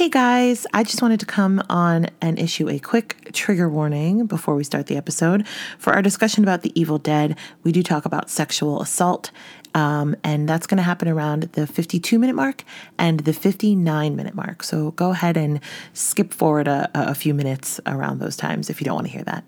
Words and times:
Hey 0.00 0.08
guys, 0.08 0.66
I 0.72 0.82
just 0.82 1.02
wanted 1.02 1.20
to 1.20 1.26
come 1.26 1.62
on 1.68 2.06
and 2.22 2.38
issue 2.38 2.70
a 2.70 2.78
quick 2.78 3.32
trigger 3.34 3.68
warning 3.68 4.24
before 4.24 4.54
we 4.54 4.64
start 4.64 4.86
the 4.86 4.96
episode. 4.96 5.46
For 5.78 5.92
our 5.92 6.00
discussion 6.00 6.42
about 6.42 6.62
The 6.62 6.72
Evil 6.74 6.96
Dead, 6.96 7.36
we 7.64 7.70
do 7.70 7.82
talk 7.82 8.06
about 8.06 8.30
sexual 8.30 8.80
assault, 8.80 9.30
um, 9.74 10.16
and 10.24 10.48
that's 10.48 10.66
going 10.66 10.78
to 10.78 10.82
happen 10.82 11.06
around 11.06 11.50
the 11.52 11.66
52 11.66 12.18
minute 12.18 12.32
mark 12.32 12.64
and 12.96 13.20
the 13.20 13.34
59 13.34 14.16
minute 14.16 14.34
mark. 14.34 14.62
So 14.62 14.92
go 14.92 15.10
ahead 15.10 15.36
and 15.36 15.60
skip 15.92 16.32
forward 16.32 16.66
a, 16.66 16.90
a 16.94 17.14
few 17.14 17.34
minutes 17.34 17.78
around 17.84 18.20
those 18.20 18.38
times 18.38 18.70
if 18.70 18.80
you 18.80 18.86
don't 18.86 18.94
want 18.94 19.06
to 19.08 19.12
hear 19.12 19.24
that. 19.24 19.44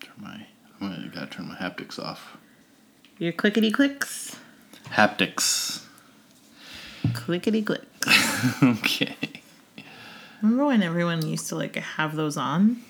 Turn 0.00 0.14
my, 0.16 0.46
I'm 0.80 0.88
gonna 0.88 1.10
gotta 1.14 1.26
turn 1.26 1.48
my 1.48 1.54
haptics 1.56 1.98
off. 1.98 2.38
Your 3.18 3.32
clickety 3.32 3.70
clicks, 3.70 4.36
Haptics. 4.92 5.84
Clickety 7.14 7.62
click. 7.62 7.82
okay. 8.62 9.16
Remember 10.42 10.66
when 10.66 10.82
everyone 10.82 11.26
used 11.26 11.48
to 11.48 11.56
like 11.56 11.76
have 11.76 12.14
those 12.16 12.36
on 12.36 12.82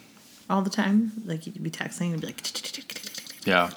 all 0.50 0.62
the 0.62 0.70
time? 0.70 1.12
Like 1.24 1.46
you'd 1.46 1.62
be 1.62 1.70
texting 1.70 2.12
and 2.12 2.20
be 2.20 2.26
like, 2.28 3.46
Yeah. 3.46 3.70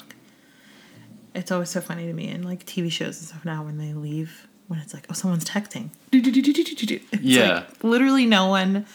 it's 1.33 1.51
always 1.51 1.69
so 1.69 1.79
funny 1.81 2.05
to 2.07 2.13
me 2.13 2.27
in 2.29 2.43
like 2.43 2.65
TV 2.65 2.91
shows 2.91 3.17
and 3.19 3.27
stuff 3.29 3.45
now 3.45 3.63
when 3.63 3.77
they 3.77 3.93
leave 3.93 4.47
when 4.67 4.79
it's 4.79 4.93
like, 4.93 5.05
oh, 5.09 5.13
someone's 5.13 5.43
texting. 5.45 5.89
It's 6.13 7.21
Yeah. 7.21 7.53
like, 7.53 7.83
literally 7.83 8.25
no 8.25 8.47
one 8.47 8.85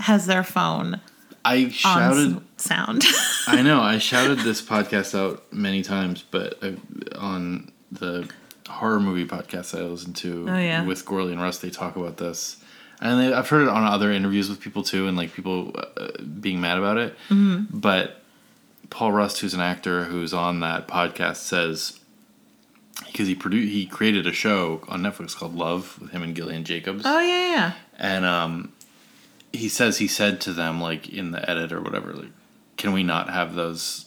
has 0.00 0.26
their 0.26 0.42
phone 0.44 1.00
I 1.44 1.68
shouted. 1.70 2.40
sound. 2.56 3.04
I 3.46 3.62
know. 3.62 3.80
I 3.80 3.98
shouted 4.10 4.40
this 4.40 4.60
podcast 4.60 5.16
out 5.18 5.50
many 5.52 5.82
times, 5.82 6.24
but 6.30 6.58
I, 6.62 6.74
on 7.16 7.70
the 7.92 8.28
horror 8.68 9.00
movie 9.00 9.26
podcast 9.26 9.76
I 9.78 9.82
listen 9.82 10.12
to 10.14 10.46
Oh, 10.48 10.56
yeah. 10.58 10.84
with 10.84 11.04
Gourley 11.04 11.32
and 11.32 11.40
Rust, 11.42 11.62
they 11.62 11.70
talk 11.70 11.96
about 11.96 12.16
this, 12.18 12.56
and 13.00 13.20
they, 13.20 13.32
I've 13.32 13.48
heard 13.48 13.62
it 13.62 13.68
on 13.68 13.84
other 13.84 14.10
interviews 14.12 14.48
with 14.48 14.60
people 14.60 14.82
too, 14.82 15.06
and 15.08 15.16
like 15.16 15.32
people 15.32 15.74
uh, 15.96 16.08
being 16.40 16.60
mad 16.60 16.78
about 16.78 16.98
it. 16.98 17.14
Mm-hmm. 17.28 17.78
But 17.78 18.22
Paul 18.90 19.12
Rust, 19.12 19.40
who's 19.40 19.54
an 19.54 19.60
actor 19.60 20.04
who's 20.04 20.32
on 20.34 20.60
that 20.60 20.86
podcast, 20.88 21.36
says 21.36 21.98
because 23.06 23.28
he 23.28 23.34
produced, 23.34 23.72
he 23.72 23.86
created 23.86 24.26
a 24.26 24.32
show 24.32 24.82
on 24.88 25.02
Netflix 25.02 25.34
called 25.36 25.54
Love 25.54 25.98
with 26.00 26.10
him 26.10 26.22
and 26.22 26.34
Gillian 26.34 26.64
Jacobs. 26.64 27.02
oh 27.06 27.20
yeah, 27.20 27.50
yeah. 27.52 27.72
And 27.98 28.24
um, 28.24 28.72
he 29.52 29.68
says 29.68 29.98
he 29.98 30.08
said 30.08 30.40
to 30.42 30.52
them 30.52 30.80
like 30.80 31.08
in 31.08 31.30
the 31.30 31.48
edit 31.48 31.72
or 31.72 31.80
whatever, 31.80 32.12
like, 32.12 32.30
can 32.76 32.92
we 32.92 33.02
not 33.04 33.30
have 33.30 33.54
those 33.54 34.06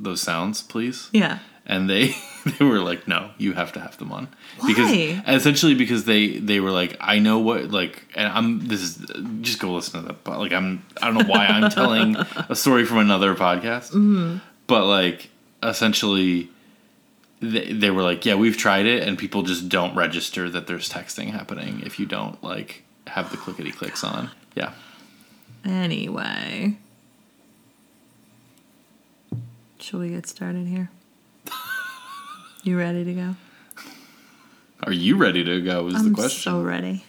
those 0.00 0.20
sounds, 0.20 0.62
please? 0.62 1.08
Yeah. 1.12 1.38
And 1.64 1.88
they 1.88 2.14
they 2.58 2.64
were 2.64 2.80
like, 2.80 3.06
no, 3.08 3.30
you 3.38 3.52
have 3.52 3.72
to 3.74 3.80
have 3.80 3.96
them 3.98 4.12
on 4.12 4.28
Why? 4.58 4.68
because 4.68 4.90
essentially 5.28 5.74
because 5.74 6.04
they 6.04 6.38
they 6.38 6.60
were 6.60 6.70
like, 6.70 6.96
I 7.00 7.18
know 7.18 7.38
what 7.38 7.70
like, 7.70 8.04
and 8.14 8.26
I'm 8.32 8.66
this 8.68 8.80
is 8.82 8.96
just 9.42 9.58
go 9.60 9.72
listen 9.74 10.00
to 10.02 10.08
that. 10.08 10.24
But 10.24 10.38
like 10.38 10.52
I'm 10.52 10.84
I 11.00 11.06
don't 11.10 11.18
know 11.18 11.32
why 11.32 11.46
I'm 11.46 11.70
telling 11.80 12.16
a 12.48 12.54
story 12.56 12.84
from 12.84 12.98
another 12.98 13.34
podcast, 13.34 13.90
Mm-hmm. 13.92 14.38
but 14.66 14.86
like 14.86 15.30
essentially. 15.62 16.48
They, 17.44 17.72
they 17.72 17.90
were 17.90 18.02
like, 18.04 18.24
yeah, 18.24 18.36
we've 18.36 18.56
tried 18.56 18.86
it, 18.86 19.02
and 19.02 19.18
people 19.18 19.42
just 19.42 19.68
don't 19.68 19.96
register 19.96 20.48
that 20.50 20.68
there's 20.68 20.88
texting 20.88 21.30
happening 21.32 21.82
if 21.84 21.98
you 21.98 22.06
don't 22.06 22.40
like 22.40 22.84
have 23.08 23.32
the 23.32 23.36
clickety 23.36 23.72
clicks 23.72 24.04
on. 24.04 24.30
Yeah. 24.54 24.74
Anyway. 25.64 26.76
Shall 29.80 29.98
we 29.98 30.10
get 30.10 30.28
started 30.28 30.68
here? 30.68 30.90
You 32.64 32.78
ready 32.78 33.04
to 33.04 33.12
go? 33.12 33.34
Are 34.84 34.92
you 34.92 35.16
ready 35.16 35.42
to 35.42 35.60
go? 35.60 35.88
Is 35.88 35.94
the 35.94 35.98
question. 35.98 36.06
I'm 36.06 36.08
the 36.10 36.14
question. 36.14 36.52
so 36.52 36.62
ready. 36.62 37.04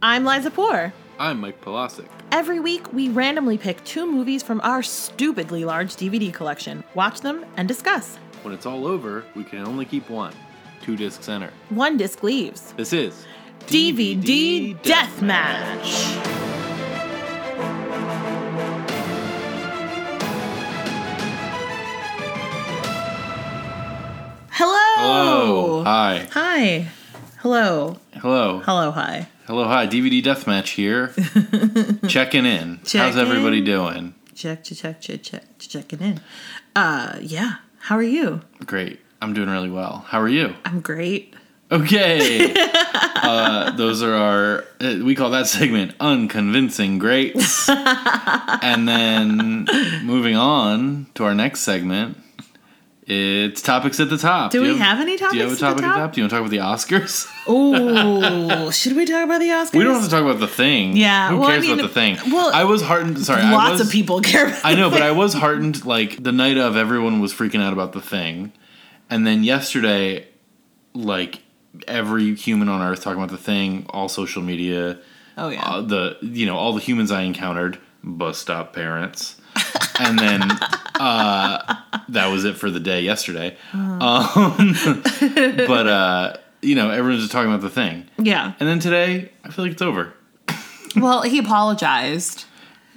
I'm 0.00 0.24
Liza 0.24 0.50
Poor. 0.50 0.94
I'm 1.18 1.40
Mike 1.40 1.60
Polasic. 1.60 2.06
Every 2.32 2.58
week, 2.58 2.90
we 2.94 3.10
randomly 3.10 3.58
pick 3.58 3.84
two 3.84 4.10
movies 4.10 4.42
from 4.42 4.62
our 4.62 4.82
stupidly 4.82 5.66
large 5.66 5.96
DVD 5.96 6.32
collection, 6.32 6.82
watch 6.94 7.20
them, 7.20 7.44
and 7.58 7.68
discuss. 7.68 8.16
When 8.42 8.54
it's 8.54 8.64
all 8.64 8.86
over, 8.86 9.24
we 9.34 9.44
can 9.44 9.66
only 9.66 9.84
keep 9.84 10.08
one. 10.08 10.32
Two 10.80 10.96
discs 10.96 11.28
enter. 11.28 11.52
One 11.68 11.98
disc 11.98 12.22
leaves. 12.22 12.72
This 12.72 12.94
is 12.94 13.26
DVD 13.66 14.78
Deathmatch. 14.80 16.24
Hello. 16.24 16.47
Hello. 25.48 25.82
Hi. 25.82 26.28
Hi. 26.32 26.88
Hello. 27.38 27.98
Hello. 28.16 28.60
Hello. 28.60 28.90
Hi. 28.90 29.28
Hello. 29.46 29.64
Hi. 29.64 29.86
DVD 29.86 30.22
Deathmatch 30.22 30.74
here. 30.74 31.14
Checking 32.08 32.44
in. 32.44 32.76
How's 32.80 32.90
Checking. 32.92 33.18
everybody 33.18 33.62
doing? 33.62 34.14
Check. 34.34 34.62
Check. 34.62 34.76
Check. 34.76 35.00
Check. 35.00 35.22
Check. 35.22 35.44
Checking 35.58 36.00
in. 36.00 36.20
Uh. 36.76 37.16
Yeah. 37.22 37.54
How 37.78 37.96
are 37.96 38.02
you? 38.02 38.42
Great. 38.66 39.00
I'm 39.22 39.32
doing 39.32 39.48
really 39.48 39.70
well. 39.70 40.04
How 40.08 40.20
are 40.20 40.28
you? 40.28 40.54
I'm 40.66 40.80
great. 40.82 41.32
Okay. 41.72 42.52
uh, 43.16 43.70
those 43.72 44.02
are 44.02 44.14
our, 44.14 44.64
uh, 44.80 45.02
we 45.02 45.14
call 45.14 45.30
that 45.30 45.46
segment 45.46 45.94
Unconvincing 45.98 46.98
Greats. 46.98 47.68
and 47.68 48.86
then 48.86 49.66
moving 50.04 50.36
on 50.36 51.06
to 51.14 51.24
our 51.24 51.34
next 51.34 51.60
segment, 51.60 52.18
it's 53.10 53.62
Topics 53.62 53.98
at 54.00 54.10
the 54.10 54.18
Top. 54.18 54.50
Do 54.50 54.60
we 54.62 54.68
you 54.68 54.76
have 54.76 55.00
any 55.00 55.16
topics? 55.16 55.32
Do 55.32 55.38
you 55.38 55.44
have 55.48 55.52
a 55.52 55.56
topics 55.56 55.62
at 55.62 55.76
the 55.76 55.82
topic 55.82 55.84
at 55.84 55.88
the 55.88 55.88
top? 55.88 55.96
top? 56.08 56.12
Do 56.12 56.20
you 56.20 56.24
want 56.24 56.30
to 56.30 56.36
talk 56.36 56.46
about 56.46 56.50
the 56.50 56.96
Oscars? 56.96 57.26
Oh, 57.50 58.70
should 58.70 58.94
we 58.96 59.06
talk 59.06 59.24
about 59.24 59.38
the 59.40 59.48
Oscars? 59.48 59.72
We 59.72 59.82
don't 59.84 59.94
have 59.94 60.04
to 60.04 60.10
talk 60.10 60.20
about 60.22 60.38
the 60.40 60.46
thing. 60.48 60.94
Yeah, 60.96 61.30
Who 61.30 61.38
well, 61.38 61.48
I 61.48 61.52
cares 61.52 61.62
mean, 61.62 61.78
about 61.78 61.88
the 61.88 61.94
thing? 61.94 62.16
well, 62.30 62.50
I 62.54 62.64
was 62.64 62.82
heartened. 62.82 63.18
Sorry, 63.24 63.40
I 63.40 63.50
Lots 63.52 63.72
was, 63.72 63.80
of 63.82 63.90
people 63.90 64.20
care. 64.20 64.48
About 64.48 64.60
I 64.64 64.74
know, 64.74 64.90
but 64.90 65.00
I 65.00 65.12
was 65.12 65.32
heartened. 65.32 65.86
Like 65.86 66.22
the 66.22 66.32
night 66.32 66.58
of, 66.58 66.76
everyone 66.76 67.20
was 67.20 67.32
freaking 67.32 67.62
out 67.62 67.72
about 67.72 67.92
the 67.94 68.02
thing, 68.02 68.52
and 69.08 69.26
then 69.26 69.42
yesterday, 69.44 70.26
like 70.92 71.40
every 71.86 72.34
human 72.34 72.68
on 72.68 72.82
Earth 72.82 73.02
talking 73.02 73.18
about 73.22 73.30
the 73.30 73.42
thing, 73.42 73.86
all 73.90 74.08
social 74.10 74.42
media, 74.42 74.98
Oh 75.38 75.48
yeah. 75.48 75.62
uh, 75.62 75.80
the 75.80 76.18
you 76.20 76.44
know 76.44 76.56
all 76.56 76.74
the 76.74 76.80
humans 76.80 77.10
I 77.10 77.22
encountered, 77.22 77.78
bus 78.04 78.36
stop 78.36 78.74
parents, 78.74 79.40
and 80.00 80.18
then 80.18 80.42
uh, 81.00 81.76
that 82.08 82.26
was 82.28 82.44
it 82.44 82.56
for 82.56 82.70
the 82.70 82.80
day 82.80 83.02
yesterday. 83.02 83.56
Um, 83.72 84.00
but 85.66 85.86
uh, 85.86 86.36
you 86.62 86.74
know 86.74 86.90
everyone's 86.90 87.22
just 87.22 87.32
talking 87.32 87.50
about 87.50 87.62
the 87.62 87.70
thing, 87.70 88.06
yeah. 88.18 88.54
and 88.60 88.68
then 88.68 88.78
today 88.80 89.30
I 89.44 89.50
feel 89.50 89.64
like 89.64 89.72
it's 89.72 89.82
over. 89.82 90.12
Well, 90.96 91.20
he 91.22 91.38
apologized. 91.38 92.46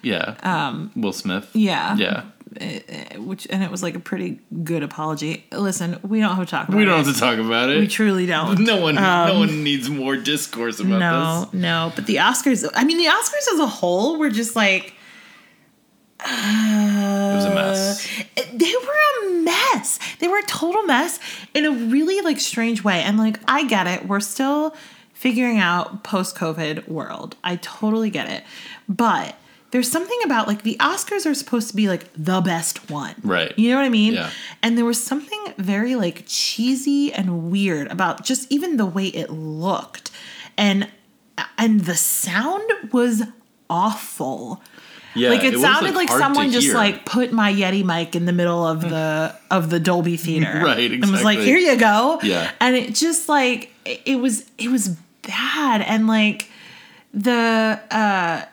Yeah. 0.02 0.36
Um, 0.44 0.92
Will 0.96 1.12
Smith. 1.12 1.50
Yeah. 1.54 1.96
Yeah. 1.98 2.24
Uh, 2.60 3.20
Which 3.20 3.46
and 3.50 3.62
it 3.64 3.70
was 3.70 3.84
like 3.84 3.96
a 3.96 4.00
pretty 4.00 4.40
good 4.64 4.82
apology. 4.82 5.46
Listen, 5.52 6.00
we 6.02 6.22
don't 6.22 6.36
have 6.36 6.46
to 6.46 6.50
talk 6.50 6.68
about 6.70 6.78
We 6.78 6.84
it. 6.84 6.86
don't 6.86 7.06
have 7.06 7.14
to 7.14 7.20
talk 7.20 7.38
about 7.38 7.70
it. 7.70 7.80
We 7.80 7.88
truly 7.88 8.26
don't. 8.26 8.60
no 8.64 8.78
one, 8.82 8.96
no 8.96 9.40
one 9.40 9.64
needs 9.64 9.90
more 9.90 10.16
discourse 10.16 10.80
about 10.80 11.00
No, 11.00 11.50
this. 11.52 11.54
no. 11.62 11.92
But 11.96 12.08
the 12.08 12.16
Oscars. 12.16 12.68
I 12.74 12.86
mean, 12.86 12.98
the 12.98 13.06
Oscars 13.06 13.54
as 13.54 13.60
a 13.60 13.68
whole 13.68 14.18
were 14.18 14.30
just 14.30 14.56
like. 14.56 14.96
It 16.26 17.36
was 17.36 17.46
a 17.46 17.56
mess. 17.56 18.08
Uh, 18.38 18.44
they 18.54 18.74
were 18.74 19.30
a 19.30 19.42
mess. 19.42 20.00
They 20.20 20.28
were 20.28 20.40
a 20.40 20.46
total 20.46 20.84
mess 20.84 21.20
in 21.54 21.66
a 21.66 21.72
really 21.72 22.22
like 22.22 22.40
strange 22.40 22.84
way. 22.84 23.02
And 23.02 23.18
like 23.18 23.40
I 23.48 23.66
get 23.66 23.88
it. 23.88 24.08
We're 24.08 24.20
still 24.20 24.76
figuring 25.14 25.60
out 25.60 26.04
post-COVID 26.04 26.88
world. 26.88 27.36
I 27.44 27.58
totally 27.58 28.10
get 28.10 28.30
it. 28.30 28.44
But 28.88 29.36
there's 29.72 29.90
something 29.90 30.20
about 30.26 30.48
like 30.48 30.64
the 30.64 30.76
Oscars 30.80 31.26
are 31.26 31.34
supposed 31.34 31.70
to 31.70 31.76
be 31.76 31.88
like 31.88 32.12
the 32.14 32.42
best 32.42 32.90
one. 32.90 33.16
Right. 33.24 33.58
You 33.58 33.70
know 33.70 33.78
what 33.78 33.86
I 33.86 33.90
mean? 33.90 34.14
Yeah. 34.14 34.30
And 34.62 34.78
there 34.78 34.86
was 34.86 35.02
something 35.02 35.54
very 35.58 35.96
like 35.96 36.24
cheesy 36.28 37.14
and 37.14 37.50
weird 37.52 37.88
about 37.88 38.24
just 38.26 38.52
even 38.52 38.78
the 38.78 38.86
way 38.86 39.08
it 39.08 39.30
looked. 39.30 40.12
And 40.58 40.90
and 41.58 41.82
the 41.82 41.96
sound 41.96 42.70
was 42.92 43.24
awful 43.70 44.62
Yeah, 45.16 45.30
like 45.30 45.44
it, 45.44 45.54
was, 45.54 45.62
sounded 45.62 45.94
like, 45.96 46.10
to 46.10 46.18
someone 46.18 46.52
just 46.52 46.68
hear. 46.68 46.76
like 46.76 47.06
put 47.06 47.32
my 47.34 47.52
Yeti 47.54 47.84
mic 47.84 48.16
in 48.16 48.26
the 48.26 48.32
middle 48.32 48.66
of 48.66 48.82
the 48.82 49.36
of 49.50 49.70
the 49.70 49.80
Dolby 49.80 50.18
theater, 50.26 50.62
Right, 50.64 50.92
And 50.92 51.12
was 51.12 51.24
like, 51.24 51.40
"Here 51.40 51.58
you 51.58 51.78
go." 51.78 52.20
Yeah. 52.24 52.52
and 52.62 52.76
it 52.76 52.96
just 52.96 53.28
like 53.30 53.74
it 53.86 54.02
it 54.06 54.16
was 54.18 54.50
it 54.58 54.70
was 54.70 54.90
bad, 55.24 55.82
and 55.82 56.08
like 56.08 56.50
the 57.14 57.80
uh 57.92 58.46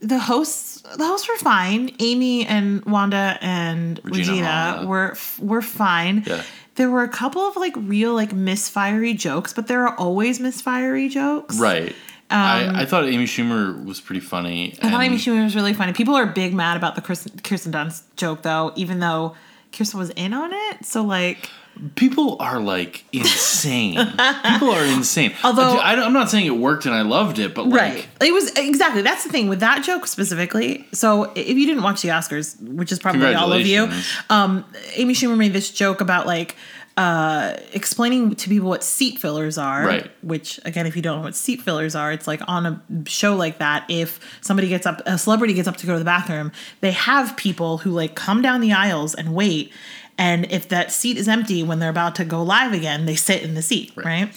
the 0.00 0.18
hosts 0.18 0.82
the 0.96 1.06
hosts 1.06 1.28
were 1.28 1.36
fine. 1.38 1.90
Amy 1.98 2.46
and 2.46 2.84
Wanda 2.84 3.38
and 3.40 3.98
Regina 4.04 4.76
Regina, 4.80 4.84
were 4.86 5.16
were 5.40 5.62
fine. 5.62 6.24
Yeah. 6.26 6.42
There 6.74 6.90
were 6.90 7.02
a 7.02 7.08
couple 7.08 7.40
of 7.40 7.56
like 7.56 7.74
real 7.76 8.12
like 8.12 8.34
misfiery 8.34 9.14
jokes, 9.14 9.54
but 9.54 9.66
there 9.66 9.86
are 9.88 9.96
always 9.96 10.38
misfiery 10.40 11.08
jokes. 11.08 11.58
right. 11.58 11.94
I, 12.30 12.82
I 12.82 12.86
thought 12.86 13.04
Amy 13.04 13.24
Schumer 13.24 13.84
was 13.84 14.00
pretty 14.00 14.20
funny. 14.20 14.72
Um, 14.82 14.88
I 14.88 14.90
thought 14.90 15.02
Amy 15.02 15.16
Schumer 15.16 15.44
was 15.44 15.54
really 15.54 15.72
funny. 15.72 15.92
People 15.92 16.14
are 16.14 16.26
big 16.26 16.54
mad 16.54 16.76
about 16.76 16.94
the 16.94 17.00
Kirsten, 17.00 17.38
Kirsten 17.40 17.72
Dunst 17.72 18.02
joke 18.16 18.42
though, 18.42 18.72
even 18.76 18.98
though 19.00 19.36
Kirsten 19.72 19.98
was 20.00 20.10
in 20.10 20.32
on 20.32 20.50
it. 20.52 20.84
So 20.84 21.02
like, 21.02 21.48
people 21.94 22.36
are 22.40 22.58
like 22.58 23.04
insane. 23.12 23.94
people 23.96 24.70
are 24.70 24.84
insane. 24.84 25.34
Although- 25.44 25.76
I, 25.78 25.92
am 25.94 26.12
not 26.12 26.30
saying 26.30 26.46
it 26.46 26.56
worked 26.56 26.86
and 26.86 26.94
I 26.94 27.02
loved 27.02 27.38
it, 27.38 27.54
but 27.54 27.68
like, 27.68 27.80
Right. 27.80 28.08
It 28.20 28.32
was 28.32 28.50
exactly 28.56 29.02
that's 29.02 29.24
the 29.24 29.30
thing 29.30 29.48
with 29.48 29.60
that 29.60 29.84
joke 29.84 30.06
specifically. 30.06 30.86
So 30.92 31.30
if 31.34 31.56
you 31.56 31.66
didn't 31.66 31.82
watch 31.82 32.02
the 32.02 32.08
Oscars, 32.08 32.60
which 32.60 32.90
is 32.90 32.98
probably 32.98 33.34
all 33.34 33.52
of 33.52 33.66
you, 33.66 33.88
um, 34.30 34.64
Amy 34.94 35.14
Schumer 35.14 35.36
made 35.36 35.52
this 35.52 35.70
joke 35.70 36.00
about 36.00 36.26
like 36.26 36.56
uh, 36.96 37.54
explaining 37.74 38.34
to 38.34 38.48
people 38.48 38.68
what 38.68 38.82
seat 38.82 39.18
fillers 39.18 39.58
are. 39.58 39.84
Right. 39.84 40.10
Which 40.22 40.58
again, 40.64 40.86
if 40.86 40.96
you 40.96 41.02
don't 41.02 41.18
know 41.18 41.24
what 41.24 41.34
seat 41.34 41.60
fillers 41.60 41.94
are, 41.94 42.10
it's 42.10 42.26
like 42.26 42.40
on 42.48 42.66
a 42.66 42.82
show 43.06 43.36
like 43.36 43.58
that. 43.58 43.84
If 43.88 44.18
somebody 44.40 44.68
gets 44.68 44.86
up, 44.86 45.02
a 45.04 45.18
celebrity 45.18 45.52
gets 45.52 45.68
up 45.68 45.76
to 45.78 45.86
go 45.86 45.92
to 45.92 45.98
the 45.98 46.06
bathroom, 46.06 46.52
they 46.80 46.92
have 46.92 47.36
people 47.36 47.78
who 47.78 47.90
like 47.90 48.14
come 48.14 48.40
down 48.40 48.60
the 48.60 48.72
aisles 48.72 49.14
and 49.14 49.34
wait. 49.34 49.72
And 50.18 50.50
if 50.50 50.68
that 50.70 50.92
seat 50.92 51.18
is 51.18 51.28
empty 51.28 51.62
when 51.62 51.78
they're 51.78 51.90
about 51.90 52.14
to 52.16 52.24
go 52.24 52.42
live 52.42 52.72
again, 52.72 53.04
they 53.04 53.16
sit 53.16 53.42
in 53.42 53.52
the 53.54 53.60
seat, 53.60 53.92
right? 53.96 54.30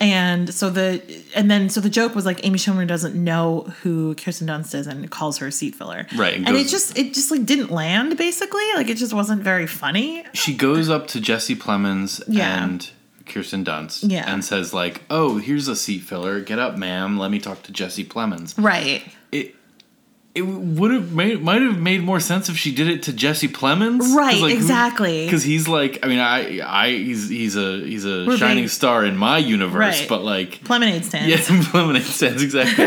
And 0.00 0.52
so 0.52 0.70
the 0.70 1.00
and 1.36 1.50
then 1.50 1.68
so 1.68 1.80
the 1.80 1.90
joke 1.90 2.14
was 2.14 2.26
like 2.26 2.44
Amy 2.44 2.58
Schumer 2.58 2.86
doesn't 2.86 3.14
know 3.14 3.60
who 3.82 4.14
Kirsten 4.16 4.48
Dunst 4.48 4.74
is 4.74 4.86
and 4.86 5.08
calls 5.10 5.38
her 5.38 5.46
a 5.48 5.52
seat 5.52 5.74
filler, 5.76 6.06
Right, 6.16 6.34
And, 6.34 6.48
and 6.48 6.56
it 6.56 6.66
just 6.68 6.98
it 6.98 7.14
just 7.14 7.30
like 7.30 7.46
didn't 7.46 7.70
land 7.70 8.16
basically, 8.16 8.64
like 8.74 8.88
it 8.88 8.96
just 8.96 9.12
wasn't 9.12 9.42
very 9.42 9.66
funny. 9.66 10.24
she 10.32 10.54
goes 10.54 10.88
up 10.90 11.06
to 11.08 11.20
Jesse 11.20 11.54
Plemons 11.54 12.22
Yeah. 12.26 12.64
and 12.64 12.90
Kirsten 13.26 13.64
Dunst 13.64 14.10
Yeah. 14.10 14.24
and 14.32 14.44
says 14.44 14.74
like, 14.74 15.02
"Oh, 15.10 15.38
here's 15.38 15.68
a 15.68 15.76
seat 15.76 16.00
filler. 16.02 16.40
Get 16.40 16.58
up, 16.58 16.76
ma'am. 16.76 17.18
Let 17.18 17.30
me 17.30 17.38
talk 17.38 17.62
to 17.64 17.72
Jesse 17.72 18.04
Plemons." 18.04 18.54
Right. 18.58 19.02
It 19.30 19.54
it 20.32 20.42
would 20.42 20.92
have 20.92 21.12
made 21.12 21.42
might 21.42 21.60
have 21.60 21.78
made 21.78 22.02
more 22.04 22.20
sense 22.20 22.48
if 22.48 22.56
she 22.56 22.72
did 22.72 22.86
it 22.86 23.02
to 23.02 23.12
Jesse 23.12 23.48
Plemons, 23.48 24.14
Right, 24.14 24.40
exactly. 24.52 25.24
Because 25.24 25.42
he's 25.42 25.66
like, 25.66 25.98
I 26.04 26.06
mean, 26.08 26.20
I 26.20 26.60
I 26.64 26.90
he's 26.90 27.28
he's 27.28 27.56
a 27.56 27.80
he's 27.80 28.04
a 28.04 28.24
We're 28.26 28.36
shining 28.36 28.58
being- 28.58 28.68
star 28.68 29.04
in 29.04 29.16
my 29.16 29.38
universe, 29.38 30.00
Right. 30.00 30.08
but 30.08 30.22
like. 30.22 30.60
Lemonade 30.68 31.04
stands. 31.04 31.28
Yeah, 31.50 31.64
lemonade 31.74 32.04
stands 32.04 32.44
exactly. 32.44 32.84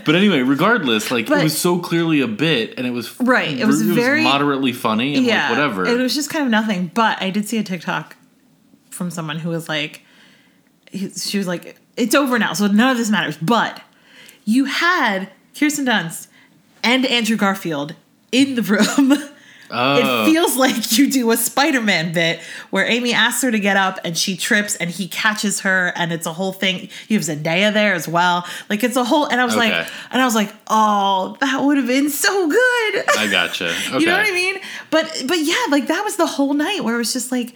but 0.06 0.14
anyway, 0.14 0.40
regardless, 0.40 1.10
like 1.10 1.26
But- 1.26 1.40
it 1.40 1.44
was 1.44 1.58
so 1.58 1.78
clearly 1.78 2.20
a 2.22 2.26
bit, 2.28 2.74
and 2.78 2.86
it 2.86 2.92
was 2.92 3.14
Right, 3.20 3.58
it 3.58 3.66
was 3.66 3.82
very- 3.82 4.22
moderately 4.22 4.72
funny 4.72 5.14
and 5.16 5.26
yeah, 5.26 5.48
like 5.50 5.58
whatever. 5.58 5.86
It 5.86 5.98
was 6.00 6.14
just 6.14 6.30
kind 6.30 6.44
of 6.46 6.50
nothing. 6.50 6.90
But 6.94 7.20
I 7.20 7.28
did 7.28 7.46
see 7.46 7.58
a 7.58 7.62
TikTok 7.62 8.16
from 8.90 9.10
someone 9.10 9.38
who 9.40 9.50
was 9.50 9.68
like, 9.68 10.00
she 10.90 11.36
was 11.36 11.46
like, 11.46 11.76
"It's 11.98 12.14
over 12.14 12.38
now, 12.38 12.54
so 12.54 12.66
none 12.66 12.90
of 12.90 12.96
this 12.96 13.10
matters." 13.10 13.36
But 13.36 13.82
you 14.46 14.64
had 14.64 15.30
Kirsten 15.58 15.84
Dunst 15.84 16.27
and 16.82 17.04
Andrew 17.06 17.36
Garfield 17.36 17.94
in 18.32 18.54
the 18.54 18.62
room. 18.62 19.12
oh, 19.70 20.24
It 20.26 20.32
feels 20.32 20.56
like 20.56 20.96
you 20.98 21.10
do 21.10 21.30
a 21.30 21.36
Spider-Man 21.36 22.12
bit 22.12 22.40
where 22.70 22.86
Amy 22.86 23.12
asks 23.12 23.42
her 23.42 23.50
to 23.50 23.58
get 23.58 23.76
up 23.76 23.98
and 24.04 24.16
she 24.16 24.36
trips 24.36 24.76
and 24.76 24.88
he 24.90 25.08
catches 25.08 25.60
her 25.60 25.92
and 25.96 26.12
it's 26.12 26.26
a 26.26 26.32
whole 26.32 26.52
thing. 26.52 26.88
You 27.08 27.18
have 27.18 27.26
Zendaya 27.26 27.72
there 27.72 27.92
as 27.94 28.08
well. 28.08 28.46
Like 28.70 28.82
it's 28.84 28.96
a 28.96 29.04
whole 29.04 29.26
and 29.26 29.40
I 29.40 29.44
was 29.44 29.56
like 29.56 29.72
and 30.10 30.22
I 30.22 30.24
was 30.24 30.34
like, 30.34 30.52
"Oh, 30.68 31.36
that 31.40 31.62
would 31.62 31.76
have 31.76 31.86
been 31.86 32.08
so 32.10 32.48
good." 32.48 33.04
I 33.16 33.28
gotcha. 33.30 33.66
Okay. 33.66 33.98
You 34.00 34.06
know 34.06 34.16
what 34.16 34.26
I 34.26 34.32
mean? 34.32 34.56
But 34.90 35.24
but 35.26 35.38
yeah, 35.38 35.64
like 35.70 35.88
that 35.88 36.02
was 36.04 36.16
the 36.16 36.26
whole 36.26 36.54
night 36.54 36.82
where 36.84 36.94
it 36.94 36.98
was 36.98 37.12
just 37.12 37.30
like 37.32 37.54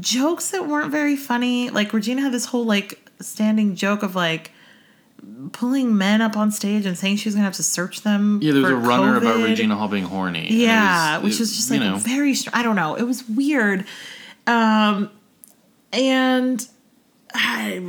jokes 0.00 0.50
that 0.50 0.66
weren't 0.66 0.90
very 0.90 1.16
funny. 1.16 1.70
Like 1.70 1.92
Regina 1.92 2.22
had 2.22 2.32
this 2.32 2.46
whole 2.46 2.64
like 2.64 2.98
standing 3.20 3.74
joke 3.74 4.02
of 4.02 4.14
like 4.14 4.52
pulling 5.52 5.96
men 5.96 6.20
up 6.20 6.36
on 6.36 6.50
stage 6.50 6.84
and 6.86 6.96
saying 6.98 7.16
she 7.16 7.28
was 7.28 7.34
gonna 7.34 7.44
have 7.44 7.54
to 7.54 7.62
search 7.62 8.02
them. 8.02 8.40
Yeah, 8.42 8.52
there 8.52 8.62
was 8.62 8.70
a 8.72 8.76
runner 8.76 9.16
about 9.16 9.36
Regina 9.42 9.76
Hall 9.76 9.88
being 9.88 10.04
horny. 10.04 10.48
Yeah, 10.50 11.16
was- 11.18 11.24
which 11.24 11.34
it- 11.34 11.40
was 11.40 11.56
just 11.56 11.70
you 11.70 11.78
like 11.80 11.88
know, 11.90 11.96
very. 11.98 12.34
Str- 12.34 12.50
I 12.52 12.62
don't 12.62 12.76
know. 12.76 12.94
It 12.96 13.04
was 13.04 13.28
weird, 13.28 13.84
um, 14.46 15.10
and 15.92 16.66
I, 17.34 17.80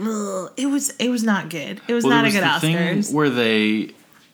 it 0.58 0.66
was 0.68 0.90
it 0.92 1.10
was 1.10 1.24
not 1.24 1.50
good. 1.50 1.82
It 1.88 1.94
was 1.94 2.04
well, 2.04 2.14
not 2.16 2.26
a 2.26 2.32
good 2.32 2.44
was 2.44 2.62
the 2.62 2.68
thing 2.68 2.76
Oscars. 2.78 3.14
where 3.14 3.30
they 3.30 3.92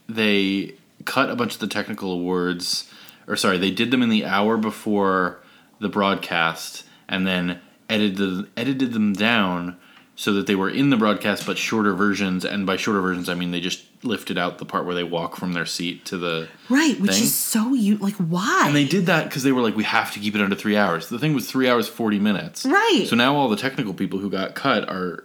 they 0.09 0.73
cut 1.05 1.29
a 1.29 1.35
bunch 1.35 1.53
of 1.55 1.59
the 1.59 1.67
technical 1.67 2.11
awards, 2.11 2.91
or 3.27 3.35
sorry, 3.35 3.57
they 3.57 3.71
did 3.71 3.91
them 3.91 4.01
in 4.01 4.09
the 4.09 4.25
hour 4.25 4.57
before 4.57 5.39
the 5.79 5.89
broadcast, 5.89 6.83
and 7.07 7.25
then 7.27 7.59
edited 7.89 8.47
edited 8.57 8.93
them 8.93 9.13
down 9.13 9.77
so 10.17 10.31
that 10.33 10.47
they 10.47 10.55
were 10.55 10.69
in 10.69 10.89
the 10.91 10.97
broadcast 10.97 11.45
but 11.45 11.57
shorter 11.57 11.93
versions. 11.93 12.45
And 12.45 12.65
by 12.65 12.77
shorter 12.77 13.01
versions, 13.01 13.27
I 13.29 13.33
mean 13.35 13.51
they 13.51 13.59
just 13.59 13.83
lifted 14.03 14.37
out 14.37 14.59
the 14.59 14.65
part 14.65 14.85
where 14.85 14.95
they 14.95 15.03
walk 15.03 15.35
from 15.35 15.53
their 15.53 15.65
seat 15.65 16.05
to 16.05 16.17
the 16.17 16.47
right, 16.69 16.99
which 16.99 17.11
thing. 17.11 17.23
is 17.23 17.33
so 17.35 17.73
you 17.73 17.97
like 17.97 18.15
why? 18.15 18.63
And 18.67 18.75
they 18.75 18.85
did 18.85 19.07
that 19.07 19.25
because 19.25 19.43
they 19.43 19.51
were 19.51 19.61
like, 19.61 19.75
we 19.75 19.83
have 19.83 20.13
to 20.13 20.19
keep 20.19 20.35
it 20.35 20.41
under 20.41 20.55
three 20.55 20.77
hours. 20.77 21.09
The 21.09 21.19
thing 21.19 21.33
was 21.33 21.49
three 21.49 21.67
hours 21.69 21.87
forty 21.87 22.19
minutes. 22.19 22.65
Right. 22.65 23.05
So 23.07 23.15
now 23.15 23.35
all 23.35 23.49
the 23.49 23.57
technical 23.57 23.93
people 23.93 24.19
who 24.19 24.29
got 24.29 24.55
cut 24.55 24.87
are 24.89 25.23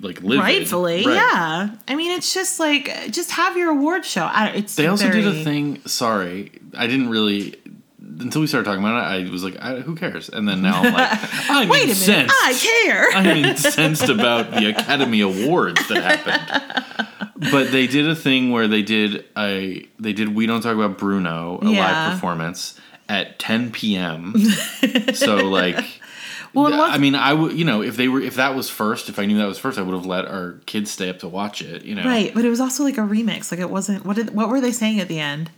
like 0.00 0.22
livid. 0.22 0.38
Rightfully, 0.38 1.04
Right. 1.04 1.14
yeah. 1.14 1.76
I 1.86 1.94
mean, 1.94 2.12
it's 2.12 2.32
just 2.32 2.58
like 2.58 3.10
just 3.10 3.32
have 3.32 3.56
your 3.56 3.70
award 3.70 4.04
show. 4.06 4.30
It's 4.54 4.74
They 4.76 4.86
also 4.86 5.10
did 5.10 5.26
a 5.26 5.44
thing. 5.44 5.82
Sorry, 5.86 6.52
I 6.74 6.86
didn't 6.86 7.10
really 7.10 7.56
until 8.20 8.40
we 8.40 8.46
started 8.46 8.64
talking 8.64 8.82
about 8.84 8.96
it. 9.20 9.26
I 9.26 9.30
was 9.30 9.42
like, 9.44 9.56
I, 9.60 9.80
who 9.80 9.94
cares? 9.96 10.28
And 10.28 10.46
then 10.48 10.62
now 10.62 10.82
I'm 10.82 10.92
like, 10.92 11.10
I'm 11.50 11.68
Wait 11.68 11.82
a 11.84 11.86
minute, 11.86 11.98
incensed. 11.98 12.34
I 12.42 12.54
care. 12.54 13.10
I'm 13.12 13.26
incensed 13.44 14.08
about 14.08 14.50
the 14.52 14.70
Academy 14.70 15.20
Awards 15.20 15.86
that 15.88 16.02
happened. 16.24 17.50
But 17.50 17.72
they 17.72 17.86
did 17.86 18.08
a 18.08 18.14
thing 18.14 18.52
where 18.52 18.68
they 18.68 18.82
did 18.82 19.24
a 19.36 19.86
they 19.98 20.12
did 20.12 20.34
We 20.34 20.46
Don't 20.46 20.60
Talk 20.62 20.74
About 20.76 20.96
Bruno 20.98 21.58
a 21.62 21.70
Yeah. 21.70 21.80
live 21.80 22.14
performance 22.14 22.78
at 23.08 23.38
10 23.38 23.72
p.m. 23.72 24.34
so 25.14 25.36
like. 25.48 25.84
Well, 26.54 26.70
I 26.82 26.98
mean, 26.98 27.14
I 27.14 27.32
would, 27.32 27.54
you 27.58 27.64
know, 27.64 27.80
if 27.82 27.96
they 27.96 28.08
were, 28.08 28.20
if 28.20 28.34
that 28.36 28.54
was 28.54 28.68
first, 28.68 29.08
if 29.08 29.18
I 29.18 29.24
knew 29.24 29.38
that 29.38 29.46
was 29.46 29.56
first, 29.58 29.78
I 29.78 29.82
would 29.82 29.94
have 29.94 30.04
let 30.04 30.26
our 30.26 30.60
kids 30.66 30.90
stay 30.90 31.08
up 31.08 31.20
to 31.20 31.28
watch 31.28 31.62
it, 31.62 31.82
you 31.86 31.94
know. 31.94 32.04
right, 32.04 32.30
but 32.34 32.44
it 32.44 32.50
was 32.50 32.60
also 32.60 32.84
like 32.84 32.98
a 32.98 33.00
remix. 33.00 33.50
Like 33.50 33.58
it 33.60 33.70
wasn't. 33.70 34.04
What 34.04 34.16
did? 34.16 34.34
What 34.34 34.50
were 34.50 34.60
they 34.60 34.70
saying 34.70 35.00
at 35.00 35.08
the 35.08 35.18
end? 35.18 35.50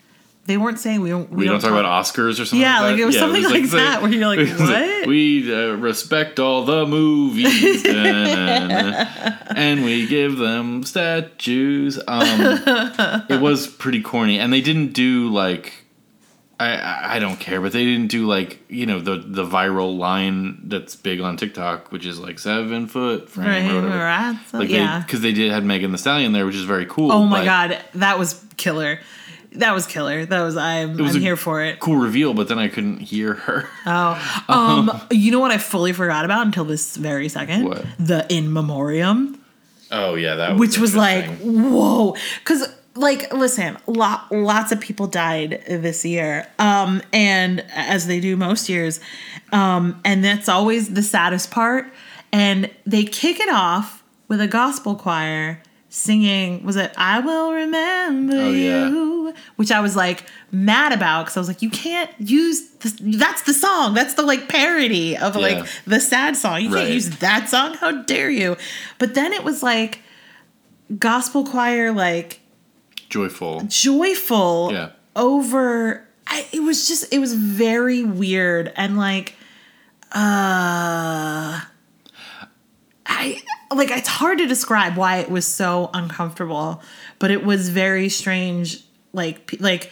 They 0.46 0.58
weren't 0.58 0.78
saying 0.78 1.00
we 1.00 1.08
don't. 1.08 1.30
We, 1.30 1.46
don't, 1.46 1.58
talk 1.58 1.70
about 1.70 1.86
Oscars 1.86 2.32
or 2.32 2.44
something. 2.44 2.60
Yeah, 2.60 2.80
like, 2.82 2.92
like, 2.92 3.00
it 3.00 3.04
was 3.06 3.18
something 3.18 3.42
like 3.44 3.62
the- 3.62 3.76
that, 3.78 4.02
where 4.02 4.12
you're 4.12 4.26
like, 4.36 4.46
"What?" 4.58 5.06
we 5.08 5.50
uh, 5.50 5.72
respect 5.76 6.38
all 6.38 6.64
the 6.66 6.84
movies, 6.86 7.82
and 7.86 9.84
we 9.84 10.06
give 10.06 10.36
them 10.36 10.82
statues. 10.84 11.98
Um, 12.06 13.24
it 13.30 13.40
was 13.40 13.66
pretty 13.66 14.02
corny, 14.02 14.38
and 14.38 14.52
they 14.52 14.60
didn't 14.60 14.92
do 14.92 15.28
like. 15.30 15.72
I, 16.60 17.16
I 17.16 17.18
don't 17.18 17.40
care, 17.40 17.60
but 17.60 17.72
they 17.72 17.84
didn't 17.84 18.06
do 18.08 18.26
like 18.26 18.60
you 18.68 18.86
know 18.86 19.00
the 19.00 19.16
the 19.16 19.44
viral 19.44 19.98
line 19.98 20.60
that's 20.68 20.94
big 20.94 21.20
on 21.20 21.36
TikTok, 21.36 21.90
which 21.90 22.06
is 22.06 22.20
like 22.20 22.38
seven 22.38 22.86
foot 22.86 23.28
frame 23.28 23.46
Right, 23.48 23.70
or 23.72 23.74
whatever. 23.82 23.98
right, 23.98 24.38
so- 24.50 24.58
Like 24.58 24.68
yeah. 24.68 25.00
because 25.00 25.20
they, 25.20 25.32
did 25.32 25.50
had 25.50 25.64
Megan 25.64 25.90
Thee 25.90 25.98
Stallion 25.98 26.32
there, 26.32 26.46
which 26.46 26.54
is 26.54 26.62
very 26.64 26.86
cool. 26.86 27.10
Oh 27.10 27.24
my 27.24 27.44
god, 27.44 27.82
that 27.94 28.20
was 28.20 28.44
killer. 28.56 29.00
That 29.54 29.72
was 29.72 29.86
killer. 29.86 30.26
That 30.26 30.42
was 30.42 30.56
I'm 30.56 30.96
was 30.96 31.14
I'm 31.14 31.22
a 31.22 31.24
here 31.24 31.36
for 31.36 31.62
it. 31.62 31.80
Cool 31.80 31.96
reveal, 31.96 32.34
but 32.34 32.48
then 32.48 32.58
I 32.58 32.68
couldn't 32.68 32.98
hear 32.98 33.34
her. 33.34 33.68
Oh, 33.86 34.44
um, 34.48 35.00
you 35.10 35.30
know 35.30 35.40
what 35.40 35.50
I 35.50 35.58
fully 35.58 35.92
forgot 35.92 36.24
about 36.24 36.46
until 36.46 36.64
this 36.64 36.96
very 36.96 37.28
second? 37.28 37.64
What? 37.64 37.84
The 37.98 38.26
in 38.28 38.52
memoriam, 38.52 39.44
Oh 39.90 40.14
yeah, 40.14 40.34
that 40.36 40.52
was 40.52 40.60
which 40.60 40.78
was 40.78 40.96
like 40.96 41.26
whoa, 41.38 42.16
because 42.40 42.68
like 42.96 43.32
listen, 43.32 43.76
lot, 43.86 44.30
lots 44.32 44.72
of 44.72 44.80
people 44.80 45.06
died 45.06 45.62
this 45.68 46.04
year, 46.04 46.48
um, 46.58 47.02
and 47.12 47.64
as 47.72 48.06
they 48.06 48.20
do 48.20 48.36
most 48.36 48.68
years, 48.68 49.00
um, 49.52 50.00
and 50.04 50.24
that's 50.24 50.48
always 50.48 50.94
the 50.94 51.02
saddest 51.02 51.50
part. 51.50 51.86
And 52.32 52.70
they 52.84 53.04
kick 53.04 53.38
it 53.38 53.48
off 53.48 54.02
with 54.26 54.40
a 54.40 54.48
gospel 54.48 54.96
choir 54.96 55.62
singing. 55.94 56.64
Was 56.64 56.76
it 56.76 56.92
"I 56.96 57.20
Will 57.20 57.52
Remember 57.52 58.34
Oh, 58.36 58.50
yeah. 58.50 58.88
You"? 58.88 59.34
Which 59.56 59.70
I 59.72 59.80
was 59.80 59.94
like 59.96 60.24
mad 60.50 60.92
about 60.92 61.24
because 61.24 61.36
I 61.36 61.40
was 61.40 61.48
like, 61.48 61.62
you 61.62 61.70
can't 61.70 62.10
use 62.18 62.68
this, 62.80 62.96
that's 63.00 63.42
the 63.42 63.54
song. 63.54 63.94
That's 63.94 64.14
the 64.14 64.22
like 64.22 64.48
parody 64.48 65.16
of 65.16 65.36
Yeah. 65.36 65.40
like 65.42 65.66
the 65.86 66.00
sad 66.00 66.36
song. 66.36 66.60
You 66.62 66.70
Right. 66.74 66.80
can't 66.82 66.92
use 66.94 67.10
that 67.18 67.48
song. 67.48 67.74
How 67.74 67.92
dare 68.02 68.30
you? 68.30 68.56
But 68.98 69.14
then 69.14 69.32
it 69.32 69.44
was 69.44 69.62
like 69.62 70.00
gospel 70.98 71.44
choir, 71.46 71.92
like 71.92 72.40
joyful. 73.08 73.62
joyful 73.68 74.70
Yeah. 74.72 74.88
over. 75.16 76.06
I, 76.26 76.46
it 76.52 76.60
was 76.60 76.88
just 76.88 77.12
it 77.12 77.18
was 77.18 77.34
very 77.34 78.02
weird 78.02 78.72
and 78.76 78.96
like 78.98 79.34
uh 80.12 81.60
I 83.06 83.42
like 83.74 83.90
it's 83.90 84.08
hard 84.08 84.38
to 84.38 84.46
describe 84.46 84.96
why 84.96 85.18
it 85.18 85.30
was 85.30 85.46
so 85.46 85.90
uncomfortable, 85.94 86.82
but 87.18 87.30
it 87.30 87.44
was 87.44 87.68
very 87.68 88.08
strange. 88.08 88.82
Like 89.12 89.54
like 89.60 89.90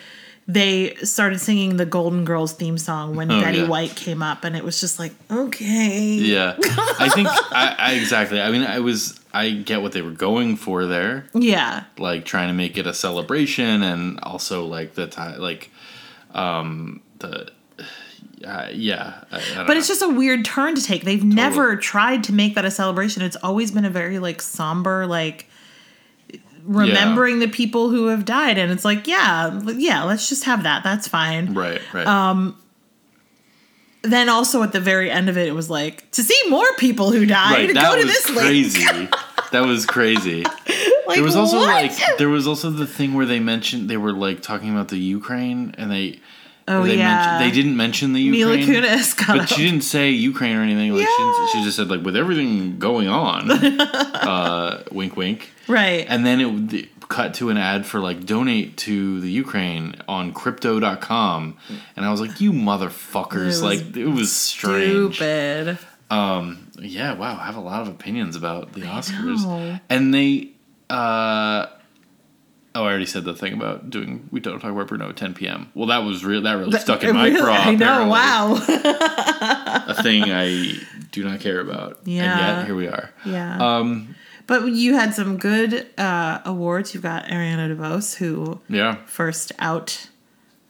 they 0.49 0.95
started 0.97 1.40
singing 1.40 1.76
the 1.76 1.87
Golden 1.87 2.25
Girls 2.25 2.52
theme 2.52 2.76
song 2.76 3.14
when 3.14 3.31
Oh, 3.31 3.40
Betty 3.40 3.59
yeah. 3.59 3.69
White 3.69 3.95
came 3.95 4.23
up, 4.23 4.45
and 4.45 4.57
it 4.57 4.64
was 4.64 4.81
just 4.81 4.99
like 4.99 5.12
okay, 5.31 5.99
Yeah, 6.14 6.57
I 6.99 7.09
think 7.14 7.28
I, 7.31 7.76
I 7.78 7.92
exactly. 7.95 8.40
I 8.40 8.50
mean, 8.50 8.62
I 8.64 8.81
was 8.81 9.21
I 9.33 9.50
get 9.50 9.83
what 9.83 9.92
they 9.92 10.02
were 10.02 10.11
going 10.11 10.57
for 10.57 10.87
there, 10.87 11.26
yeah, 11.33 11.85
like 11.99 12.25
trying 12.25 12.49
to 12.49 12.54
make 12.54 12.76
it 12.76 12.87
a 12.87 12.95
celebration, 12.95 13.83
and 13.83 14.19
also 14.23 14.66
like 14.66 14.95
the 14.95 15.07
time, 15.07 15.38
like 15.40 15.71
um 16.35 17.00
the 17.19 17.50
uh, 18.45 18.69
yeah. 18.73 19.25
I, 19.31 19.37
I 19.39 19.41
But 19.67 19.69
know. 19.75 19.79
it's 19.79 19.89
just 19.89 20.03
a 20.03 20.09
weird 20.09 20.45
turn 20.45 20.75
to 20.75 20.83
take. 20.83 21.05
They've 21.05 21.25
never 21.25 21.77
tried 21.77 22.25
to 22.25 22.33
make 22.33 22.55
that 22.57 22.65
a 22.65 22.71
celebration. 22.71 23.23
It's 23.23 23.37
always 23.43 23.71
been 23.71 23.85
a 23.85 23.91
very 23.91 24.19
like 24.19 24.43
somber, 24.43 25.07
like 25.07 25.49
remembering 26.65 27.41
the 27.41 27.49
people 27.49 27.91
who 27.91 28.07
have 28.09 28.25
died. 28.25 28.59
And 28.59 28.71
it's 28.73 28.85
like, 28.85 29.07
yeah, 29.07 29.61
yeah, 29.77 30.05
let's 30.05 30.29
just 30.29 30.45
have 30.45 30.63
that. 30.65 30.85
That's 30.85 31.09
fine. 31.09 31.55
right, 31.55 31.81
right. 31.93 32.07
Um, 32.07 32.57
Then 34.03 34.29
also 34.29 34.63
at 34.63 34.73
the 34.73 34.81
very 34.81 35.11
end 35.11 35.29
of 35.29 35.37
it, 35.37 35.49
it 35.49 35.53
was 35.55 35.69
like 35.71 36.11
to 36.13 36.23
see 36.23 36.41
more 36.49 36.67
people 36.79 37.11
who 37.13 37.27
died. 37.27 37.53
right. 37.53 37.67
Go 37.69 37.75
That 37.75 37.91
to 37.93 37.97
was 37.99 38.07
this 38.07 38.27
crazy. 38.27 38.85
link. 38.87 39.15
that 39.53 39.65
was 39.67 39.87
crazy. 39.87 40.45
Like, 41.05 41.17
there 41.17 41.25
was 41.25 41.35
also 41.35 41.57
what? 41.59 41.67
like 41.67 42.17
there 42.19 42.29
was 42.29 42.47
also 42.47 42.71
the 42.71 42.87
thing 42.87 43.15
where 43.15 43.27
they 43.27 43.41
mentioned 43.41 43.91
they 43.91 43.97
were 43.97 44.13
like 44.13 44.41
talking 44.41 44.71
about 44.71 44.87
the 44.89 44.97
Ukraine 44.99 45.75
and 45.77 45.91
they 45.91 46.21
oh 46.69 46.85
they 46.85 46.97
yeah, 46.99 47.14
mentioned, 47.38 47.40
they 47.45 47.54
didn't 47.62 47.76
mention 47.76 48.12
the 48.12 48.31
Mila 48.31 48.57
Ukraine. 48.57 48.83
Kunis 48.83 49.16
got 49.16 49.37
But 49.37 49.40
up. 49.40 49.49
she 49.49 49.64
didn't 49.64 49.83
say 49.85 50.11
Ukraine 50.11 50.57
or 50.57 50.62
anything. 50.62 50.92
Like 50.92 51.07
she, 51.07 51.12
Yeah. 51.19 51.33
didn't, 51.37 51.49
she 51.52 51.64
just 51.64 51.76
said 51.76 51.88
like 51.88 52.02
with 52.02 52.16
everything 52.16 52.78
going 52.78 53.09
on, 53.09 53.50
uh, 53.50 54.83
wink 54.90 55.16
wink. 55.16 55.50
right. 55.69 56.07
And 56.09 56.25
then 56.26 56.40
it 56.40 56.47
would 56.47 56.88
cut 57.09 57.35
to 57.35 57.50
an 57.50 57.59
ad 57.59 57.85
for 57.85 58.00
like 58.00 58.25
donate 58.25 58.76
to 58.78 59.21
the 59.21 59.31
Ukraine 59.31 59.97
on 60.09 60.33
crypto.com. 60.33 61.57
And 61.97 62.07
I 62.07 62.11
was 62.11 62.21
like, 62.21 62.40
you 62.40 62.52
motherfuckers. 62.52 63.42
It 63.42 63.47
was 63.47 63.62
like 63.62 63.97
it 63.97 64.07
was 64.09 64.35
strange. 64.35 65.16
Stupid. 65.16 65.78
Um 66.11 66.69
yeah, 66.78 67.12
wow, 67.14 67.38
I 67.40 67.47
have 67.47 67.57
a 67.57 67.61
lot 67.61 67.83
of 67.83 67.88
opinions 67.88 68.35
about 68.37 68.73
the 68.73 68.83
Oscars. 68.83 69.81
And 69.90 70.12
they 70.14 70.49
uh 70.90 71.66
Oh, 72.75 72.85
I 72.85 72.88
already 72.88 73.07
said 73.07 73.25
the 73.25 73.35
thing 73.35 73.52
about 73.52 73.91
doing. 73.91 74.29
We 74.31 74.41
don't 74.41 74.59
talk 74.61 74.71
about 74.73 74.87
Bruno 74.88 75.11
at 75.11 75.17
10 75.17 75.35
p.m. 75.35 75.71
Well, 75.75 75.88
that 75.88 75.99
was 76.05 76.25
real. 76.25 76.41
That 76.43 76.55
really 76.55 76.79
stuck 76.79 77.05
in 77.05 77.14
my 77.14 77.29
really- 77.29 77.41
craw. 77.41 77.52
I 77.55 77.75
know. 77.75 78.09
Wow. 78.09 78.55
a 79.88 80.02
thing 80.02 80.25
I 80.33 80.75
do 81.11 81.25
not 81.25 81.41
care 81.41 81.61
about. 81.61 81.99
And 82.05 82.09
Yeah. 82.14 82.57
yet 82.59 82.67
here 82.67 82.75
we 82.75 82.87
are. 82.88 83.11
yeah. 83.26 83.59
Um, 83.59 84.14
But 84.47 84.67
you 84.69 84.95
had 84.95 85.14
some 85.14 85.37
good 85.37 85.87
uh, 85.99 86.41
awards. 86.45 86.95
You've 86.95 87.02
got 87.02 87.26
Ariana 87.26 87.75
DeBose, 87.76 88.17
who 88.17 88.61
yeah. 88.69 88.97
first 89.07 89.52
out 89.59 90.09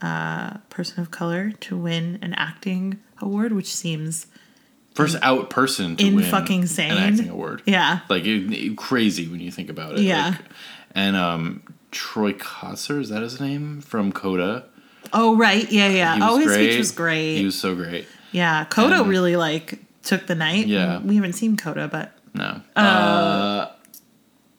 uh, 0.01 0.59
person 0.71 1.01
of 1.01 1.11
color 1.11 1.53
to 1.61 1.77
win 1.77 2.19
an 2.23 2.35
acting 2.35 2.99
award, 3.21 3.53
which 3.53 3.73
seems 3.75 4.27
First 4.95 5.17
out 5.23 5.49
person 5.49 5.97
to 5.97 6.05
In 6.07 6.17
win 6.17 6.25
fucking 6.25 6.67
sane. 6.67 6.91
an 6.93 6.99
acting 6.99 7.29
award. 7.31 7.63
yeah, 7.65 8.01
Like 8.11 8.25
it, 8.27 8.53
it- 8.53 8.77
crazy 8.77 9.27
when 9.29 9.41
you 9.41 9.51
think 9.51 9.71
about 9.71 9.95
it. 9.95 10.01
Yeah. 10.01 10.31
Like, 10.31 10.39
and 10.95 11.17
um, 11.17 11.63
Troy 11.93 12.33
Kotsur 12.33 13.01
is 13.01 13.09
that 13.11 13.23
his 13.23 13.41
name 13.41 13.81
from 13.81 14.11
Coda? 14.13 14.65
Oh 15.13 15.37
right, 15.37 15.71
yeah, 15.71 15.89
yeah. 15.89 16.19
Oh, 16.23 16.39
his 16.39 16.47
great. 16.49 16.71
speech 16.71 16.79
was 16.79 16.91
great. 16.93 17.37
He 17.37 17.45
was 17.45 17.59
so 17.59 17.75
great. 17.77 18.07
yeah, 18.33 18.65
Coda 18.65 19.01
and- 19.01 19.09
really 19.09 19.37
like 19.37 19.79
took 20.03 20.27
the 20.27 20.35
night. 20.35 20.67
Yeah. 20.67 20.99
we 21.01 21.15
haven't 21.15 21.35
seen 21.35 21.57
Coda, 21.57 21.87
but 21.89 22.13
No. 22.35 22.61
Uh, 22.75 23.71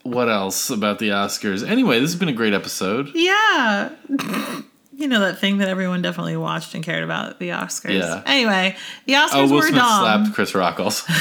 what 0.03 0.29
else 0.29 0.69
about 0.69 0.99
the 0.99 1.09
Oscars? 1.09 1.67
Anyway, 1.67 1.99
this 1.99 2.11
has 2.11 2.19
been 2.19 2.29
a 2.29 2.33
great 2.33 2.53
episode. 2.53 3.09
yeah. 3.15 3.89
You 4.95 5.07
know 5.07 5.19
that 5.21 5.39
thing 5.39 5.57
that 5.57 5.67
everyone 5.67 6.01
definitely 6.01 6.38
watched 6.38 6.75
and 6.75 6.83
cared 6.83 7.03
about 7.03 7.39
the 7.39 7.50
Oscars. 7.50 8.00
Yeah. 8.00 8.21
Anyway, 8.25 8.75
the 9.05 9.13
Oscars 9.13 9.29
Oh, 9.33 9.47
Will 9.47 9.55
were 9.55 9.62
Smith 9.63 9.75
dumb. 9.75 10.01
slapped 10.01 10.33
Chris 10.35 10.53
Rock 10.55 10.79
also. 10.79 11.05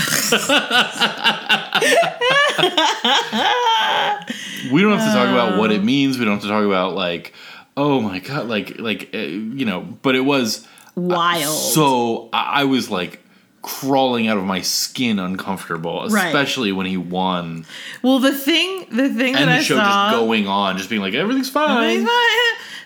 we 4.73 4.81
don't 4.83 4.97
have 4.99 5.07
to 5.09 5.15
talk 5.15 5.29
about 5.29 5.59
what 5.59 5.73
it 5.73 5.83
means. 5.85 6.19
We 6.19 6.25
don't 6.25 6.35
have 6.35 6.43
to 6.43 6.49
talk 6.49 6.65
about 6.65 6.95
like, 6.95 7.33
oh 7.77 8.01
my 8.01 8.19
god, 8.21 8.47
like 8.49 8.79
like 8.79 9.11
uh, 9.15 9.19
you 9.19 9.65
know. 9.65 9.81
But 9.81 10.15
it 10.15 10.21
was 10.21 10.67
Wild. 10.95 11.57
so 11.57 12.29
I, 12.33 12.61
I 12.61 12.65
was 12.65 12.91
like 12.91 13.21
crawling 13.63 14.27
out 14.27 14.37
of 14.39 14.45
my 14.45 14.61
skin, 14.61 15.19
uncomfortable, 15.19 16.07
Right. 16.11 16.27
especially 16.27 16.73
when 16.73 16.85
he 16.87 16.97
won, 16.97 17.65
well, 18.03 18.19
the 18.19 18.33
thing, 18.37 18.87
the 18.91 19.09
thing 19.09 19.37
and 19.37 19.49
that 19.49 19.55
the 19.55 19.61
I 19.61 19.63
show 19.63 19.77
saw, 19.77 20.11
just 20.11 20.21
going 20.21 20.49
on, 20.49 20.77
just 20.79 20.91
being 20.91 21.01
like 21.03 21.15
everything's 21.15 21.49
fine. 21.51 22.07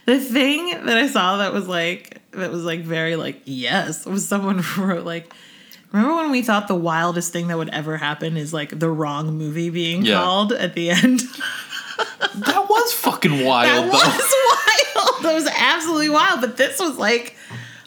The 0.06 0.18
thing 0.20 0.68
that 0.86 0.96
I 0.96 1.08
saw 1.08 1.36
that 1.38 1.52
was 1.52 1.68
like 1.68 2.20
that 2.32 2.50
was 2.50 2.64
like 2.64 2.80
very 2.80 3.16
like 3.16 3.40
yes 3.44 4.06
was 4.06 4.26
someone 4.26 4.62
wrote 4.78 5.04
like 5.04 5.32
remember 5.92 6.14
when 6.16 6.30
we 6.30 6.42
thought 6.42 6.68
the 6.68 6.74
wildest 6.74 7.32
thing 7.32 7.48
that 7.48 7.58
would 7.58 7.70
ever 7.70 7.96
happen 7.96 8.36
is 8.36 8.52
like 8.54 8.78
the 8.78 8.90
wrong 8.90 9.36
movie 9.36 9.70
being 9.70 10.04
Yeah. 10.04 10.14
called 10.22 10.52
at 10.52 10.74
the 10.74 10.90
end. 10.90 11.22
That 12.34 12.66
was 12.68 12.92
fucking 12.92 13.44
wild. 13.46 13.66
that 13.84 13.90
wild, 13.90 13.92
was 13.92 14.34
wild. 15.14 15.22
That 15.24 15.34
was 15.34 15.46
absolutely 15.58 16.10
wild. 16.10 16.42
But 16.42 16.58
this 16.58 16.78
was 16.78 16.98
like 16.98 17.34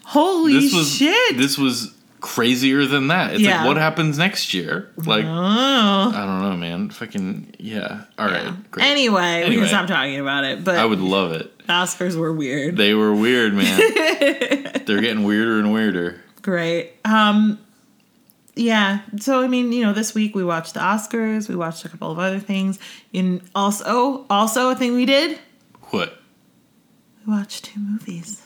holy 0.04 0.54
This 0.54 0.74
was 0.74 0.92
shit. 0.92 1.38
this 1.38 1.56
was 1.58 1.94
crazier 2.22 2.86
than 2.86 3.08
that. 3.08 3.34
It's 3.34 3.42
Yeah. 3.42 3.60
like 3.60 3.68
what 3.68 3.78
happens 3.78 4.18
next 4.18 4.54
year? 4.54 4.90
Like 4.98 5.26
oh. 5.26 5.30
I 5.30 6.26
don't 6.26 6.42
know, 6.42 6.58
man. 6.58 6.90
Fucking 6.90 7.56
yeah. 7.60 8.04
All 8.18 8.28
right, 8.28 8.54
great. 8.72 8.86
Anyway, 8.86 9.48
we 9.50 9.56
can 9.56 9.68
stop 9.68 9.88
talking 9.88 10.20
about 10.20 10.44
it. 10.44 10.64
But 10.64 10.78
I 10.78 10.86
would 10.86 11.00
love 11.02 11.32
it. 11.32 11.58
Oscars 11.68 12.16
were 12.16 12.34
weird. 12.34 12.78
They 12.78 12.94
were 12.94 13.14
weird, 13.14 13.54
man. 13.54 13.80
They're 14.86 15.02
getting 15.02 15.24
weirder 15.24 15.60
and 15.60 15.72
weirder. 15.72 16.22
Great. 16.42 16.94
Um 17.06 17.60
yeah. 18.56 19.00
So 19.20 19.42
I 19.42 19.48
mean, 19.48 19.72
you 19.72 19.84
know, 19.86 19.94
this 19.94 20.14
week 20.14 20.36
we 20.36 20.44
watched 20.44 20.74
the 20.74 20.80
Oscars, 20.82 21.48
we 21.48 21.56
watched 21.56 21.86
a 21.86 21.90
couple 21.90 22.12
of 22.12 22.20
other 22.20 22.40
things. 22.40 22.80
And 23.14 23.42
also 23.56 24.26
also 24.30 24.70
a 24.70 24.76
thing 24.76 24.94
we 24.94 25.06
did, 25.06 25.40
What? 25.92 26.20
we 27.26 27.34
watched 27.34 27.66
two 27.66 27.80
movies. 27.80 28.42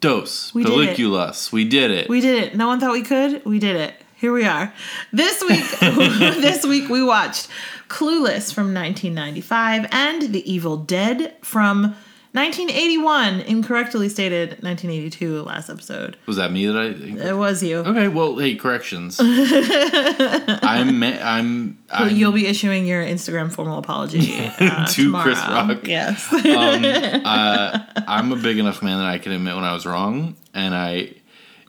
Dose. 0.00 0.54
We 0.54 0.64
did 0.64 0.72
it. 0.72 0.96
Pelliculas. 0.96 1.52
We 1.52 1.64
did 1.64 1.90
it. 1.90 2.08
We 2.08 2.20
did 2.20 2.42
it. 2.44 2.56
No 2.56 2.66
one 2.66 2.80
thought 2.80 2.92
we 2.92 3.02
could. 3.02 3.44
We 3.44 3.58
did 3.58 3.76
it. 3.76 3.94
Here 4.16 4.32
we 4.32 4.44
are. 4.44 4.72
This 5.12 5.42
week 5.42 5.64
this 5.80 6.64
week 6.64 6.88
we 6.88 7.02
watched 7.02 7.48
Clueless 7.88 8.52
from 8.52 8.72
1995 8.72 9.86
and 9.92 10.22
The 10.32 10.50
Evil 10.50 10.78
Dead 10.78 11.34
from 11.42 11.94
1981. 12.36 13.40
Incorrectly 13.40 14.10
stated 14.10 14.50
1982 14.62 15.42
last 15.42 15.70
episode. 15.70 16.18
was 16.26 16.36
that 16.36 16.52
me 16.52 16.66
that 16.66 16.76
I? 16.76 17.28
It 17.30 17.36
was 17.36 17.62
you. 17.62 17.78
Okay. 17.78 18.08
Well, 18.08 18.36
hey, 18.36 18.56
corrections. 18.56 19.18
I'm. 19.20 21.02
I'm. 21.02 21.78
I'm 21.90 22.14
You'll 22.14 22.32
be 22.32 22.46
issuing 22.46 22.86
your 22.86 23.02
Instagram 23.02 23.50
formal 23.50 23.78
apology 23.78 24.50
uh, 24.60 24.86
To 24.86 25.12
Chris. 25.14 25.38
Rock. 25.38 25.86
Yes. 25.86 26.28
I'm 26.30 28.32
a 28.32 28.36
big 28.36 28.58
enough 28.58 28.82
man 28.82 28.98
that 28.98 29.06
I 29.06 29.16
can 29.16 29.32
admit 29.32 29.54
when 29.54 29.64
I 29.64 29.72
was 29.72 29.86
wrong, 29.86 30.36
and 30.52 30.74
I, 30.74 31.14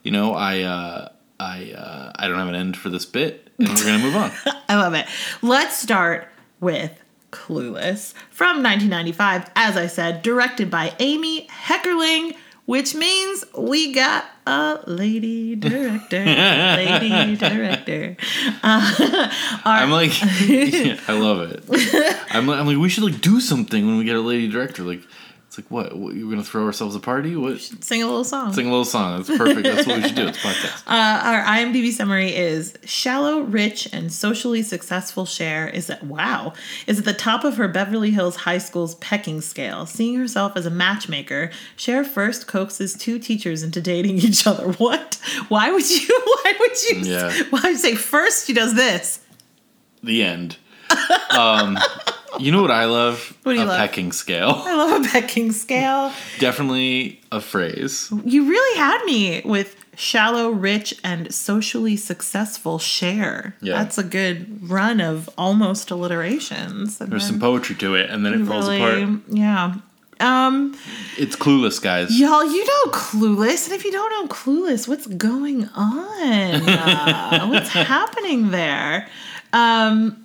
you 0.02 0.10
know, 0.10 0.34
I, 0.34 0.62
uh, 0.62 1.08
I, 1.40 1.72
uh, 1.72 2.12
I 2.14 2.28
don't 2.28 2.38
have 2.38 2.48
an 2.48 2.54
end 2.54 2.76
for 2.76 2.90
this 2.90 3.06
bit, 3.06 3.48
and 3.58 3.68
we're 3.68 3.84
gonna 3.84 3.98
move 4.02 4.16
on. 4.16 4.30
I 4.68 4.76
love 4.76 4.92
it. 4.94 5.06
Let's 5.40 5.78
start 5.78 6.28
with 6.60 6.92
Clueless 7.30 8.14
from 8.30 8.62
1995. 8.62 9.50
As 9.56 9.76
I 9.76 9.86
said, 9.86 10.22
directed 10.22 10.70
by 10.70 10.94
Amy 10.98 11.46
Heckerling, 11.48 12.34
which 12.66 12.94
means 12.94 13.44
we 13.56 13.92
got 13.94 14.24
a 14.46 14.80
lady 14.86 15.56
director. 15.56 16.24
lady 16.24 17.36
director. 17.36 18.16
Uh, 18.62 19.28
I'm 19.64 19.90
like, 19.90 20.12
I 20.22 21.18
love 21.18 21.50
it. 21.50 21.64
I'm, 22.30 22.46
like- 22.46 22.58
I'm 22.60 22.66
like, 22.66 22.76
we 22.78 22.88
should 22.88 23.04
like 23.04 23.20
do 23.20 23.40
something 23.40 23.86
when 23.86 23.98
we 23.98 24.04
get 24.04 24.16
a 24.16 24.20
lady 24.20 24.48
director. 24.48 24.82
Like, 24.82 25.02
like, 25.58 25.70
what? 25.70 25.96
what 25.96 26.14
you're 26.14 26.30
gonna 26.30 26.42
throw 26.42 26.64
ourselves 26.64 26.94
a 26.94 27.00
party? 27.00 27.36
What? 27.36 27.60
Sing 27.60 28.02
a 28.02 28.06
little 28.06 28.24
song. 28.24 28.52
Sing 28.52 28.66
a 28.66 28.70
little 28.70 28.84
song. 28.84 29.16
That's 29.18 29.36
perfect. 29.36 29.62
That's 29.62 29.86
what 29.86 29.96
we 29.96 30.02
should 30.04 30.14
do. 30.14 30.28
It's 30.28 30.38
a 30.38 30.48
podcast. 30.48 30.82
Uh, 30.98 31.20
our 31.22 31.42
IMDb 31.42 31.92
summary 31.92 32.34
is 32.34 32.76
shallow, 32.84 33.40
rich, 33.40 33.88
and 33.92 34.12
socially 34.12 34.62
successful. 34.62 35.26
Cher 35.26 35.68
is 35.68 35.90
at 35.90 36.02
wow 36.02 36.54
is 36.86 36.98
at 36.98 37.04
the 37.04 37.12
top 37.12 37.44
of 37.44 37.56
her 37.56 37.68
Beverly 37.68 38.10
Hills 38.10 38.36
High 38.36 38.58
School's 38.58 38.94
pecking 38.96 39.40
scale. 39.40 39.84
Seeing 39.86 40.16
herself 40.18 40.56
as 40.56 40.64
a 40.66 40.70
matchmaker, 40.70 41.50
Cher 41.76 42.04
first 42.04 42.46
coaxes 42.46 42.94
two 42.94 43.18
teachers 43.18 43.62
into 43.62 43.80
dating 43.80 44.18
each 44.18 44.46
other. 44.46 44.72
What? 44.72 45.18
Why 45.48 45.70
would 45.70 45.88
you? 45.90 46.08
Why 46.44 46.54
would 46.58 46.82
you? 46.88 46.96
Yeah. 47.00 47.32
Why 47.50 47.60
would 47.62 47.72
you 47.72 47.76
say 47.76 47.94
first 47.94 48.46
she 48.46 48.54
does 48.54 48.74
this? 48.74 49.20
The 50.02 50.22
end. 50.22 50.56
Um, 51.30 51.78
you 52.38 52.52
know 52.52 52.62
what 52.62 52.70
I 52.70 52.84
love? 52.86 53.36
What 53.42 53.52
do 53.52 53.58
you 53.58 53.64
a 53.64 53.66
love? 53.66 53.78
pecking 53.78 54.12
scale. 54.12 54.52
I 54.56 54.74
love 54.76 55.04
a 55.04 55.08
pecking 55.08 55.52
scale. 55.52 56.12
Definitely 56.38 57.20
a 57.32 57.40
phrase. 57.40 58.12
You 58.24 58.48
really 58.48 58.78
had 58.78 59.04
me 59.04 59.42
with 59.44 59.76
shallow, 59.96 60.50
rich, 60.50 60.94
and 61.02 61.32
socially 61.34 61.96
successful 61.96 62.78
Cher. 62.78 63.56
Yeah. 63.60 63.74
That's 63.74 63.98
a 63.98 64.04
good 64.04 64.68
run 64.70 65.00
of 65.00 65.28
almost 65.36 65.90
alliterations. 65.90 67.00
And 67.00 67.10
There's 67.12 67.26
some 67.26 67.40
poetry 67.40 67.74
to 67.76 67.94
it, 67.94 68.08
and 68.10 68.24
then 68.24 68.34
it 68.42 68.46
falls 68.46 68.68
really, 68.68 69.02
apart. 69.02 69.20
Yeah. 69.28 69.74
Um, 70.20 70.76
It's 71.16 71.36
clueless, 71.36 71.80
guys. 71.80 72.18
y'all, 72.18 72.44
you 72.44 72.64
know 72.64 72.90
Clueless, 72.92 73.66
and 73.66 73.74
if 73.74 73.84
you 73.84 73.92
don't 73.92 74.10
know 74.10 74.34
Clueless, 74.34 74.88
what's 74.88 75.06
going 75.06 75.68
on? 75.74 76.08
Uh, 76.68 77.46
what's 77.48 77.68
happening 77.70 78.50
there? 78.50 79.08
Um, 79.52 80.24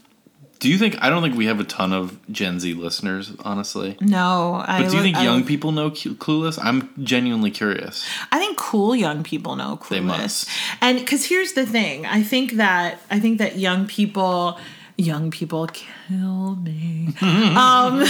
Do 0.63 0.69
you 0.69 0.77
think? 0.77 0.95
I 1.03 1.09
don't 1.09 1.21
think 1.21 1.35
we 1.35 1.45
have 1.47 1.59
a 1.59 1.65
ton 1.65 1.91
of 1.91 2.17
Gen 2.31 2.57
Z 2.61 2.73
listeners, 2.73 3.33
honestly. 3.43 3.97
No, 3.99 4.63
I. 4.65 4.81
But 4.83 4.91
do 4.91 4.95
you 4.97 5.03
think 5.03 5.17
I- 5.17 5.23
young 5.25 5.43
people 5.43 5.73
know 5.73 5.91
Clueless? 5.91 6.57
I'm 6.63 6.89
genuinely 7.03 7.51
curious. 7.51 8.07
I 8.31 8.39
think 8.39 8.57
cool 8.57 8.95
young 8.95 9.23
people 9.23 9.57
know 9.57 9.75
Clueless. 9.75 9.89
They 9.89 9.99
must. 9.99 10.49
And 10.79 10.99
because 10.99 11.25
here's 11.25 11.51
the 11.51 11.65
thing, 11.65 12.05
I 12.05 12.23
think 12.23 12.53
that 12.53 13.01
I 13.11 13.19
think 13.19 13.39
that 13.39 13.57
young 13.57 13.87
people, 13.87 14.57
young 14.97 15.31
people 15.31 15.67
kill 15.67 16.55
me. 16.55 17.07
um, 17.21 18.03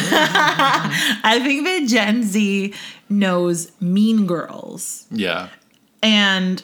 I 1.26 1.40
think 1.44 1.66
that 1.66 1.88
Gen 1.88 2.22
Z 2.22 2.74
knows 3.10 3.72
Mean 3.82 4.28
Girls, 4.28 5.08
Yeah. 5.10 5.50
and 6.04 6.62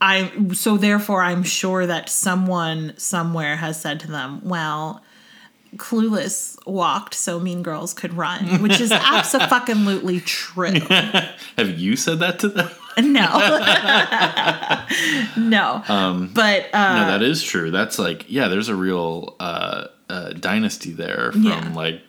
I 0.00 0.30
so 0.52 0.76
therefore 0.76 1.22
I'm 1.22 1.42
sure 1.42 1.86
that 1.86 2.08
someone 2.08 2.94
somewhere 2.96 3.56
has 3.56 3.80
said 3.80 4.00
to 4.00 4.10
them, 4.10 4.40
well. 4.44 5.02
Clueless 5.76 6.58
walked 6.66 7.14
so 7.14 7.38
Mean 7.38 7.62
Girls 7.62 7.94
could 7.94 8.14
run, 8.14 8.60
which 8.60 8.80
is 8.80 8.90
absolutely 8.92 10.18
true. 10.18 10.72
Have 10.80 11.78
you 11.78 11.94
said 11.94 12.18
that 12.18 12.40
to 12.40 12.48
them? 12.48 12.68
No. 12.98 13.22
no. 15.36 15.82
Um, 15.88 16.30
but 16.34 16.74
uh, 16.74 16.98
no, 16.98 17.06
that 17.12 17.22
is 17.22 17.40
true. 17.42 17.70
That's 17.70 18.00
like, 18.00 18.24
yeah, 18.28 18.48
there's 18.48 18.68
a 18.68 18.74
real 18.74 19.36
uh, 19.38 19.86
uh, 20.08 20.30
dynasty 20.32 20.92
there 20.92 21.30
from 21.30 21.44
Yeah. 21.44 21.72
like 21.72 22.02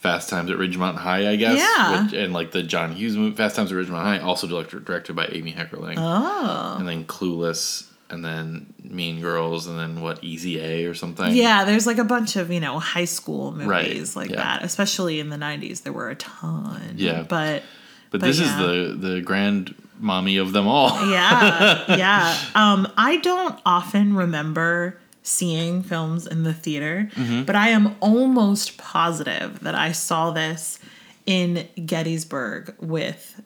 Fast 0.00 0.28
Times 0.30 0.50
at 0.50 0.56
Ridgemont 0.56 0.96
High, 0.96 1.30
I 1.30 1.36
guess. 1.36 1.58
Yeah. 1.58 2.04
Which, 2.04 2.12
and 2.14 2.32
like 2.32 2.50
the 2.52 2.62
John 2.62 2.92
Hughes 2.92 3.16
movie, 3.16 3.36
Fast 3.36 3.54
Times 3.56 3.70
at 3.70 3.76
Ridgemont 3.78 4.02
High, 4.02 4.18
also 4.18 4.46
directed, 4.46 4.84
directed 4.84 5.14
by 5.14 5.26
Amy 5.26 5.52
Heckerling. 5.52 5.94
oh. 5.98 6.76
And 6.78 6.88
then 6.88 7.04
Clueless, 7.04 7.86
and 8.08 8.24
then 8.24 8.72
Mean 8.82 9.20
Girls, 9.20 9.66
and 9.66 9.78
then 9.78 10.00
what, 10.00 10.24
Easy 10.24 10.58
A 10.58 10.86
or 10.86 10.94
something? 10.94 11.34
Yeah, 11.34 11.64
there's 11.64 11.86
like 11.86 11.98
a 11.98 12.04
bunch 12.04 12.36
of, 12.36 12.50
you 12.50 12.60
know, 12.60 12.78
high 12.78 13.04
school 13.04 13.52
movies 13.52 13.68
Right, 13.68 14.16
like 14.16 14.30
yeah. 14.30 14.36
that, 14.36 14.64
especially 14.64 15.20
in 15.20 15.28
the 15.28 15.36
90s. 15.36 15.82
There 15.82 15.92
were 15.92 16.08
a 16.10 16.16
ton. 16.16 16.94
Yeah. 16.96 17.22
But 17.22 17.28
But, 17.28 17.62
But 18.10 18.20
this 18.22 18.40
yeah. 18.40 18.46
is 18.46 18.56
the, 19.00 19.08
the 19.08 19.20
grand 19.20 19.74
mommy 19.98 20.38
of 20.38 20.52
them 20.54 20.66
all. 20.66 20.88
yeah, 21.10 21.84
yeah. 21.96 22.36
Um, 22.54 22.90
I 22.96 23.18
don't 23.18 23.60
often 23.66 24.16
remember 24.16 24.98
seeing 25.30 25.82
films 25.82 26.26
in 26.26 26.42
the 26.42 26.52
theater, 26.54 27.08
Mm-hmm. 27.14 27.44
but 27.44 27.54
I 27.56 27.68
am 27.68 27.94
almost 28.00 28.76
positive 28.78 29.60
that 29.60 29.74
I 29.74 29.92
saw 29.92 30.30
this 30.32 30.78
in 31.26 31.68
Gettysburg 31.86 32.74
with 32.80 33.40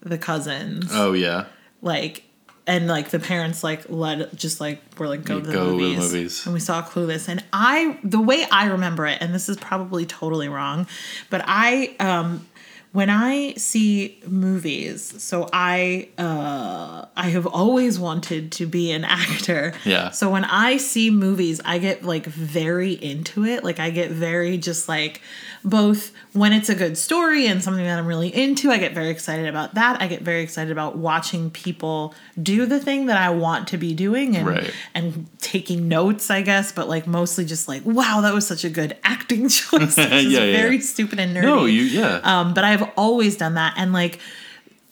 the 0.00 0.18
cousins. 0.18 0.90
Oh, 0.92 1.12
yeah. 1.12 1.46
like 1.82 2.24
and 2.66 2.86
like 2.86 3.08
the 3.08 3.18
parents 3.18 3.64
like 3.64 3.88
let 3.88 4.34
just 4.36 4.60
like 4.60 4.80
were 4.98 5.08
like 5.08 5.24
go 5.24 5.40
to 5.40 5.46
the 5.46 5.52
go 5.52 5.64
to 5.64 5.70
the 5.70 5.76
movies. 5.76 5.98
movies. 6.12 6.44
and 6.46 6.52
we 6.52 6.60
saw 6.60 6.82
clueless 6.82 7.26
and 7.26 7.42
i 7.54 7.98
the 8.04 8.20
way 8.20 8.44
i 8.52 8.66
remember 8.66 9.06
it 9.06 9.16
and 9.22 9.34
this 9.34 9.48
is 9.48 9.56
probably 9.56 10.04
totally 10.04 10.46
wrong 10.46 10.86
but 11.30 11.42
i 11.46 11.96
um 12.00 12.46
when 12.92 13.08
i 13.10 13.52
see 13.54 14.20
movies 14.26 15.14
so 15.22 15.48
i 15.52 16.08
uh 16.18 17.04
i 17.16 17.28
have 17.28 17.46
always 17.46 17.98
wanted 17.98 18.50
to 18.52 18.66
be 18.66 18.90
an 18.90 19.04
actor 19.04 19.72
Yeah. 19.84 20.10
so 20.10 20.30
when 20.30 20.44
i 20.44 20.76
see 20.76 21.10
movies 21.10 21.60
i 21.64 21.78
get 21.78 22.02
like 22.04 22.26
very 22.26 22.92
into 22.92 23.44
it 23.44 23.62
like 23.64 23.78
i 23.78 23.90
get 23.90 24.10
very 24.10 24.58
just 24.58 24.88
like 24.88 25.20
both 25.64 26.12
when 26.32 26.52
it's 26.52 26.68
a 26.70 26.74
good 26.74 26.96
story 26.96 27.46
and 27.46 27.62
something 27.62 27.84
that 27.84 27.98
i'm 27.98 28.06
really 28.06 28.34
into 28.34 28.70
i 28.70 28.78
get 28.78 28.92
very 28.94 29.10
excited 29.10 29.46
about 29.46 29.74
that 29.74 30.00
i 30.00 30.06
get 30.06 30.22
very 30.22 30.42
excited 30.42 30.70
about 30.72 30.96
watching 30.96 31.50
people 31.50 32.14
do 32.42 32.64
the 32.66 32.80
thing 32.80 33.06
that 33.06 33.16
i 33.18 33.28
want 33.28 33.68
to 33.68 33.76
be 33.76 33.92
doing 33.92 34.36
and 34.36 34.46
Right. 34.46 34.72
and 34.94 35.26
taking 35.38 35.86
notes 35.88 36.30
i 36.30 36.40
guess 36.40 36.72
but 36.72 36.88
like 36.88 37.06
mostly 37.06 37.44
just 37.44 37.68
like 37.68 37.82
wow 37.84 38.20
that 38.22 38.32
was 38.32 38.46
such 38.46 38.64
a 38.64 38.70
good 38.70 38.96
acting 39.04 39.48
choice 39.58 39.98
Yeah, 39.98 40.18
yeah, 40.20 40.38
very 40.56 40.76
yeah. 40.76 40.82
stupid 40.82 41.18
and 41.20 41.36
nerdy 41.36 41.42
No, 41.42 41.64
you, 41.66 41.82
yeah. 41.82 42.20
um, 42.24 42.54
but 42.54 42.64
I've 42.64 42.88
always 42.96 43.36
done 43.36 43.54
that, 43.54 43.74
and 43.76 43.92
like, 43.92 44.18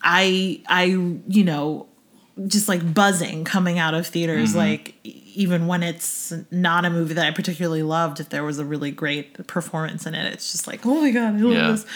I, 0.02 0.60
I, 0.68 0.84
you 0.84 1.44
know, 1.44 1.86
just 2.46 2.68
like 2.68 2.94
buzzing 2.94 3.44
coming 3.44 3.78
out 3.78 3.94
of 3.94 4.06
theaters, 4.06 4.50
Mm-hmm. 4.50 4.58
like 4.58 4.94
even 5.38 5.68
when 5.68 5.84
it's 5.84 6.32
not 6.50 6.84
a 6.84 6.90
movie 6.90 7.14
that 7.14 7.24
I 7.24 7.30
particularly 7.30 7.84
loved, 7.84 8.18
if 8.18 8.28
there 8.28 8.42
was 8.42 8.58
a 8.58 8.64
really 8.64 8.90
great 8.90 9.46
performance 9.46 10.04
in 10.04 10.16
it, 10.16 10.32
it's 10.32 10.50
just 10.50 10.66
like, 10.66 10.84
oh 10.84 11.00
my 11.00 11.12
god, 11.12 11.36
I 11.36 11.38
love 11.38 11.52
Yeah. 11.54 11.70
this. 11.70 11.86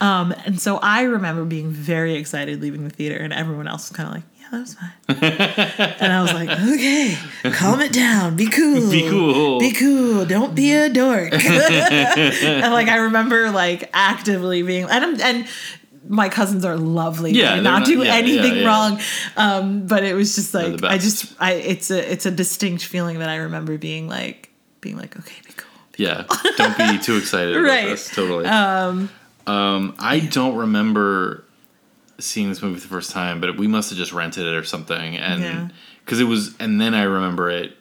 Um, 0.00 0.32
and 0.46 0.60
so 0.60 0.76
I 0.76 1.02
remember 1.02 1.44
being 1.44 1.70
very 1.70 2.14
excited 2.14 2.60
leaving 2.62 2.84
the 2.84 2.90
theater, 2.90 3.16
and 3.16 3.32
everyone 3.32 3.66
else 3.66 3.90
was 3.90 3.96
kind 3.96 4.08
of 4.08 4.14
like, 4.14 4.22
yeah, 4.38 4.46
that 4.52 4.60
was 4.60 4.74
fine. 4.74 5.96
and 6.00 6.12
I 6.12 6.22
was 6.22 6.32
like, 6.32 6.48
okay, 6.48 7.18
calm 7.54 7.80
it 7.80 7.92
down, 7.92 8.36
be 8.36 8.46
cool, 8.46 8.88
Be 8.90 9.08
cool. 9.10 9.58
be 9.58 9.72
cool, 9.72 10.24
don't 10.24 10.54
be 10.54 10.72
a 10.72 10.88
dork. 10.88 11.32
and 11.32 12.72
like 12.72 12.86
I 12.86 12.98
remember 12.98 13.50
like 13.50 13.90
actively 13.92 14.62
being 14.62 14.84
and 14.84 15.04
I'm, 15.04 15.20
and 15.20 15.46
my 16.08 16.28
cousins 16.28 16.64
are 16.64 16.76
lovely. 16.76 17.32
Yeah, 17.32 17.54
they're 17.54 17.62
not 17.62 17.78
not- 17.80 17.86
do 17.86 18.02
yeah, 18.02 18.14
anything 18.14 18.54
yeah, 18.56 18.60
yeah. 18.62 18.66
wrong. 18.66 19.00
Um, 19.36 19.86
but 19.86 20.04
it 20.04 20.14
was 20.14 20.34
just 20.34 20.52
like 20.54 20.82
I 20.82 20.98
just 20.98 21.34
I 21.40 21.52
it's 21.52 21.90
a 21.90 22.12
it's 22.12 22.26
a 22.26 22.30
distinct 22.30 22.84
feeling 22.84 23.18
that 23.20 23.28
I 23.28 23.36
remember 23.36 23.78
being 23.78 24.08
like 24.08 24.50
being 24.80 24.96
like 24.96 25.16
okay, 25.18 25.36
be 25.46 25.52
cool. 25.52 25.68
Yeah, 25.96 26.24
don't 26.56 26.76
be 26.76 26.98
too 26.98 27.16
excited 27.18 27.54
about 27.56 27.68
Right. 27.68 27.86
this. 27.90 28.08
Totally. 28.14 28.46
Um, 28.46 29.10
I 29.46 30.20
don't 30.20 30.56
remember 30.56 31.44
seeing 32.18 32.48
this 32.48 32.62
movie 32.62 32.78
the 32.80 32.86
first 32.88 33.10
time, 33.10 33.40
but 33.40 33.56
we 33.56 33.66
must 33.66 33.90
have 33.90 33.98
just 33.98 34.12
rented 34.12 34.46
it 34.46 34.54
or 34.54 34.64
something, 34.64 35.16
and 35.16 35.72
because 36.04 36.20
it 36.20 36.24
was, 36.24 36.54
and 36.58 36.80
then 36.80 36.94
I 36.94 37.02
remember 37.02 37.50
it 37.50 37.76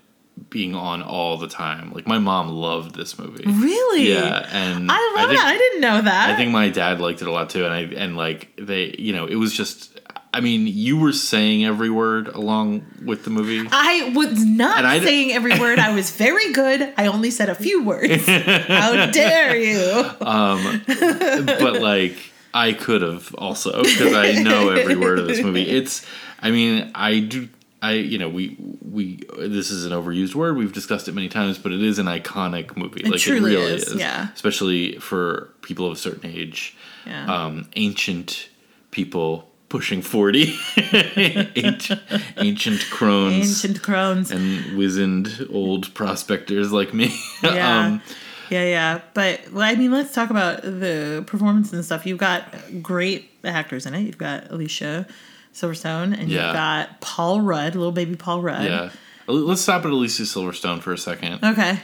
being 0.50 0.76
on 0.76 1.02
all 1.02 1.38
the 1.38 1.48
time. 1.48 1.92
Like 1.94 2.08
my 2.08 2.20
mom 2.20 2.50
loved 2.50 2.96
this 2.96 3.18
movie. 3.18 3.46
Really? 3.46 4.10
Yeah, 4.10 4.48
and 4.52 4.90
I 4.92 5.14
love 5.16 5.30
think, 5.30 5.40
that. 5.40 5.48
I 5.48 5.58
didn't 5.58 5.82
know 5.82 6.02
that. 6.02 6.30
I 6.30 6.36
think 6.36 6.52
my 6.52 6.70
dad 6.70 7.00
liked 7.00 7.22
it 7.22 7.28
a 7.28 7.32
lot 7.32 7.50
too, 7.50 7.66
and 7.66 7.74
I 7.74 7.82
and 7.82 8.18
like 8.18 8.50
they, 8.58 8.96
you 8.98 9.14
know, 9.14 9.26
it 9.26 9.36
was 9.36 9.54
just. 9.54 10.00
I 10.34 10.40
mean, 10.40 10.66
you 10.66 10.98
were 10.98 11.12
saying 11.12 11.66
every 11.66 11.90
word 11.90 12.30
along 12.30 12.86
with 13.04 13.26
the 13.26 13.30
movie. 13.30 13.68
I 13.70 14.14
was 14.16 14.46
not 14.46 14.86
I 14.86 15.04
saying 15.04 15.34
every 15.34 15.60
word. 15.60 15.78
I 15.78 15.94
was 15.94 16.12
very 16.12 16.54
good. 16.54 16.94
I 16.96 17.08
only 17.08 17.32
said 17.32 17.50
a 17.50 17.56
few 17.56 17.84
words. 17.84 18.26
How 18.26 19.12
dare 19.12 19.58
you? 19.58 20.06
Um, 20.22 20.84
but 20.88 21.82
like 21.82 22.32
I 22.54 22.72
could 22.72 23.02
have 23.02 23.36
also 23.36 23.84
because 23.84 24.14
I 24.14 24.42
know 24.42 24.70
every 24.70 24.96
word 24.96 25.20
of 25.20 25.28
this 25.28 25.44
movie. 25.44 25.70
It's, 25.70 26.06
I 26.40 26.52
mean, 26.52 26.92
I 26.96 27.20
do. 27.20 27.50
I 27.82 27.94
you 27.94 28.18
know 28.18 28.30
we 28.30 28.56
we 28.82 29.20
this 29.40 29.72
is 29.72 29.86
an 29.86 29.92
overused 29.92 30.36
word. 30.36 30.56
We've 30.58 30.74
discussed 30.74 31.08
it 31.08 31.14
many 31.16 31.30
times, 31.30 31.58
but 31.58 31.72
it 31.72 31.82
is 31.82 31.98
an 32.00 32.06
iconic 32.06 32.78
movie. 32.78 33.04
like 33.04 33.20
truly 33.20 33.54
it 33.56 33.58
really 33.58 33.74
is, 33.74 33.88
is, 33.88 33.96
yeah. 33.96 34.28
Especially 34.34 34.98
for 35.00 35.50
people 35.62 35.88
of 35.88 35.94
a 35.94 35.96
certain 35.96 36.30
age, 36.30 36.76
Yeah. 37.08 37.26
um, 37.46 37.70
ancient 37.76 38.50
people 38.92 39.50
pushing 39.70 40.02
forty, 40.02 40.54
ancient, 41.56 42.02
ancient 42.38 42.82
crones 42.92 43.64
Ancient 43.64 43.82
crones. 43.82 44.30
and 44.32 44.78
wizened 44.78 45.48
old 45.52 45.94
prospectors 45.94 46.72
like 46.72 46.94
me. 46.94 47.18
Yeah. 47.44 47.80
um, 47.86 48.02
yeah, 48.52 48.66
yeah. 48.66 49.02
But 49.14 49.52
well, 49.54 49.64
I 49.64 49.76
mean, 49.76 49.92
let's 49.92 50.14
talk 50.14 50.30
about 50.30 50.62
the 50.62 51.24
performance 51.26 51.72
and 51.74 51.84
stuff. 51.86 52.06
You've 52.06 52.18
got 52.20 52.44
great 52.84 53.30
actors 53.44 53.86
in 53.86 53.96
it. 53.96 54.02
You've 54.02 54.18
got 54.18 54.52
Alicia 54.52 55.08
Silverstone, 55.54 56.18
and 56.18 56.30
Yeah. 56.30 56.48
you've 56.48 56.54
got 56.56 57.02
Paul 57.02 57.42
Rudd, 57.42 57.76
little 57.76 57.92
baby 57.92 58.16
Paul 58.16 58.42
Rudd. 58.42 58.64
yeah. 58.66 58.90
Let's 59.28 59.62
stop 59.62 59.86
at 59.86 59.92
Alicia 59.92 60.24
Silverstone 60.24 60.82
for 60.82 60.92
a 60.94 60.98
second. 60.98 61.44
Okay. 61.44 61.80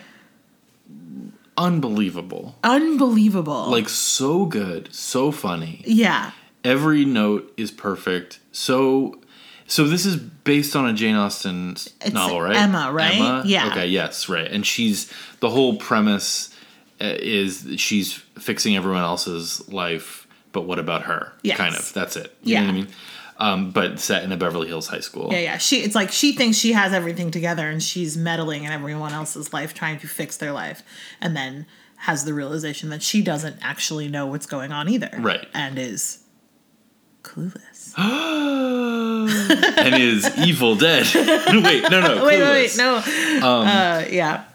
unbelievable. 1.58 2.56
Unbelievable. 2.63 3.69
Like 3.69 3.89
so 3.89 4.45
good, 4.45 4.93
so 4.93 5.32
funny. 5.32 5.82
yeah. 5.86 6.32
Every 6.63 7.06
note 7.06 7.53
is 7.56 7.71
perfect. 7.71 8.39
So 8.51 9.19
so 9.67 9.88
this 9.88 10.06
is 10.06 10.15
based 10.17 10.75
on 10.75 10.88
a 10.88 10.93
Jane 10.93 11.15
Austen 11.15 11.71
It's 11.71 12.12
novel, 12.12 12.41
right? 12.41 12.56
Emma, 12.56 12.91
right? 12.91 13.45
Yeah. 13.45 13.67
Okay, 13.67 13.88
yes, 13.88 14.27
right. 14.30 14.49
And 14.49 14.65
she's 14.65 15.12
the 15.39 15.49
whole 15.49 15.77
premise 15.77 16.53
uh, 16.99 17.13
is 17.19 17.67
she's 17.77 18.13
fixing 18.13 18.75
everyone 18.75 19.01
else's 19.03 19.67
life, 19.71 20.27
but 20.51 20.62
what 20.62 20.80
about 20.80 21.03
her? 21.03 21.32
Yes. 21.43 21.58
Kind 21.58 21.75
of. 21.75 21.93
That's 21.93 22.15
it. 22.17 22.36
You 22.43 22.56
know 22.56 22.62
what 22.62 22.67
I 22.69 22.71
Yeah. 22.73 22.84
mean? 22.84 22.88
Um, 23.39 23.69
but 23.69 24.00
set 24.00 24.23
in 24.23 24.32
a 24.32 24.38
Beverly 24.38 24.67
Hills 24.67 24.88
high 24.88 25.00
school. 25.00 25.30
Yeah, 25.32 25.39
yeah. 25.39 25.58
She 25.58 25.78
it's 25.84 25.93
like 25.93 26.12
she 26.12 26.32
thinks 26.34 26.58
she 26.58 26.73
has 26.73 26.91
everything 26.91 27.30
together 27.30 27.69
and 27.69 27.84
she's 27.84 28.17
meddling 28.17 28.63
in 28.63 28.71
everyone 28.71 29.13
else's 29.13 29.54
life 29.54 29.73
trying 29.76 30.00
to 30.00 30.08
fix 30.08 30.38
their 30.38 30.52
life 30.52 30.82
and 31.21 31.36
then 31.38 31.67
has 31.97 32.26
the 32.26 32.34
realization 32.34 32.89
that 32.89 33.04
she 33.04 33.21
doesn't 33.21 33.58
actually 33.62 34.08
know 34.08 34.26
what's 34.26 34.47
going 34.47 34.71
on 34.71 34.89
either. 34.89 35.12
Right. 35.19 35.47
And 35.54 35.78
is 35.78 36.23
clueless. 37.23 37.93
and 37.97 39.95
is 40.02 40.30
Evil 40.39 40.76
Dead. 40.76 41.06
wait, 41.15 41.84
no, 41.91 42.02
no. 42.02 42.26
wait, 42.26 42.39
wait, 42.41 42.50
wait, 42.50 42.78
no. 42.78 42.95
Um, 42.97 43.67
uh 43.67 44.06
yeah. 44.10 44.45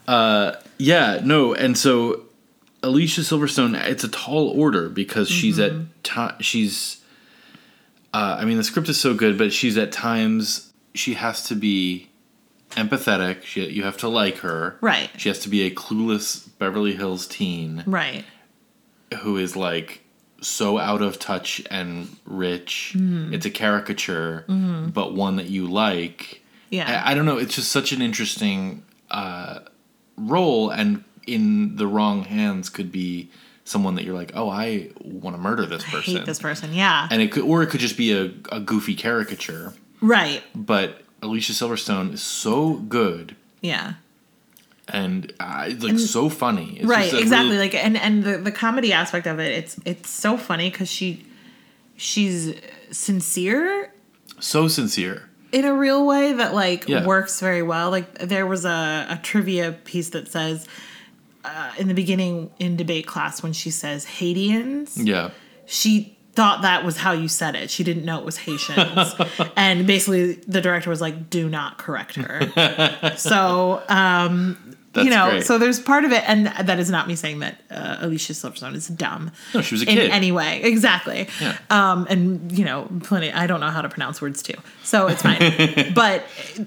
Yeah, 0.78 1.20
no, 1.22 1.54
and 1.54 1.78
so 1.78 2.22
Alicia 2.82 3.20
Silverstone, 3.20 3.80
it's 3.86 4.02
a 4.02 4.08
tall 4.08 4.48
order 4.48 4.88
because 4.88 5.28
she's 5.28 5.58
at 5.60 5.72
Mm-hmm. 5.72 6.36
ti 6.38 6.42
she's. 6.42 6.98
Uh, 8.14 8.36
I 8.40 8.44
mean, 8.44 8.56
the 8.58 8.64
script 8.64 8.88
is 8.88 9.00
so 9.00 9.14
good, 9.14 9.38
but 9.38 9.52
she's 9.52 9.78
at 9.78 9.90
times 9.92 10.72
she 10.94 11.14
has 11.14 11.42
to 11.44 11.54
be 11.54 12.10
empathetic. 12.72 13.42
She, 13.44 13.66
you 13.68 13.84
have 13.84 13.96
to 13.98 14.08
like 14.08 14.38
her. 14.38 14.76
Right. 14.80 15.10
She 15.16 15.28
has 15.28 15.38
to 15.40 15.48
be 15.48 15.62
a 15.62 15.70
clueless 15.70 16.48
Beverly 16.58 16.94
Hills 16.94 17.26
teen 17.26 17.82
Right. 17.86 18.24
who 19.22 19.36
is 19.36 19.56
like 19.56 20.02
so 20.40 20.78
out 20.78 21.00
of 21.02 21.18
touch 21.18 21.62
and 21.70 22.14
rich. 22.26 22.94
Mm-hmm. 22.96 23.32
It's 23.34 23.46
a 23.46 23.50
caricature, 23.50 24.44
but 24.48 25.14
one 25.14 25.36
that 25.36 25.46
you 25.46 25.66
like. 25.66 26.42
Yeah. 26.70 27.02
I, 27.06 27.12
I 27.12 27.14
don't 27.14 27.24
know. 27.26 27.38
It's 27.38 27.54
just 27.54 27.70
such 27.70 27.92
an 27.92 28.02
interesting 28.02 28.82
uh, 29.10 29.60
role, 30.16 30.70
and 30.70 31.04
in 31.26 31.76
the 31.76 31.86
wrong 31.86 32.24
hands 32.24 32.68
could 32.68 32.90
be 32.90 33.30
someone 33.64 33.94
that 33.94 34.04
you're 34.04 34.14
like, 34.14 34.32
oh, 34.34 34.48
I 34.50 34.90
want 35.04 35.36
to 35.36 35.40
murder 35.42 35.66
this 35.66 35.84
I 35.86 35.90
person. 35.90 36.16
hate 36.16 36.26
this 36.26 36.38
person. 36.40 36.74
Yeah. 36.74 37.06
And 37.10 37.22
it 37.22 37.30
could, 37.32 37.44
or 37.44 37.62
it 37.62 37.68
could 37.68 37.80
just 37.80 37.96
be 37.96 38.12
a, 38.12 38.32
a 38.50 38.60
goofy 38.60 38.94
caricature. 38.94 39.72
right. 40.00 40.42
But 40.54 41.00
Alicia 41.22 41.52
Silverstone 41.52 42.12
is 42.14 42.22
so 42.22 42.74
good 42.74 43.36
Yeah. 43.60 43.94
and 44.88 45.32
uh, 45.38 45.70
like 45.78 45.98
so 46.00 46.28
funny. 46.28 46.78
It's 46.78 46.84
right 46.86 47.12
exactly 47.14 47.56
really- 47.56 47.58
like 47.70 47.74
and 47.76 47.96
and 47.96 48.24
the, 48.24 48.38
the 48.38 48.50
comedy 48.50 48.92
aspect 48.92 49.26
of 49.28 49.38
it 49.38 49.52
it's 49.52 49.76
it's 49.84 50.10
so 50.10 50.36
funny 50.36 50.68
because 50.70 50.88
she 50.90 51.24
she's 51.96 52.54
sincere 52.90 53.92
so 54.40 54.66
sincere. 54.66 55.28
in 55.52 55.64
a 55.64 55.72
real 55.74 56.04
way 56.06 56.32
that 56.32 56.52
like 56.54 56.88
Yeah. 56.88 57.06
works 57.06 57.38
very 57.40 57.62
well 57.62 57.90
like 57.90 58.18
there 58.18 58.46
was 58.46 58.64
a, 58.64 59.06
a 59.10 59.20
trivia 59.22 59.72
piece 59.72 60.10
that 60.10 60.26
says 60.28 60.66
uh, 61.44 61.72
in 61.78 61.88
the 61.88 61.94
beginning 61.94 62.50
in 62.58 62.76
debate 62.76 63.06
class 63.06 63.42
when 63.42 63.52
she 63.52 63.70
says 63.70 64.04
haitians. 64.04 64.96
Yeah. 64.96 65.30
she 65.66 66.16
thought 66.34 66.62
that 66.62 66.82
was 66.82 66.96
how 66.96 67.12
you 67.12 67.28
said 67.28 67.54
it. 67.54 67.70
She 67.70 67.84
didn't 67.84 68.04
know 68.06 68.18
it 68.18 68.24
was 68.24 68.38
haitians. 68.38 69.14
And 69.56 69.86
basically 69.86 70.34
the 70.48 70.60
director 70.62 70.88
was 70.88 71.00
like 71.00 71.28
do 71.28 71.48
not 71.48 71.76
correct 71.78 72.16
her. 72.16 73.14
So 73.16 73.82
um 73.88 74.76
That's 74.94 75.06
you 75.06 75.10
know, 75.10 75.30
great. 75.30 75.46
so 75.46 75.56
there's 75.56 75.80
part 75.80 76.04
of 76.04 76.12
it, 76.12 76.22
and 76.28 76.46
that 76.48 76.78
is 76.78 76.90
not 76.90 77.08
me 77.08 77.16
saying 77.16 77.38
that 77.38 77.60
uh, 77.70 77.96
Alicia 78.00 78.34
Silverstone 78.34 78.74
is 78.74 78.88
dumb. 78.88 79.30
No, 79.54 79.62
she 79.62 79.74
was 79.74 79.82
a 79.82 79.88
in 79.88 79.96
kid. 79.96 80.10
any 80.10 80.32
way, 80.32 80.60
exactly. 80.62 81.28
Yeah. 81.40 81.56
Um, 81.70 82.06
and 82.10 82.56
you 82.56 82.64
know, 82.66 82.88
plenty. 83.02 83.32
I 83.32 83.46
don't 83.46 83.60
know 83.60 83.70
how 83.70 83.80
to 83.80 83.88
pronounce 83.88 84.20
words 84.20 84.42
too, 84.42 84.54
so 84.82 85.06
it's 85.08 85.22
fine. 85.22 85.92
but 85.94 86.24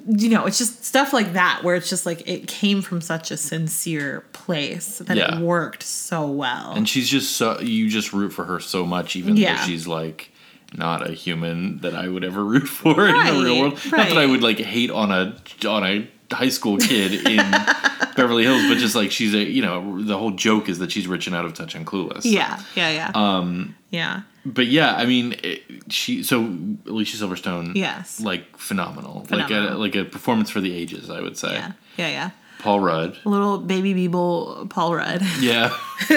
you 0.07 0.29
know, 0.29 0.47
it's 0.47 0.57
just 0.57 0.83
stuff 0.85 1.13
like 1.13 1.33
that 1.33 1.59
where 1.63 1.75
it's 1.75 1.89
just 1.89 2.05
like 2.07 2.27
it 2.27 2.47
came 2.47 2.81
from 2.81 2.99
such 2.99 3.29
a 3.29 3.38
sincere 3.38 4.21
place 4.33 4.97
that 4.99 5.17
Yeah. 5.17 5.38
it 5.38 5.41
worked 5.41 5.83
so 5.83 6.25
well. 6.25 6.71
And 6.71 6.89
she's 6.89 7.07
just 7.07 7.33
so 7.38 7.59
you 7.59 7.89
just 7.89 8.11
root 8.11 8.31
for 8.31 8.45
her 8.45 8.59
so 8.59 8.85
much, 8.85 9.15
even 9.15 9.38
Yeah. 9.38 9.55
though 9.57 9.67
she's 9.67 9.85
like 9.88 10.31
not 10.75 11.07
a 11.07 11.13
human 11.13 11.77
that 11.81 11.93
I 11.93 12.07
would 12.07 12.23
ever 12.23 12.43
root 12.53 12.67
for 12.67 13.07
in 13.07 13.13
the 13.15 13.43
real 13.43 13.59
world. 13.61 13.73
Not 13.91 14.09
that 14.09 14.17
I 14.17 14.25
would 14.25 14.41
like 14.41 14.57
hate 14.57 14.89
on 14.89 15.11
a 15.11 15.35
on 15.67 15.83
a 15.85 16.07
high 16.31 16.49
school 16.49 16.77
kid 16.77 17.27
in 17.27 17.38
Beverly 18.15 18.43
Hills, 18.43 18.63
but 18.67 18.77
just 18.77 18.95
like 18.95 19.11
she's 19.11 19.33
a 19.33 19.43
you 19.43 19.61
know 19.61 20.01
the 20.01 20.17
whole 20.17 20.31
joke 20.31 20.69
is 20.69 20.79
that 20.79 20.91
she's 20.91 21.07
rich 21.07 21.27
and 21.27 21.35
out 21.35 21.45
of 21.45 21.53
touch 21.53 21.75
and 21.75 21.85
clueless. 21.85 22.21
yeah, 22.23 22.61
yeah, 22.75 22.89
yeah. 22.89 23.11
Um, 23.13 23.75
yeah, 23.91 24.21
But 24.45 24.67
yeah, 24.67 24.95
I 24.95 25.05
mean, 25.05 25.35
it, 25.43 25.63
she 25.89 26.23
so 26.23 26.41
Alicia 26.85 27.17
Silverstone. 27.17 27.75
Yes. 27.75 28.19
like 28.19 28.57
phenomenal, 28.57 29.25
like 29.29 29.51
a 29.51 29.75
like 29.75 29.95
a 29.95 30.03
performance 30.05 30.49
for 30.49 30.61
the 30.61 30.73
ages. 30.75 31.09
I 31.09 31.21
would 31.21 31.38
say. 31.38 31.53
yeah, 31.53 31.71
yeah, 31.97 32.07
yeah. 32.09 32.29
Paul 32.59 32.79
Rudd. 32.79 33.17
Little 33.25 33.59
baby 33.59 33.93
Beeble 33.93 34.67
Paul 34.71 34.95
Rudd. 34.95 35.21
Yeah, 35.39 35.69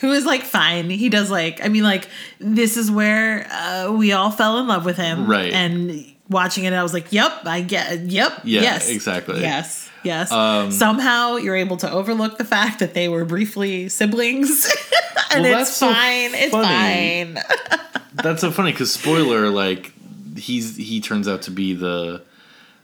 who 0.00 0.12
is 0.12 0.24
like 0.24 0.42
fine. 0.44 0.88
He 0.90 1.08
does 1.08 1.30
like 1.30 1.64
I 1.64 1.68
mean 1.68 1.82
like 1.82 2.08
this 2.38 2.76
is 2.76 2.90
where 2.90 3.46
uh, 3.50 3.90
we 3.92 4.12
all 4.12 4.30
fell 4.30 4.58
in 4.58 4.66
love 4.68 4.84
with 4.84 4.96
him, 4.96 5.26
Right. 5.26 5.52
And 5.52 6.04
watching 6.30 6.64
it, 6.64 6.72
I 6.72 6.82
was 6.82 6.92
like, 6.92 7.12
"Yep, 7.12 7.42
I 7.46 7.60
get, 7.62 8.00
yep, 8.00 8.40
Yeah, 8.44 8.62
yes, 8.62 8.88
exactly. 8.88 9.40
yes, 9.40 9.88
yes." 10.04 10.30
Um, 10.32 10.70
Somehow 10.70 11.36
you're 11.36 11.56
able 11.56 11.76
to 11.78 11.90
overlook 11.90 12.38
the 12.38 12.44
fact 12.44 12.80
that 12.80 12.94
they 12.94 13.08
were 13.08 13.24
briefly 13.24 13.88
siblings, 13.88 14.66
and 15.32 15.42
Well, 15.42 15.60
it's 15.62 15.72
so 15.74 15.90
fine. 15.92 16.30
It's 16.34 16.52
fine. 16.52 17.38
that's 18.14 18.40
so 18.40 18.50
funny 18.50 18.72
because 18.72 18.92
spoiler, 18.92 19.48
like 19.50 19.92
he's 20.36 20.76
he 20.76 21.00
turns 21.00 21.26
out 21.28 21.42
to 21.42 21.50
be 21.50 21.74
the 21.74 22.22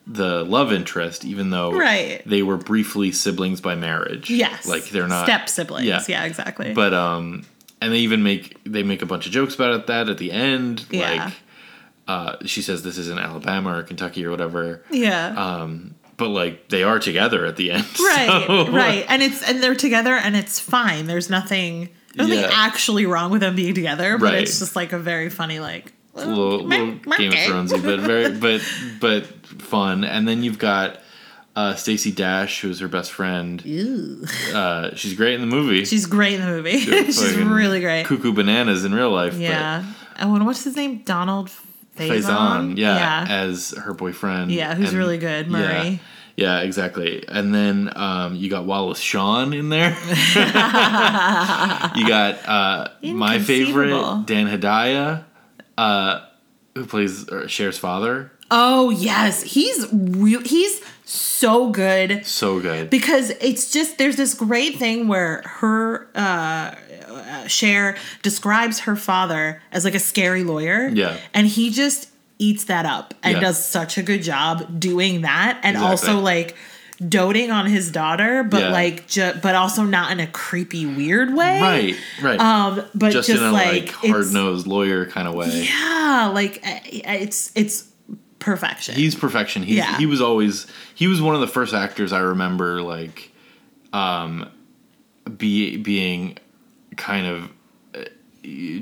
the 0.06 0.44
love 0.44 0.70
interest, 0.72 1.24
even 1.24 1.48
though 1.50 1.72
Right. 1.72 2.22
they 2.26 2.42
were 2.42 2.58
briefly 2.58 3.10
siblings 3.10 3.60
by 3.62 3.74
marriage. 3.74 4.28
yes, 4.30 4.66
like 4.66 4.84
they're 4.90 5.08
not 5.08 5.24
step 5.24 5.48
siblings. 5.48 5.86
Yeah. 5.86 6.02
Yeah, 6.06 6.24
exactly. 6.24 6.74
But 6.74 6.92
um, 6.92 7.44
and 7.80 7.92
they 7.92 7.98
even 8.00 8.22
make 8.22 8.58
they 8.64 8.82
make 8.82 9.00
a 9.02 9.06
bunch 9.06 9.24
of 9.26 9.32
jokes 9.32 9.54
about 9.54 9.72
it 9.74 9.86
that 9.86 10.08
at 10.10 10.18
the 10.18 10.30
end, 10.30 10.84
Yeah. 10.90 11.24
like 11.24 11.34
uh, 12.08 12.36
she 12.46 12.62
says 12.62 12.82
this 12.82 12.98
is 12.98 13.08
in 13.08 13.18
Alabama 13.18 13.78
or 13.78 13.82
Kentucky 13.82 14.24
or 14.26 14.30
whatever. 14.30 14.82
yeah. 14.90 15.28
Um, 15.36 15.94
but 16.16 16.28
like 16.28 16.68
they 16.68 16.82
are 16.84 16.98
together 16.98 17.44
at 17.44 17.56
the 17.56 17.72
end, 17.72 17.84
right 18.00 18.44
so- 18.46 18.70
right 18.70 19.04
and 19.08 19.22
it's 19.22 19.42
and 19.42 19.60
they're 19.62 19.74
together 19.74 20.14
and 20.14 20.36
it's 20.36 20.60
fine 20.60 21.06
there's 21.06 21.28
nothing 21.28 21.88
nothing 22.14 22.38
Yeah. 22.38 22.50
actually 22.52 23.04
wrong 23.04 23.32
with 23.32 23.40
them 23.40 23.56
being 23.56 23.74
together 23.74 24.16
but 24.18 24.26
Right. 24.26 24.42
it's 24.44 24.60
just 24.60 24.76
like 24.76 24.92
a 24.92 24.98
very 24.98 25.28
funny 25.28 25.58
like 25.58 25.92
little, 26.14 26.58
little 26.62 26.92
Game 27.16 27.32
of 27.32 27.38
Thronesy, 27.38 27.82
but 27.82 27.98
very 27.98 28.30
but 28.38 28.60
but 29.00 29.26
fun. 29.60 30.04
And 30.04 30.28
then 30.28 30.44
you've 30.44 30.60
got 30.60 31.00
uh, 31.56 31.74
Stacey 31.74 32.12
Dash, 32.12 32.60
who's 32.60 32.78
her 32.80 32.86
best 32.88 33.10
friend. 33.10 33.60
Uh, 34.54 34.94
she's 34.94 35.14
great 35.14 35.34
in 35.34 35.40
the 35.40 35.46
movie. 35.48 35.84
she's 35.84 36.06
great 36.06 36.34
in 36.34 36.40
the 36.42 36.46
movie 36.46 36.78
she's 36.78 37.36
really 37.36 37.80
great 37.80 38.06
Cuckoo 38.06 38.32
bananas 38.32 38.84
in 38.84 38.94
real 38.94 39.10
life. 39.10 39.34
yeah 39.36 39.84
and 40.16 40.46
what's 40.46 40.62
his 40.62 40.76
name 40.76 41.02
donald 41.02 41.50
but 41.50 41.56
Faison, 41.96 42.76
yeah, 42.76 43.26
yeah 43.26 43.26
as 43.28 43.70
her 43.70 43.94
boyfriend. 43.94 44.50
Yeah, 44.50 44.74
who's 44.74 44.94
really 44.94 45.18
good, 45.18 45.48
Murray. 45.48 45.88
Yeah, 45.88 45.98
yeah, 46.36 46.60
exactly. 46.62 47.24
And 47.28 47.54
then 47.54 47.92
um, 47.94 48.34
you 48.34 48.50
got 48.50 48.64
Wallace 48.64 48.98
Shawn 48.98 49.52
in 49.52 49.68
there. 49.68 49.90
you 51.94 52.08
got 52.08 52.38
uh, 52.48 52.88
my 53.02 53.38
favorite 53.38 54.26
Dan 54.26 54.48
Hedaya, 54.48 55.24
uh, 55.78 56.20
who 56.74 56.86
plays 56.86 57.26
Cher's 57.46 57.78
father. 57.78 58.32
oh 58.50 58.90
yes 58.90 59.42
he's 59.42 59.86
real 59.92 60.40
he's 60.40 60.82
so 61.04 61.70
good 61.70 62.24
So 62.26 62.60
good. 62.60 62.90
because 62.90 63.30
it's 63.40 63.70
just 63.70 63.98
there's 63.98 64.16
this 64.16 64.34
great 64.34 64.76
thing 64.78 65.06
where 65.08 65.42
her 65.46 66.08
uh, 66.14 66.74
uh 67.08 67.46
Cher 67.46 67.96
describes 68.22 68.80
her 68.80 68.96
father 68.96 69.60
as 69.70 69.84
like 69.84 69.94
a 69.94 70.00
scary 70.00 70.44
lawyer. 70.44 70.88
Yeah. 70.88 71.16
and 71.34 71.46
he 71.46 71.70
just 71.70 72.08
eats 72.38 72.64
that 72.64 72.84
up 72.86 73.14
and 73.22 73.34
Yeah. 73.34 73.40
does 73.40 73.64
such 73.64 73.96
a 73.98 74.02
good 74.02 74.22
job 74.22 74.80
doing 74.80 75.20
that, 75.22 75.60
and 75.62 75.76
Exactly. 75.76 75.90
also 75.90 76.20
like 76.20 76.56
doting 77.08 77.50
on 77.50 77.66
his 77.66 77.90
daughter, 77.90 78.42
but 78.42 78.60
Yeah. 78.62 78.68
like 78.70 79.06
ju- 79.06 79.32
but 79.42 79.54
also 79.54 79.82
not 79.84 80.10
in 80.12 80.20
a 80.20 80.26
creepy 80.26 80.86
weird 80.86 81.34
way. 81.34 81.60
Right, 81.60 81.96
right. 82.22 82.40
Um, 82.40 82.82
but 82.94 83.12
just, 83.12 83.28
just, 83.28 83.40
in 83.40 83.46
a 83.46 83.52
like, 83.52 83.72
like, 83.72 83.90
hard 83.90 84.32
nosed 84.32 84.66
lawyer 84.66 85.04
kind 85.06 85.28
of 85.28 85.34
way. 85.34 85.68
Yeah, 85.68 86.30
like 86.32 86.62
uh, 86.66 86.78
it's 86.90 87.50
it's 87.54 87.84
perfection. 88.44 88.94
He's 88.94 89.14
perfection. 89.14 89.62
He's, 89.62 89.76
Yeah. 89.78 89.96
He 89.98 90.06
was 90.06 90.20
always 90.20 90.66
he 90.94 91.06
was 91.06 91.20
one 91.20 91.34
of 91.34 91.40
the 91.40 91.46
first 91.48 91.74
actors 91.74 92.12
I 92.12 92.20
remember 92.20 92.82
like 92.82 93.32
um 93.92 94.50
be 95.38 95.76
being 95.76 96.38
kind 96.96 97.26
of 97.26 97.50
uh, 97.94 98.04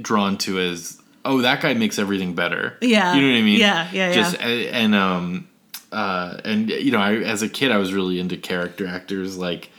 drawn 0.02 0.36
to 0.38 0.58
as 0.58 1.00
oh 1.24 1.40
that 1.42 1.60
guy 1.62 1.74
makes 1.74 1.98
everything 1.98 2.34
better. 2.34 2.76
Yeah. 2.80 3.14
You 3.14 3.22
know 3.22 3.28
what 3.32 3.38
I 3.38 3.42
mean? 3.42 3.60
Yeah, 3.60 3.88
yeah, 3.92 4.08
yeah. 4.08 4.12
Just 4.14 4.34
a- 4.36 4.70
and 4.74 4.94
um 4.94 5.48
uh 5.92 6.38
and 6.44 6.68
you 6.70 6.90
know 6.90 7.00
I 7.00 7.14
as 7.16 7.42
a 7.42 7.48
kid 7.48 7.70
I 7.70 7.76
was 7.76 7.92
really 7.92 8.18
into 8.18 8.36
character 8.36 8.86
actors 8.86 9.36
like 9.36 9.70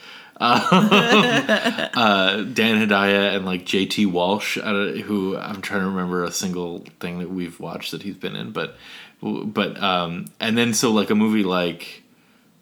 uh, 1.95 2.41
Dan 2.43 2.88
Hedaya 2.88 3.36
and 3.36 3.45
like 3.45 3.65
JT 3.65 4.12
Walsh, 4.12 4.58
who 4.58 5.38
I'm 5.38 5.62
trying 5.62 5.82
to 5.82 5.88
remember 5.88 6.23
a 6.23 6.32
single 6.32 6.84
thing 6.99 7.19
that 7.19 7.29
we've 7.29 7.60
watched 7.60 7.91
that 7.91 8.03
he's 8.03 8.15
been 8.17 8.36
in, 8.36 8.51
but 8.51 8.75
but 9.21 9.82
um, 9.82 10.25
and 10.39 10.58
then 10.58 10.73
so 10.73 10.91
like 10.91 11.10
a 11.10 11.15
movie 11.15 11.43
like 11.43 12.03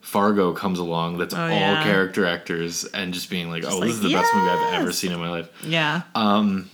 Fargo 0.02 0.54
comes 0.54 0.78
along 0.80 1.18
that's 1.18 1.34
all 1.34 1.46
Oh, 1.46 1.48
yeah. 1.50 1.84
character 1.84 2.26
actors 2.26 2.86
and 2.86 3.14
just 3.14 3.30
being 3.30 3.50
like, 3.50 3.64
oh, 3.66 3.78
like, 3.80 3.88
this 3.88 3.96
is 3.96 4.02
the 4.02 4.14
best 4.14 4.34
movie 4.36 4.50
I've 4.50 4.82
ever 4.82 4.92
seen 4.92 5.12
in 5.12 5.20
my 5.20 5.30
life. 5.30 5.50
yeah. 5.66 6.04
Um, 6.16 6.70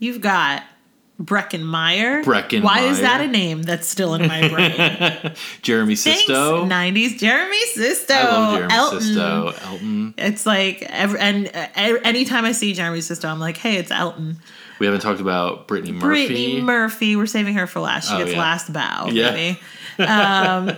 You've 0.00 0.20
got 0.20 0.62
Breckin 1.20 1.62
Meyer. 1.64 2.22
Breckin 2.22 2.62
Why 2.62 2.82
is 2.82 3.00
that 3.00 3.20
a 3.20 3.26
name 3.26 3.62
that's 3.62 3.88
still 3.88 4.14
in 4.14 4.28
my 4.28 4.48
brain? 4.48 5.34
Jeremy 5.62 5.96
Thanks, 5.96 6.20
Sisto. 6.20 6.64
90s 6.64 7.18
Jeremy 7.18 7.60
Sisto. 7.74 8.14
I 8.14 8.22
love 8.24 8.54
Jeremy 8.56 8.74
Elton. 8.74 9.00
Sisto. 9.00 9.52
Elton. 9.64 10.14
It's 10.16 10.46
like 10.46 10.82
every, 10.82 11.18
and 11.18 11.48
uh, 11.52 11.66
anytime 12.04 12.44
I 12.44 12.52
see 12.52 12.72
Jeremy 12.72 13.00
Sisto, 13.00 13.26
I'm 13.28 13.40
like, 13.40 13.56
hey, 13.56 13.76
it's 13.78 13.90
Elton. 13.90 14.38
We 14.78 14.86
haven't 14.86 15.00
talked 15.00 15.20
about 15.20 15.66
Brittany 15.66 15.90
Murphy. 15.90 16.06
Brittany 16.06 16.60
Murphy. 16.60 17.16
We're 17.16 17.26
saving 17.26 17.54
her 17.54 17.66
for 17.66 17.80
last. 17.80 18.08
She 18.08 18.14
Oh, 18.14 18.18
gets 18.18 18.32
yeah. 18.32 18.38
last 18.38 18.72
bow. 18.72 19.08
Yeah. 19.10 19.54
Um, 19.98 20.70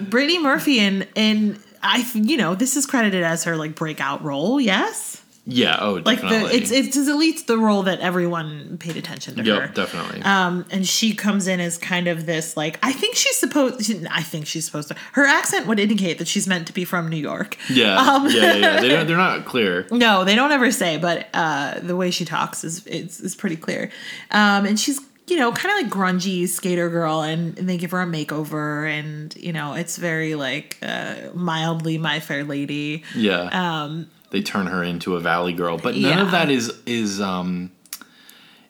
Brittany 0.08 0.38
Murphy 0.40 0.78
and 0.78 1.08
and 1.16 1.58
I, 1.82 2.08
you 2.14 2.36
know, 2.36 2.54
this 2.54 2.76
is 2.76 2.86
credited 2.86 3.24
as 3.24 3.42
her 3.42 3.56
like 3.56 3.74
breakout 3.74 4.22
role. 4.22 4.60
Yes. 4.60 5.11
Yeah. 5.44 5.76
Oh, 5.80 5.94
Like 6.04 6.20
definitely. 6.20 6.50
the 6.50 6.56
it's 6.56 6.70
it's 6.70 6.96
at 7.08 7.16
least 7.16 7.48
the 7.48 7.58
role 7.58 7.82
that 7.82 7.98
everyone 7.98 8.78
paid 8.78 8.96
attention 8.96 9.34
to 9.36 9.42
her. 9.42 9.62
Yep, 9.62 9.74
definitely. 9.74 10.22
Um, 10.22 10.64
and 10.70 10.86
she 10.86 11.14
comes 11.16 11.48
in 11.48 11.58
as 11.58 11.78
kind 11.78 12.06
of 12.06 12.26
this 12.26 12.56
like 12.56 12.78
I 12.80 12.92
think 12.92 13.16
she's 13.16 13.36
supposed. 13.38 13.84
she- 13.84 14.06
I 14.08 14.22
think 14.22 14.46
she's 14.46 14.64
supposed 14.64 14.88
to. 14.88 14.96
Her 15.14 15.26
accent 15.26 15.66
would 15.66 15.80
indicate 15.80 16.18
that 16.18 16.28
she's 16.28 16.46
meant 16.46 16.68
to 16.68 16.72
be 16.72 16.84
from 16.84 17.08
New 17.08 17.16
York. 17.16 17.56
yeah, 17.68 17.96
um, 18.00 18.26
yeah, 18.28 18.32
yeah, 18.34 18.54
yeah. 18.56 18.80
They 18.80 18.88
don't, 18.90 19.06
they're 19.08 19.16
not 19.16 19.44
clear. 19.44 19.86
No, 19.92 20.24
they 20.24 20.34
don't 20.36 20.52
ever 20.52 20.70
say, 20.70 20.96
but 20.98 21.26
uh, 21.34 21.80
the 21.80 21.96
way 21.96 22.10
she 22.12 22.24
talks 22.24 22.62
is 22.62 22.86
is, 22.86 23.20
is 23.20 23.34
pretty 23.34 23.56
clear. 23.56 23.90
Um, 24.30 24.64
and 24.64 24.78
she's 24.78 25.00
you 25.26 25.38
know 25.38 25.50
kind 25.50 25.72
of 25.76 25.82
like 25.90 25.92
grungy 25.92 26.46
skater 26.48 26.88
girl, 26.88 27.22
and, 27.22 27.58
and 27.58 27.68
they 27.68 27.78
give 27.78 27.90
her 27.90 28.00
a 28.00 28.06
makeover, 28.06 28.88
and 28.88 29.34
you 29.36 29.52
know 29.52 29.74
it's 29.74 29.96
very 29.96 30.36
like 30.36 30.78
uh, 30.82 31.14
mildly 31.34 31.98
My 31.98 32.20
Fair 32.20 32.44
Lady. 32.44 33.02
Yeah. 33.16 33.48
Um, 33.82 34.08
they 34.32 34.42
turn 34.42 34.66
her 34.66 34.82
into 34.82 35.14
a 35.14 35.20
valley 35.20 35.52
girl, 35.52 35.78
but 35.78 35.94
none 35.94 36.02
Yeah. 36.18 36.22
of 36.22 36.30
that 36.32 36.50
is 36.50 36.72
is 36.86 37.20
um 37.20 37.70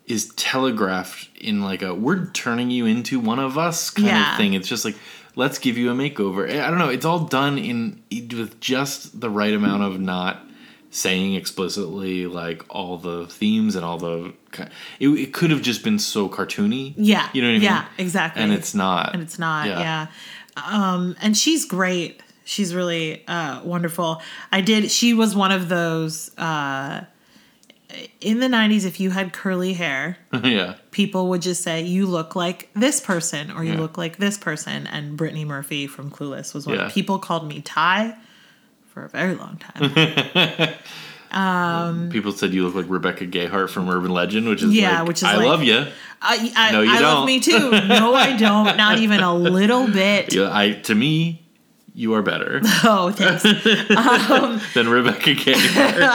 is 0.06 0.28
telegraphed 0.36 1.28
in 1.40 1.62
like 1.62 1.80
a 1.82 1.94
we're 1.94 2.26
turning 2.32 2.70
you 2.70 2.86
into 2.86 3.18
one 3.20 3.38
of 3.38 3.56
us 3.56 3.88
kind 3.90 4.08
Yeah. 4.08 4.32
of 4.32 4.36
thing. 4.36 4.52
It's 4.54 4.68
just 4.68 4.84
like 4.84 4.96
let's 5.34 5.58
give 5.58 5.78
you 5.78 5.90
a 5.90 5.94
makeover. 5.94 6.46
I 6.50 6.68
don't 6.68 6.78
know. 6.78 6.90
It's 6.90 7.06
all 7.06 7.20
done 7.20 7.56
in 7.56 8.02
with 8.10 8.60
just 8.60 9.20
the 9.20 9.30
right 9.30 9.54
amount 9.54 9.82
of 9.82 9.98
not 10.00 10.44
saying 10.90 11.34
explicitly 11.34 12.26
like 12.26 12.62
all 12.68 12.98
the 12.98 13.26
themes 13.28 13.74
and 13.76 13.82
all 13.82 13.96
the 13.96 14.34
it, 15.00 15.08
it 15.08 15.32
could 15.32 15.50
have 15.50 15.62
just 15.62 15.82
been 15.82 15.98
so 15.98 16.28
cartoony 16.28 16.92
yeah, 16.98 17.30
you 17.32 17.40
know 17.40 17.48
what 17.48 17.52
i 17.52 17.58
mean 17.60 17.62
Yeah, 17.62 17.86
exactly. 17.96 18.42
and 18.42 18.52
it's 18.52 18.74
not 18.74 19.14
and 19.14 19.22
it's 19.22 19.38
not 19.38 19.68
yeah, 19.68 20.08
um 20.54 21.16
and 21.22 21.34
she's 21.34 21.64
great 21.64 22.20
she's 22.52 22.74
really 22.74 23.26
uh 23.26 23.62
wonderful. 23.64 24.20
I 24.52 24.60
did 24.60 24.90
she 24.90 25.14
was 25.14 25.34
one 25.34 25.50
of 25.52 25.68
those 25.68 26.30
uh 26.38 27.04
in 28.22 28.40
the 28.40 28.46
90s 28.46 28.86
if 28.86 29.00
you 29.00 29.10
had 29.10 29.34
curly 29.34 29.74
hair 29.74 30.16
yeah. 30.42 30.76
people 30.92 31.28
would 31.28 31.42
just 31.42 31.62
say 31.62 31.82
you 31.82 32.06
look 32.06 32.34
like 32.34 32.70
this 32.74 33.00
person 33.02 33.50
or 33.50 33.62
you 33.64 33.74
Yeah. 33.74 33.80
look 33.80 33.98
like 33.98 34.16
this 34.16 34.38
person. 34.38 34.86
And 34.86 35.16
brittany 35.16 35.44
murphy 35.44 35.86
from 35.86 36.10
clueless 36.10 36.54
was 36.54 36.66
one. 36.66 36.76
Yeah. 36.78 36.88
people 36.90 37.18
called 37.18 37.46
me 37.46 37.60
Tai 37.60 38.16
for 38.86 39.04
a 39.04 39.08
very 39.08 39.34
long 39.34 39.58
time. 39.58 40.74
People 42.10 42.32
said 42.32 42.52
you 42.52 42.64
look 42.66 42.74
like 42.74 42.86
rebecca 42.90 43.26
gayheart 43.26 43.70
from 43.70 43.88
urban 43.88 44.10
legend 44.10 44.46
which 44.48 44.62
is 44.62 44.72
Yeah, 44.74 44.98
like, 45.00 45.08
which 45.08 45.18
is 45.18 45.24
i 45.24 45.36
like- 45.36 45.46
love 45.46 45.62
you 45.62 45.86
i, 46.20 46.52
I, 46.56 46.72
No, 46.72 46.82
you 46.82 46.90
I 46.90 47.00
love 47.00 47.16
don't. 47.18 47.26
me 47.26 47.40
too. 47.40 47.70
No 47.70 48.14
i 48.14 48.36
don't. 48.36 48.76
Not 48.76 48.98
even 48.98 49.20
a 49.20 49.34
little 49.34 49.86
bit. 50.02 50.32
Yeah, 50.34 50.50
i 50.52 50.72
to 50.72 50.94
me 50.94 51.41
you 51.94 52.14
are 52.14 52.22
better 52.22 52.60
oh 52.84 53.10
thanks 53.14 53.42
than 54.74 54.88
rebecca 54.88 55.34
gayheart 55.34 56.08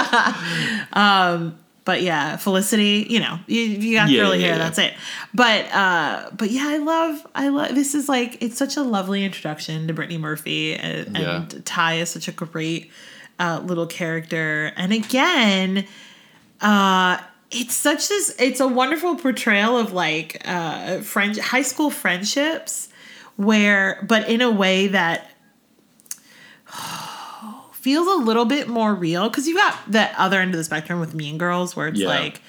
but 1.87 2.01
yeah, 2.01 2.35
Felicity, 2.35 3.07
you 3.09 3.21
know, 3.21 3.39
you, 3.47 3.61
you 3.61 3.95
got 3.95 4.09
Yeah, 4.09 4.23
curly 4.23 4.39
yeah, 4.39 4.45
hair, 4.47 4.55
yeah. 4.57 4.57
that's 4.57 4.77
it. 4.77 4.93
But 5.33 5.73
uh, 5.73 6.29
but 6.35 6.51
yeah, 6.51 6.65
I 6.67 6.77
love, 6.79 7.25
I 7.33 7.47
love. 7.47 7.75
This 7.75 7.95
is 7.95 8.09
like 8.09 8.43
it's 8.43 8.57
such 8.57 8.75
a 8.75 8.81
lovely 8.83 9.23
introduction 9.23 9.87
to 9.87 9.93
Brittany 9.93 10.17
Murphy, 10.17 10.75
and, 10.75 11.17
Yeah. 11.17 11.35
and 11.43 11.65
Tai 11.65 11.93
is 11.99 12.09
such 12.09 12.27
a 12.27 12.33
great 12.33 12.91
uh, 13.39 13.61
little 13.63 13.87
character. 13.87 14.73
And 14.75 14.91
again, 14.91 15.85
uh, 16.59 17.19
it's 17.51 17.73
such 17.75 18.09
this, 18.09 18.35
it's 18.37 18.59
a 18.59 18.67
wonderful 18.67 19.15
portrayal 19.15 19.77
of 19.77 19.93
like 19.93 20.41
uh, 20.43 20.99
friend, 20.99 21.37
high 21.37 21.61
school 21.61 21.89
friendships, 21.89 22.89
where, 23.37 24.03
but 24.05 24.27
in 24.27 24.41
a 24.41 24.51
way 24.51 24.87
that 24.87 25.31
feels 27.73 28.07
a 28.07 28.23
little 28.23 28.45
bit 28.45 28.67
more 28.67 28.93
real 28.93 29.29
because 29.29 29.47
you 29.47 29.55
got 29.55 29.75
the 29.91 30.09
other 30.21 30.39
end 30.41 30.51
of 30.51 30.57
the 30.57 30.63
spectrum 30.63 30.99
with 30.99 31.13
Mean 31.13 31.37
Girls 31.37 31.75
where 31.75 31.87
it's 31.87 31.99
Yeah. 31.99 32.07
like 32.07 32.41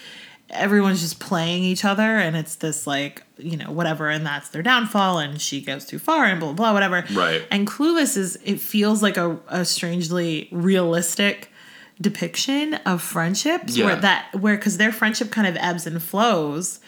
everyone's 0.51 1.01
just 1.03 1.21
playing 1.21 1.63
each 1.63 1.85
other 1.85 2.03
and 2.17 2.35
it's 2.35 2.55
this 2.57 2.87
like 2.87 3.23
you 3.37 3.55
know 3.57 3.71
whatever 3.71 4.09
and 4.09 4.25
that's 4.25 4.49
their 4.49 4.63
downfall 4.63 5.19
and 5.19 5.41
she 5.43 5.61
goes 5.61 5.85
too 5.85 5.99
far 5.99 6.25
and 6.25 6.41
blah 6.41 6.53
blah, 6.55 6.73
blah 6.73 6.73
whatever 6.73 7.05
Right. 7.15 7.43
and 7.51 7.67
clueless 7.67 8.17
is 8.17 8.39
it 8.45 8.59
feels 8.59 9.03
like 9.03 9.19
a, 9.19 9.39
a 9.49 9.65
strangely 9.67 10.49
realistic 10.51 11.53
depiction 12.01 12.75
of 12.87 13.03
friendships 13.03 13.77
Yeah. 13.77 13.85
where 13.87 13.97
that 13.97 14.35
where 14.41 14.57
because 14.57 14.79
their 14.79 14.91
friendship 14.93 15.31
kind 15.31 15.47
of 15.47 15.57
ebbs 15.57 15.87
and 15.87 16.03
flows 16.03 16.81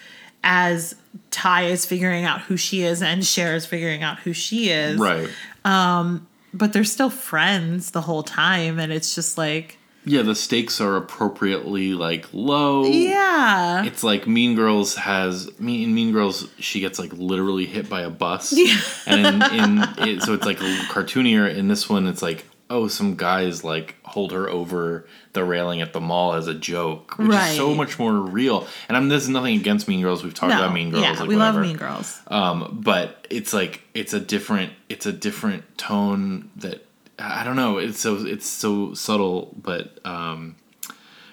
as 0.42 0.94
Tai 1.30 1.64
is 1.64 1.84
figuring 1.84 2.24
out 2.24 2.40
who 2.42 2.56
she 2.56 2.82
is 2.82 3.02
and 3.02 3.24
Cher 3.26 3.54
is 3.54 3.66
figuring 3.66 4.02
out 4.02 4.20
who 4.20 4.32
she 4.32 4.70
is 4.70 4.98
right 4.98 5.28
um, 5.66 6.26
but 6.52 6.72
they're 6.72 6.84
still 6.84 7.10
friends 7.10 7.90
the 7.92 8.00
whole 8.02 8.22
time 8.22 8.78
and 8.78 8.92
it's 8.92 9.14
just 9.14 9.36
like 9.38 9.78
yeah 10.04 10.22
the 10.22 10.34
stakes 10.34 10.80
are 10.80 10.96
appropriately 10.96 11.92
like 11.94 12.26
low 12.32 12.84
yeah 12.84 13.84
it's 13.84 14.02
like 14.02 14.26
Mean 14.26 14.56
Girls 14.56 14.94
has 14.94 15.50
me 15.60 15.84
in 15.84 15.94
Mean 15.94 16.12
Girls 16.12 16.48
she 16.58 16.80
gets 16.80 16.98
like 16.98 17.12
literally 17.12 17.66
hit 17.66 17.88
by 17.88 18.00
a 18.02 18.10
bus, 18.10 18.52
Yeah. 18.56 18.76
and 19.06 19.42
in, 19.42 19.78
in 19.82 19.88
it, 20.08 20.22
so 20.22 20.32
it's 20.34 20.46
like 20.46 20.58
cartoonier. 20.88 21.46
In 21.54 21.68
this 21.68 21.88
one, 21.88 22.06
it's 22.06 22.22
like 22.22 22.44
oh 22.70 22.86
some 22.88 23.16
guys 23.16 23.64
like 23.64 23.96
hold 24.04 24.32
her 24.32 24.48
over 24.48 25.06
the 25.32 25.44
railing 25.44 25.80
at 25.80 25.92
the 25.92 26.00
mall 26.00 26.32
as 26.34 26.46
a 26.46 26.54
joke, 26.54 27.18
which 27.18 27.30
is 27.30 27.56
so 27.56 27.74
much 27.74 27.98
more 27.98 28.14
real. 28.14 28.66
And 28.88 28.96
I'm 28.96 29.08
there's 29.08 29.28
nothing 29.28 29.56
against 29.56 29.88
Mean 29.88 30.00
Girls. 30.00 30.22
We've 30.22 30.32
talked 30.32 30.50
no 30.54 30.60
about 30.60 30.72
Mean 30.72 30.90
Girls. 30.90 31.02
yeah 31.02 31.10
like, 31.10 31.28
we 31.28 31.36
whatever. 31.36 31.58
love 31.58 31.66
mean 31.68 31.76
girls 31.76 32.22
Um, 32.28 32.78
but 32.82 33.26
it's 33.28 33.52
like 33.52 33.82
it's 33.92 34.12
a 34.12 34.20
different 34.20 34.72
it's 34.88 35.04
a 35.04 35.12
different 35.12 35.76
tone 35.76 36.50
that 36.56 36.86
I 37.18 37.44
don't 37.44 37.56
know. 37.56 37.78
It's 37.78 38.00
so 38.00 38.24
it's 38.24 38.46
so 38.46 38.94
subtle, 38.94 39.54
but 39.60 39.98
um, 40.06 40.56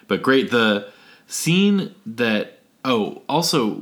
but 0.06 0.22
great. 0.22 0.50
The 0.50 0.90
scene 1.28 1.94
that 2.04 2.58
oh 2.84 3.22
also 3.28 3.80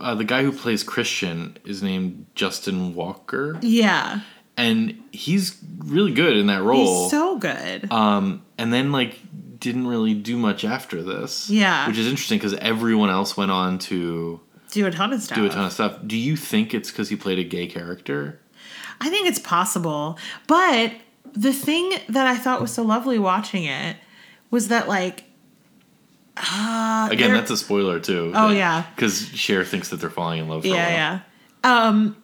uh, 0.00 0.14
the 0.14 0.24
guy 0.24 0.42
who 0.42 0.52
plays 0.52 0.82
Christian 0.82 1.56
is 1.64 1.82
named 1.82 2.26
Justin 2.34 2.94
Walker, 2.94 3.58
yeah 3.62 4.20
and 4.58 5.02
he's 5.12 5.56
really 5.78 6.12
good 6.12 6.36
in 6.36 6.48
that 6.48 6.62
role. 6.62 7.02
he's 7.04 7.10
so 7.10 7.38
good 7.38 7.90
um, 7.90 8.42
and 8.58 8.70
then 8.72 8.92
like 8.92 9.18
didn't 9.58 9.86
really 9.86 10.12
do 10.14 10.36
much 10.36 10.64
after 10.64 11.02
this. 11.02 11.48
Yeah. 11.48 11.88
which 11.88 11.96
is 11.96 12.06
interesting 12.06 12.38
because 12.38 12.54
everyone 12.54 13.08
else 13.10 13.36
went 13.36 13.50
on 13.50 13.78
to 13.80 14.40
do 14.70 14.84
a 14.86 14.90
ton 14.90 15.12
of 15.14 15.22
stuff 15.22 15.38
do 15.38 15.46
a 15.46 15.48
ton 15.48 15.64
of 15.64 15.72
stuff. 15.72 15.98
Do 16.06 16.16
you 16.16 16.36
think 16.36 16.74
it's 16.74 16.90
because 16.90 17.08
he 17.08 17.16
played 17.16 17.38
a 17.38 17.44
gay 17.44 17.66
character? 17.66 18.40
i 19.00 19.08
think 19.08 19.28
it's 19.28 19.38
possible 19.38 20.18
but 20.48 20.92
the 21.32 21.52
thing 21.52 21.92
that 22.08 22.26
i 22.26 22.36
thought 22.36 22.60
was 22.60 22.72
so 22.72 22.82
lovely 22.82 23.18
watching 23.18 23.62
it 23.64 23.96
was 24.50 24.68
that 24.68 24.88
like 24.88 25.24
uh, 26.36 27.08
Again, 27.10 27.32
that's 27.32 27.50
a 27.50 27.56
spoiler 27.56 27.98
too. 27.98 28.30
Oh, 28.34 28.50
yeah. 28.50 28.84
because 28.94 29.28
Cher 29.30 29.64
thinks 29.64 29.88
that 29.88 29.96
they're 29.96 30.08
falling 30.08 30.38
in 30.38 30.48
love. 30.48 30.62
For 30.62 30.68
a 30.68 30.70
while. 30.70 30.78
yeah 30.78 31.20
yeah 31.64 31.88
um 31.88 32.16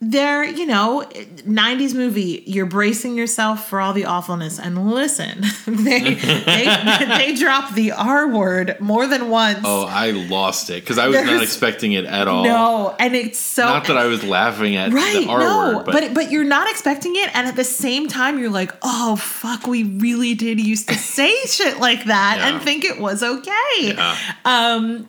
they're 0.00 0.44
you 0.44 0.66
know 0.66 1.08
90s 1.14 1.94
movie 1.94 2.42
you're 2.46 2.66
bracing 2.66 3.16
yourself 3.16 3.66
for 3.68 3.80
all 3.80 3.94
the 3.94 4.04
awfulness. 4.04 4.58
And 4.58 4.90
listen 4.90 5.40
they 5.66 6.14
they, 6.14 7.04
they 7.18 7.34
drop 7.34 7.74
the 7.74 7.92
r 7.92 8.28
word 8.28 8.76
more 8.78 9.06
than 9.06 9.30
once. 9.30 9.60
Oh, 9.64 9.86
I 9.86 10.10
lost 10.10 10.68
it 10.68 10.82
because 10.82 10.98
I 10.98 11.08
was 11.08 11.16
not 11.16 11.42
expecting 11.42 11.92
it 11.92 12.04
at 12.04 12.28
all. 12.28 12.44
no 12.44 12.94
and 12.98 13.16
it's 13.16 13.38
so 13.38 13.64
not 13.64 13.86
that 13.86 13.96
I 13.96 14.06
was 14.06 14.22
laughing 14.22 14.76
at 14.76 14.92
right 14.92 15.24
the 15.24 15.30
R 15.30 15.38
no 15.40 15.76
word, 15.76 15.86
but 15.86 15.92
but, 15.92 16.14
but, 16.14 16.30
you're 16.30 16.44
not 16.44 16.68
expecting 16.70 17.16
it. 17.16 17.34
And 17.34 17.46
at 17.46 17.56
the 17.56 17.64
same 17.64 18.06
time 18.06 18.38
you're 18.38 18.50
like 18.50 18.72
oh 18.82 19.16
fuck 19.16 19.66
we 19.66 19.82
really 19.82 20.34
did 20.34 20.60
used 20.60 20.88
to 20.90 20.94
say 20.94 21.34
shit 21.46 21.78
like 21.80 22.04
that 22.04 22.36
Yeah. 22.36 22.48
and 22.48 22.62
think 22.62 22.84
it 22.84 23.00
was 23.00 23.22
okay. 23.22 23.52
Yeah, 23.80 24.18
um 24.44 25.08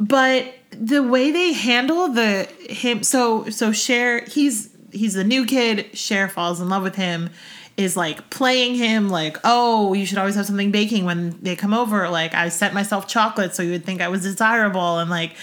but 0.00 0.52
the 0.78 1.02
way 1.02 1.30
they 1.30 1.52
handle 1.52 2.08
the 2.08 2.48
him 2.68 3.02
so 3.02 3.48
so 3.50 3.72
Cher 3.72 4.24
he's 4.24 4.70
he's 4.92 5.14
the 5.14 5.24
new 5.24 5.44
kid. 5.46 5.96
Cher 5.96 6.28
falls 6.28 6.60
in 6.60 6.68
love 6.68 6.82
with 6.82 6.96
him 6.96 7.30
is 7.76 7.96
like 7.96 8.30
playing 8.30 8.76
him 8.76 9.08
like 9.08 9.36
oh 9.42 9.92
you 9.94 10.06
should 10.06 10.18
always 10.18 10.36
have 10.36 10.46
something 10.46 10.70
baking 10.70 11.04
when 11.04 11.40
they 11.42 11.56
come 11.56 11.74
over. 11.74 12.08
Like 12.08 12.34
I 12.34 12.48
sent 12.48 12.74
myself 12.74 13.06
chocolate 13.08 13.54
so 13.54 13.62
you 13.62 13.72
would 13.72 13.84
think 13.84 14.00
I 14.00 14.08
was 14.08 14.22
desirable 14.22 14.98
and 14.98 15.10
like 15.10 15.34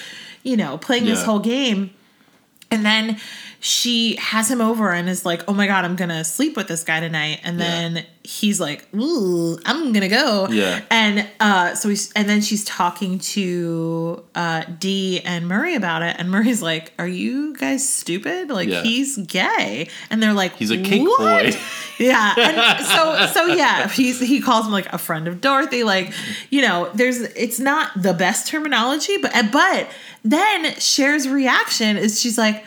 you 0.43 0.57
know 0.57 0.77
playing 0.77 1.05
this 1.05 1.23
whole 1.23 1.39
game. 1.39 1.91
And 2.69 2.85
then 2.85 3.19
she 3.63 4.15
has 4.15 4.49
him 4.49 4.59
over 4.59 4.91
and 4.91 5.07
is 5.07 5.23
like, 5.23 5.43
"Oh 5.47 5.53
my 5.53 5.67
god, 5.67 5.85
I'm 5.85 5.95
gonna 5.95 6.23
sleep 6.23 6.57
with 6.57 6.67
this 6.67 6.83
guy 6.83 6.99
tonight." 6.99 7.39
And 7.43 7.59
Yeah. 7.59 7.65
then 7.93 8.05
he's 8.23 8.59
like, 8.59 8.87
"Ooh, 8.95 9.57
I'm 9.67 9.93
gonna 9.93 10.09
go." 10.09 10.47
Yeah. 10.49 10.81
And 10.89 11.27
uh, 11.39 11.75
so 11.75 11.87
he's 11.89 12.11
and 12.13 12.27
then 12.27 12.41
she's 12.41 12.65
talking 12.65 13.19
to 13.19 14.23
uh, 14.33 14.63
Dee 14.79 15.21
and 15.23 15.47
Murray 15.47 15.75
about 15.75 16.01
it, 16.01 16.15
and 16.17 16.31
Murray's 16.31 16.63
like, 16.63 16.91
"Are 16.97 17.07
you 17.07 17.55
guys 17.55 17.87
stupid? 17.87 18.49
Like 18.49 18.67
Yeah. 18.67 18.81
he's 18.81 19.17
gay?" 19.17 19.87
And 20.09 20.23
they're 20.23 20.33
like, 20.33 20.55
he's 20.55 20.71
a 20.71 20.81
cake 20.81 21.07
"What?" 21.07 21.53
boy. 21.53 21.59
yeah 21.99 22.33
and 22.35 22.83
so 22.83 23.27
so 23.27 23.45
yeah 23.53 23.87
he's 23.87 24.19
he 24.19 24.41
calls 24.41 24.65
him 24.65 24.71
like 24.71 24.91
a 24.91 24.97
friend 24.97 25.27
of 25.27 25.39
dorothy 25.39 25.83
like 25.83 26.11
you 26.49 26.59
know 26.63 26.89
there's 26.95 27.19
it's 27.19 27.59
not 27.59 27.91
the 28.01 28.11
best 28.11 28.47
terminology 28.47 29.17
but 29.17 29.31
but 29.51 29.87
then 30.23 30.73
Cher's 30.79 31.27
reaction 31.29 31.97
is 31.97 32.19
she's 32.19 32.39
like 32.39 32.63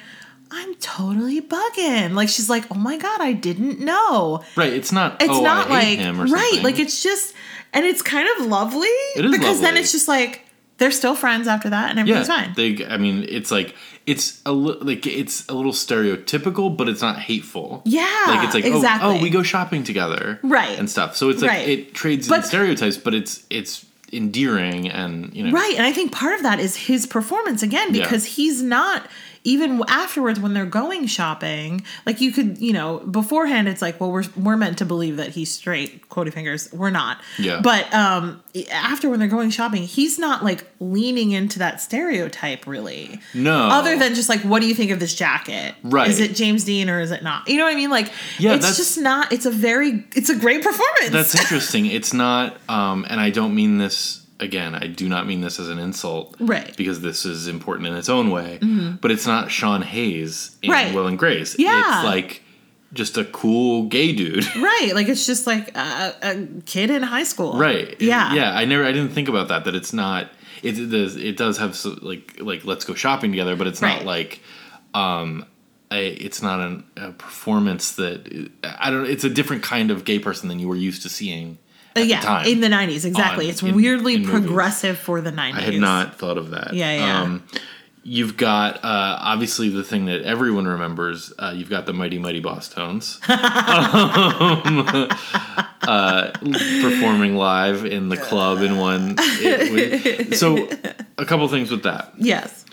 I'm 0.55 0.75
totally 0.77 1.41
bugging. 1.41 2.15
Like 2.15 2.29
she's 2.29 2.49
like, 2.49 2.65
oh 2.71 2.79
my 2.79 2.97
god, 2.97 3.21
I 3.21 3.33
didn't 3.33 3.81
know. 3.81 4.45
Right. 4.57 4.73
It's 4.73 4.93
not. 4.93 5.21
It's 5.21 5.33
oh, 5.33 5.43
not 5.43 5.69
like 5.69 5.99
right. 5.99 6.61
Like 6.63 6.79
it's 6.79 7.03
just, 7.03 7.35
and 7.73 7.85
it's 7.85 8.03
kind 8.03 8.29
of 8.37 8.47
lovely. 8.47 8.89
It 9.17 9.25
is 9.25 9.33
because 9.33 9.61
then 9.61 9.77
it's 9.77 9.93
just 9.93 10.07
like 10.07 10.43
they're 10.79 10.91
still 10.91 11.15
friends 11.15 11.49
after 11.49 11.71
that, 11.71 11.91
and 11.91 12.09
yeah. 12.09 12.15
everything's 12.15 12.29
fine. 12.29 12.55
They. 12.55 12.87
I 12.87 12.97
mean, 12.99 13.27
it's 13.29 13.51
like 13.51 13.75
it's 14.07 14.41
a 14.47 14.53
li- 14.53 14.79
like 14.81 15.07
it's 15.07 15.49
a 15.49 15.55
little 15.55 15.73
stereotypical, 15.73 16.77
but 16.77 16.89
it's 16.89 17.03
not 17.03 17.19
hateful. 17.19 17.83
Yeah, 17.85 18.03
Like 18.29 18.45
it's 18.45 18.55
like 18.55 18.65
oh, 18.67 18.73
oh 18.73 18.77
exactly. 18.77 19.19
oh 19.19 19.23
we 19.23 19.31
go 19.31 19.43
shopping 19.43 19.83
together. 19.83 20.39
Right. 20.43 20.79
And 20.79 20.89
stuff. 20.91 21.17
So 21.17 21.31
it's 21.31 21.43
like 21.43 21.51
Right. 21.51 21.69
it 21.69 21.95
trades 21.95 22.31
in 22.31 22.43
stereotypes, 22.43 22.97
but 22.97 23.15
it's 23.15 23.45
it's 23.51 23.87
endearing 24.13 24.89
and 24.89 25.35
you 25.35 25.45
know. 25.45 25.53
Right. 25.53 25.75
And 25.77 25.87
I 25.87 25.93
think 25.93 26.13
part 26.13 26.35
of 26.35 26.43
that 26.43 26.61
is 26.61 26.77
his 26.77 27.07
performance 27.07 27.63
again, 27.63 27.95
Yeah. 27.95 28.05
because 28.05 28.25
he's 28.25 28.63
not 28.63 29.07
even 29.45 29.83
afterwards 29.89 30.41
when 30.41 30.55
they're 30.55 30.65
going 30.65 31.07
shopping, 31.07 31.85
like 32.07 32.21
you 32.21 32.33
could, 32.33 32.59
you 32.59 32.73
know, 32.73 32.99
beforehand 33.01 33.69
it's 33.69 33.83
like, 33.83 34.01
well, 34.01 34.11
we're 34.11 34.25
we're 34.37 34.57
meant 34.57 34.79
to 34.79 34.87
believe 34.87 35.19
that 35.19 35.29
he's 35.29 35.53
straight, 35.53 36.09
quoting 36.09 36.33
fingers. 36.33 36.73
We're 36.73 36.91
not. 36.91 37.21
Yeah. 37.39 37.61
But 37.61 37.93
um 37.93 38.43
after 38.73 39.11
when 39.11 39.19
they're 39.19 39.29
going 39.29 39.51
shopping, 39.51 39.83
he's 39.83 40.19
not 40.19 40.43
like 40.43 40.67
leaning 40.81 41.33
into 41.33 41.59
that 41.59 41.81
stereotype 41.81 42.67
really. 42.67 43.21
No. 43.35 43.69
Other 43.69 43.99
than 43.99 44.15
just 44.15 44.31
like, 44.31 44.41
what 44.41 44.63
do 44.63 44.67
you 44.67 44.75
think 44.75 44.91
of 44.91 44.99
this 44.99 45.15
jacket? 45.15 45.75
Right. 45.83 46.09
Is 46.09 46.21
it 46.21 46.35
James 46.35 46.65
Dean 46.65 46.89
or 46.89 47.01
is 47.01 47.11
it 47.11 47.23
not? 47.23 47.47
You 47.47 47.59
know 47.59 47.65
what 47.65 47.75
I 47.75 47.77
mean? 47.77 47.91
Like 47.91 48.11
Yeah, 48.39 48.55
it's 48.55 48.77
just 48.79 48.99
not 48.99 49.31
it's 49.31 49.47
a 49.47 49.51
very 49.51 50.05
it's 50.17 50.31
a 50.31 50.37
great 50.37 50.63
performance. 50.63 51.11
That's 51.11 51.35
interesting. 51.39 51.87
It's 51.87 52.15
not, 52.15 52.57
um, 52.69 53.05
and 53.11 53.21
I 53.21 53.31
don't 53.31 53.55
mean 53.55 53.77
this 53.79 54.24
again. 54.41 54.75
I 54.75 54.87
do 54.87 55.09
not 55.09 55.27
mean 55.27 55.41
this 55.41 55.59
as 55.61 55.69
an 55.69 55.79
insult, 55.79 56.35
Right. 56.41 56.65
Mm-hmm. 56.65 56.73
Because 56.77 57.01
this 57.01 57.25
is 57.25 57.47
important 57.47 57.89
in 57.89 57.95
its 57.97 58.09
own 58.09 58.31
way. 58.31 58.59
But 59.01 59.11
it's 59.11 59.27
not 59.27 59.51
Sean 59.51 59.83
Hayes 59.83 60.57
in 60.63 60.71
Right. 60.71 60.95
Will 60.95 61.07
and 61.07 61.19
Grace. 61.19 61.57
Yeah. 61.59 61.99
it's 62.01 62.05
like 62.05 62.43
just 62.93 63.17
a 63.19 63.25
cool 63.25 63.85
gay 63.87 64.13
dude. 64.13 64.45
Right, 64.57 64.93
like 64.95 65.09
it's 65.09 65.27
just 65.27 65.47
like 65.47 65.77
a, 65.77 66.15
a 66.23 66.47
kid 66.65 66.91
in 66.91 67.03
high 67.03 67.25
school. 67.25 67.59
right. 67.59 68.01
Yeah. 68.01 68.35
Yeah. 68.35 68.53
I 68.57 68.65
never. 68.65 68.85
I 68.85 68.93
didn't 68.93 69.11
think 69.13 69.29
about 69.29 69.49
that. 69.49 69.65
That 69.65 69.75
it's 69.75 69.93
not. 69.93 70.31
It, 70.63 70.79
it 70.79 70.91
does. 70.91 71.17
It 71.17 71.37
does 71.37 71.59
have 71.59 71.75
so, 71.77 71.97
like 72.03 72.37
like 72.41 72.65
let's 72.65 72.85
go 72.85 72.95
shopping 72.95 73.31
together, 73.33 73.57
but 73.57 73.67
it's 73.67 73.83
not 73.83 74.05
like. 74.05 74.41
Um, 74.95 75.45
a, 75.91 76.09
it's 76.09 76.41
not 76.43 76.61
an, 76.61 76.85
a 76.97 77.13
performance 77.13 77.93
that 77.97 78.49
I 78.65 78.91
don't. 78.91 79.07
It's 79.07 79.25
a 79.25 79.31
different 79.31 79.63
kind 79.63 79.91
of 79.91 80.05
gay 80.05 80.19
person 80.19 80.49
than 80.49 80.59
you 80.59 80.69
were 80.69 80.77
used 80.77 81.03
to 81.03 81.09
seeing. 81.09 81.59
Yeah, 81.97 82.43
the 82.43 82.51
in 82.51 82.61
the 82.61 82.69
'90s, 82.69 83.05
exactly. 83.05 83.47
on- 83.47 83.51
it's 83.51 83.63
in- 83.63 83.75
weirdly 83.75 84.15
in 84.15 84.27
movies. 84.27 84.41
progressive 84.47 84.99
for 84.99 85.21
the 85.21 85.31
'90s. 85.31 85.55
I 85.55 85.61
had 85.61 85.75
not 85.75 86.17
thought 86.19 86.39
of 86.39 86.51
that. 86.51 86.75
Yeah, 86.75 86.95
yeah. 86.95 87.23
Um, 87.23 87.45
you've 88.03 88.37
got 88.37 88.77
uh, 88.85 89.19
obviously 89.21 89.71
the 89.71 89.83
thing 89.83 90.07
that 90.07 90.23
everyone 90.23 90.67
remembers. 90.67 91.33
Uh, 91.39 91.53
you've 91.55 91.71
got 91.71 91.87
the 91.87 91.93
Mighty 91.93 92.19
Mighty 92.19 92.43
Bosstones 92.43 93.19
um, 93.29 95.09
uh, 95.83 96.31
performing 96.83 97.37
live 97.37 97.85
in 97.85 98.09
the 98.09 98.17
club 98.17 98.61
in 98.61 98.77
one. 98.77 99.17
it 99.19 100.35
so, 100.37 100.69
a 101.19 101.25
couple 101.25 101.49
things 101.49 101.71
with 101.71 101.85
that. 101.85 102.13
Yes. 102.19 102.65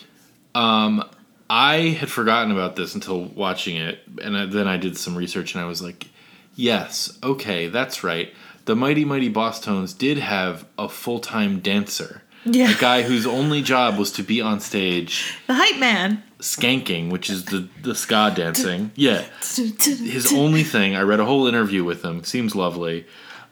Um, 0.53 1.03
I 1.49 1.97
had 1.99 2.09
forgotten 2.09 2.51
about 2.51 2.75
this 2.75 2.95
until 2.95 3.23
watching 3.23 3.75
it, 3.77 3.99
and 4.21 4.37
I, 4.37 4.45
then 4.45 4.67
I 4.67 4.77
did 4.77 4.97
some 4.97 5.15
research, 5.15 5.53
and 5.53 5.63
I 5.63 5.67
was 5.67 5.81
like, 5.81 6.07
"Yes, 6.55 7.17
okay, 7.23 7.67
that's 7.67 8.03
right." 8.03 8.33
The 8.65 8.75
Mighty 8.75 9.05
Mighty 9.05 9.31
Bosstones 9.31 9.97
did 9.97 10.17
have 10.19 10.65
a 10.77 10.87
full 10.87 11.19
time 11.19 11.59
dancer, 11.59 12.21
Yeah. 12.45 12.71
a 12.71 12.79
guy 12.79 13.01
whose 13.03 13.25
only 13.25 13.61
job 13.61 13.97
was 13.97 14.11
to 14.13 14.23
be 14.23 14.39
on 14.41 14.59
stage 14.59 15.33
The 15.47 15.55
hype 15.55 15.79
man. 15.79 16.23
skanking, 16.39 17.09
which 17.09 17.29
is 17.29 17.45
the 17.45 17.67
the 17.81 17.95
ska 17.95 18.31
dancing. 18.35 18.91
Yeah, 18.95 19.23
his 19.55 20.31
only 20.33 20.63
thing. 20.63 20.95
I 20.95 21.01
read 21.01 21.19
a 21.19 21.25
whole 21.25 21.47
interview 21.47 21.83
with 21.83 22.03
him. 22.03 22.23
Seems 22.23 22.55
lovely. 22.55 23.05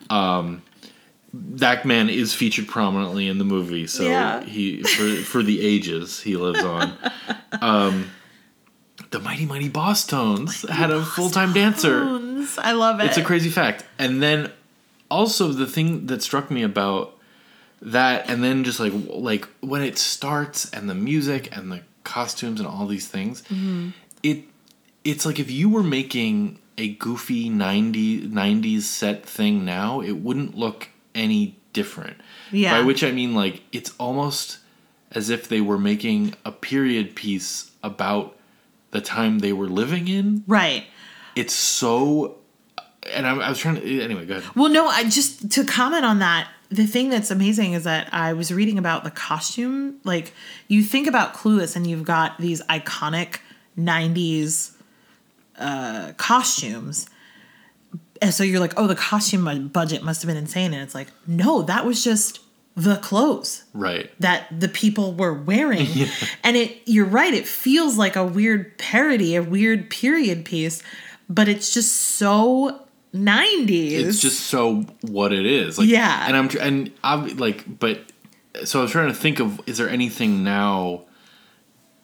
Um, 0.09 0.61
that 1.33 1.85
man 1.85 2.09
is 2.09 2.33
featured 2.33 2.67
prominently 2.67 3.27
in 3.27 3.37
the 3.37 3.43
movie, 3.45 3.85
so 3.87 4.03
Yeah. 4.03 4.43
he 4.43 4.83
for 4.83 5.15
for 5.23 5.43
the 5.43 5.61
ages 5.61 6.21
he 6.21 6.35
lives 6.35 6.63
on. 6.63 6.93
Um, 7.61 8.11
the 9.11 9.19
Mighty 9.19 9.45
Mighty 9.45 9.69
Bosstones 9.69 10.67
had 10.69 10.91
a 10.91 11.03
full 11.03 11.29
time 11.29 11.53
dancer. 11.53 12.03
I 12.59 12.71
love 12.73 12.99
it. 12.99 13.05
It's 13.07 13.17
a 13.17 13.23
crazy 13.23 13.49
fact. 13.49 13.83
And 13.99 14.21
then 14.23 14.51
also 15.09 15.49
the 15.49 15.67
thing 15.67 16.07
that 16.07 16.21
struck 16.21 16.49
me 16.51 16.63
about 16.63 17.15
that 17.81 18.29
and 18.29 18.43
then 18.43 18.63
just 18.63 18.79
like 18.79 18.93
like 19.07 19.47
when 19.61 19.81
it 19.81 19.97
starts 19.97 20.69
and 20.71 20.89
the 20.89 20.95
music 20.95 21.55
and 21.55 21.71
the 21.71 21.81
costumes 22.03 22.59
and 22.59 22.67
all 22.67 22.85
these 22.87 23.07
things 23.07 23.41
mm-hmm. 23.43 23.89
it 24.23 24.43
it's 25.03 25.25
like 25.25 25.39
if 25.39 25.49
you 25.49 25.69
were 25.69 25.83
making 25.83 26.59
a 26.77 26.89
goofy 26.95 27.49
90 27.49 28.27
90s 28.27 28.81
set 28.81 29.25
thing 29.25 29.63
now 29.63 30.01
it 30.01 30.13
wouldn't 30.13 30.55
look 30.57 30.89
any 31.15 31.55
different 31.73 32.17
Yeah. 32.51 32.79
by 32.81 32.85
which 32.85 33.03
i 33.03 33.11
mean 33.11 33.33
like 33.33 33.61
it's 33.71 33.93
almost 33.97 34.59
as 35.11 35.29
if 35.29 35.47
they 35.47 35.61
were 35.61 35.77
making 35.79 36.35
a 36.43 36.51
period 36.51 37.15
piece 37.15 37.71
about 37.81 38.35
the 38.91 39.01
time 39.01 39.39
they 39.39 39.53
were 39.53 39.69
living 39.69 40.07
in 40.07 40.43
right. 40.47 40.85
it's 41.35 41.53
so 41.53 42.38
and 43.11 43.27
I, 43.27 43.35
I 43.35 43.49
was 43.49 43.57
trying 43.57 43.75
to 43.75 44.01
anyway 44.01 44.25
go 44.25 44.37
ahead 44.37 44.55
Well, 44.55 44.69
no, 44.69 44.87
I 44.87 45.03
just 45.03 45.51
to 45.51 45.63
comment 45.63 46.05
on 46.05 46.19
that. 46.19 46.49
The 46.69 46.85
thing 46.85 47.09
that's 47.09 47.31
amazing 47.31 47.73
is 47.73 47.83
that 47.85 48.13
I 48.13 48.33
was 48.33 48.53
reading 48.53 48.77
about 48.77 49.03
the 49.03 49.11
costume. 49.11 49.99
Like 50.03 50.33
you 50.67 50.83
think 50.83 51.07
about 51.07 51.33
Clueless, 51.33 51.75
and 51.75 51.87
you've 51.87 52.03
got 52.03 52.37
these 52.37 52.61
iconic 52.63 53.37
'90s 53.77 54.75
uh, 55.57 56.13
costumes. 56.17 57.07
And 58.21 58.33
so 58.33 58.43
you're 58.43 58.59
like, 58.59 58.73
oh, 58.75 58.85
the 58.85 58.95
costume 58.95 59.69
budget 59.69 60.03
must 60.03 60.21
have 60.21 60.27
been 60.27 60.37
insane. 60.37 60.73
And 60.73 60.83
it's 60.83 60.93
like, 60.93 61.07
no, 61.25 61.61
that 61.61 61.85
was 61.85 62.03
just 62.03 62.41
the 62.75 62.95
clothes 62.97 63.65
right 63.73 64.09
that 64.21 64.47
the 64.57 64.69
people 64.69 65.13
were 65.13 65.33
wearing. 65.33 65.87
And 66.43 66.55
it 66.55 66.81
you're 66.85 67.05
right, 67.05 67.33
it 67.33 67.47
feels 67.47 67.97
like 67.97 68.15
a 68.15 68.23
weird 68.23 68.77
parody, 68.77 69.35
a 69.35 69.43
weird 69.43 69.89
period 69.89 70.45
piece, 70.45 70.81
but 71.29 71.47
it's 71.47 71.73
just 71.73 71.91
so 71.91 72.87
90s. 73.13 73.91
it's 74.05 74.21
just 74.21 74.41
so 74.41 74.81
what 75.01 75.33
it 75.33 75.45
is 75.45 75.77
like 75.79 75.87
Yeah. 75.89 76.27
and 76.27 76.37
i'm 76.37 76.49
and 76.61 76.91
i'm 77.03 77.37
like 77.37 77.79
but 77.79 77.99
so 78.65 78.79
i 78.79 78.81
was 78.83 78.91
trying 78.91 79.07
to 79.07 79.15
think 79.15 79.39
of 79.39 79.59
is 79.65 79.77
there 79.79 79.89
anything 79.89 80.43
now 80.43 81.05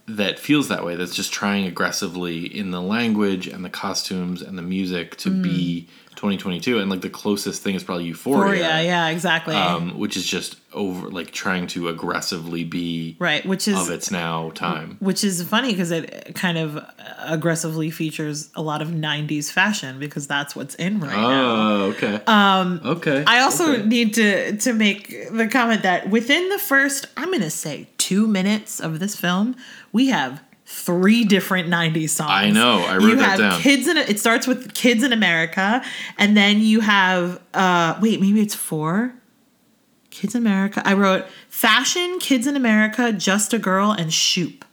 that 0.07 0.37
feels 0.39 0.67
that 0.67 0.85
way 0.85 0.95
that's 0.95 1.15
just 1.15 1.33
trying 1.33 1.65
aggressively 1.65 2.45
in 2.45 2.71
the 2.71 2.81
language 2.81 3.47
and 3.47 3.65
the 3.65 3.69
costumes 3.69 4.41
and 4.41 4.57
the 4.57 4.61
music 4.61 5.15
to 5.17 5.29
be 5.31 5.87
2022 6.15 6.79
and 6.79 6.89
like 6.91 7.01
the 7.01 7.09
closest 7.09 7.61
thing 7.63 7.75
is 7.75 7.83
probably 7.83 8.05
euphoria, 8.05 8.53
Euphoria, 8.61 8.83
yeah, 8.83 9.07
exactly. 9.09 9.55
um, 9.55 9.97
which 9.97 10.15
is 10.15 10.25
just 10.25 10.57
over 10.75 11.09
like 11.09 11.31
trying 11.31 11.65
to 11.67 11.87
aggressively 11.87 12.63
be 12.63 13.15
right, 13.19 13.45
which 13.45 13.67
is 13.67 13.75
of 13.77 13.89
its 13.89 14.11
now 14.11 14.51
time 14.51 14.97
which 14.99 15.23
is 15.23 15.41
funny 15.43 15.71
because 15.71 15.91
it 15.91 16.35
kind 16.35 16.57
of 16.57 16.83
aggressively 17.19 17.89
features 17.89 18.49
a 18.55 18.61
lot 18.61 18.81
of 18.81 18.89
90s 18.89 19.51
fashion 19.51 19.99
because 19.99 20.27
that's 20.27 20.55
what's 20.55 20.75
in 20.75 20.99
right 20.99 21.11
now. 21.11 21.31
oh 21.31 21.81
okay 21.91 22.21
um 22.27 22.81
okay 22.85 23.23
I 23.25 23.39
also 23.39 23.73
okay. 23.73 23.85
need 23.85 24.13
to 24.15 24.57
to 24.57 24.73
make 24.73 25.09
the 25.31 25.47
comment 25.47 25.83
that 25.83 26.09
within 26.09 26.49
the 26.49 26.59
first, 26.59 27.07
I'm 27.17 27.29
going 27.29 27.41
to 27.41 27.49
say 27.49 27.87
2 27.97 28.27
minutes 28.27 28.79
of 28.79 28.99
this 28.99 29.15
film, 29.15 29.55
we 29.91 30.07
have 30.07 30.41
three 30.65 31.23
different 31.23 31.69
90s 31.69 32.09
songs. 32.09 32.31
I 32.31 32.49
know, 32.49 32.79
I 32.79 32.97
wrote 32.97 33.03
you 33.03 33.15
that 33.17 33.29
have 33.29 33.39
down. 33.39 33.61
Kids 33.61 33.87
in 33.87 33.97
it 33.97 34.19
starts 34.19 34.47
with 34.47 34.73
Kids 34.73 35.03
in 35.03 35.13
America 35.13 35.83
and 36.17 36.35
then 36.35 36.59
you 36.59 36.81
have 36.81 37.39
uh 37.53 37.97
wait, 38.01 38.19
maybe 38.19 38.41
it's 38.41 38.55
4 38.55 39.13
Kids 40.15 40.33
in 40.35 40.41
America. 40.41 40.81
I 40.85 40.93
wrote 40.93 41.25
Fashion, 41.49 42.17
Kids 42.19 42.47
in 42.47 42.55
America, 42.55 43.11
Just 43.11 43.53
a 43.53 43.59
Girl 43.59 43.91
and 43.91 44.11
Shoop. 44.13 44.63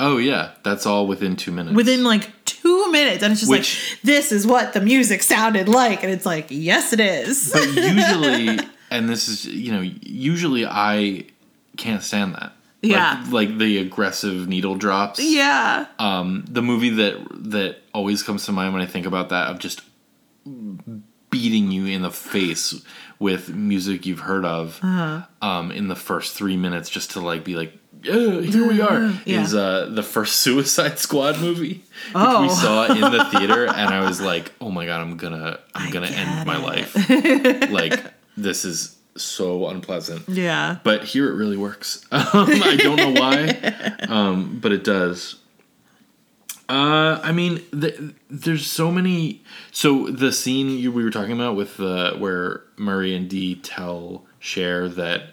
oh 0.00 0.16
yeah 0.18 0.50
that's 0.64 0.84
all 0.86 1.06
within 1.06 1.36
two 1.36 1.52
minutes 1.52 1.76
Within 1.76 2.02
like 2.02 2.30
2 2.44 2.90
minutes 2.90 3.22
and 3.22 3.30
it's 3.32 3.40
just 3.42 3.50
Which- 3.50 3.92
like 3.92 4.02
this 4.02 4.32
is 4.32 4.46
what 4.46 4.72
the 4.72 4.80
music 4.80 5.22
sounded 5.22 5.68
like 5.68 6.02
and 6.02 6.12
it's 6.12 6.26
like 6.26 6.46
yes 6.50 6.92
it 6.92 7.00
is. 7.00 7.50
but 7.52 7.66
usually 7.94 8.58
and 8.90 9.08
this 9.08 9.28
is 9.28 9.44
you 9.46 9.70
know 9.72 9.80
usually 10.02 10.64
i 10.66 11.24
can't 11.76 12.02
stand 12.02 12.34
that 12.34 12.52
Yeah. 12.82 13.22
like, 13.30 13.48
like 13.50 13.58
the 13.58 13.78
aggressive 13.78 14.48
needle 14.48 14.74
drops 14.76 15.18
yeah. 15.20 15.86
um 15.98 16.44
the 16.48 16.62
movie 16.62 16.90
that 16.90 17.14
that 17.52 17.76
always 17.94 18.22
comes 18.22 18.44
to 18.46 18.52
mind 18.52 18.72
when 18.74 18.82
i 18.82 18.86
think 18.86 19.06
about 19.06 19.28
that 19.30 19.50
of 19.50 19.58
just 19.58 19.82
beating 21.30 21.70
you 21.70 21.86
in 21.86 22.02
the 22.02 22.10
face 22.10 22.82
with 23.22 23.48
music 23.54 24.04
you've 24.06 24.24
heard 24.30 24.44
of 24.44 24.78
Uh-huh. 24.82 25.22
um 25.48 25.70
in 25.70 25.86
the 25.88 25.94
first 26.08 26.34
three 26.38 26.56
minutes 26.56 26.88
just 26.90 27.12
to 27.12 27.20
like 27.20 27.44
be 27.44 27.54
like 27.62 27.72
yeah, 28.04 28.40
here 28.40 28.66
we 28.66 28.80
are 28.80 29.00
Yeah. 29.24 29.42
is 29.42 29.54
uh 29.54 29.86
the 29.98 30.02
first 30.02 30.34
suicide 30.44 30.98
squad 30.98 31.38
movie 31.40 31.84
Oh. 32.14 32.42
which 32.42 32.50
we 32.50 32.54
saw 32.56 32.86
in 32.92 33.00
the 33.16 33.24
theater 33.32 33.66
and 33.80 33.88
i 33.94 34.00
was 34.08 34.20
like 34.20 34.50
oh 34.60 34.70
my 34.70 34.84
god 34.86 35.00
i'm 35.02 35.16
gonna 35.16 35.58
i'm 35.74 35.88
I 35.88 35.90
gonna 35.94 36.08
end 36.22 36.46
my 36.46 36.58
it. 36.58 36.62
life 36.70 37.70
like 37.80 38.02
this 38.36 38.64
is 38.64 38.96
so 39.16 39.68
unpleasant 39.68 40.22
Yeah. 40.28 40.78
but 40.82 41.04
here 41.04 41.28
it 41.30 41.34
really 41.36 41.56
works 41.58 42.04
um, 42.10 42.26
i 42.34 42.76
don't 42.76 42.96
know 42.96 43.12
why 43.22 43.34
um, 44.08 44.58
but 44.60 44.72
it 44.72 44.82
does 44.84 45.36
Uh, 46.72 47.20
I 47.22 47.32
mean, 47.32 47.62
the, 47.70 48.14
there's 48.30 48.66
so 48.66 48.90
many. 48.90 49.42
So 49.72 50.08
the 50.08 50.32
scene 50.32 50.70
you, 50.70 50.90
we 50.90 51.04
were 51.04 51.10
talking 51.10 51.32
about 51.32 51.54
with 51.54 51.76
the 51.76 52.14
where 52.16 52.62
Murray 52.78 53.14
and 53.14 53.28
Dee 53.28 53.56
tell 53.56 54.24
Cher 54.38 54.88
that 54.88 55.24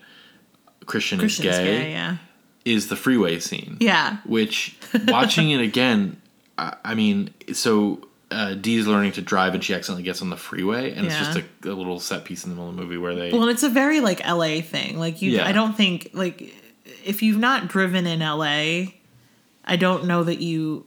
Christian 0.86 1.18
Christian's 1.18 1.48
is 1.48 1.58
gay, 1.58 1.66
gay, 1.66 1.92
yeah. 1.92 2.18
is 2.66 2.90
the 2.90 2.98
freeway 2.98 3.40
scene. 3.40 3.78
Yeah. 3.80 4.18
Which 4.26 4.78
watching 5.08 5.52
it 5.52 5.62
again, 5.62 6.22
I, 6.58 6.76
I 6.84 6.96
mean, 6.96 7.34
so 7.54 8.02
uh, 8.32 8.56
Dee's 8.56 8.86
learning 8.86 9.14
to 9.14 9.22
drive 9.22 9.54
and 9.54 9.64
she 9.64 9.74
accidentally 9.74 10.04
gets 10.04 10.22
on 10.22 10.30
the 10.30 10.36
freeway, 10.36 10.92
and 10.92 11.06
it's 11.06 11.16
just 11.16 11.38
a, 11.38 11.70
a 11.70 11.72
little 11.72 12.02
set 12.02 12.26
piece 12.26 12.44
in 12.44 12.50
the 12.50 12.56
middle 12.58 12.70
of 12.70 12.76
the 12.76 12.82
movie 12.82 12.98
where 12.98 13.16
they. 13.16 13.32
Well, 13.32 13.44
and 13.44 13.52
it's 13.52 13.64
a 13.64 13.70
very 13.70 14.02
like 14.02 14.20
LA 14.28 14.60
thing. 14.60 15.00
Like 15.00 15.22
you 15.22 15.38
Yeah. 15.38 15.48
I 15.48 15.54
don't 15.54 15.78
think 15.78 16.10
like 16.12 16.54
if 17.06 17.24
you've 17.24 17.40
not 17.40 17.70
driven 17.70 18.06
in 18.06 18.20
LA, 18.20 18.92
I 19.64 19.78
don't 19.78 20.04
know 20.04 20.26
that 20.26 20.42
you 20.42 20.86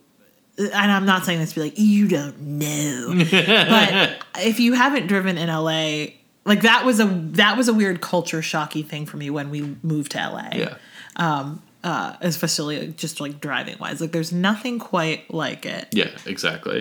and 0.59 0.93
I'm 0.93 1.07
not 1.07 1.25
saying 1.25 1.39
this 1.41 1.51
to 1.51 1.55
be 1.57 1.61
like 1.63 1.79
you 1.79 2.09
don't 2.09 2.41
know. 2.41 3.15
but 3.17 4.25
if 4.45 4.61
you 4.61 4.75
haven't 4.75 5.07
driven 5.07 5.39
in 5.39 5.49
LA, 5.49 6.07
like 6.45 6.63
that 6.63 6.85
was 6.85 7.01
a 7.01 7.07
that 7.07 7.57
was 7.57 7.69
a 7.69 7.75
weird 7.75 8.01
culture 8.01 8.43
shocky 8.43 8.83
thing 8.83 9.07
for 9.07 9.17
me 9.17 9.31
when 9.31 9.51
we 9.51 9.77
moved 9.83 10.13
to 10.13 10.19
LA. 10.19 10.49
yeah. 10.53 10.75
Um, 11.17 11.63
Uh, 11.85 12.15
especially 12.21 12.95
just 12.97 13.21
like 13.21 13.41
driving 13.41 13.77
wise. 13.81 14.01
Like 14.01 14.13
there's 14.13 14.31
nothing 14.33 14.79
quite 14.79 15.29
like 15.35 15.67
it. 15.67 15.89
Yeah, 15.91 16.11
exactly. 16.27 16.81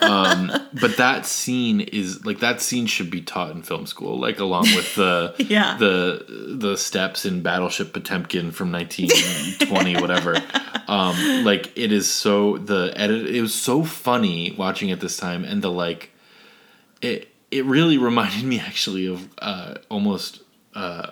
um, 0.00 0.50
but 0.80 0.96
that 0.96 1.26
scene 1.26 1.82
is 1.82 2.24
like 2.24 2.38
that 2.40 2.62
scene 2.62 2.86
should 2.86 3.10
be 3.10 3.20
taught 3.20 3.50
in 3.50 3.60
film 3.62 3.84
school, 3.84 4.18
like 4.18 4.38
along 4.38 4.62
with 4.74 4.94
the 4.94 5.34
Yeah. 5.50 5.76
the 5.76 6.56
the 6.58 6.78
steps 6.78 7.26
in 7.26 7.42
Battleship 7.42 7.92
Potemkin 7.92 8.50
from 8.50 8.70
nineteen 8.70 9.10
twenty, 9.58 10.00
whatever. 10.00 10.36
Um, 10.88 11.44
like 11.44 11.76
it 11.76 11.92
is 11.92 12.10
so 12.10 12.56
the 12.56 12.94
edit. 12.96 13.26
It 13.26 13.42
was 13.42 13.54
so 13.54 13.84
funny 13.84 14.54
watching 14.56 14.88
it 14.88 15.00
this 15.00 15.18
time, 15.18 15.44
and 15.44 15.60
the 15.60 15.70
like. 15.70 16.12
It 17.02 17.28
it 17.50 17.66
really 17.66 17.98
reminded 18.08 18.44
me 18.44 18.58
actually 18.58 19.06
of 19.06 19.28
uh, 19.38 19.74
almost. 19.90 20.40
Uh, 20.74 21.10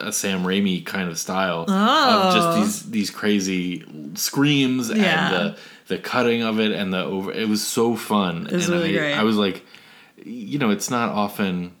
a, 0.00 0.12
Sam 0.12 0.42
Raimi 0.44 0.84
kind 0.84 1.08
of 1.08 1.18
style 1.18 1.62
of 1.62 1.68
Oh. 1.68 2.32
just 2.34 2.56
these 2.56 2.90
these 2.90 3.10
crazy 3.10 3.84
screams 4.14 4.90
Yeah. 4.90 4.94
and 5.26 5.34
the 5.34 5.58
the 5.86 5.98
cutting 5.98 6.42
of 6.42 6.60
it 6.60 6.72
and 6.72 6.92
the 6.92 7.02
over 7.04 7.32
it 7.32 7.48
was 7.48 7.66
so 7.66 7.94
fun 7.96 8.44
was 8.50 8.68
and 8.68 8.74
really 8.74 8.94
I, 8.96 8.98
great. 9.00 9.14
I 9.14 9.22
was 9.22 9.36
like 9.36 9.64
you 10.24 10.58
know 10.58 10.70
it's 10.70 10.90
not 10.90 11.10
often 11.10 11.72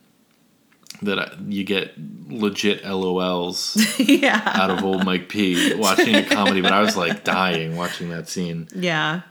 that 1.02 1.18
I, 1.18 1.30
you 1.48 1.64
get 1.64 1.92
legit 2.28 2.82
LOLs 2.84 3.76
yeah. 4.22 4.42
out 4.54 4.70
of 4.70 4.84
old 4.84 5.04
Mike 5.04 5.28
P 5.28 5.74
watching 5.74 6.14
a 6.14 6.22
comedy 6.36 6.60
but 6.60 6.72
I 6.72 6.80
was 6.82 6.96
like 6.96 7.24
dying 7.24 7.76
watching 7.76 8.10
that 8.10 8.28
scene 8.28 8.68
Yeah. 8.74 9.22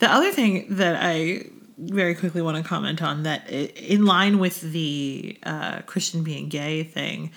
The 0.00 0.10
other 0.10 0.30
thing 0.32 0.66
that 0.76 0.96
I 1.00 1.46
very 1.78 2.14
quickly 2.14 2.42
want 2.42 2.56
to 2.58 2.62
comment 2.62 3.00
on 3.02 3.22
that 3.22 3.48
in 3.50 4.04
line 4.04 4.38
with 4.38 4.60
the 4.60 5.38
uh, 5.44 5.80
Christian 5.86 6.22
being 6.22 6.48
gay 6.48 6.84
thing, 6.84 7.30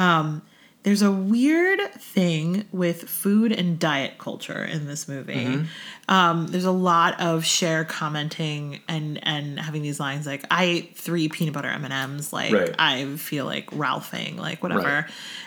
um, 0.00 0.42
there's 0.82 1.02
a 1.02 1.12
weird 1.12 1.78
thing 2.00 2.64
with 2.72 3.02
food 3.02 3.52
and 3.52 3.78
diet 3.78 4.16
culture 4.16 4.64
in 4.64 4.86
this 4.86 5.06
movie. 5.06 5.66
Um, 6.08 6.46
there's 6.46 6.64
a 6.64 6.70
lot 6.70 7.20
of 7.20 7.44
Cher 7.44 7.84
commenting 7.84 8.80
and 8.88 9.20
and 9.22 9.60
having 9.60 9.82
these 9.82 10.00
lines 10.00 10.26
like 10.26 10.42
I 10.50 10.64
ate 10.64 10.96
three 10.96 11.28
peanut 11.28 11.52
butter 11.52 11.68
M 11.68 11.84
and 11.84 11.92
M's 11.92 12.32
like 12.32 12.52
Right. 12.54 12.74
I 12.78 13.16
feel 13.16 13.44
like 13.44 13.70
Ralphing 13.72 14.38
like 14.38 14.62
whatever, 14.62 14.82
Right. 14.82 15.04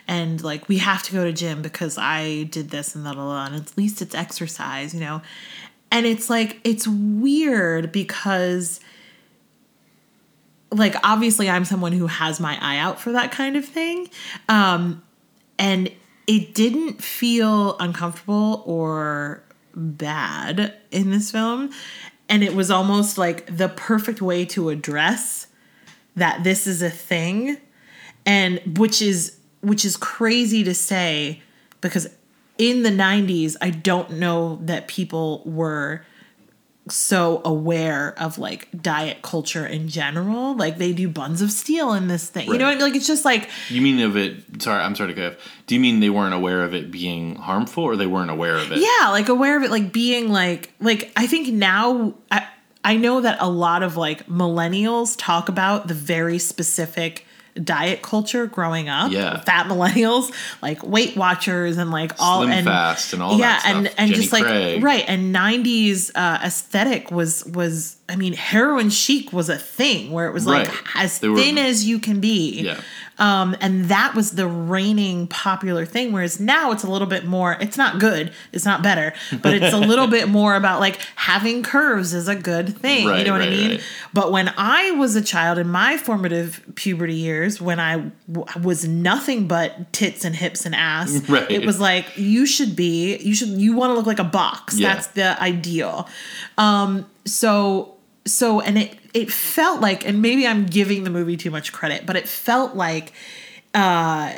and 0.08 0.42
like 0.44 0.70
we 0.70 0.78
have 0.78 1.02
to 1.04 1.12
go 1.14 1.24
to 1.26 1.34
gym 1.34 1.64
because 1.64 1.98
I 1.98 2.44
did 2.44 2.70
this 2.70 2.94
and 2.96 3.04
that 3.08 3.18
and 3.18 3.56
at 3.56 3.76
least 3.76 4.04
it's 4.04 4.14
exercise, 4.14 4.94
you 4.94 5.00
know, 5.00 5.24
and 5.92 6.06
it's 6.06 6.30
like 6.30 6.60
it's 6.64 6.88
weird 6.88 7.92
because 7.92 8.80
like 10.74 10.96
obviously 11.04 11.50
I'm 11.50 11.66
someone 11.66 11.92
who 11.92 12.08
has 12.08 12.40
my 12.40 12.58
eye 12.62 12.78
out 12.78 13.00
for 13.00 13.12
that 13.14 13.32
kind 13.32 13.56
of 13.56 13.66
thing. 13.66 14.10
Um 14.50 15.04
and 15.60 15.92
it 16.26 16.56
didn't 16.56 17.02
feel 17.02 17.78
uncomfortable 17.80 18.64
or 18.66 19.44
bad 19.76 20.74
in 20.92 21.12
this 21.12 21.32
film 21.32 21.72
and 22.30 22.44
it 22.44 22.56
was 22.56 22.72
almost 22.72 23.18
like 23.18 23.46
the 23.56 23.70
perfect 23.70 24.22
way 24.22 24.46
to 24.46 24.70
address 24.70 25.48
that 26.16 26.44
this 26.44 26.68
is 26.68 26.82
a 26.82 26.90
thing 26.90 27.58
and 28.26 28.78
which 28.78 29.02
is 29.02 29.38
which 29.62 29.86
is 29.86 29.98
crazy 29.98 30.64
to 30.64 30.74
say 30.74 31.42
because 31.82 32.08
in 32.58 32.84
the 32.84 32.90
90s 32.90 33.56
I 33.62 33.72
don't 33.72 34.12
know 34.12 34.60
that 34.64 34.88
people 34.88 35.42
were 35.46 36.06
so 36.90 37.42
aware 37.46 38.14
of 38.20 38.38
like 38.38 38.68
diet 38.82 39.22
culture 39.22 39.66
in 39.66 39.88
general. 39.88 40.56
Like 40.56 40.78
they 40.78 40.92
do 40.92 41.08
buns 41.08 41.42
of 41.42 41.52
steel 41.52 41.94
in 41.94 42.08
this 42.08 42.30
thing. 42.30 42.48
You 42.48 42.58
know 42.58 42.66
what 42.66 42.72
I 42.72 42.76
mean? 42.76 42.84
Like 42.84 42.96
it's 42.96 43.08
just 43.08 43.24
like 43.24 43.50
you 43.70 43.82
mean 43.82 44.00
of 44.02 44.18
it 44.18 44.62
sorry 44.62 44.82
I'm 44.82 44.96
sorry 44.96 45.14
to 45.14 45.22
cut 45.22 45.34
off 45.34 45.40
do 45.68 45.76
you 45.76 45.82
mean 45.82 46.00
they 46.00 46.10
weren't 46.10 46.34
aware 46.34 46.64
of 46.64 46.74
it 46.74 46.92
being 46.92 47.36
harmful 47.36 47.84
or 47.84 47.96
they 47.96 48.08
weren't 48.08 48.32
aware 48.32 48.56
of 48.56 48.72
it 48.72 48.80
yeah, 48.80 49.10
like 49.10 49.30
aware 49.30 49.56
of 49.58 49.64
it 49.64 49.72
like 49.72 49.94
being 49.94 50.30
like 50.30 50.74
like 50.80 51.12
I 51.16 51.28
think 51.28 51.54
now 51.54 52.16
I 52.32 52.48
I 52.84 52.98
know 52.98 53.22
that 53.22 53.38
a 53.40 53.50
lot 53.50 53.82
of 53.82 53.96
like 53.96 54.28
millennials 54.28 55.16
talk 55.18 55.48
about 55.48 55.88
the 55.88 55.94
very 55.94 56.38
specific 56.38 57.26
diet 57.62 58.02
culture 58.02 58.48
growing 58.48 58.90
up. 58.90 59.12
Yeah. 59.12 59.40
Fat 59.42 59.66
millennials, 59.70 60.32
like 60.62 60.84
Weight 60.84 61.16
Watchers 61.16 61.78
and 61.78 61.92
like 61.92 62.12
all 62.20 62.42
Slim 62.42 62.52
and 62.52 62.66
Fast 62.68 63.14
and 63.14 63.22
all 63.22 63.38
yeah, 63.38 63.60
that 63.60 63.64
and 63.68 63.88
and 63.88 64.10
Jenny 64.10 64.14
just 64.14 64.32
like 64.34 64.44
Craig. 64.44 64.84
right, 64.84 65.04
and 65.08 65.34
'90s 65.36 66.12
uh, 66.16 66.40
aesthetic 66.44 67.12
was 67.12 67.46
was 67.46 67.98
I 68.10 68.16
mean, 68.16 68.34
heroin 68.34 68.90
chic 68.90 69.32
was 69.34 69.50
a 69.50 69.58
thing 69.58 70.12
where 70.12 70.28
it 70.28 70.34
was 70.34 70.46
like 70.46 70.68
Right. 70.68 70.78
as 70.96 71.20
They 71.20 71.30
were- 71.30 71.38
thin 71.38 71.58
as 71.58 71.86
you 71.86 72.00
can 72.00 72.20
be. 72.20 72.62
Yeah. 72.62 72.80
Um, 73.20 73.56
and 73.62 73.86
that 73.86 74.16
was 74.16 74.32
the 74.32 74.48
reigning 74.48 75.28
popular 75.28 75.86
thing. 75.86 76.12
Whereas 76.12 76.40
now 76.40 76.72
it's 76.72 76.84
a 76.84 76.90
little 76.90 77.08
bit 77.08 77.26
more, 77.26 77.54
it's 77.62 77.78
not 77.78 78.00
good, 78.00 78.34
it's 78.52 78.66
not 78.66 78.82
better, 78.82 79.14
but 79.42 79.54
it's 79.54 79.74
a 79.74 79.78
little 79.78 80.08
bit 80.08 80.28
more 80.40 80.56
about 80.56 80.80
like 80.80 80.98
having 81.16 81.62
curves 81.64 82.14
is 82.14 82.28
a 82.28 82.36
good 82.36 82.76
thing. 82.76 83.04
you 83.08 83.24
know 83.24 83.32
what 83.34 83.42
I 83.42 83.50
mean? 83.50 83.72
right. 83.72 83.82
But 84.14 84.32
when 84.32 84.52
I 84.58 84.92
was 84.92 85.16
a 85.16 85.22
child 85.22 85.58
in 85.60 85.68
my 85.70 85.98
formative 85.98 86.64
puberty 86.76 87.14
years, 87.16 87.62
when 87.62 87.80
I 87.80 88.12
w- 88.32 88.62
was 88.64 88.88
nothing 88.88 89.48
but 89.48 89.94
tits 89.94 90.26
and 90.26 90.36
hips 90.36 90.66
and 90.66 90.74
ass, 90.74 91.22
Right. 91.30 91.50
it 91.52 91.66
was 91.66 91.80
like, 91.80 92.18
you 92.18 92.46
should 92.46 92.76
be, 92.76 93.18
you 93.18 93.36
should, 93.36 93.50
you 93.50 93.76
want 93.76 93.92
to 93.92 93.94
look 93.94 94.06
like 94.08 94.20
a 94.20 94.24
box. 94.24 94.78
Yeah. 94.80 94.94
That's 94.96 95.08
the 95.08 95.40
ideal. 95.42 96.08
Um, 96.58 97.06
so 97.26 97.96
so 98.26 98.62
and 98.62 98.78
it 98.78 98.98
it 99.14 99.32
felt 99.32 99.82
like 99.82 100.06
and 100.08 100.22
maybe 100.22 100.48
I'm 100.48 100.66
giving 100.66 101.04
the 101.04 101.10
movie 101.10 101.38
too 101.38 101.52
much 101.52 101.72
credit, 101.72 102.06
but 102.06 102.16
it 102.16 102.28
felt 102.28 102.76
like 102.76 103.14
uh 103.74 104.32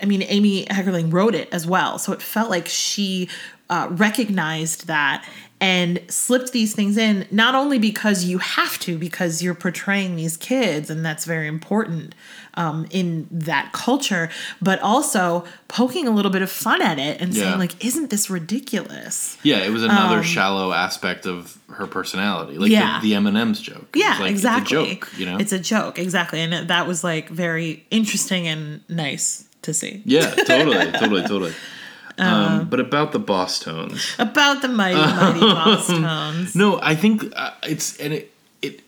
I 0.00 0.04
mean 0.06 0.22
Amy 0.22 0.64
Heckerling 0.66 1.12
wrote 1.12 1.34
it 1.34 1.48
as 1.52 1.66
well. 1.66 1.98
So 1.98 2.12
it 2.12 2.22
felt 2.22 2.50
like 2.50 2.66
she 2.68 3.28
uh, 3.70 3.86
recognized 3.90 4.86
that 4.86 5.24
and 5.60 6.00
slipped 6.08 6.52
these 6.52 6.72
things 6.74 6.96
in 6.96 7.26
not 7.32 7.54
only 7.56 7.78
because 7.80 8.24
you 8.24 8.38
have 8.38 8.78
to 8.78 8.96
because 8.96 9.42
you're 9.42 9.54
portraying 9.54 10.14
these 10.14 10.36
kids 10.36 10.88
and 10.88 11.04
that's 11.04 11.24
very 11.24 11.48
important 11.48 12.14
um, 12.54 12.86
in 12.90 13.26
that 13.30 13.72
culture 13.72 14.30
but 14.62 14.80
also 14.80 15.44
poking 15.66 16.06
a 16.06 16.10
little 16.12 16.30
bit 16.30 16.42
of 16.42 16.50
fun 16.50 16.80
at 16.80 16.98
it 17.00 17.20
and 17.20 17.34
Yeah. 17.34 17.42
saying 17.42 17.58
like 17.58 17.84
isn't 17.84 18.08
this 18.10 18.30
ridiculous 18.30 19.36
Yeah, 19.42 19.58
it 19.58 19.70
was 19.70 19.82
another 19.82 20.22
shallow 20.22 20.72
aspect 20.72 21.26
of 21.26 21.58
her 21.70 21.86
personality, 21.86 22.54
like 22.56 22.68
Um, 22.68 22.72
Yeah. 22.72 23.00
the, 23.00 23.08
the 23.10 23.14
M 23.16 23.26
and 23.26 23.36
M's 23.36 23.60
joke. 23.60 23.88
Yeah, 23.94 24.16
like, 24.20 24.30
exactly. 24.30 24.78
It's 24.78 24.92
a 24.92 24.94
joke, 24.94 25.12
you 25.18 25.26
know. 25.26 25.38
It's 25.38 25.52
a 25.52 25.58
joke, 25.58 25.98
exactly, 25.98 26.40
and 26.40 26.68
that 26.68 26.86
was 26.86 27.02
like 27.04 27.28
very 27.28 27.84
interesting 27.90 28.46
and 28.46 28.80
nice 28.88 29.44
to 29.62 29.74
see. 29.74 30.02
yeah, 30.04 30.30
totally, 30.30 30.90
totally, 30.92 31.22
totally. 31.22 31.52
Um, 32.18 32.68
but 32.68 32.80
about 32.80 33.12
the 33.12 33.20
Bosstones, 33.20 34.18
About 34.18 34.60
the 34.62 34.68
mighty, 34.68 34.96
mighty 34.98 35.40
boss 35.40 35.86
tones. 35.88 36.54
no, 36.56 36.80
I 36.82 36.94
think 36.94 37.24
uh, 37.36 37.52
it's 37.62 37.96
and 37.98 38.12
it 38.12 38.32
it 38.62 38.80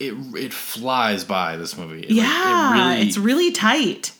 it 0.00 0.14
it 0.36 0.52
flies 0.52 1.24
by 1.24 1.56
this 1.56 1.76
movie. 1.76 2.00
It, 2.00 2.10
like, 2.10 2.16
yeah, 2.18 2.70
it 2.70 2.72
really, 2.96 3.06
it's 3.08 3.16
really 3.18 3.52
tight, 3.52 4.12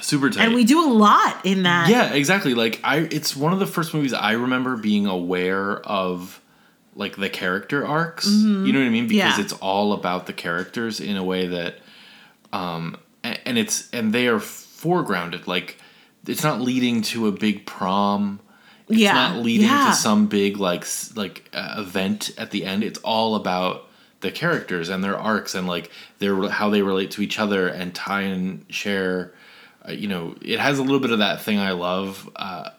super 0.00 0.30
tight. 0.30 0.44
and 0.44 0.54
we 0.54 0.64
do 0.64 0.84
a 0.84 0.90
lot 0.92 1.44
in 1.44 1.64
that. 1.64 1.88
yeah, 1.88 2.12
exactly. 2.12 2.54
Like 2.54 2.80
I, 2.84 2.98
it's 3.10 3.34
one 3.34 3.52
of 3.52 3.58
the 3.58 3.66
first 3.66 3.92
movies 3.92 4.12
I 4.14 4.32
remember 4.32 4.76
being 4.76 5.06
aware 5.06 5.78
of, 5.80 6.40
like 6.94 7.16
the 7.16 7.28
character 7.28 7.84
arcs. 7.86 8.26
You 8.26 8.72
know 8.72 8.78
what 8.78 8.86
I 8.86 8.88
mean? 8.90 9.08
Because 9.08 9.32
Mm-hmm. 9.32 9.38
Yeah. 9.40 9.44
it's 9.44 9.52
all 9.54 9.92
about 9.92 10.26
the 10.26 10.32
characters 10.32 11.00
in 11.00 11.16
a 11.16 11.24
way 11.24 11.48
that, 11.48 11.74
um, 12.52 12.96
and, 13.24 13.38
and 13.44 13.58
it's 13.58 13.90
and 13.92 14.12
they 14.12 14.28
are 14.28 14.38
foregrounded. 14.38 15.46
Like 15.46 15.78
it's 16.26 16.42
not 16.42 16.60
leading 16.60 17.02
to 17.02 17.26
a 17.28 17.32
big 17.32 17.66
prom. 17.66 18.40
It's 18.88 18.98
Yeah, 18.98 19.14
not 19.14 19.36
leading 19.42 19.66
yeah. 19.68 19.86
to 19.90 19.92
some 19.94 20.26
big 20.26 20.58
like 20.58 20.86
like 21.14 21.48
uh, 21.52 21.76
event 21.78 22.30
at 22.38 22.50
the 22.50 22.64
end. 22.64 22.84
It's 22.84 22.98
all 23.00 23.34
about 23.34 23.88
the 24.20 24.30
characters 24.30 24.88
and 24.88 25.02
their 25.04 25.16
arcs 25.16 25.54
and 25.54 25.66
like 25.66 25.90
their 26.18 26.48
how 26.48 26.70
they 26.70 26.82
relate 26.82 27.10
to 27.12 27.22
each 27.22 27.38
other 27.38 27.68
and 27.68 27.94
Tai 27.94 28.22
and 28.22 28.64
Cher. 28.68 29.34
Uh, 29.86 29.92
you 29.92 30.08
know, 30.08 30.34
it 30.42 30.58
has 30.58 30.78
a 30.78 30.82
little 30.82 31.00
bit 31.00 31.10
of 31.12 31.18
that 31.20 31.42
thing 31.42 31.58
I 31.58 31.72
love, 31.72 32.28
uh, 32.36 32.70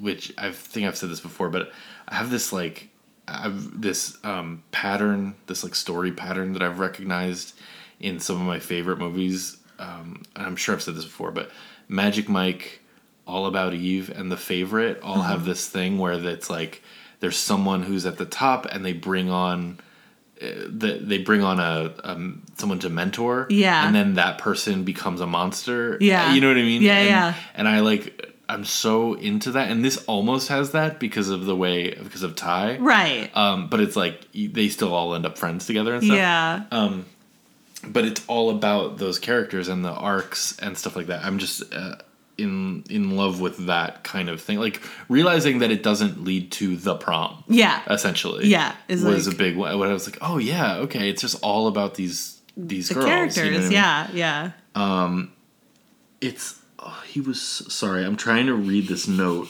which 0.00 0.32
I 0.36 0.50
think 0.50 0.86
I've 0.86 0.96
said 0.96 1.10
this 1.10 1.20
before, 1.20 1.48
but 1.48 1.72
I 2.08 2.14
have 2.16 2.30
this 2.30 2.52
like 2.52 2.88
I've 3.28 3.80
this 3.80 4.18
um, 4.24 4.62
pattern, 4.70 5.34
this 5.46 5.64
like 5.64 5.74
story 5.74 6.12
pattern 6.12 6.52
that 6.52 6.62
I've 6.62 6.78
recognized 6.78 7.58
in 8.00 8.20
some 8.20 8.36
of 8.40 8.46
my 8.46 8.58
favorite 8.58 8.98
movies. 8.98 9.56
Um, 9.78 10.22
and 10.34 10.46
I'm 10.46 10.56
sure 10.56 10.74
I've 10.74 10.82
said 10.82 10.94
this 10.94 11.04
before, 11.04 11.30
but 11.30 11.50
Magic 11.88 12.28
Mike, 12.28 12.80
All 13.26 13.46
About 13.46 13.74
Eve, 13.74 14.10
and 14.10 14.30
The 14.30 14.36
Favorite 14.36 15.00
all 15.02 15.22
have 15.22 15.44
this 15.44 15.68
thing 15.68 15.98
where 15.98 16.12
it's 16.14 16.50
like 16.50 16.82
there's 17.20 17.36
someone 17.38 17.82
who's 17.82 18.04
at 18.06 18.18
the 18.18 18.26
top, 18.26 18.66
and 18.66 18.84
they 18.84 18.92
bring 18.92 19.30
on. 19.30 19.78
uh, 20.42 20.46
the- 20.68 20.98
They 21.00 21.18
bring 21.18 21.42
on 21.42 21.58
a 21.60 21.92
um, 22.04 22.42
someone 22.58 22.78
to 22.80 22.90
mentor, 22.90 23.46
Yeah. 23.48 23.86
and 23.86 23.94
then 23.94 24.14
that 24.14 24.36
person 24.38 24.84
becomes 24.84 25.20
a 25.22 25.26
monster. 25.26 25.96
Yeah. 26.00 26.34
you 26.34 26.40
know 26.42 26.48
what 26.48 26.58
I 26.58 26.62
mean. 26.62 26.82
Yeah, 26.82 26.98
and, 26.98 27.08
yeah. 27.08 27.34
And 27.54 27.66
I 27.66 27.80
like, 27.80 28.32
I'm 28.48 28.64
so 28.66 29.14
into 29.14 29.52
that, 29.52 29.70
and 29.70 29.82
this 29.82 29.96
almost 30.06 30.48
has 30.48 30.72
that 30.72 31.00
because 31.00 31.30
of 31.30 31.46
the 31.46 31.56
way 31.56 31.94
because 31.94 32.22
of 32.22 32.36
Tai, 32.36 32.76
Right. 32.76 33.30
um, 33.34 33.68
but 33.68 33.80
it's 33.80 33.96
like 33.96 34.28
they 34.34 34.68
still 34.68 34.92
all 34.94 35.14
end 35.14 35.24
up 35.24 35.38
friends 35.38 35.64
together 35.66 35.94
and 35.94 36.04
stuff. 36.04 36.16
yeah. 36.18 36.64
But 37.88 38.04
it's 38.04 38.24
all 38.26 38.50
about 38.50 38.98
those 38.98 39.18
characters 39.18 39.68
and 39.68 39.84
the 39.84 39.90
arcs 39.92 40.58
and 40.60 40.76
stuff 40.76 40.96
like 40.96 41.06
that. 41.06 41.24
I'm 41.24 41.38
just 41.38 41.62
uh, 41.74 41.96
in 42.38 42.84
in 42.90 43.16
love 43.16 43.40
with 43.40 43.66
that 43.66 44.04
kind 44.04 44.28
of 44.28 44.40
thing. 44.40 44.58
Like 44.58 44.82
realizing 45.08 45.60
that 45.60 45.70
it 45.70 45.82
doesn't 45.82 46.24
lead 46.24 46.52
to 46.52 46.76
the 46.76 46.94
prom. 46.96 47.44
Yeah. 47.48 47.82
essentially. 47.90 48.46
Yeah, 48.46 48.74
was 48.88 49.26
like- 49.26 49.34
a 49.34 49.38
big 49.38 49.56
one. 49.56 49.78
When 49.78 49.88
I 49.88 49.92
was 49.92 50.06
like, 50.06 50.18
oh 50.20 50.38
yeah, 50.38 50.76
okay, 50.78 51.08
it's 51.10 51.22
just 51.22 51.42
all 51.42 51.66
about 51.68 51.94
these 51.94 52.40
these 52.56 52.88
the 52.88 52.94
girls. 52.94 53.06
characters. 53.06 53.36
you 53.44 53.50
know 53.50 53.56
what 53.56 53.60
I 53.60 54.08
mean? 54.08 54.16
Yeah. 54.16 54.50
Yeah. 54.74 55.28
It's 56.20 56.60
oh, 56.78 57.02
he 57.06 57.20
was 57.20 57.40
sorry. 57.40 58.04
I'm 58.04 58.16
trying 58.16 58.46
to 58.46 58.54
read 58.54 58.88
this 58.88 59.06
note. 59.06 59.48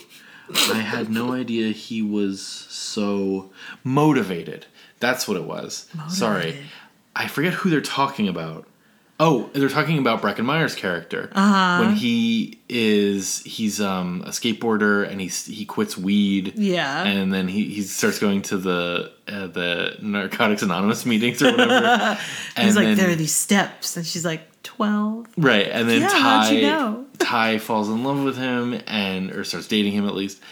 I 0.70 0.78
had 0.78 1.10
no 1.10 1.32
idea 1.32 1.72
he 1.72 2.02
was 2.02 2.40
so 2.40 3.50
motivated. 3.82 4.66
That's 5.00 5.26
what 5.26 5.36
it 5.36 5.44
was. 5.44 5.88
Sorry, 6.08 6.36
Motivated. 6.46 6.66
I 7.16 7.28
forget 7.28 7.54
who 7.54 7.70
they're 7.70 7.80
talking 7.80 8.28
about. 8.28 8.66
Oh, 9.18 9.48
they're 9.54 9.70
talking 9.70 9.96
about 9.96 10.20
Breckin 10.20 10.44
Meyer's 10.44 10.74
character 10.74 11.30
uh-huh. 11.32 11.82
when 11.82 11.96
he 11.96 12.60
is 12.68 13.42
he's 13.44 13.80
um, 13.80 14.22
a 14.26 14.28
skateboarder 14.28 15.08
and 15.10 15.22
he's 15.22 15.46
he 15.46 15.64
quits 15.64 15.96
weed. 15.96 16.52
Yeah. 16.56 17.02
and 17.04 17.32
then 17.32 17.48
he, 17.48 17.64
he 17.64 17.80
starts 17.80 18.18
going 18.18 18.42
to 18.42 18.58
the 18.58 19.12
uh, 19.26 19.46
the 19.46 19.96
Narcotics 20.02 20.60
Anonymous 20.60 21.06
meetings 21.06 21.42
or 21.42 21.50
whatever. 21.52 21.72
and 22.56 22.66
He's 22.66 22.76
like, 22.76 22.88
then- 22.88 22.96
there 22.98 23.10
are 23.10 23.14
these 23.14 23.34
steps, 23.34 23.96
and 23.96 24.04
she's 24.06 24.24
like, 24.24 24.42
twelve. 24.62 25.26
Right, 25.38 25.68
and 25.68 25.88
then 25.88 26.02
Yeah, 26.02 26.08
Tai 26.08 26.50
you 26.50 26.62
know? 26.62 27.06
Tai 27.18 27.58
falls 27.58 27.88
in 27.88 28.04
love 28.04 28.22
with 28.22 28.36
him 28.36 28.78
and 28.86 29.30
or 29.30 29.44
starts 29.44 29.66
dating 29.66 29.92
him 29.92 30.06
at 30.06 30.14
least. 30.14 30.42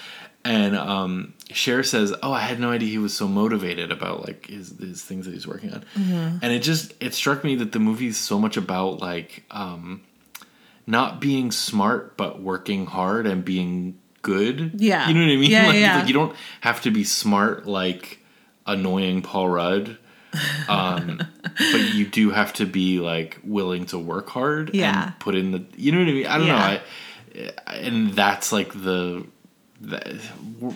And 0.44 0.76
um 0.76 1.32
Cher 1.50 1.82
says, 1.82 2.12
"Oh, 2.22 2.32
I 2.32 2.40
had 2.40 2.60
no 2.60 2.70
idea 2.70 2.88
he 2.90 2.98
was 2.98 3.14
so 3.14 3.26
motivated 3.26 3.90
about 3.90 4.26
like 4.26 4.46
his 4.46 4.74
his 4.78 5.02
things 5.02 5.24
that 5.24 5.32
he's 5.32 5.46
working 5.46 5.72
on." 5.72 5.84
Mm-hmm. 5.96 6.38
And 6.42 6.52
it 6.52 6.60
just 6.60 6.92
it 7.00 7.14
struck 7.14 7.42
me 7.44 7.54
that 7.56 7.72
the 7.72 7.78
movie's 7.78 8.16
so 8.18 8.38
much 8.38 8.56
about 8.56 9.00
like 9.00 9.44
um 9.50 10.02
not 10.86 11.18
being 11.20 11.50
smart 11.50 12.16
but 12.18 12.42
working 12.42 12.84
hard 12.86 13.26
and 13.26 13.42
being 13.44 13.98
good. 14.20 14.72
Yeah. 14.76 15.08
You 15.08 15.14
know 15.14 15.20
what 15.20 15.32
I 15.32 15.36
mean? 15.36 15.50
Yeah, 15.50 15.66
like, 15.68 15.76
yeah. 15.76 15.98
like 15.98 16.08
you 16.08 16.14
don't 16.14 16.36
have 16.60 16.82
to 16.82 16.90
be 16.90 17.04
smart 17.04 17.66
like 17.66 18.18
annoying 18.66 19.22
Paul 19.22 19.48
Rudd. 19.48 19.96
Um, 20.68 21.22
but 21.42 21.94
you 21.94 22.06
do 22.06 22.30
have 22.32 22.52
to 22.54 22.66
be 22.66 23.00
like 23.00 23.38
willing 23.44 23.86
to 23.86 23.98
work 23.98 24.28
hard 24.30 24.74
Yeah. 24.74 25.04
and 25.06 25.18
put 25.20 25.34
in 25.36 25.52
the 25.52 25.64
you 25.76 25.92
know 25.92 25.98
what 26.00 26.08
I 26.08 26.12
mean? 26.12 26.26
I 26.26 26.38
don't 26.38 26.46
Yeah. 26.48 26.56
know. 26.56 26.80
I, 27.68 27.74
and 27.74 28.12
that's 28.12 28.52
like 28.52 28.72
the 28.74 29.26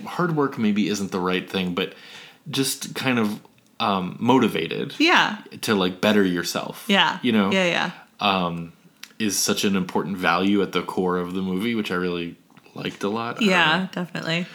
hard 0.07 0.37
work 0.37 0.59
maybe 0.59 0.89
isn't 0.89 1.11
the 1.13 1.21
right 1.21 1.49
thing, 1.49 1.75
but 1.75 1.95
just 2.51 2.95
kind 2.95 3.19
of 3.19 3.41
um, 3.81 4.17
motivated 4.19 4.95
Yeah. 4.99 5.39
to 5.63 5.75
like 5.75 6.01
better 6.01 6.25
yourself. 6.25 6.85
Yeah. 6.89 7.19
You 7.23 7.33
know, 7.33 7.53
Yeah. 7.53 7.91
Yeah. 8.21 8.61
is 9.19 9.39
such 9.39 9.65
an 9.65 9.77
important 9.77 10.17
value 10.17 10.63
at 10.63 10.73
the 10.73 10.83
core 10.83 11.19
of 11.19 11.35
the 11.35 11.43
movie, 11.43 11.75
which 11.75 11.91
I 11.91 11.95
really 11.95 12.37
liked 12.75 13.03
a 13.03 13.09
lot. 13.09 13.43
Yeah, 13.43 13.89
definitely. 13.93 14.47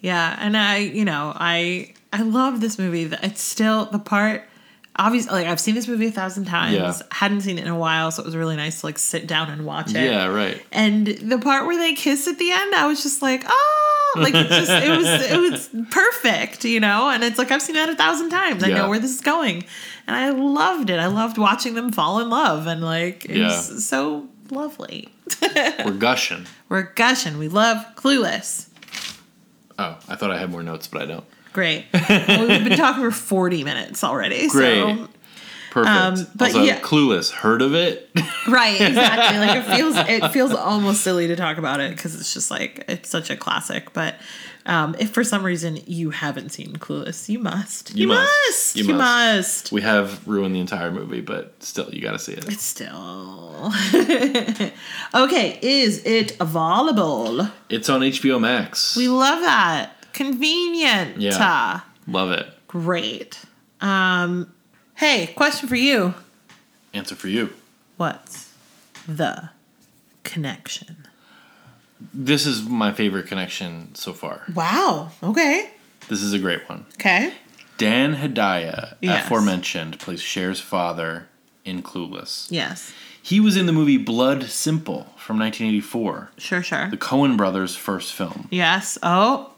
Yeah, 0.00 0.36
and 0.40 0.56
I, 0.56 0.78
you 0.78 1.04
know, 1.04 1.32
I 1.36 1.94
I 2.12 2.22
love 2.22 2.60
this 2.60 2.78
movie. 2.78 3.04
It's 3.22 3.40
still 3.42 3.86
the 3.86 3.98
part. 3.98 4.48
Obviously, 4.96 5.32
like 5.32 5.46
I've 5.46 5.60
seen 5.60 5.74
this 5.74 5.88
movie 5.88 6.06
a 6.06 6.10
thousand 6.10 6.44
times. 6.44 6.74
Yeah. 6.74 6.92
Hadn't 7.10 7.40
seen 7.40 7.58
it 7.58 7.62
in 7.64 7.70
a 7.70 7.78
while, 7.78 8.10
so 8.10 8.22
it 8.22 8.26
was 8.26 8.36
really 8.36 8.56
nice 8.56 8.80
to 8.80 8.86
like 8.86 8.98
sit 8.98 9.26
down 9.26 9.48
and 9.50 9.64
watch 9.64 9.90
it. 9.94 10.04
Yeah, 10.04 10.26
right. 10.26 10.62
And 10.70 11.06
the 11.06 11.38
part 11.38 11.66
where 11.66 11.78
they 11.78 11.94
kiss 11.94 12.28
at 12.28 12.38
the 12.38 12.50
end, 12.50 12.74
I 12.74 12.86
was 12.86 13.02
just 13.02 13.22
like, 13.22 13.42
oh, 13.46 14.12
like 14.16 14.34
it 14.34 14.48
just 14.48 14.70
it 14.70 14.90
was 14.90 15.06
it 15.08 15.38
was 15.40 15.70
perfect, 15.90 16.66
you 16.66 16.78
know. 16.78 17.08
And 17.08 17.24
it's 17.24 17.38
like 17.38 17.50
I've 17.50 17.62
seen 17.62 17.74
that 17.76 17.88
a 17.88 17.96
thousand 17.96 18.28
times. 18.28 18.62
I 18.62 18.68
Yeah. 18.68 18.74
know 18.78 18.90
where 18.90 18.98
this 18.98 19.14
is 19.14 19.22
going, 19.22 19.64
and 20.06 20.14
I 20.14 20.28
loved 20.28 20.90
it. 20.90 20.98
I 21.00 21.06
loved 21.06 21.38
watching 21.38 21.72
them 21.74 21.90
fall 21.90 22.20
in 22.20 22.28
love, 22.28 22.66
and 22.66 22.82
like 22.82 23.24
it 23.24 23.36
Yeah. 23.38 23.46
was 23.46 23.86
so 23.86 24.28
lovely. 24.50 25.08
We're 25.86 25.92
gushing. 25.92 26.46
We're 26.68 26.82
gushing. 26.82 27.38
We 27.38 27.48
love 27.48 27.78
Clueless. 27.96 28.68
Oh, 29.78 29.96
I 30.06 30.16
thought 30.16 30.30
I 30.30 30.36
had 30.36 30.50
more 30.50 30.62
notes, 30.62 30.86
but 30.86 31.00
I 31.00 31.06
don't. 31.06 31.24
Great. 31.52 31.84
well, 31.92 32.48
we've 32.48 32.64
been 32.64 32.78
talking 32.78 33.02
for 33.02 33.10
40 33.10 33.64
minutes 33.64 34.02
already. 34.04 34.48
Great. 34.48 34.80
So, 34.82 35.08
Perfect. 35.70 35.90
Um, 35.96 36.26
but 36.34 36.44
also, 36.48 36.62
yeah. 36.62 36.80
Clueless. 36.80 37.30
Heard 37.30 37.62
of 37.62 37.74
it? 37.74 38.10
right, 38.48 38.78
exactly. 38.78 39.38
Like 39.38 39.56
it 39.56 39.74
feels 39.76 39.96
it 39.96 40.28
feels 40.30 40.52
almost 40.52 41.00
silly 41.00 41.28
to 41.28 41.36
talk 41.36 41.56
about 41.56 41.80
it 41.80 41.96
because 41.96 42.14
it's 42.14 42.34
just 42.34 42.50
like 42.50 42.84
it's 42.88 43.08
such 43.08 43.30
a 43.30 43.36
classic. 43.36 43.90
But 43.94 44.16
um, 44.66 44.94
if 44.98 45.10
for 45.12 45.24
some 45.24 45.42
reason 45.42 45.78
you 45.86 46.10
haven't 46.10 46.50
seen 46.50 46.74
Clueless, 46.74 47.30
you 47.30 47.38
must. 47.38 47.94
You, 47.94 48.02
You 48.02 48.08
must. 48.08 48.30
must. 48.48 48.76
You 48.76 48.84
You, 48.84 48.94
must. 48.94 49.36
must. 49.64 49.72
we 49.72 49.80
have 49.80 50.28
ruined 50.28 50.54
the 50.54 50.60
entire 50.60 50.90
movie, 50.90 51.22
but 51.22 51.54
still, 51.62 51.88
you 51.90 52.02
got 52.02 52.12
to 52.12 52.18
see 52.18 52.32
it. 52.32 52.46
It's 52.48 52.62
still 52.62 53.72
okay. 55.14 55.58
Is 55.62 56.04
it 56.04 56.36
available? 56.38 57.48
It's 57.70 57.88
on 57.88 58.00
HBO 58.02 58.38
Max. 58.40 58.94
We 58.94 59.08
love 59.08 59.40
that. 59.40 59.96
Convenient. 60.12 61.18
Yeah. 61.18 61.80
Love 62.06 62.30
it. 62.32 62.46
Great. 62.68 63.40
Um, 63.80 64.52
hey, 64.96 65.28
question 65.36 65.68
for 65.68 65.76
you. 65.76 66.14
Answer 66.94 67.14
for 67.14 67.28
you. 67.28 67.52
What's 67.96 68.52
the 69.06 69.50
connection? 70.24 71.06
This 72.12 72.46
is 72.46 72.62
my 72.68 72.92
favorite 72.92 73.26
connection 73.26 73.94
so 73.94 74.12
far. 74.12 74.42
Wow. 74.54 75.10
Okay. 75.22 75.70
This 76.08 76.20
is 76.22 76.32
a 76.32 76.38
great 76.38 76.68
one. 76.68 76.86
Okay. 76.94 77.32
Dan 77.78 78.16
Hedaya, 78.16 78.96
Yes. 79.00 79.24
aforementioned, 79.24 79.98
plays 79.98 80.20
Cher's 80.22 80.60
father 80.60 81.28
in 81.64 81.82
Clueless. 81.82 82.48
Yes. 82.50 82.92
He 83.22 83.38
was 83.38 83.56
in 83.56 83.66
the 83.66 83.72
movie 83.72 83.98
Blood 83.98 84.44
Simple 84.44 85.12
from 85.16 85.38
1984, 85.38 86.32
Sure, 86.38 86.62
sure. 86.62 86.90
the 86.90 86.96
Coen 86.96 87.36
brothers' 87.36 87.76
first 87.76 88.12
film, 88.12 88.48
Yes. 88.50 88.98
Oh. 89.02 89.51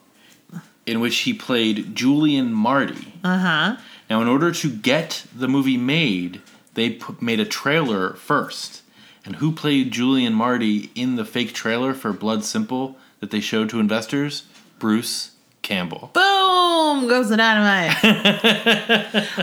In 0.87 1.01
which 1.01 1.19
he 1.19 1.33
played 1.33 1.95
Julian 1.95 2.53
Marty. 2.53 3.15
Uh 3.23 3.39
huh. 3.39 3.77
Now, 4.11 4.21
in 4.21 4.29
order 4.29 4.53
to 4.53 4.71
get 4.71 5.25
the 5.35 5.49
movie 5.49 5.79
made, 5.79 6.43
they 6.75 6.91
put, 6.91 7.23
made 7.23 7.41
a 7.41 7.45
trailer 7.45 8.15
first. 8.15 8.83
And 9.25 9.37
who 9.37 9.53
played 9.53 9.91
Julian 9.91 10.35
Marty 10.35 10.91
in 10.95 11.17
the 11.17 11.25
fake 11.25 11.55
trailer 11.55 11.95
for 11.95 12.13
Blood 12.13 12.45
Simple 12.45 12.97
that 13.21 13.31
they 13.31 13.41
showed 13.41 13.71
to 13.71 13.81
investors? 13.81 14.45
Bruce 14.79 15.31
Campbell. 15.63 16.11
Boom 16.13 17.09
goes 17.09 17.31
the 17.31 17.39
dynamite. 17.39 17.97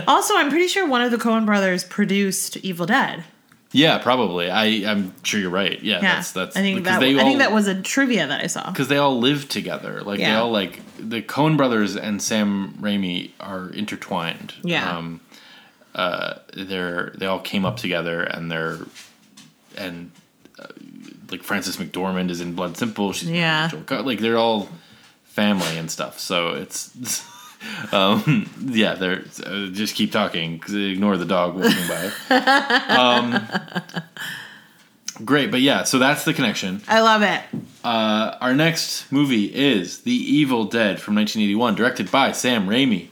also, 0.08 0.36
I'm 0.36 0.50
pretty 0.50 0.68
sure 0.68 0.86
one 0.86 1.02
of 1.02 1.10
the 1.10 1.16
Coen 1.16 1.44
brothers 1.44 1.82
produced 1.82 2.56
Evil 2.58 2.86
Dead. 2.86 3.24
Yeah, 3.72 3.98
probably. 3.98 4.50
I 4.50 4.64
I'm 4.90 5.14
sure 5.22 5.40
you're 5.40 5.50
right. 5.50 5.82
Yeah, 5.82 5.96
Yeah. 6.02 6.14
that's 6.16 6.32
that's 6.32 6.56
I 6.56 6.60
think 6.60 6.84
that. 6.84 7.02
I 7.02 7.14
all 7.14 7.20
think 7.20 7.38
that 7.38 7.52
was 7.52 7.66
a 7.66 7.80
trivia 7.80 8.26
that 8.26 8.42
I 8.42 8.46
saw. 8.46 8.70
because 8.70 8.88
they 8.88 8.98
all 8.98 9.18
live 9.18 9.48
together. 9.48 10.02
Like 10.02 10.18
they 10.18 10.32
all 10.32 10.50
like 10.50 10.80
the 10.98 11.22
Coen 11.22 11.56
brothers 11.56 11.96
and 11.96 12.20
Sam 12.22 12.74
Raimi 12.80 13.30
are 13.40 13.70
intertwined. 13.70 14.54
Yeah. 14.62 14.96
Um, 14.96 15.20
uh, 15.94 16.34
they're 16.54 17.12
they 17.16 17.26
all 17.26 17.40
came 17.40 17.64
up 17.64 17.76
together 17.78 18.22
and 18.22 18.50
they're 18.50 18.78
and 19.76 20.10
uh, 20.58 20.66
like 21.30 21.42
Frances 21.42 21.76
McDormand 21.78 22.30
is 22.30 22.40
in 22.40 22.54
Blood 22.54 22.76
Simple. 22.76 23.12
She's 23.12 23.30
Yeah. 23.30 23.70
Like 23.90 24.18
they're 24.20 24.38
all 24.38 24.68
family 25.24 25.78
and 25.78 25.90
stuff. 25.90 26.18
So 26.18 26.50
it's. 26.50 27.26
Um, 27.92 28.48
yeah, 28.64 28.94
they're 28.94 29.24
uh, 29.44 29.66
just 29.66 29.94
keep 29.94 30.12
talking. 30.12 30.62
ignore 30.68 31.16
the 31.16 31.24
dog 31.26 31.54
walking 31.56 31.86
by. 31.88 32.12
um, 32.88 33.46
great, 35.24 35.50
but 35.50 35.60
yeah, 35.60 35.82
so 35.82 35.98
that's 35.98 36.24
the 36.24 36.32
connection. 36.32 36.80
I 36.88 37.00
love 37.00 37.22
it. 37.22 37.42
Uh, 37.84 38.36
our 38.40 38.54
next 38.54 39.10
movie 39.12 39.52
is 39.54 40.02
The 40.02 40.12
Evil 40.14 40.64
Dead 40.64 41.00
from 41.00 41.14
1981, 41.16 41.74
directed 41.74 42.10
by 42.10 42.32
Sam 42.32 42.66
Raimi. 42.66 43.08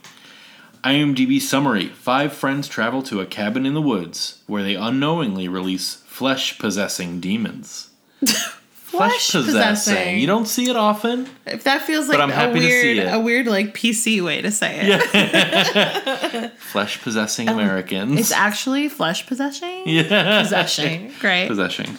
IMDb 0.85 1.41
summary 1.41 1.89
Five 1.89 2.33
friends 2.33 2.67
travel 2.67 3.03
to 3.03 3.21
a 3.21 3.27
cabin 3.27 3.67
in 3.67 3.75
the 3.75 3.83
woods 3.83 4.43
where 4.47 4.63
they 4.63 4.77
unknowingly 4.77 5.47
release 5.49 5.97
flesh 6.07 6.59
possessing 6.59 7.21
demons. 7.21 7.91
flesh, 8.91 9.31
possessing. 9.33 10.19
You 10.19 10.27
don't 10.27 10.47
see 10.47 10.69
it 10.69 10.77
often. 10.77 11.29
If 11.47 11.65
that 11.65 11.83
feels 11.83 12.09
like 12.09 12.19
I'm 12.19 12.31
a 12.31 12.35
happy 12.35 12.61
to 12.61 12.67
see 12.67 12.95
weird, 12.95 12.97
it. 13.09 13.15
a 13.15 13.19
weird 13.21 13.47
like 13.47 13.75
PC 13.75 14.23
way 14.25 14.43
to 14.43 14.51
say 14.51 14.81
it. 14.83 15.15
Yeah. 15.15 16.49
Flesh 16.59 17.01
possessing 17.03 17.49
Americans. 17.49 18.19
It's 18.19 18.33
actually 18.33 18.89
flesh 18.89 19.27
possessing. 19.27 19.83
yeah. 19.87 20.43
Possession. 20.43 21.13
Great. 21.21 21.49
Possessing. 21.49 21.97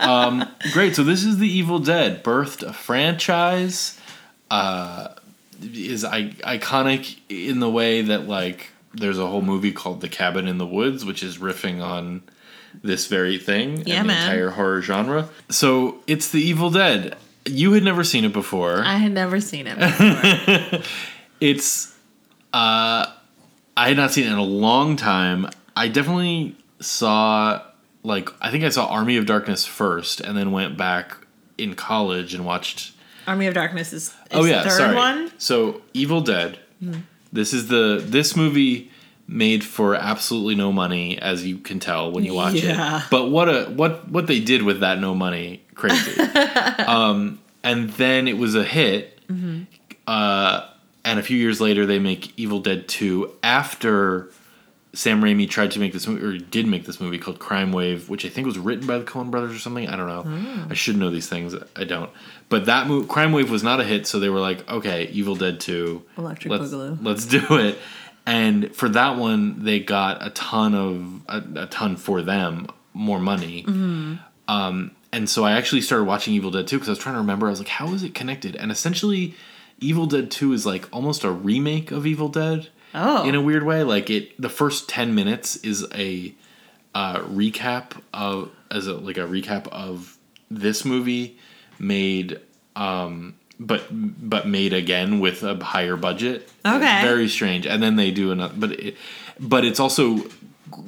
um, 0.00 0.48
great. 0.72 0.96
So 0.96 1.04
this 1.04 1.24
is 1.24 1.38
the 1.38 1.48
Evil 1.48 1.78
Dead, 1.78 2.22
birthed 2.24 2.62
a 2.62 2.72
franchise. 2.72 3.98
Uh, 4.50 5.08
is 5.62 6.04
I- 6.04 6.30
iconic 6.44 7.18
in 7.28 7.60
the 7.60 7.68
way 7.70 8.02
that 8.02 8.26
like 8.28 8.70
there's 8.94 9.18
a 9.18 9.26
whole 9.26 9.42
movie 9.42 9.72
called 9.72 10.00
The 10.00 10.08
Cabin 10.08 10.48
in 10.48 10.58
the 10.58 10.66
Woods, 10.66 11.04
which 11.04 11.22
is 11.22 11.38
riffing 11.38 11.82
on 11.82 12.22
this 12.82 13.06
very 13.06 13.38
thing 13.38 13.82
Yeah, 13.86 14.00
and 14.00 14.08
the 14.08 14.14
man. 14.14 14.22
entire 14.30 14.50
horror 14.50 14.82
genre. 14.82 15.28
So 15.48 16.00
it's 16.06 16.30
the 16.30 16.40
Evil 16.40 16.70
Dead. 16.70 17.16
You 17.44 17.72
had 17.72 17.82
never 17.82 18.04
seen 18.04 18.24
it 18.24 18.32
before. 18.32 18.82
I 18.84 18.96
had 18.96 19.12
never 19.12 19.40
seen 19.40 19.66
it 19.66 19.78
before. 19.78 20.80
it's 21.40 21.94
uh 22.52 23.06
I 23.76 23.88
had 23.88 23.96
not 23.96 24.10
seen 24.12 24.26
it 24.26 24.32
in 24.32 24.38
a 24.38 24.42
long 24.42 24.96
time. 24.96 25.48
I 25.76 25.88
definitely 25.88 26.56
saw 26.80 27.62
like 28.02 28.28
I 28.40 28.50
think 28.50 28.64
I 28.64 28.68
saw 28.70 28.86
Army 28.86 29.16
of 29.16 29.26
Darkness 29.26 29.64
first 29.64 30.20
and 30.20 30.36
then 30.36 30.52
went 30.52 30.76
back 30.76 31.16
in 31.56 31.74
college 31.74 32.34
and 32.34 32.44
watched 32.44 32.92
Army 33.26 33.46
of 33.46 33.54
Darkness 33.54 33.92
is, 33.92 34.08
is 34.08 34.14
Oh 34.32 34.44
yeah, 34.44 34.62
the 34.62 34.70
third 34.70 34.76
sorry. 34.78 34.94
one. 34.96 35.32
So 35.38 35.82
Evil 35.94 36.20
Dead. 36.20 36.58
This 37.32 37.52
is 37.52 37.68
the 37.68 38.02
this 38.04 38.36
movie 38.36 38.90
made 39.30 39.62
for 39.62 39.94
absolutely 39.94 40.54
no 40.54 40.72
money 40.72 41.18
as 41.18 41.44
you 41.46 41.58
can 41.58 41.78
tell 41.78 42.10
when 42.10 42.24
you 42.24 42.32
watch 42.34 42.54
Yeah. 42.54 42.98
it. 42.98 43.04
But 43.10 43.26
what 43.30 43.48
a 43.48 43.64
what 43.66 44.08
what 44.08 44.26
they 44.26 44.40
did 44.40 44.62
with 44.62 44.80
that 44.80 44.98
no 45.00 45.14
money 45.14 45.62
crazy. 45.74 46.18
um 46.86 47.38
and 47.62 47.90
then 47.90 48.26
it 48.26 48.38
was 48.38 48.54
a 48.54 48.64
hit. 48.64 49.20
Mm-hmm. 49.28 49.62
Uh 50.06 50.66
and 51.04 51.18
a 51.18 51.22
few 51.22 51.36
years 51.36 51.60
later 51.60 51.84
they 51.86 51.98
make 51.98 52.38
Evil 52.38 52.60
Dead 52.60 52.88
2 52.88 53.30
after 53.42 54.30
Sam 54.94 55.20
Raimi 55.22 55.48
tried 55.48 55.70
to 55.72 55.78
make 55.80 55.92
this 55.92 56.06
movie, 56.06 56.24
or 56.24 56.38
did 56.38 56.66
make 56.66 56.86
this 56.86 56.98
movie 57.00 57.18
called 57.18 57.38
Crime 57.38 57.72
Wave, 57.72 58.08
which 58.08 58.24
I 58.24 58.30
think 58.30 58.46
was 58.46 58.58
written 58.58 58.86
by 58.86 58.98
the 58.98 59.04
Coen 59.04 59.30
Brothers 59.30 59.54
or 59.54 59.58
something. 59.58 59.86
I 59.86 59.96
don't 59.96 60.08
know. 60.08 60.22
Hmm. 60.22 60.72
I 60.72 60.74
should 60.74 60.96
know 60.96 61.10
these 61.10 61.28
things. 61.28 61.54
I 61.76 61.84
don't. 61.84 62.10
But 62.48 62.64
that 62.66 62.86
movie, 62.88 63.06
Crime 63.06 63.32
Wave, 63.32 63.50
was 63.50 63.62
not 63.62 63.80
a 63.80 63.84
hit, 63.84 64.06
so 64.06 64.18
they 64.18 64.30
were 64.30 64.40
like, 64.40 64.68
okay, 64.68 65.04
Evil 65.12 65.36
Dead 65.36 65.60
Two, 65.60 66.02
Electric 66.16 66.50
let's, 66.50 66.64
Boogaloo. 66.72 66.98
let's 67.02 67.26
do 67.26 67.44
it. 67.58 67.78
And 68.28 68.74
for 68.76 68.88
that 68.90 69.16
one, 69.16 69.64
they 69.64 69.80
got 69.80 70.24
a 70.24 70.30
ton 70.30 70.74
of 70.74 71.22
a, 71.28 71.62
a 71.62 71.66
ton 71.66 71.96
for 71.96 72.20
them, 72.22 72.66
more 72.92 73.18
money. 73.18 73.62
Mm-hmm. 73.64 74.14
Um, 74.48 74.90
and 75.12 75.28
so 75.28 75.44
I 75.44 75.52
actually 75.52 75.80
started 75.80 76.04
watching 76.04 76.34
Evil 76.34 76.50
Dead 76.50 76.66
2 76.66 76.76
because 76.76 76.88
I 76.88 76.92
was 76.92 76.98
trying 76.98 77.14
to 77.14 77.20
remember. 77.20 77.46
I 77.46 77.50
was 77.50 77.58
like, 77.60 77.68
how 77.68 77.92
is 77.94 78.02
it 78.02 78.14
connected? 78.14 78.54
And 78.56 78.70
essentially, 78.70 79.34
Evil 79.80 80.06
Dead 80.06 80.30
2 80.30 80.52
is 80.52 80.66
like 80.66 80.86
almost 80.92 81.24
a 81.24 81.30
remake 81.30 81.90
of 81.90 82.06
Evil 82.06 82.28
Dead 82.28 82.68
Oh. 82.94 83.26
in 83.28 83.34
a 83.34 83.40
weird 83.40 83.64
way. 83.64 83.82
Like 83.82 84.08
it, 84.10 84.40
the 84.40 84.48
first 84.48 84.88
ten 84.88 85.14
minutes 85.14 85.56
is 85.56 85.86
a 85.94 86.34
uh, 86.94 87.20
recap 87.20 87.92
of 88.14 88.50
as 88.70 88.86
a 88.86 88.94
like 88.94 89.16
a 89.18 89.26
recap 89.26 89.68
of 89.68 90.16
this 90.50 90.84
movie 90.86 91.38
made, 91.78 92.40
um, 92.76 93.37
but 93.60 93.86
but 93.90 94.46
made 94.46 94.72
again 94.72 95.20
with 95.20 95.42
a 95.42 95.54
higher 95.56 95.96
budget. 95.96 96.48
Okay. 96.64 97.02
very 97.02 97.28
strange. 97.28 97.66
And 97.66 97.82
then 97.82 97.96
they 97.96 98.10
do 98.10 98.30
another, 98.30 98.54
but 98.56 98.72
it, 98.72 98.96
but 99.40 99.64
it's 99.64 99.80
also 99.80 100.26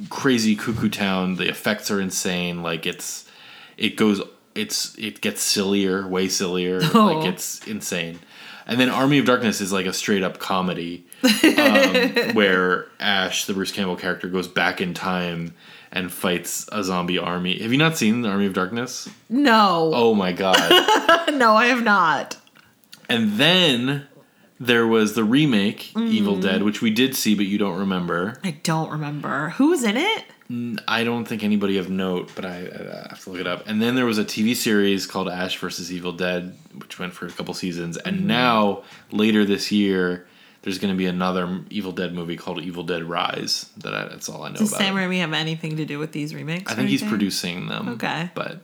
crazy 0.08 0.56
cuckoo 0.56 0.88
town. 0.88 1.36
The 1.36 1.48
effects 1.48 1.90
are 1.90 2.00
insane. 2.00 2.62
Like 2.62 2.86
it's 2.86 3.28
it 3.76 3.96
goes 3.96 4.20
it's 4.54 4.96
it 4.98 5.20
gets 5.20 5.42
sillier, 5.42 6.06
way 6.06 6.28
sillier. 6.28 6.80
Oh. 6.94 7.06
Like 7.14 7.26
it's 7.32 7.66
insane. 7.66 8.20
And 8.66 8.78
then 8.78 8.88
Army 8.88 9.18
of 9.18 9.24
Darkness 9.24 9.60
is 9.60 9.72
like 9.72 9.86
a 9.86 9.92
straight 9.92 10.22
up 10.22 10.38
comedy 10.38 11.04
um, 11.24 12.10
where 12.34 12.86
Ash, 13.00 13.46
the 13.46 13.52
Bruce 13.54 13.72
Campbell 13.72 13.96
character, 13.96 14.28
goes 14.28 14.46
back 14.46 14.80
in 14.80 14.94
time 14.94 15.54
and 15.90 16.12
fights 16.12 16.68
a 16.70 16.84
zombie 16.84 17.18
army. 17.18 17.58
Have 17.60 17.72
you 17.72 17.78
not 17.78 17.96
seen 17.96 18.22
the 18.22 18.28
Army 18.28 18.46
of 18.46 18.54
Darkness? 18.54 19.08
no. 19.28 19.90
Oh 19.92 20.14
my 20.14 20.32
god. 20.32 20.56
No, 21.30 21.54
I 21.54 21.66
have 21.66 21.82
not. 21.84 22.36
And 23.10 23.32
then 23.32 24.06
there 24.58 24.86
was 24.86 25.14
the 25.14 25.24
remake, 25.24 25.96
Evil 25.96 26.34
Mm-hmm. 26.34 26.42
Dead, 26.42 26.62
which 26.62 26.80
we 26.82 26.90
did 26.90 27.14
see, 27.16 27.34
but 27.34 27.46
you 27.46 27.58
don't 27.58 27.78
remember. 27.78 28.38
I 28.44 28.52
don't 28.62 28.90
remember. 28.90 29.50
Who 29.50 29.68
was 29.70 29.84
in 29.84 29.96
it? 29.96 30.24
I 30.88 31.04
don't 31.04 31.26
think 31.26 31.44
anybody 31.44 31.78
of 31.78 31.88
note, 31.88 32.32
but 32.34 32.44
I, 32.44 32.56
I 32.56 33.08
have 33.10 33.22
to 33.24 33.30
look 33.30 33.40
it 33.40 33.46
up. 33.46 33.68
And 33.68 33.80
then 33.80 33.94
there 33.94 34.04
was 34.04 34.18
a 34.18 34.24
TV 34.24 34.56
series 34.56 35.06
called 35.06 35.28
Ash 35.28 35.56
versus 35.56 35.92
Evil 35.92 36.10
Dead, 36.12 36.56
which 36.76 36.98
went 36.98 37.12
for 37.12 37.26
a 37.26 37.30
couple 37.30 37.54
seasons. 37.54 37.96
And 37.98 38.18
Mm-hmm. 38.18 38.26
now, 38.26 38.82
later 39.12 39.44
this 39.44 39.70
year, 39.70 40.26
there's 40.62 40.78
going 40.78 40.92
to 40.92 40.98
be 40.98 41.06
another 41.06 41.60
Evil 41.70 41.92
Dead 41.92 42.12
movie 42.12 42.36
called 42.36 42.60
Evil 42.60 42.82
Dead 42.82 43.04
Rise. 43.04 43.70
That 43.78 43.94
I, 43.94 44.08
that's 44.08 44.28
all 44.28 44.42
I 44.42 44.48
know 44.48 44.56
Does 44.56 44.70
about. 44.72 44.80
Sam. 44.80 44.94
Raimi 44.96 45.20
have 45.20 45.32
anything 45.32 45.76
to 45.76 45.84
do 45.84 45.98
with 46.00 46.10
these 46.12 46.34
remakes? 46.34 46.70
I 46.70 46.74
think 46.74 46.88
he's 46.88 47.02
producing 47.04 47.68
them. 47.68 47.88
Okay. 47.90 48.30
but 48.34 48.60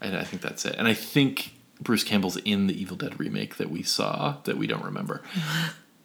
I 0.00 0.24
think 0.24 0.40
that's 0.42 0.64
it. 0.64 0.74
And 0.78 0.88
I 0.88 0.94
think 0.94 1.52
Bruce 1.80 2.04
Campbell's 2.04 2.36
in 2.38 2.66
the 2.66 2.80
Evil 2.80 2.96
Dead 2.96 3.18
remake 3.18 3.56
that 3.56 3.70
we 3.70 3.82
saw 3.82 4.36
that 4.44 4.56
we 4.56 4.66
don't 4.66 4.84
remember. 4.84 5.22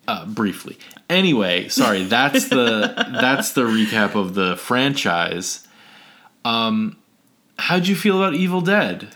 Uh, 0.08 0.26
briefly. 0.26 0.80
Anyway, 1.12 1.70
sorry. 1.70 2.04
That's 2.04 2.50
the 2.50 2.92
that's 3.22 3.54
the 3.54 3.62
recap 3.62 4.16
of 4.16 4.34
the 4.34 4.58
franchise. 4.58 5.66
Um, 6.44 6.98
how'd 7.60 7.88
you 7.88 7.96
feel 7.96 8.18
about 8.18 8.34
Evil 8.34 8.62
Dead? 8.62 9.16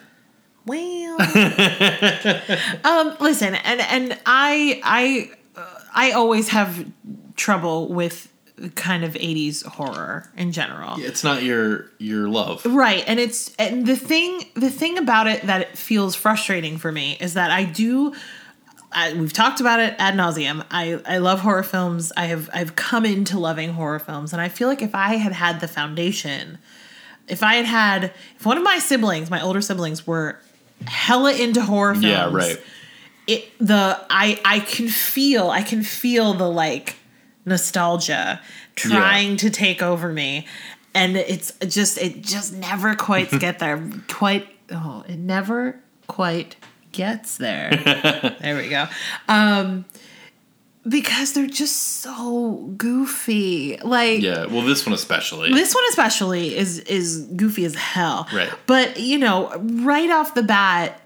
Well, 0.65 1.17
um, 2.83 3.17
listen, 3.19 3.55
and 3.55 3.81
and 3.81 4.19
I 4.27 4.79
I 4.83 5.31
uh, 5.59 5.79
I 5.93 6.11
always 6.11 6.49
have 6.49 6.85
trouble 7.35 7.87
with 7.91 8.31
kind 8.75 9.03
of 9.03 9.13
80s 9.13 9.65
horror 9.65 10.31
in 10.37 10.51
general. 10.51 10.95
It's 10.99 11.23
not 11.23 11.43
your 11.43 11.91
your 11.97 12.29
love. 12.29 12.65
Right, 12.65 13.03
and 13.07 13.19
it's 13.19 13.53
and 13.57 13.85
the 13.85 13.95
thing 13.95 14.45
the 14.55 14.69
thing 14.69 14.97
about 14.97 15.27
it 15.27 15.41
that 15.43 15.61
it 15.61 15.77
feels 15.77 16.15
frustrating 16.15 16.77
for 16.77 16.91
me 16.91 17.17
is 17.19 17.33
that 17.33 17.51
I 17.51 17.63
do. 17.65 18.13
I, 18.97 19.11
we've 19.13 19.33
talked 19.33 19.59
about 19.59 19.81
it 19.81 19.93
ad 19.99 20.13
nauseum. 20.13 20.65
I 20.71 21.01
I 21.05 21.17
love 21.17 21.41
horror 21.41 21.63
films. 21.63 22.13
I 22.15 22.27
have 22.27 22.49
I've 22.53 22.75
come 22.77 23.05
into 23.05 23.37
loving 23.37 23.73
horror 23.73 23.99
films, 23.99 24.31
and 24.31 24.41
I 24.41 24.47
feel 24.47 24.69
like 24.69 24.81
if 24.81 24.95
I 24.95 25.15
had 25.15 25.33
had 25.33 25.59
the 25.59 25.67
foundation, 25.67 26.57
if 27.27 27.43
I 27.43 27.55
had 27.55 27.65
had 27.65 28.13
if 28.39 28.45
one 28.45 28.57
of 28.57 28.63
my 28.63 28.79
siblings, 28.79 29.29
my 29.29 29.41
older 29.41 29.59
siblings, 29.59 30.07
were 30.07 30.39
hella 30.87 31.33
into 31.33 31.61
horror 31.61 31.93
films, 31.93 32.05
Yeah, 32.05 32.29
right. 32.31 32.57
it 33.27 33.49
the 33.59 33.99
I 34.09 34.39
I 34.45 34.59
can 34.61 34.87
feel 34.87 35.49
I 35.49 35.61
can 35.61 35.83
feel 35.83 36.33
the 36.33 36.49
like 36.49 36.95
nostalgia 37.45 38.41
trying 38.75 39.37
to 39.37 39.49
take 39.49 39.81
over 39.81 40.11
me 40.11 40.45
and 40.93 41.15
it's 41.17 41.51
just 41.67 41.97
it 41.97 42.21
just 42.21 42.53
never 42.53 42.95
quite 42.95 43.29
get 43.39 43.59
there 43.59 43.87
quite 44.09 44.47
oh 44.71 45.03
it 45.07 45.17
never 45.19 45.79
quite 46.07 46.55
gets 46.91 47.37
there 47.37 47.69
there 48.41 48.57
we 48.57 48.69
go 48.69 48.87
um 49.27 49.85
because 50.87 51.33
they're 51.33 51.47
just 51.47 52.01
so 52.01 52.71
goofy 52.77 53.77
like 53.83 54.21
Yeah. 54.21 54.45
Well, 54.45 54.61
this 54.61 54.85
one 54.85 54.93
especially. 54.93 55.51
this 55.51 55.73
one 55.73 55.83
especially 55.89 56.55
is 56.55 56.79
is 56.79 57.21
goofy 57.35 57.65
as 57.65 57.73
hell. 57.75 58.27
Right. 58.31 58.51
But 58.67 58.99
you 58.99 59.17
know, 59.17 59.51
right 59.57 60.11
off 60.11 60.35
the 60.35 60.43
bat, 60.43 61.01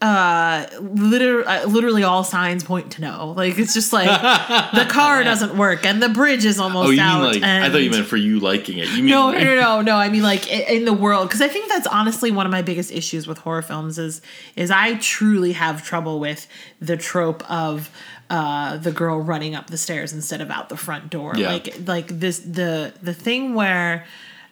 uh, 0.00 0.66
literally, 0.80 1.44
uh, 1.44 1.66
literally 1.66 2.02
all 2.04 2.22
signs 2.22 2.62
point 2.62 2.92
to 2.92 3.00
no. 3.00 3.32
Like 3.36 3.58
it's 3.58 3.74
just 3.74 3.92
like 3.92 4.06
the 4.74 4.86
car 4.88 5.24
doesn't 5.24 5.56
work 5.56 5.84
and 5.84 6.00
the 6.00 6.08
bridge 6.08 6.44
is 6.44 6.60
almost 6.60 6.88
oh, 6.88 6.90
you 6.92 7.00
out. 7.00 7.34
like? 7.34 7.42
I 7.42 7.68
thought 7.68 7.82
you 7.82 7.90
meant 7.90 8.06
for 8.06 8.16
you 8.16 8.38
liking 8.38 8.78
it. 8.78 8.88
You 8.90 9.02
mean 9.02 9.06
no, 9.06 9.26
like, 9.26 9.38
no, 9.38 9.44
no, 9.44 9.54
no, 9.54 9.80
no. 9.82 9.96
I 9.96 10.08
mean, 10.08 10.22
like 10.34 10.48
in 10.48 10.84
the 10.84 10.92
world, 10.92 11.28
because 11.28 11.40
I 11.40 11.48
think 11.48 11.68
that's 11.68 11.86
honestly 11.88 12.30
one 12.30 12.46
of 12.46 12.52
my 12.52 12.62
biggest 12.62 12.92
issues 12.92 13.26
with 13.26 13.38
horror 13.38 13.62
films 13.62 13.98
is 13.98 14.20
is 14.54 14.70
I 14.70 14.94
truly 14.98 15.52
have 15.52 15.84
trouble 15.84 16.20
with 16.20 16.46
the 16.80 16.96
trope 16.96 17.48
of 17.50 17.90
uh, 18.30 18.76
the 18.76 18.92
girl 18.92 19.20
running 19.20 19.56
up 19.56 19.68
the 19.68 19.78
stairs 19.78 20.12
instead 20.12 20.40
of 20.40 20.50
out 20.50 20.68
the 20.68 20.76
front 20.76 21.10
door. 21.10 21.32
Yeah. 21.36 21.52
Like, 21.52 21.74
like 21.86 22.06
this 22.20 22.38
the 22.38 22.94
the 23.02 23.14
thing 23.14 23.54
where 23.54 24.06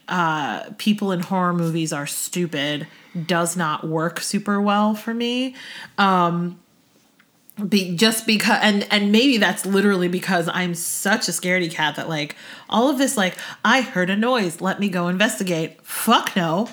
uh, 0.08 0.70
people 0.78 1.12
in 1.12 1.20
horror 1.20 1.52
movies 1.52 1.92
are 1.92 2.06
stupid 2.06 2.86
does 3.26 3.56
not 3.56 3.86
work 3.86 4.20
super 4.20 4.60
well 4.60 4.94
for 4.94 5.14
me. 5.14 5.54
Um, 5.98 6.60
be 7.68 7.96
just 7.96 8.26
because 8.26 8.58
and 8.60 8.86
and 8.90 9.10
maybe 9.10 9.38
that's 9.38 9.64
literally 9.64 10.08
because 10.08 10.46
I'm 10.52 10.74
such 10.74 11.26
a 11.28 11.32
scaredy 11.32 11.70
cat 11.70 11.96
that 11.96 12.06
like 12.06 12.36
all 12.68 12.90
of 12.90 12.98
this 12.98 13.16
like 13.16 13.38
I 13.64 13.80
heard 13.80 14.10
a 14.10 14.16
noise 14.16 14.60
let 14.60 14.78
me 14.78 14.90
go 14.90 15.08
investigate. 15.08 15.80
Fuck 15.82 16.36
no 16.36 16.68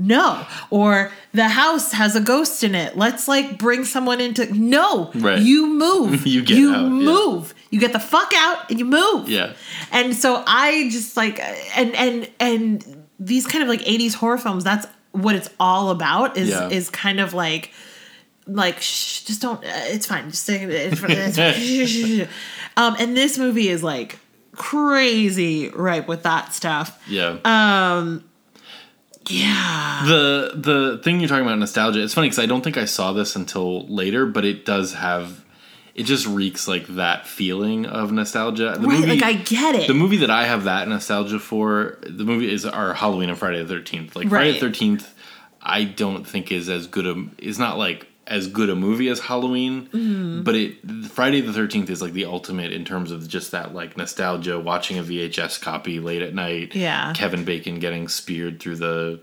no 0.00 0.44
or 0.70 1.12
the 1.32 1.46
house 1.48 1.92
has 1.92 2.16
a 2.16 2.20
ghost 2.20 2.64
in 2.64 2.74
it 2.74 2.96
let's 2.96 3.28
like 3.28 3.58
bring 3.58 3.84
someone 3.84 4.20
into 4.20 4.50
no 4.52 5.10
Right. 5.14 5.38
you 5.40 5.66
move 5.68 6.26
You 6.26 6.42
get 6.42 6.56
out, 6.58 6.82
yeah. 6.82 6.88
move 6.88 7.54
you 7.70 7.78
get 7.78 7.92
the 7.92 8.00
fuck 8.00 8.32
out 8.34 8.70
and 8.70 8.78
you 8.78 8.84
move 8.86 9.28
Yeah. 9.28 9.52
and 9.92 10.16
so 10.16 10.42
I 10.46 10.88
just 10.90 11.16
like 11.16 11.38
and 11.76 11.94
and 11.94 12.30
and 12.40 13.06
these 13.18 13.46
kind 13.46 13.62
of 13.62 13.68
like 13.68 13.80
80s 13.82 14.14
horror 14.14 14.38
films 14.38 14.64
that's 14.64 14.86
what 15.12 15.34
it's 15.34 15.50
all 15.60 15.90
about 15.90 16.36
is 16.38 16.48
Yeah. 16.48 16.68
is 16.70 16.88
kind 16.88 17.20
of 17.20 17.34
like 17.34 17.70
like 18.46 18.80
shh, 18.80 19.24
just 19.24 19.42
don't 19.42 19.62
uh, 19.62 19.68
it's 19.94 20.06
fine 20.06 20.30
just 20.30 20.44
say 20.44 20.62
it's, 20.64 20.98
fine, 20.98 21.10
it's 21.10 21.36
fine. 21.36 21.52
Shh, 21.52 21.86
shh, 21.86 22.22
shh. 22.24 22.28
um 22.78 22.96
and 22.98 23.14
this 23.16 23.36
movie 23.38 23.68
is 23.68 23.82
like 23.82 24.18
crazy 24.74 25.68
right 25.68 26.06
with 26.08 26.22
that 26.22 26.54
stuff 26.54 26.98
Yeah. 27.08 27.36
um 27.44 28.24
yeah. 29.28 30.02
The 30.06 30.52
the 30.54 30.98
thing 31.02 31.20
you're 31.20 31.28
talking 31.28 31.44
about 31.44 31.58
nostalgia 31.58 32.02
it's 32.02 32.14
funny 32.14 32.28
because 32.28 32.38
i 32.38 32.46
don't 32.46 32.62
think 32.62 32.76
i 32.76 32.84
saw 32.86 33.12
this 33.12 33.36
until 33.36 33.86
later 33.86 34.24
but 34.26 34.44
it 34.44 34.64
does 34.64 34.94
have 34.94 35.44
it 35.94 36.04
just 36.04 36.26
reeks 36.26 36.66
like 36.66 36.86
that 36.86 37.26
feeling 37.26 37.84
of 37.84 38.12
nostalgia. 38.12 38.76
The 38.80 38.86
right 38.86 39.06
like 39.06 39.22
i 39.22 39.34
get 39.34 39.74
it. 39.74 39.86
the 39.88 39.94
movie 39.94 40.18
that 40.18 40.30
i 40.30 40.46
have 40.46 40.64
that 40.64 40.88
nostalgia 40.88 41.38
for 41.38 41.98
the 42.02 42.24
movie 42.24 42.50
is 42.50 42.64
our 42.64 42.94
halloween 42.94 43.28
and 43.28 43.38
friday 43.38 43.62
the 43.62 43.74
13th 43.74 44.16
like 44.16 44.28
friday 44.28 44.58
the 44.58 44.66
13th 44.66 45.06
i 45.60 45.84
don't 45.84 46.26
think 46.26 46.50
is 46.50 46.68
as 46.68 46.86
good 46.86 47.06
a 47.06 47.26
is 47.38 47.58
not 47.58 47.76
like 47.76 48.06
as 48.30 48.46
good 48.46 48.70
a 48.70 48.74
movie 48.76 49.08
as 49.08 49.20
halloween 49.20 49.88
Mm-hmm. 49.92 50.42
but 50.42 50.54
it 50.54 50.76
friday 51.10 51.40
the 51.42 51.52
13th 51.52 51.90
is 51.90 52.00
like 52.00 52.12
the 52.14 52.24
ultimate 52.24 52.72
in 52.72 52.84
terms 52.84 53.10
of 53.10 53.26
just 53.28 53.50
that 53.50 53.74
like 53.74 53.96
nostalgia 53.96 54.58
watching 54.58 54.98
a 54.98 55.02
vhs 55.02 55.60
copy 55.60 56.00
late 56.00 56.22
at 56.22 56.32
night 56.34 56.74
Yeah. 56.74 57.12
kevin 57.14 57.44
bacon 57.44 57.78
getting 57.80 58.08
speared 58.08 58.60
through 58.60 58.76
the 58.76 59.20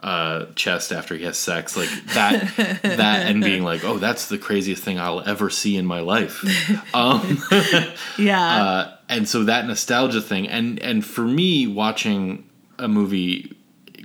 uh, 0.00 0.46
chest 0.54 0.92
after 0.92 1.16
he 1.16 1.24
has 1.24 1.36
sex, 1.36 1.76
like 1.76 1.88
that, 2.14 2.54
that, 2.84 3.26
and 3.26 3.42
being 3.42 3.64
like, 3.64 3.82
"Oh, 3.82 3.98
that's 3.98 4.28
the 4.28 4.38
craziest 4.38 4.80
thing 4.84 4.96
I'll 4.96 5.22
ever 5.28 5.50
see 5.50 5.76
in 5.76 5.86
my 5.86 5.98
life." 5.98 6.44
Um, 6.94 7.42
yeah 8.16 8.62
uh, 8.62 8.96
and 9.08 9.28
so 9.28 9.42
that 9.44 9.66
nostalgia 9.66 10.20
thing, 10.20 10.46
and 10.46 10.78
and 10.78 11.04
for 11.04 11.22
me, 11.22 11.66
watching 11.66 12.48
a 12.78 12.86
movie 12.86 13.56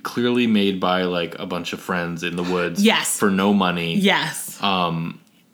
clearly 0.01 0.47
made 0.47 0.80
by 0.80 1.04
like 1.04 1.38
a 1.38 1.45
bunch 1.45 1.74
of 1.74 1.80
friends 1.80 2.24
in 2.24 2.38
the 2.38 2.43
woods, 2.43 2.84
Yes. 2.84 3.18
for 3.20 3.30
no 3.30 3.54
money, 3.54 3.95
yes 3.95 4.43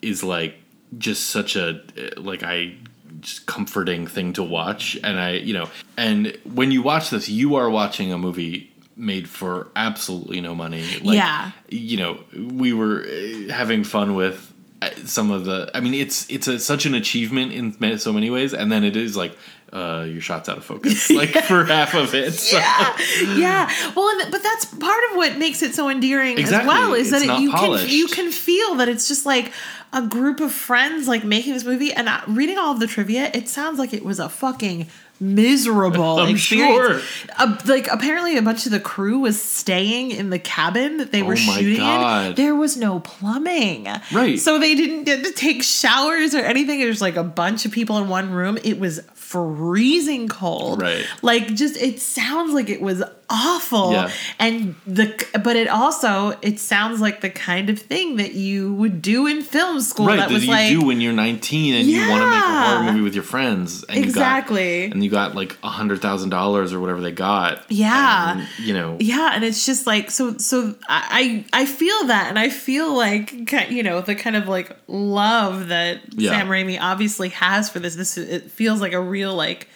is 0.01 0.23
like 0.23 0.55
just 0.97 1.29
such 1.29 1.55
a 1.55 1.81
like 2.17 2.43
I 2.43 2.75
just 3.21 3.45
comforting 3.45 4.07
thing 4.07 4.33
to 4.33 4.43
watch. 4.43 4.97
And 5.03 5.19
I 5.19 5.31
you 5.33 5.53
know 5.53 5.69
and 5.97 6.37
when 6.53 6.71
you 6.71 6.81
watch 6.81 7.09
this 7.09 7.27
you 7.29 7.55
are 7.55 7.69
watching 7.69 8.13
a 8.13 8.17
movie 8.17 8.71
made 8.95 9.27
for 9.29 9.67
absolutely 9.75 10.41
no 10.41 10.53
money. 10.55 10.83
Like 11.03 11.15
Yeah. 11.17 11.51
you 11.69 11.97
know 11.97 12.19
we 12.59 12.73
were 12.73 13.03
uh, 13.03 13.51
having 13.53 13.83
fun 13.83 14.15
with 14.15 14.53
uh, 14.81 14.89
some 15.05 15.31
of 15.31 15.45
the 15.45 15.69
I 15.73 15.79
mean 15.81 15.93
it's 15.93 16.29
it's 16.29 16.47
a, 16.47 16.59
such 16.59 16.85
an 16.85 16.93
achievement 16.95 17.51
in 17.51 17.97
so 17.99 18.13
many 18.13 18.29
ways. 18.29 18.53
And 18.53 18.71
then 18.71 18.83
it 18.83 18.95
is 18.95 19.15
like 19.17 19.35
uh 19.71 20.05
your 20.07 20.21
shot's 20.21 20.49
out 20.49 20.57
of 20.57 20.65
focus 20.71 21.09
like 21.11 21.29
for 21.29 21.63
half 21.65 21.93
of 21.93 22.13
it 22.15 22.31
so. 22.33 22.57
yeah, 22.57 22.97
yeah. 23.35 23.91
Well, 23.95 24.09
and, 24.21 24.31
but 24.31 24.41
that's 24.41 24.65
part 24.65 25.03
of 25.11 25.17
what 25.17 25.37
makes 25.37 25.61
it 25.61 25.75
so 25.75 25.89
endearing 25.89 26.37
Exactly. 26.39 26.69
as 26.71 26.79
well 26.79 26.93
is 26.93 27.11
that 27.11 27.21
it, 27.21 27.39
you 27.41 27.51
polished. 27.51 27.85
can 27.85 27.93
you 27.95 28.07
can 28.07 28.31
feel 28.31 28.75
that 28.75 28.89
it's 28.89 29.07
just 29.07 29.25
like 29.25 29.51
a 29.93 30.01
group 30.07 30.39
of 30.39 30.51
friends 30.51 31.07
like 31.07 31.23
making 31.23 31.53
this 31.53 31.63
movie. 31.65 31.91
And 31.91 32.07
uh, 32.07 32.21
reading 32.27 32.59
all 32.59 32.71
of 32.73 32.79
the 32.79 32.85
trivia, 32.85 33.31
it 33.33 33.49
sounds 33.49 33.79
like 33.79 33.91
it 33.91 34.05
was 34.05 34.19
a 34.19 34.29
fucking 34.29 34.85
miserable 35.19 36.19
I'm 36.19 36.35
experience. 36.35 37.01
sure. 37.01 37.25
Uh, 37.37 37.57
like 37.65 37.87
apparently, 37.91 38.37
a 38.37 38.41
bunch 38.43 38.65
of 38.67 38.71
the 38.71 38.79
crew 38.79 39.19
was 39.19 39.41
staying 39.41 40.11
in 40.11 40.29
the 40.29 40.39
cabin 40.39 40.97
that 40.97 41.11
they 41.11 41.23
were 41.23 41.33
Oh 41.37 41.45
my 41.47 41.57
shooting 41.59 41.77
God. 41.79 42.29
in. 42.29 42.35
There 42.35 42.55
was 42.55 42.77
no 42.77 42.99
plumbing, 42.99 43.87
Right. 44.11 44.39
So 44.39 44.59
they 44.59 44.75
didn't 44.75 45.05
get 45.05 45.23
to 45.25 45.31
take 45.31 45.63
showers 45.63 46.35
or 46.35 46.39
anything. 46.39 46.79
It 46.81 46.85
was 46.87 47.01
like 47.01 47.15
a 47.15 47.23
bunch 47.23 47.65
of 47.65 47.71
people 47.71 47.97
in 47.97 48.09
one 48.09 48.31
room. 48.31 48.57
It 48.63 48.79
was 48.79 48.99
freezing 49.29 50.27
cold. 50.27 50.81
Right. 50.81 51.05
Like 51.21 51.53
just 51.55 51.77
it 51.77 51.99
sounds 52.01 52.53
like 52.53 52.69
it 52.69 52.81
was 52.81 53.03
awful. 53.31 53.91
Yeah. 53.91 54.11
And 54.39 54.73
the 54.87 55.13
but 55.43 55.55
it 55.55 55.67
also 55.67 56.29
it 56.41 56.59
sounds 56.59 56.99
like 56.99 57.21
the 57.21 57.29
kind 57.29 57.69
of 57.69 57.77
thing 57.77 58.15
that 58.15 58.33
you 58.33 58.73
would 58.73 59.03
do 59.03 59.27
in 59.27 59.43
film 59.43 59.81
school 59.81 60.07
right 60.07 60.15
that 60.17 60.29
that 60.29 60.33
was 60.33 60.45
you 60.45 60.51
like 60.51 60.69
do 60.69 60.83
when 60.83 60.99
you're 60.99 61.13
19 61.13 61.75
and 61.75 61.87
you 61.87 61.99
want 62.09 62.21
to 62.23 62.27
make 62.29 62.43
a 62.43 62.63
horror 62.69 62.83
movie 62.91 63.01
with 63.01 63.13
your 63.13 63.23
friends 63.23 63.83
and 63.83 64.03
Exactly. 64.03 64.81
you 64.83 64.87
got, 64.87 64.93
and 64.95 65.03
you 65.03 65.09
got 65.11 65.35
like 65.35 65.55
a 65.63 65.69
hundred 65.69 66.01
thousand 66.01 66.29
dollars 66.31 66.73
or 66.73 66.79
whatever 66.79 67.01
they 67.01 67.11
got 67.11 67.63
Yeah. 67.71 68.31
and, 68.39 68.47
you 68.57 68.73
know 68.73 68.97
yeah, 68.99 69.31
and 69.35 69.43
it's 69.43 69.63
just 69.65 69.85
like 69.85 70.09
so. 70.09 70.37
So 70.37 70.73
I 70.89 71.45
I 71.53 71.61
I 71.61 71.65
feel 71.65 72.05
that, 72.05 72.27
and 72.29 72.39
I 72.39 72.49
feel 72.49 72.95
like 72.95 73.31
you 73.69 73.83
know 73.83 74.01
the 74.01 74.15
kind 74.15 74.35
of 74.35 74.47
like 74.47 74.75
love 74.87 75.67
that 75.69 75.99
Yeah. 76.13 76.31
Sam 76.31 76.47
Raimi 76.47 76.79
obviously 76.81 77.29
has 77.29 77.69
for 77.69 77.79
this. 77.79 77.95
This 77.95 78.17
it 78.17 78.49
feels 78.51 78.81
like 78.81 78.93
a 78.93 78.99
real 79.01 79.18
like 79.27 79.67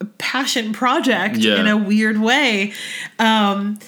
a 0.00 0.04
passion 0.04 0.72
project 0.72 1.36
Yeah. 1.36 1.56
in 1.60 1.66
a 1.66 1.76
weird 1.76 2.18
way. 2.20 2.72
Um, 3.18 3.78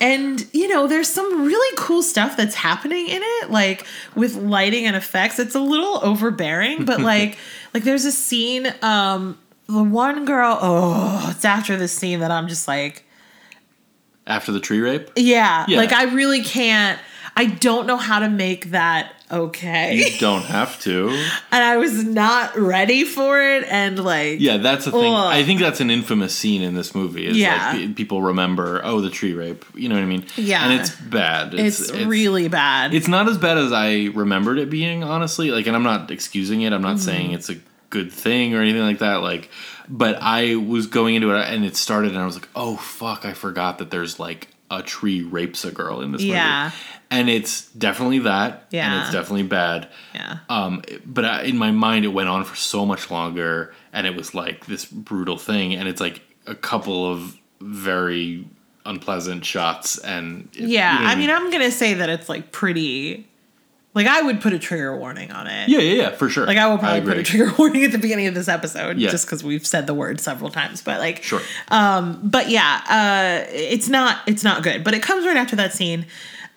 and 0.00 0.46
you 0.52 0.68
know, 0.68 0.86
there's 0.86 1.08
some 1.08 1.44
really 1.44 1.76
cool 1.78 2.02
stuff 2.02 2.36
that's 2.36 2.54
happening 2.54 3.08
in 3.08 3.20
it, 3.22 3.50
like 3.50 3.86
with 4.14 4.34
lighting 4.36 4.84
and 4.86 4.94
effects. 4.94 5.38
It's 5.38 5.54
a 5.54 5.60
little 5.60 6.00
overbearing, 6.04 6.84
but 6.84 7.00
like 7.12 7.38
like 7.74 7.84
there's 7.84 8.04
a 8.04 8.12
scene. 8.12 8.72
Um, 8.82 9.38
the 9.68 9.82
one 9.82 10.24
girl, 10.24 10.58
oh, 10.60 11.28
it's 11.34 11.44
after 11.44 11.76
this 11.76 11.92
scene 11.92 12.20
that 12.20 12.30
I'm 12.30 12.46
just 12.48 12.68
like. 12.68 13.04
after 14.26 14.52
the 14.52 14.60
tree 14.60 14.80
rape 14.80 15.10
Yeah, 15.16 15.64
Yeah. 15.68 15.78
like 15.78 15.92
I 15.92 16.04
really 16.14 16.42
can't. 16.42 16.98
I 17.34 17.46
don't 17.46 17.86
know 17.86 17.96
how 17.96 18.18
to 18.20 18.28
make 18.30 18.70
that 18.70 19.12
okay, 19.30 19.96
you 19.96 20.18
don't 20.20 20.44
have 20.44 20.80
to 20.82 21.08
and 21.52 21.64
I 21.64 21.76
was 21.78 22.04
not 22.04 22.56
ready 22.56 23.04
for 23.04 23.40
it. 23.40 23.64
And 23.68 24.02
like, 24.02 24.40
yeah 24.40 24.56
that's 24.58 24.84
the 24.84 24.92
thing 24.92 25.12
Ugh. 25.14 25.26
i 25.32 25.42
think 25.44 25.60
that's 25.60 25.80
an 25.80 25.90
infamous 25.90 26.34
scene 26.34 26.62
in 26.62 26.74
this 26.74 26.94
movie 26.94 27.26
is 27.26 27.36
Yeah. 27.36 27.72
like 27.74 27.96
people 27.96 28.22
remember 28.22 28.80
oh 28.84 29.00
the 29.00 29.10
tree 29.10 29.32
rape 29.34 29.64
you 29.74 29.88
know 29.88 29.94
what 29.96 30.02
i 30.02 30.06
mean 30.06 30.24
Yeah. 30.36 30.64
and 30.64 30.80
it's 30.80 30.90
bad 30.90 31.54
it's, 31.54 31.90
really 31.92 32.48
bad. 32.48 32.94
It's 32.94 33.08
not 33.08 33.28
as 33.28 33.38
bad 33.38 33.58
as 33.58 33.72
I 33.72 34.10
remembered 34.14 34.58
it 34.58 34.70
being, 34.70 35.02
honestly. 35.04 35.50
Like, 35.50 35.66
and 35.66 35.74
I'm 35.76 35.82
not 35.82 36.10
excusing 36.10 36.62
it. 36.62 36.72
I'm 36.72 36.82
not 36.82 36.96
Mm-hmm. 36.96 37.04
saying 37.04 37.30
it's 37.32 37.48
a 37.50 37.56
good 37.90 38.12
thing 38.12 38.54
or 38.54 38.60
anything 38.62 38.82
like 38.82 38.98
that. 39.00 39.16
Like, 39.22 39.50
but 39.88 40.18
I 40.20 40.56
was 40.56 40.86
going 40.86 41.14
into 41.14 41.30
it 41.34 41.40
and 41.48 41.64
it 41.64 41.76
started, 41.76 42.12
and 42.12 42.20
I 42.20 42.24
was 42.26 42.34
like, 42.36 42.48
oh 42.56 42.76
fuck, 42.76 43.24
I 43.24 43.32
forgot 43.32 43.78
that 43.78 43.90
there's 43.90 44.18
like 44.18 44.48
a 44.70 44.82
tree 44.82 45.22
rapes 45.22 45.64
a 45.64 45.70
girl 45.70 46.00
in 46.00 46.12
this 46.12 46.22
Yeah. 46.22 46.64
movie. 46.64 46.76
And 47.10 47.28
it's 47.30 47.66
definitely 47.72 48.18
that. 48.20 48.66
And 48.72 49.00
it's 49.02 49.12
definitely 49.12 49.44
bad. 49.44 49.88
yeah, 50.14 50.38
Um, 50.48 50.82
but 51.04 51.24
I, 51.24 51.42
in 51.42 51.56
my 51.56 51.70
mind, 51.70 52.04
it 52.04 52.08
went 52.08 52.28
on 52.28 52.44
for 52.44 52.56
so 52.56 52.84
much 52.84 53.10
longer, 53.10 53.72
and 53.92 54.06
it 54.08 54.16
was 54.16 54.34
like 54.34 54.66
this 54.66 54.84
brutal 54.84 55.38
thing. 55.38 55.74
And 55.74 55.88
it's 55.88 56.00
like 56.00 56.20
a 56.48 56.54
couple 56.56 57.10
of 57.10 57.36
very 57.60 58.44
unpleasant 58.84 59.44
shots, 59.44 59.98
and 59.98 60.48
it- 60.54 60.68
yeah. 60.68 60.98
you 60.98 61.04
know 61.04 61.10
I 61.10 61.14
mean, 61.16 61.30
I'm 61.30 61.50
gonna 61.50 61.70
say 61.70 61.94
that 61.94 62.08
it's 62.08 62.28
like 62.28 62.50
pretty. 62.52 63.26
Like 63.96 64.06
I 64.06 64.22
would 64.22 64.40
put 64.40 64.52
a 64.52 64.58
trigger 64.60 64.96
warning 64.96 65.32
on 65.32 65.48
it. 65.48 65.68
yeah, 65.70 65.78
yeah, 65.80 66.02
yeah, 66.02 66.10
for 66.10 66.28
sure. 66.28 66.46
Like 66.46 66.58
I 66.58 66.68
will 66.68 66.78
probably 66.78 67.00
put 67.00 67.16
a 67.18 67.22
trigger 67.24 67.50
warning 67.58 67.82
at 67.82 67.90
the 67.92 67.98
beginning 67.98 68.26
of 68.28 68.34
this 68.34 68.46
episode, 68.46 68.98
Yeah. 68.98 69.10
just 69.10 69.26
because 69.26 69.42
we've 69.42 69.66
said 69.66 69.88
the 69.88 69.94
word 69.94 70.20
several 70.20 70.50
times. 70.50 70.82
But 70.82 71.00
like, 71.00 71.22
Sure. 71.24 71.40
Um, 71.68 72.20
but 72.22 72.48
yeah, 72.50 72.82
uh, 72.88 73.50
it's 73.52 73.88
not 73.88 74.18
it's 74.28 74.44
not 74.44 74.62
good. 74.62 74.84
But 74.84 74.94
it 74.94 75.02
comes 75.02 75.26
right 75.26 75.36
after 75.38 75.56
that 75.56 75.72
scene, 75.72 76.06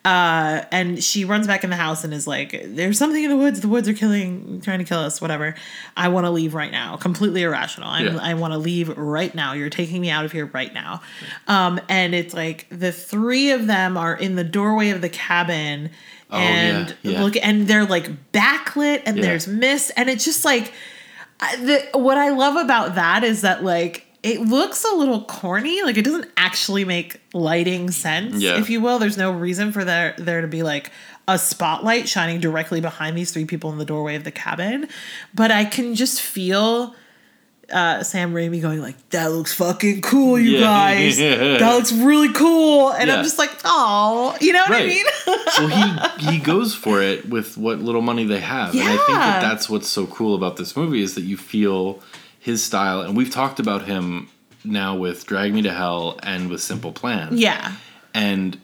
uh, 0.06 0.64
and 0.72 1.04
she 1.04 1.26
runs 1.26 1.46
back 1.48 1.64
in 1.64 1.70
the 1.70 1.76
house 1.76 2.04
and 2.04 2.14
is 2.14 2.26
like, 2.28 2.62
"There's 2.68 2.98
something 2.98 3.24
in 3.24 3.30
the 3.30 3.36
woods. 3.38 3.60
The 3.62 3.68
woods 3.68 3.88
are 3.88 3.94
killing, 3.94 4.62
trying 4.62 4.80
to 4.80 4.86
kill 4.86 5.00
us. 5.00 5.22
Whatever. 5.22 5.56
I 5.98 6.08
want 6.10 6.26
to 6.26 6.32
leave 6.32 6.54
right 6.54 6.72
now. 6.72 6.96
Completely 6.98 7.44
irrational. 7.44 7.90
I'm, 7.90 8.06
Yeah. 8.06 8.20
I 8.22 8.34
want 8.36 8.54
to 8.54 8.58
leave 8.58 8.90
right 8.98 9.34
now. 9.34 9.54
You're 9.54 9.70
taking 9.70 10.02
me 10.02 10.10
out 10.10 10.26
of 10.26 10.32
here 10.32 10.46
right 10.48 10.74
now." 10.74 11.02
Um, 11.48 11.80
and 11.90 12.14
it's 12.16 12.34
like 12.34 12.68
the 12.70 12.92
three 12.92 13.52
of 13.52 13.68
them 13.68 13.98
are 13.98 14.16
in 14.16 14.36
the 14.36 14.44
doorway 14.44 14.90
of 14.90 15.02
the 15.02 15.10
cabin. 15.10 15.90
Oh, 16.32 16.38
and 16.38 16.96
yeah, 17.02 17.12
yeah. 17.12 17.24
look, 17.24 17.36
and 17.42 17.68
they're 17.68 17.86
like 17.86 18.32
backlit, 18.32 19.04
and 19.06 19.18
Yeah. 19.18 19.24
there's 19.24 19.48
mist, 19.48 19.92
and 19.98 20.10
it's 20.10 20.24
just 20.26 20.46
like 20.46 20.74
the, 21.40 21.88
what 21.94 22.18
I 22.18 22.30
love 22.30 22.56
about 22.56 22.96
that 22.96 23.24
is 23.24 23.42
that 23.42 23.64
like 23.64 24.06
it 24.22 24.42
looks 24.42 24.84
a 24.84 24.94
little 24.96 25.22
corny. 25.24 25.82
Like 25.82 25.98
it 25.98 26.04
doesn't 26.06 26.30
actually 26.38 26.86
make 26.86 27.20
lighting 27.34 27.90
sense, 27.92 28.44
if 28.44 28.70
you 28.70 28.82
will. 28.82 29.00
There's 29.00 29.18
no 29.18 29.32
reason 29.32 29.72
for 29.72 29.84
there 29.86 30.14
there 30.18 30.42
to 30.42 30.48
be 30.48 30.62
like 30.64 30.92
a 31.28 31.38
spotlight 31.40 32.10
shining 32.10 32.40
directly 32.40 32.82
behind 32.82 33.18
these 33.18 33.32
three 33.32 33.46
people 33.46 33.72
in 33.72 33.78
the 33.78 33.86
doorway 33.86 34.16
of 34.16 34.24
the 34.24 34.32
cabin. 34.32 34.88
But 35.34 35.52
I 35.52 35.64
can 35.66 35.96
just 35.96 36.22
feel 36.22 36.96
uh, 37.72 38.04
Sam 38.04 38.34
Raimi 38.34 38.62
going 38.62 38.82
like, 38.82 38.96
"That 39.10 39.32
looks 39.32 39.54
fucking 39.54 40.02
cool, 40.02 40.38
you 40.40 40.52
Yeah. 40.58 40.60
guys. 40.62 41.18
That 41.60 41.74
looks 41.76 41.92
really 41.92 42.32
cool." 42.34 42.92
And 42.92 43.08
Yeah. 43.08 43.18
I'm 43.18 43.24
just 43.24 43.38
like, 43.38 43.52
"Oh, 43.66 44.36
you 44.42 44.54
know 44.54 44.62
what 44.68 44.82
I 44.82 44.86
mean?" 44.86 45.06
well, 45.28 46.10
he 46.18 46.32
he 46.32 46.38
goes 46.40 46.74
for 46.76 47.02
it 47.02 47.30
with 47.30 47.58
what 47.58 47.80
little 47.80 48.02
money 48.02 48.26
they 48.26 48.40
have, 48.40 48.74
and 48.74 48.84
I 48.84 48.96
think 48.98 49.08
that 49.20 49.42
that's 49.42 49.70
what's 49.70 49.88
so 49.90 50.08
cool 50.08 50.36
about 50.36 50.58
this 50.58 50.76
movie 50.76 51.02
is 51.02 51.16
that 51.16 51.22
you 51.24 51.38
feel 51.38 52.02
his 52.40 52.64
style, 52.64 53.02
and 53.02 53.16
we've 53.18 53.30
talked 53.32 53.60
about 53.60 53.86
him 53.86 54.30
now 54.64 54.96
with 54.96 55.26
Drag 55.26 55.54
Me 55.54 55.62
to 55.64 55.72
Hell 55.74 56.20
and 56.24 56.50
with 56.50 56.62
Simple 56.62 56.92
Plan, 56.92 57.38
yeah, 57.38 57.74
and 58.14 58.58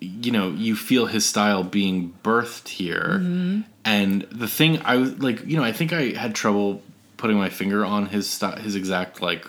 you 0.00 0.30
know 0.30 0.50
you 0.50 0.76
feel 0.76 1.06
his 1.06 1.24
style 1.24 1.62
being 1.62 2.12
birthed 2.22 2.68
here, 2.68 3.18
Mm-hmm. 3.20 3.60
and 3.84 4.22
the 4.30 4.48
thing 4.48 4.80
I 4.84 4.96
was 4.96 5.18
like, 5.20 5.44
you 5.46 5.56
know, 5.56 5.64
I 5.64 5.72
think 5.72 5.92
I 5.92 6.10
had 6.18 6.34
trouble 6.34 6.82
putting 7.26 7.38
my 7.38 7.48
finger 7.48 7.84
on 7.84 8.06
his 8.06 8.28
sti- 8.30 8.60
his 8.60 8.76
exact 8.76 9.20
like 9.20 9.44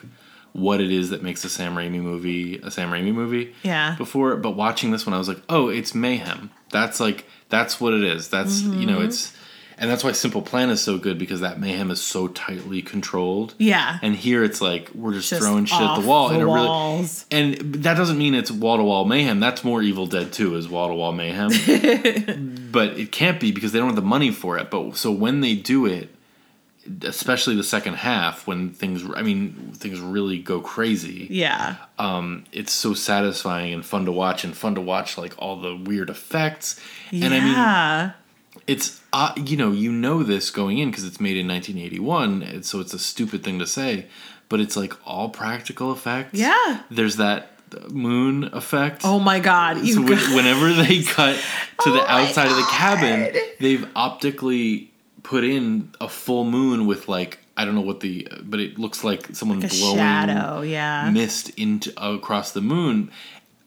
what 0.53 0.82
it 0.82 0.91
is 0.91 1.11
that 1.11 1.21
makes 1.21 1.45
a 1.45 1.49
Sam 1.49 1.75
Raimi 1.75 2.01
movie 2.01 2.57
a 2.57 2.71
Sam 2.71 2.89
Raimi 2.89 3.13
movie. 3.13 3.53
Yeah. 3.63 3.95
Before, 3.97 4.36
but 4.38 4.51
watching 4.55 4.89
this 4.91 5.05
one, 5.05 5.13
I 5.13 5.19
was 5.19 5.28
like, 5.28 5.41
oh, 5.49 5.69
it's 5.69 5.93
mayhem. 5.93 6.49
That's 6.71 6.99
like 6.99 7.25
that's 7.49 7.80
what 7.80 7.93
it 7.93 8.03
is. 8.03 8.30
That's 8.30 8.61
you 8.61 8.86
know, 8.88 8.97
Mm-hmm. 8.97 9.05
it's 9.07 9.34
and 9.80 9.91
that's 9.91 10.03
why 10.03 10.11
Simple 10.13 10.41
Plan 10.41 10.71
is 10.71 10.82
so 10.82 10.97
good 10.97 11.19
because 11.19 11.41
that 11.41 11.59
mayhem 11.59 11.91
is 11.91 12.01
so 12.01 12.28
tightly 12.30 12.82
controlled. 12.82 13.53
Yeah. 13.59 13.99
And 14.01 14.15
here 14.15 14.43
it's 14.43 14.59
like 14.59 14.89
we're 14.95 15.13
just, 15.13 15.30
Just 15.30 15.43
throwing 15.43 15.65
shit 15.65 15.80
at 15.80 16.01
the 16.01 16.07
wall 16.07 16.30
the 16.30 16.36
in 16.36 16.41
a 16.41 16.45
really 16.45 16.67
walls. 16.67 17.25
and 17.30 17.53
that 17.86 17.95
doesn't 17.95 18.17
mean 18.17 18.34
it's 18.34 18.49
wall 18.49 18.78
to 18.78 18.84
wall 18.84 19.05
mayhem. 19.05 19.39
That's 19.39 19.63
more 19.63 19.84
Evil 19.84 20.07
Dead 20.07 20.34
2 20.34 20.55
is 20.55 20.67
wall 20.67 20.88
to 20.88 20.95
wall 20.95 21.11
mayhem. 21.11 21.49
but 22.71 22.97
it 22.97 23.11
can't 23.11 23.39
be 23.39 23.51
because 23.51 23.71
they 23.71 23.78
don't 23.78 23.89
have 23.89 23.95
the 23.95 24.01
money 24.01 24.32
for 24.32 24.57
it. 24.57 24.71
But 24.71 24.97
so 24.97 25.11
when 25.11 25.41
they 25.41 25.53
do 25.53 25.86
it, 25.86 26.09
especially 27.03 27.55
the 27.55 27.63
second 27.63 27.95
half 27.95 28.47
when 28.47 28.71
things 28.71 29.03
I 29.15 29.21
mean 29.21 29.71
things 29.75 29.99
really 29.99 30.39
go 30.39 30.61
crazy. 30.61 31.27
Yeah. 31.29 31.75
Um 31.99 32.45
it's 32.51 32.71
so 32.73 32.93
satisfying 32.93 33.73
and 33.73 33.85
fun 33.85 34.05
to 34.05 34.11
watch 34.11 34.43
and 34.43 34.55
fun 34.55 34.75
to 34.75 34.81
watch 34.81 35.17
like 35.17 35.33
all 35.38 35.59
the 35.59 35.75
weird 35.75 36.09
effects. 36.09 36.79
yeah. 37.11 37.25
And 37.25 37.33
I 37.33 37.39
mean 37.39 38.13
it's 38.67 39.01
uh, 39.13 39.33
you 39.38 39.55
know 39.55 39.71
you 39.71 39.91
know 39.91 40.23
this 40.23 40.49
going 40.49 40.77
in 40.79 40.89
because 40.89 41.03
it's 41.05 41.19
made 41.21 41.38
in 41.38 41.47
1981 41.47 42.41
and 42.43 42.65
so 42.65 42.79
it's 42.79 42.93
a 42.93 42.99
stupid 42.99 43.43
thing 43.43 43.59
to 43.59 43.67
say 43.67 44.07
but 44.49 44.59
it's 44.59 44.75
like 44.75 44.93
all 45.07 45.29
practical 45.29 45.91
effects 45.91 46.33
Yeah. 46.33 46.81
there's 46.89 47.17
that 47.17 47.51
moon 47.89 48.45
effect 48.53 49.01
oh 49.05 49.19
my 49.19 49.39
god. 49.39 49.85
You 49.85 49.93
so 49.93 50.01
when- 50.01 50.35
whenever 50.35 50.73
they 50.73 51.03
cut 51.17 51.35
to 51.83 51.91
the 51.91 52.01
Oh 52.01 52.07
my 52.07 52.23
outside 52.23 52.49
of 52.49 52.55
the 52.55 52.67
cabin 52.69 53.33
they've 53.59 53.85
optically 53.95 54.91
put 55.28 55.43
in 55.43 55.91
a 55.99 56.07
full 56.07 56.45
moon 56.45 56.86
with 56.88 57.09
like 57.09 57.39
i 57.57 57.65
don't 57.65 57.75
know 57.75 57.82
what 57.82 57.99
the 57.99 58.25
but 58.43 58.59
it 58.61 58.80
looks 58.80 59.03
like 59.03 59.28
someone 59.36 59.57
a 59.63 59.67
blowing 59.67 59.97
shadow, 59.97 60.61
yeah. 60.61 61.09
mist 61.11 61.49
into 61.57 61.91
across 62.01 62.51
the 62.53 62.61
moon 62.61 63.11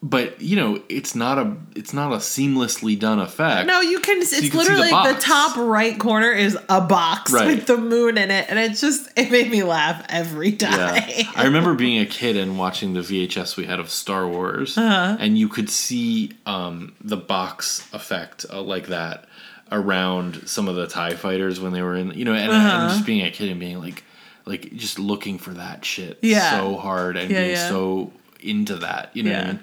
but 0.03 0.41
you 0.41 0.55
know 0.55 0.81
it's 0.89 1.13
not 1.13 1.37
a 1.37 1.55
it's 1.75 1.93
not 1.93 2.11
a 2.11 2.15
seamlessly 2.17 2.97
done 2.97 3.19
effect 3.19 3.67
No, 3.67 3.81
you 3.81 3.99
can. 3.99 4.17
It's 4.19 4.41
you 4.41 4.49
can 4.49 4.57
literally 4.61 4.89
the 4.89 4.95
like 4.95 5.15
the 5.15 5.21
top 5.21 5.55
right 5.57 5.99
corner 5.99 6.31
is 6.31 6.57
a 6.69 6.81
box 6.81 7.31
Right. 7.31 7.45
with 7.45 7.67
the 7.67 7.77
moon 7.77 8.17
in 8.17 8.31
it, 8.31 8.47
and 8.49 8.57
it 8.57 8.71
just 8.75 9.07
it 9.15 9.29
made 9.29 9.51
me 9.51 9.61
laugh 9.61 10.03
every 10.09 10.53
time. 10.53 10.73
Yeah. 11.07 11.29
I 11.35 11.43
remember 11.45 11.75
being 11.75 11.99
a 12.01 12.07
kid 12.07 12.35
and 12.35 12.57
watching 12.57 12.93
the 12.95 13.01
VHS 13.01 13.55
we 13.57 13.65
had 13.65 13.79
of 13.79 13.91
Star 13.91 14.27
Wars, 14.27 14.75
Uh-huh. 14.75 15.17
and 15.19 15.37
you 15.37 15.47
could 15.47 15.69
see 15.69 16.31
um, 16.47 16.95
the 16.99 17.17
box 17.17 17.87
effect 17.93 18.47
uh, 18.51 18.59
like 18.59 18.87
that 18.87 19.25
around 19.71 20.47
some 20.47 20.67
of 20.67 20.75
the 20.75 20.87
Tie 20.87 21.13
Fighters 21.15 21.59
when 21.59 21.71
they 21.71 21.81
were 21.81 21.95
in, 21.95 22.11
you 22.11 22.25
know, 22.25 22.33
and, 22.33 22.51
Uh-huh. 22.51 22.77
and 22.81 22.89
just 22.89 23.05
being 23.05 23.25
a 23.25 23.31
kid 23.31 23.49
and 23.49 23.59
being 23.59 23.79
like, 23.79 24.03
like 24.45 24.75
just 24.75 24.99
looking 24.99 25.37
for 25.37 25.51
that 25.51 25.85
shit 25.85 26.17
Yeah. 26.21 26.51
so 26.59 26.77
hard 26.77 27.15
and 27.17 27.29
Yeah, 27.31 27.39
being 27.41 27.51
yeah. 27.51 27.69
so 27.69 28.11
into 28.41 28.75
that, 28.77 29.11
you 29.13 29.23
know 29.23 29.31
what 29.31 29.39
I 29.41 29.47
mean? 29.47 29.59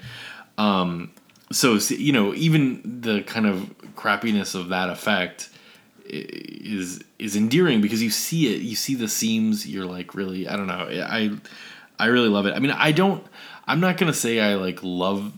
Um, 0.56 1.10
so 1.52 1.78
you 1.90 2.12
know, 2.12 2.34
even 2.34 3.00
the 3.02 3.22
kind 3.22 3.46
of 3.46 3.74
crappiness 3.96 4.54
of 4.54 4.68
that 4.70 4.88
effect 4.90 5.50
is 6.06 7.02
is 7.18 7.36
endearing 7.36 7.80
because 7.80 8.02
you 8.02 8.10
see 8.10 8.54
it, 8.54 8.62
you 8.62 8.76
see 8.76 8.94
the 8.94 9.08
seams. 9.08 9.66
You're 9.66 9.84
like, 9.86 10.14
really, 10.14 10.48
I 10.48 10.56
don't 10.56 10.66
know, 10.66 10.88
I 10.90 11.30
I 11.98 12.06
really 12.06 12.28
love 12.28 12.46
it. 12.46 12.54
I 12.54 12.58
mean, 12.60 12.70
I 12.70 12.92
don't. 12.92 13.24
I'm 13.66 13.80
not 13.80 13.96
gonna 13.98 14.12
say 14.14 14.40
I 14.40 14.54
like 14.54 14.80
love 14.82 15.32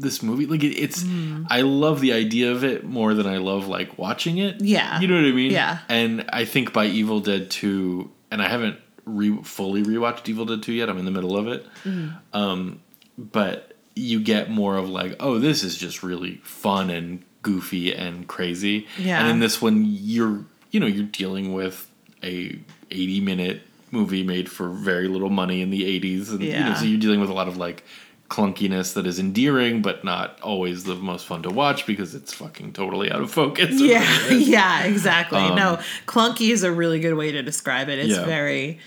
this 0.00 0.22
movie. 0.22 0.46
Like 0.46 0.62
it, 0.64 0.76
it's, 0.76 1.02
Mm. 1.04 1.46
I 1.48 1.60
love 1.62 2.00
the 2.00 2.12
idea 2.12 2.50
of 2.52 2.64
it 2.64 2.84
more 2.84 3.14
than 3.14 3.26
I 3.26 3.38
love 3.38 3.68
like 3.68 3.98
watching 3.98 4.38
it. 4.38 4.60
Yeah. 4.60 5.00
you 5.00 5.06
know 5.08 5.14
what 5.16 5.24
I 5.24 5.32
mean. 5.32 5.50
Yeah. 5.52 5.78
And 5.88 6.24
I 6.32 6.44
think 6.44 6.72
by 6.72 6.86
Evil 6.86 7.20
Dead 7.20 7.50
Two, 7.50 8.10
and 8.30 8.40
I 8.42 8.48
haven't 8.48 8.78
re- 9.04 9.42
fully 9.42 9.82
rewatched 9.82 10.28
Evil 10.28 10.44
Dead 10.46 10.62
Two 10.62 10.72
yet. 10.72 10.88
I'm 10.88 10.98
in 10.98 11.04
the 11.04 11.10
middle 11.10 11.36
of 11.36 11.48
it. 11.48 11.66
Mm. 11.84 12.16
Um, 12.32 12.80
but 13.18 13.74
you 13.96 14.20
get 14.20 14.50
more 14.50 14.76
of 14.76 14.88
like, 14.88 15.16
oh, 15.20 15.38
this 15.38 15.62
is 15.64 15.76
just 15.76 16.02
really 16.02 16.36
fun 16.44 16.90
and 16.90 17.22
goofy 17.42 17.92
and 17.94 18.26
crazy. 18.28 18.86
Yeah. 18.98 19.20
And 19.20 19.28
in 19.30 19.38
this 19.40 19.60
one, 19.60 19.84
you're 19.86 20.44
you 20.70 20.78
know 20.80 20.86
you're 20.86 21.04
dealing 21.06 21.52
with 21.52 21.90
a 22.22 22.58
80 22.90 23.20
minute 23.20 23.62
movie 23.90 24.22
made 24.22 24.48
for 24.50 24.68
very 24.68 25.08
little 25.08 25.30
money 25.30 25.60
in 25.62 25.70
the 25.70 25.82
80s, 26.00 26.30
and 26.30 26.40
you 26.42 26.52
know 26.52 26.58
Yeah. 26.58 26.74
so 26.74 26.84
you're 26.84 27.00
dealing 27.00 27.18
with 27.20 27.28
a 27.30 27.32
lot 27.34 27.48
of 27.48 27.56
like 27.56 27.82
clunkiness 28.30 28.94
that 28.94 29.06
is 29.06 29.18
endearing 29.18 29.82
but 29.82 30.04
not 30.04 30.40
always 30.40 30.84
the 30.84 30.94
most 30.94 31.26
fun 31.26 31.42
to 31.42 31.50
watch 31.50 31.84
because 31.84 32.14
it's 32.14 32.32
fucking 32.32 32.72
totally 32.72 33.10
out 33.10 33.20
of 33.20 33.30
focus. 33.30 33.80
Yeah, 33.80 34.06
yeah, 34.30 34.84
exactly. 34.84 35.38
Um, 35.40 35.56
no, 35.56 35.78
clunky 36.06 36.50
is 36.50 36.62
a 36.62 36.70
really 36.72 37.00
good 37.00 37.14
way 37.14 37.32
to 37.32 37.42
describe 37.42 37.88
it. 37.88 37.98
It's 37.98 38.16
Yeah. 38.16 38.24
very, 38.24 38.78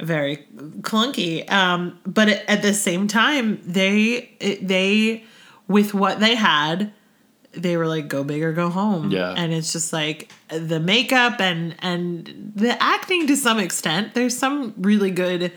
very 0.00 0.44
clunky. 0.80 1.48
Um, 1.50 1.98
but 2.04 2.28
at- 2.28 2.48
at 2.48 2.62
the 2.62 2.74
same 2.74 3.06
time, 3.06 3.60
they 3.64 4.30
it- 4.40 4.66
they 4.66 5.24
with 5.68 5.94
what 5.94 6.18
they 6.18 6.34
had, 6.34 6.92
they 7.52 7.76
were 7.76 7.86
like 7.86 8.08
go 8.08 8.24
big 8.24 8.42
or 8.42 8.52
go 8.52 8.70
home. 8.70 9.10
Yeah. 9.12 9.34
and 9.36 9.52
it's 9.52 9.72
just 9.72 9.92
like 9.92 10.30
the 10.48 10.80
makeup 10.80 11.40
and 11.40 11.76
and 11.80 12.52
the 12.56 12.80
acting 12.82 13.26
to 13.28 13.36
some 13.36 13.58
extent. 13.60 14.14
There's 14.14 14.36
some 14.36 14.74
really 14.78 15.10
good 15.12 15.52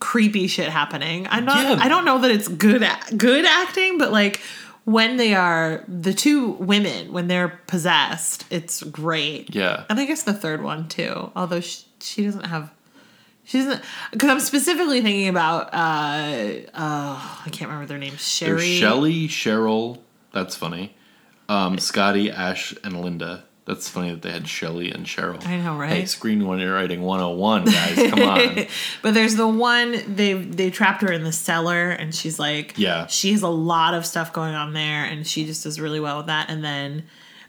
creepy 0.00 0.46
shit 0.46 0.68
happening. 0.68 1.26
I'm 1.30 1.44
not. 1.44 1.58
Yeah. 1.58 1.84
I 1.84 1.88
don't 1.88 2.04
know 2.04 2.18
that 2.20 2.30
it's 2.30 2.48
good 2.48 2.86
good 3.16 3.44
acting, 3.44 3.98
but 3.98 4.12
like 4.12 4.40
when 4.84 5.16
they 5.16 5.34
are 5.34 5.84
the 5.88 6.14
two 6.14 6.50
women 6.52 7.12
when 7.12 7.26
they're 7.28 7.60
possessed, 7.66 8.44
it's 8.50 8.82
great. 8.84 9.54
Yeah. 9.54 9.84
and 9.90 9.98
I 9.98 10.06
guess 10.06 10.22
the 10.22 10.32
third 10.32 10.62
one 10.62 10.88
too. 10.88 11.32
Although 11.34 11.60
she, 11.60 11.84
she 12.00 12.24
doesn't 12.24 12.44
have. 12.44 12.72
She 13.44 13.58
doesn't 13.58 13.82
because 14.10 14.28
I'm 14.28 14.40
specifically 14.40 15.00
thinking 15.02 15.28
about 15.28 15.72
uh 15.72 16.66
uh 16.74 17.42
I 17.46 17.48
can't 17.52 17.70
remember 17.70 17.86
their 17.86 17.98
names. 17.98 18.26
Sherry. 18.26 18.76
Shelly, 18.76 19.28
Cheryl. 19.28 20.00
That's 20.32 20.56
funny. 20.56 20.96
Um, 21.48 21.78
Scotty, 21.78 22.28
Ash, 22.30 22.74
and 22.82 23.00
Linda. 23.00 23.44
That's 23.66 23.88
funny 23.88 24.12
that 24.12 24.22
they 24.22 24.30
had 24.30 24.46
Shelly 24.48 24.92
and 24.92 25.04
Cheryl. 25.04 25.44
I 25.44 25.56
know, 25.56 25.76
right? 25.76 25.90
Hey, 25.90 26.02
screenwriting 26.04 27.00
101, 27.00 27.64
guys. 27.64 28.10
Come 28.10 28.22
on. 28.22 28.66
but 29.02 29.12
there's 29.12 29.34
the 29.34 29.48
one 29.48 30.14
they 30.14 30.34
they 30.34 30.70
trapped 30.70 31.02
her 31.02 31.10
in 31.12 31.24
the 31.24 31.32
cellar 31.32 31.90
and 31.90 32.14
she's 32.14 32.38
like 32.38 32.74
Yeah. 32.78 33.06
she 33.08 33.32
has 33.32 33.42
a 33.42 33.48
lot 33.48 33.92
of 33.94 34.06
stuff 34.06 34.32
going 34.32 34.54
on 34.54 34.72
there 34.72 35.04
and 35.04 35.26
she 35.26 35.44
just 35.46 35.64
does 35.64 35.80
really 35.80 35.98
well 36.00 36.18
with 36.18 36.26
that 36.26 36.48
and 36.48 36.62
then 36.64 37.04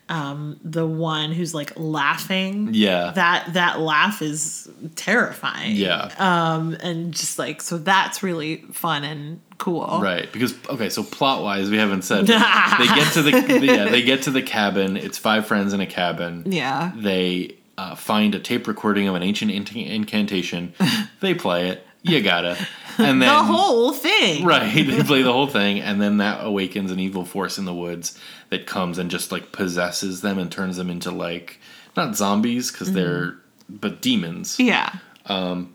um 0.10 0.60
the 0.64 0.86
one 0.88 1.32
who's 1.34 1.54
like 1.54 1.74
laughing 1.76 2.70
Yeah. 2.72 3.12
that 3.16 3.54
that 3.54 3.80
laugh 3.80 4.22
is 4.22 4.70
terrifying 4.96 5.76
Yeah. 5.76 6.12
um 6.18 6.78
and 6.82 7.14
just 7.14 7.38
like 7.40 7.62
so 7.62 7.78
that's 7.78 8.24
really 8.24 8.58
fun 8.72 9.04
and 9.04 9.42
cool 9.58 10.00
Right, 10.02 10.32
because 10.32 10.54
okay, 10.70 10.90
so 10.90 11.04
plot 11.04 11.42
wise, 11.44 11.70
we 11.70 11.78
haven't 11.78 12.04
said 12.04 12.28
they 12.28 12.38
get 12.38 13.14
to 13.14 13.22
the 13.24 13.60
yeah 13.64 13.90
they 13.90 14.02
get 14.04 14.22
to 14.24 14.32
the 14.32 14.44
cabin. 14.44 14.96
It's 14.98 15.18
five 15.18 15.48
friends 15.48 15.74
in 15.74 15.82
a 15.82 15.88
cabin. 15.88 16.44
yeah 16.46 16.92
They 16.96 17.56
uh, 17.78 17.96
find 17.96 18.34
a 18.36 18.40
tape 18.40 18.68
recording 18.68 19.08
of 19.08 19.16
an 19.16 19.24
ancient 19.24 19.52
incantation. 19.52 20.74
they 21.22 21.34
play 21.34 21.70
it. 21.70 21.87
You 22.04 22.22
gotta, 22.22 22.58
and 22.98 23.22
then 23.22 23.28
the 23.28 23.44
whole 23.44 23.92
thing. 23.92 24.46
Right. 24.46 24.74
They 24.88 25.04
play 25.04 25.22
the 25.24 25.34
whole 25.34 25.48
thing, 25.48 25.82
and 25.82 26.02
then 26.02 26.18
that 26.18 26.46
awakens 26.46 26.92
an 26.92 27.00
evil 27.00 27.26
force 27.26 27.58
in 27.58 27.66
the 27.66 27.74
woods 27.74 28.18
that 28.50 28.66
comes 28.66 28.98
and 28.98 29.12
just 29.12 29.32
like 29.32 29.52
possesses 29.52 30.22
them 30.22 30.38
and 30.38 30.52
turns 30.52 30.78
them 30.78 30.90
into 30.90 31.12
like 31.12 31.60
not 31.96 32.16
zombies 32.16 32.72
because 32.72 32.94
they're 32.94 33.38
but 33.70 34.02
demons. 34.02 34.60
yeah. 34.60 34.94
Um, 35.26 35.74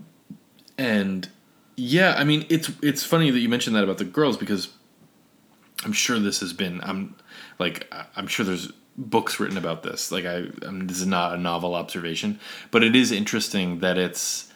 And 0.79 1.29
yeah, 1.77 2.15
I 2.17 2.25
mean 2.25 2.47
it's 2.49 2.71
it's 2.83 3.05
funny 3.05 3.31
that 3.31 3.39
you 3.41 3.49
mentioned 3.49 3.77
that 3.77 3.85
about 3.85 3.99
the 3.99 4.05
girls 4.05 4.37
because 4.39 4.69
I'm 5.85 5.93
sure 5.93 6.19
this 6.19 6.41
has 6.41 6.53
been 6.53 6.81
I'm 6.83 7.15
like 7.59 7.93
I'm 8.17 8.27
sure 8.27 8.47
there's 8.47 8.73
books 8.97 9.41
written 9.41 9.57
about 9.59 9.83
this. 9.83 10.13
Like 10.13 10.25
I, 10.25 10.45
I 10.67 10.71
mean, 10.71 10.87
this 10.87 11.01
is 11.01 11.07
not 11.07 11.35
a 11.35 11.39
novel 11.39 11.75
observation, 11.75 12.39
but 12.71 12.83
it 12.83 12.95
is 12.95 13.11
interesting 13.13 13.81
that 13.81 13.99
it's 13.99 14.52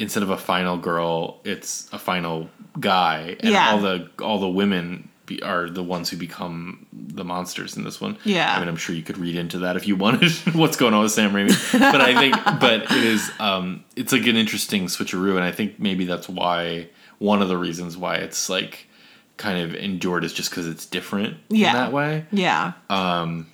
instead 0.00 0.22
of 0.22 0.30
a 0.30 0.36
final 0.36 0.76
girl, 0.76 1.38
it's 1.44 1.88
a 1.92 1.98
final 1.98 2.48
guy, 2.78 3.36
and 3.40 3.50
Yeah. 3.50 3.70
all 3.70 3.80
the 3.80 4.08
all 4.20 4.38
the 4.40 4.48
women 4.48 5.08
be, 5.26 5.40
are 5.42 5.70
the 5.70 5.82
ones 5.84 6.10
who 6.10 6.16
become 6.16 6.86
the 6.92 7.24
monsters 7.24 7.76
in 7.76 7.84
this 7.84 8.00
one. 8.00 8.16
Yeah. 8.24 8.52
I 8.54 8.58
mean, 8.58 8.68
I'm 8.68 8.76
sure 8.76 8.94
you 8.96 9.02
could 9.02 9.18
read 9.18 9.36
into 9.36 9.58
that 9.60 9.76
if 9.76 9.86
you 9.86 9.94
wanted. 9.96 10.32
what's 10.54 10.76
going 10.76 10.94
on 10.94 11.02
with 11.04 11.12
Sam 11.12 11.30
Raimi? 11.32 11.54
But 11.78 12.00
I 12.00 12.14
think, 12.18 12.34
but 12.60 12.82
it 12.90 13.04
is, 13.04 13.30
um, 13.38 13.84
it's 13.94 14.12
like 14.12 14.26
an 14.26 14.36
interesting 14.36 14.86
switcheroo, 14.86 15.36
and 15.36 15.44
I 15.44 15.52
think 15.52 15.78
maybe 15.78 16.04
that's 16.04 16.28
why 16.28 16.88
one 17.18 17.42
of 17.42 17.48
the 17.48 17.56
reasons 17.58 17.96
why 17.96 18.16
it's 18.16 18.48
like 18.48 18.88
kind 19.36 19.58
of 19.62 19.74
endured 19.74 20.24
is 20.24 20.32
just 20.32 20.50
because 20.50 20.66
it's 20.66 20.84
different 20.86 21.36
Yeah. 21.48 21.68
in 21.70 21.74
that 21.76 21.92
way. 21.92 22.24
yeah 22.32 22.72
Um. 22.88 23.46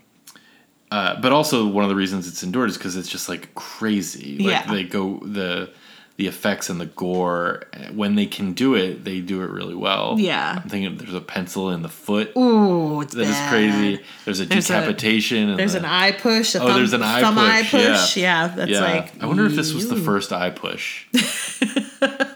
Uh, 0.91 1.21
but 1.21 1.33
also 1.33 1.67
one 1.67 1.83
of 1.85 1.91
the 1.91 1.97
reasons 1.97 2.29
it's 2.29 2.43
endured 2.45 2.71
is 2.71 2.79
because 2.79 2.97
it's 2.97 3.09
just 3.09 3.29
like 3.29 3.53
crazy. 3.57 4.39
Like 4.39 4.47
Yeah. 4.67 4.73
they 4.73 4.85
go 4.85 5.19
the 5.23 5.71
the 6.17 6.27
effects 6.27 6.71
and 6.71 6.81
the 6.81 6.87
gore 6.87 7.65
when 7.93 8.15
they 8.15 8.25
can 8.25 8.53
do 8.55 8.75
it, 8.75 9.05
they 9.05 9.21
do 9.21 9.43
it 9.43 9.51
really 9.51 9.75
well. 9.75 10.17
Yeah. 10.19 10.61
I'm 10.63 10.69
thinking 10.69 10.97
there's 10.97 11.13
a 11.13 11.21
pencil 11.21 11.71
in 11.71 11.83
the 11.83 11.91
foot 11.91 12.35
ooh 12.37 13.03
it's 13.03 13.13
that 13.15 13.23
is 13.23 13.29
bad. 13.29 13.51
crazy. 13.51 14.03
There's 14.25 14.41
a 14.41 14.47
There's 14.47 14.67
decapitation. 14.69 15.51
and 15.51 15.59
there's 15.59 15.75
the- 15.75 15.81
an 15.81 15.85
eye 15.85 16.13
push 16.13 16.55
a 16.55 16.63
Oh, 16.63 16.69
thumb, 16.69 16.77
there's 16.79 16.95
an 16.95 17.03
eye 17.03 17.21
push, 17.23 17.37
eye 17.39 17.63
push 17.63 18.17
yeah. 18.17 18.47
yeah, 18.49 18.55
that's 18.55 18.71
yeah. 18.71 18.81
like 18.81 19.23
I 19.23 19.27
wonder 19.27 19.45
if 19.45 19.55
this 19.55 19.75
was 19.75 19.89
the 19.91 19.97
first 19.97 20.33
eye 20.33 20.51
push. 20.51 21.07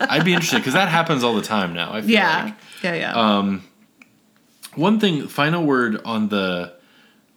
I'd 0.01 0.25
be 0.25 0.33
interested 0.35 0.59
because 0.59 0.75
that 0.75 0.89
happens 0.89 1.23
all 1.25 1.35
the 1.35 1.43
time 1.43 1.73
now. 1.75 1.93
I 1.93 2.01
feel 2.03 2.11
Yeah. 2.11 2.45
like. 2.45 2.55
Yeah, 2.83 2.95
yeah. 2.95 3.13
Um, 3.39 3.63
one 4.75 5.01
thing, 5.01 5.27
final 5.29 5.65
word 5.65 6.01
on 6.05 6.29
the 6.29 6.75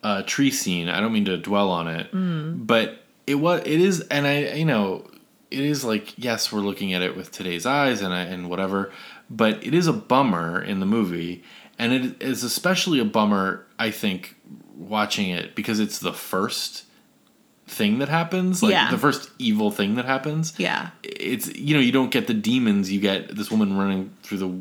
uh, 0.03 0.23
tree 0.25 0.51
scene. 0.51 0.89
I 0.89 0.99
don't 0.99 1.13
mean 1.13 1.25
to 1.25 1.37
dwell 1.37 1.69
on 1.69 1.87
it, 1.87 2.11
Mm. 2.11 2.65
but 2.67 3.01
it 3.27 3.35
was 3.35 3.61
it 3.61 3.79
is, 3.79 4.01
and 4.01 4.27
I 4.27 4.53
you 4.55 4.65
know 4.65 5.05
it 5.53 5.59
is 5.65 5.83
like 5.85 6.13
yes, 6.17 6.51
we're 6.51 6.61
looking 6.61 6.93
at 6.93 7.01
it 7.01 7.15
with 7.15 7.31
today's 7.31 7.65
eyes 7.65 8.01
and 8.01 8.13
uh, 8.13 8.17
and 8.17 8.49
whatever, 8.49 8.91
but 9.29 9.63
it 9.65 9.73
is 9.73 9.87
a 9.87 9.93
bummer 9.93 10.61
in 10.61 10.79
the 10.79 10.85
movie, 10.85 11.43
and 11.79 11.93
it 11.93 12.21
is 12.21 12.43
especially 12.43 12.99
a 12.99 13.05
bummer. 13.05 13.65
I 13.79 13.91
think 13.91 14.35
watching 14.75 15.29
it 15.29 15.55
because 15.55 15.79
it's 15.79 15.99
the 15.99 16.13
first 16.13 16.85
thing 17.65 17.99
that 17.99 18.09
happens 18.09 18.61
like 18.61 18.71
Yeah. 18.71 18.91
the 18.91 18.97
first 18.97 19.31
evil 19.39 19.71
thing 19.71 19.95
that 19.95 20.03
happens 20.05 20.53
yeah. 20.57 20.89
it's 21.01 21.47
you 21.55 21.73
know 21.73 21.79
you 21.79 21.93
don't 21.93 22.11
get 22.11 22.27
the 22.27 22.33
demons 22.33 22.91
you 22.91 22.99
get 22.99 23.33
this 23.35 23.49
woman 23.49 23.77
running 23.77 24.13
through 24.21 24.37
the 24.39 24.53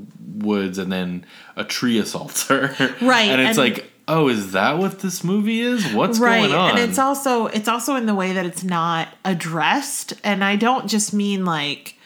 woods 0.47 0.79
and 0.79 0.93
then 0.93 1.27
a 1.57 1.65
tree 1.65 1.99
assaults 1.99 2.47
her 2.47 2.69
Right, 3.03 3.23
and 3.33 3.41
it's 3.41 3.59
and- 3.59 3.75
like 3.75 3.92
oh 4.13 4.29
is 4.29 4.53
that 4.53 4.79
what 4.79 5.01
this 5.01 5.25
movie 5.25 5.61
is 5.61 5.93
what's 5.93 6.19
right. 6.19 6.41
going 6.43 6.53
on 6.55 6.71
And 6.71 6.79
it's 6.79 6.99
also 6.99 7.47
it's 7.47 7.69
also 7.69 7.97
in 7.97 8.07
the 8.07 8.15
way 8.15 8.33
that 8.33 8.45
it's 8.47 8.63
not 8.65 9.09
addressed. 9.25 10.15
And 10.23 10.45
I 10.45 10.57
don't 10.57 10.87
just 10.89 11.13
mean 11.13 11.45
like 11.45 11.97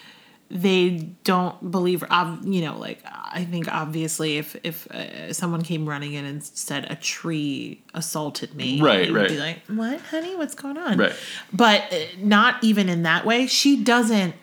they 0.49 0.91
don't 1.25 1.71
believe 1.73 2.05
you 2.45 2.61
know 2.61 2.79
like 2.79 3.03
i 3.05 3.45
think 3.45 3.67
obviously 3.73 4.39
if 4.39 4.57
if 4.63 4.87
uh, 4.93 5.33
someone 5.33 5.61
came 5.63 5.89
running 5.89 6.13
in 6.15 6.25
and 6.25 6.45
said 6.45 6.87
a 6.89 6.95
tree 6.95 7.83
assaulted 7.95 8.55
me 8.55 8.81
Right, 8.81 9.13
would 9.13 9.29
be 9.29 9.39
like 9.39 9.67
what 9.67 10.01
honey 10.03 10.37
what's 10.37 10.55
going 10.55 10.79
on 10.79 10.99
Right. 10.99 11.13
but 11.53 11.93
uh, 11.93 11.97
not 12.19 12.63
even 12.63 12.89
in 12.89 13.03
that 13.03 13.27
way 13.27 13.49
she 13.49 13.83
doesn't 13.83 14.37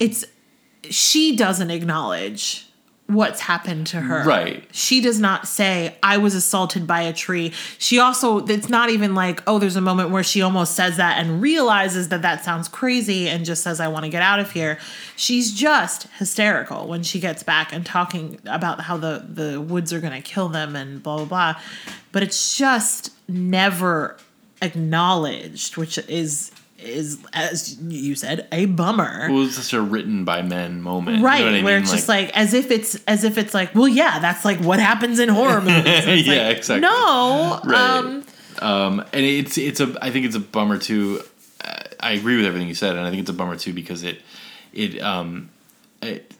it's 0.00 0.24
she 0.90 1.36
doesn't 1.36 1.70
acknowledge 1.70 2.68
what's 3.14 3.40
happened 3.40 3.86
to 3.88 4.00
her. 4.00 4.24
Right. 4.24 4.64
she 4.72 5.00
does 5.00 5.18
not 5.18 5.48
say 5.48 5.96
i 6.02 6.16
was 6.16 6.34
assaulted 6.34 6.86
by 6.86 7.02
a 7.02 7.12
tree. 7.12 7.52
She 7.78 7.98
also 7.98 8.44
it's 8.46 8.68
not 8.68 8.90
even 8.90 9.14
like 9.14 9.42
oh 9.46 9.58
there's 9.58 9.76
a 9.76 9.80
moment 9.80 10.10
where 10.10 10.22
she 10.22 10.42
almost 10.42 10.74
says 10.74 10.96
that 10.98 11.18
and 11.18 11.42
realizes 11.42 12.08
that 12.08 12.22
that 12.22 12.44
sounds 12.44 12.68
crazy 12.68 13.28
and 13.28 13.44
just 13.44 13.62
says 13.62 13.80
i 13.80 13.88
want 13.88 14.04
to 14.04 14.10
get 14.10 14.22
out 14.22 14.38
of 14.40 14.50
here. 14.52 14.78
She's 15.16 15.52
just 15.52 16.06
hysterical 16.18 16.86
when 16.86 17.02
she 17.02 17.18
gets 17.20 17.42
back 17.42 17.72
and 17.72 17.84
talking 17.84 18.38
about 18.46 18.80
how 18.82 18.96
the 18.96 19.24
the 19.28 19.60
woods 19.60 19.92
are 19.92 20.00
going 20.00 20.12
to 20.14 20.22
kill 20.22 20.48
them 20.48 20.76
and 20.76 21.02
blah 21.02 21.16
blah 21.16 21.24
blah. 21.26 21.60
But 22.12 22.22
it's 22.22 22.56
just 22.56 23.10
never 23.28 24.16
acknowledged 24.60 25.76
which 25.76 25.98
is 25.98 26.51
is 26.82 27.18
as 27.32 27.78
you 27.80 28.14
said 28.14 28.46
a 28.52 28.66
bummer. 28.66 29.26
It 29.28 29.32
was 29.32 29.56
such 29.56 29.72
a 29.72 29.80
written 29.80 30.24
by 30.24 30.42
men 30.42 30.82
moment. 30.82 31.16
You 31.18 31.22
know 31.22 31.28
right 31.28 31.44
what 31.44 31.54
I 31.54 31.62
where 31.62 31.74
mean? 31.74 31.82
it's 31.82 31.92
just 31.92 32.08
like 32.08 32.30
as 32.36 32.54
if 32.54 32.70
it's 32.70 32.94
as 33.06 33.24
if 33.24 33.38
it's 33.38 33.54
like 33.54 33.74
well 33.74 33.88
yeah 33.88 34.18
that's 34.18 34.44
like 34.44 34.58
what 34.60 34.80
happens 34.80 35.18
in 35.18 35.28
horror 35.28 35.60
movies. 35.62 36.26
Yeah 36.26 36.46
like, 36.48 36.56
exactly. 36.58 36.80
no 36.80 37.60
Right. 37.64 37.74
um 37.80 38.24
um 38.60 39.00
and 39.12 39.24
it's 39.24 39.56
it's 39.58 39.80
a 39.80 39.96
i 40.02 40.10
think 40.10 40.26
it's 40.26 40.36
a 40.36 40.40
bummer 40.40 40.78
too. 40.78 41.22
I 42.00 42.12
agree 42.12 42.36
with 42.36 42.46
everything 42.46 42.66
you 42.66 42.74
said 42.74 42.96
and 42.96 43.06
i 43.06 43.10
think 43.10 43.20
it's 43.20 43.30
a 43.30 43.34
bummer 43.34 43.56
too 43.56 43.72
because 43.72 44.02
it 44.02 44.20
it 44.72 45.00
um 45.00 45.50
it, 46.02 46.32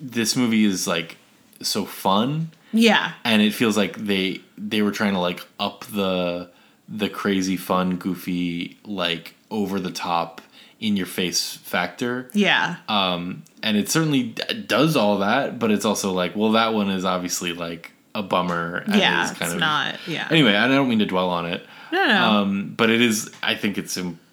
this 0.00 0.34
movie 0.34 0.64
is 0.64 0.86
like 0.88 1.16
so 1.62 1.84
fun. 1.84 2.50
Yeah. 2.72 3.12
And 3.24 3.40
it 3.40 3.52
feels 3.54 3.76
like 3.76 3.96
they 3.96 4.40
they 4.58 4.82
were 4.82 4.90
trying 4.90 5.12
to 5.14 5.20
like 5.20 5.46
up 5.60 5.84
the 5.86 6.50
the 6.88 7.08
crazy 7.08 7.56
fun 7.56 7.96
goofy 7.96 8.76
like 8.84 9.33
over 9.50 9.78
the 9.80 9.90
top 9.90 10.40
in 10.80 10.96
your 10.96 11.06
face 11.06 11.56
factor. 11.56 12.28
Yeah. 12.34 12.76
Um 12.88 13.42
and 13.62 13.76
it 13.76 13.88
certainly 13.88 14.24
d- 14.24 14.64
does 14.66 14.96
all 14.96 15.18
that 15.18 15.58
but 15.58 15.70
it's 15.70 15.84
also 15.84 16.12
like 16.12 16.36
well 16.36 16.52
that 16.52 16.74
one 16.74 16.90
is 16.90 17.04
obviously 17.04 17.52
like 17.52 17.92
a 18.14 18.22
bummer 18.22 18.84
and 18.86 18.94
yeah 18.96 19.28
it's 19.30 19.38
kind 19.38 19.52
of 19.52 19.58
not 19.58 19.98
yeah. 20.06 20.28
Anyway 20.30 20.54
i 20.54 20.68
don't 20.68 20.88
mean 20.88 20.98
to 21.00 21.06
dwell 21.06 21.30
on 21.30 21.46
it. 21.46 21.66
No 21.92 22.06
no. 22.06 22.14
Um 22.30 22.74
but 22.76 22.90
it 22.90 23.00
is 23.00 23.32
i 23.42 23.54
think 23.54 23.78
it's 23.78 23.96
important. 23.96 24.24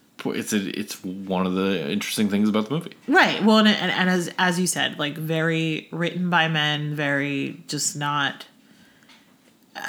it's 0.43 0.53
a, 0.53 0.79
it's 0.79 1.03
one 1.03 1.47
of 1.47 1.53
the 1.55 1.89
interesting 1.89 2.29
things 2.29 2.47
about 2.47 2.67
the 2.69 2.75
movie. 2.75 2.93
Right. 3.07 3.43
Well 3.43 3.57
and, 3.57 3.67
and, 3.67 3.91
and 3.91 4.09
as 4.09 4.31
as 4.37 4.59
you 4.59 4.67
said 4.67 4.99
like 4.99 5.15
very 5.17 5.87
written 5.91 6.29
by 6.29 6.47
men 6.47 6.93
very 6.95 7.63
just 7.67 7.95
not 7.95 8.45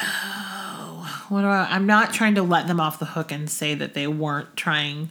oh, 0.01 1.25
what 1.29 1.43
do 1.43 1.47
I, 1.49 1.67
i'm 1.71 1.87
not 1.87 2.13
trying 2.13 2.35
to 2.37 2.43
let 2.43 2.67
them 2.67 2.81
off 2.81 2.99
the 2.99 3.07
hook 3.07 3.33
and 3.33 3.49
say 3.51 3.75
that 3.75 3.95
they 3.95 4.07
weren't 4.07 4.57
trying 4.57 5.09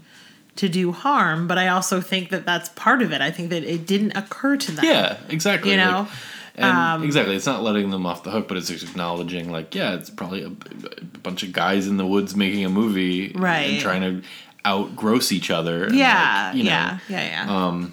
to 0.58 0.68
do 0.70 0.92
harm 0.92 1.48
but 1.48 1.58
i 1.58 1.68
also 1.68 2.02
think 2.02 2.30
that 2.30 2.46
that's 2.46 2.70
part 2.70 3.02
of 3.02 3.12
it 3.12 3.22
i 3.22 3.32
think 3.32 3.50
that 3.50 3.64
it 3.64 3.86
didn't 3.88 4.12
occur 4.18 4.58
to 4.58 4.72
them 4.72 4.86
yeah 4.86 5.18
exactly 5.30 5.72
You 5.72 5.78
like- 5.78 5.88
know? 5.88 6.08
and 6.56 6.66
Um, 6.78 7.04
exactly 7.04 7.36
it's 7.38 7.46
not 7.46 7.64
letting 7.64 7.90
them 7.92 8.06
off 8.06 8.24
the 8.24 8.32
hook 8.32 8.48
but 8.50 8.58
it's 8.58 8.68
just 8.68 8.84
acknowledging 8.84 9.52
like 9.52 9.74
yeah 9.74 9.94
it's 9.96 10.10
probably 10.10 10.44
a, 10.44 10.48
a 10.48 11.04
bunch 11.24 11.44
of 11.44 11.54
guys 11.54 11.88
in 11.88 11.96
the 11.96 12.06
woods 12.06 12.36
making 12.36 12.66
a 12.66 12.70
movie 12.70 13.32
Right. 13.34 13.70
and 13.72 13.80
trying 13.82 14.02
to 14.02 14.28
outgross 14.66 15.32
each 15.32 15.50
other 15.50 15.86
and, 15.86 15.96
yeah 15.96 16.48
like, 16.50 16.58
you 16.58 16.64
know. 16.66 16.70
yeah 16.70 17.00
yeah 17.08 17.46
yeah 17.46 17.88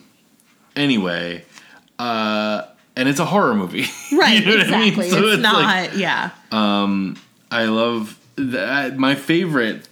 anyway 0.76 1.44
uh 2.00 2.62
and 2.98 3.08
it's 3.08 3.18
a 3.20 3.24
horror 3.24 3.54
movie 3.54 3.86
right 4.12 4.40
You 4.44 4.44
know 4.44 4.56
what 4.58 4.66
I 4.74 4.78
mean? 4.80 4.88
exactly 4.88 5.08
So 5.10 5.24
it's, 5.28 5.42
not 5.42 5.62
like- 5.62 5.96
yeah 5.96 6.30
I 7.50 7.64
love 7.64 8.18
that. 8.36 8.98
My 8.98 9.14
favorite 9.14 9.88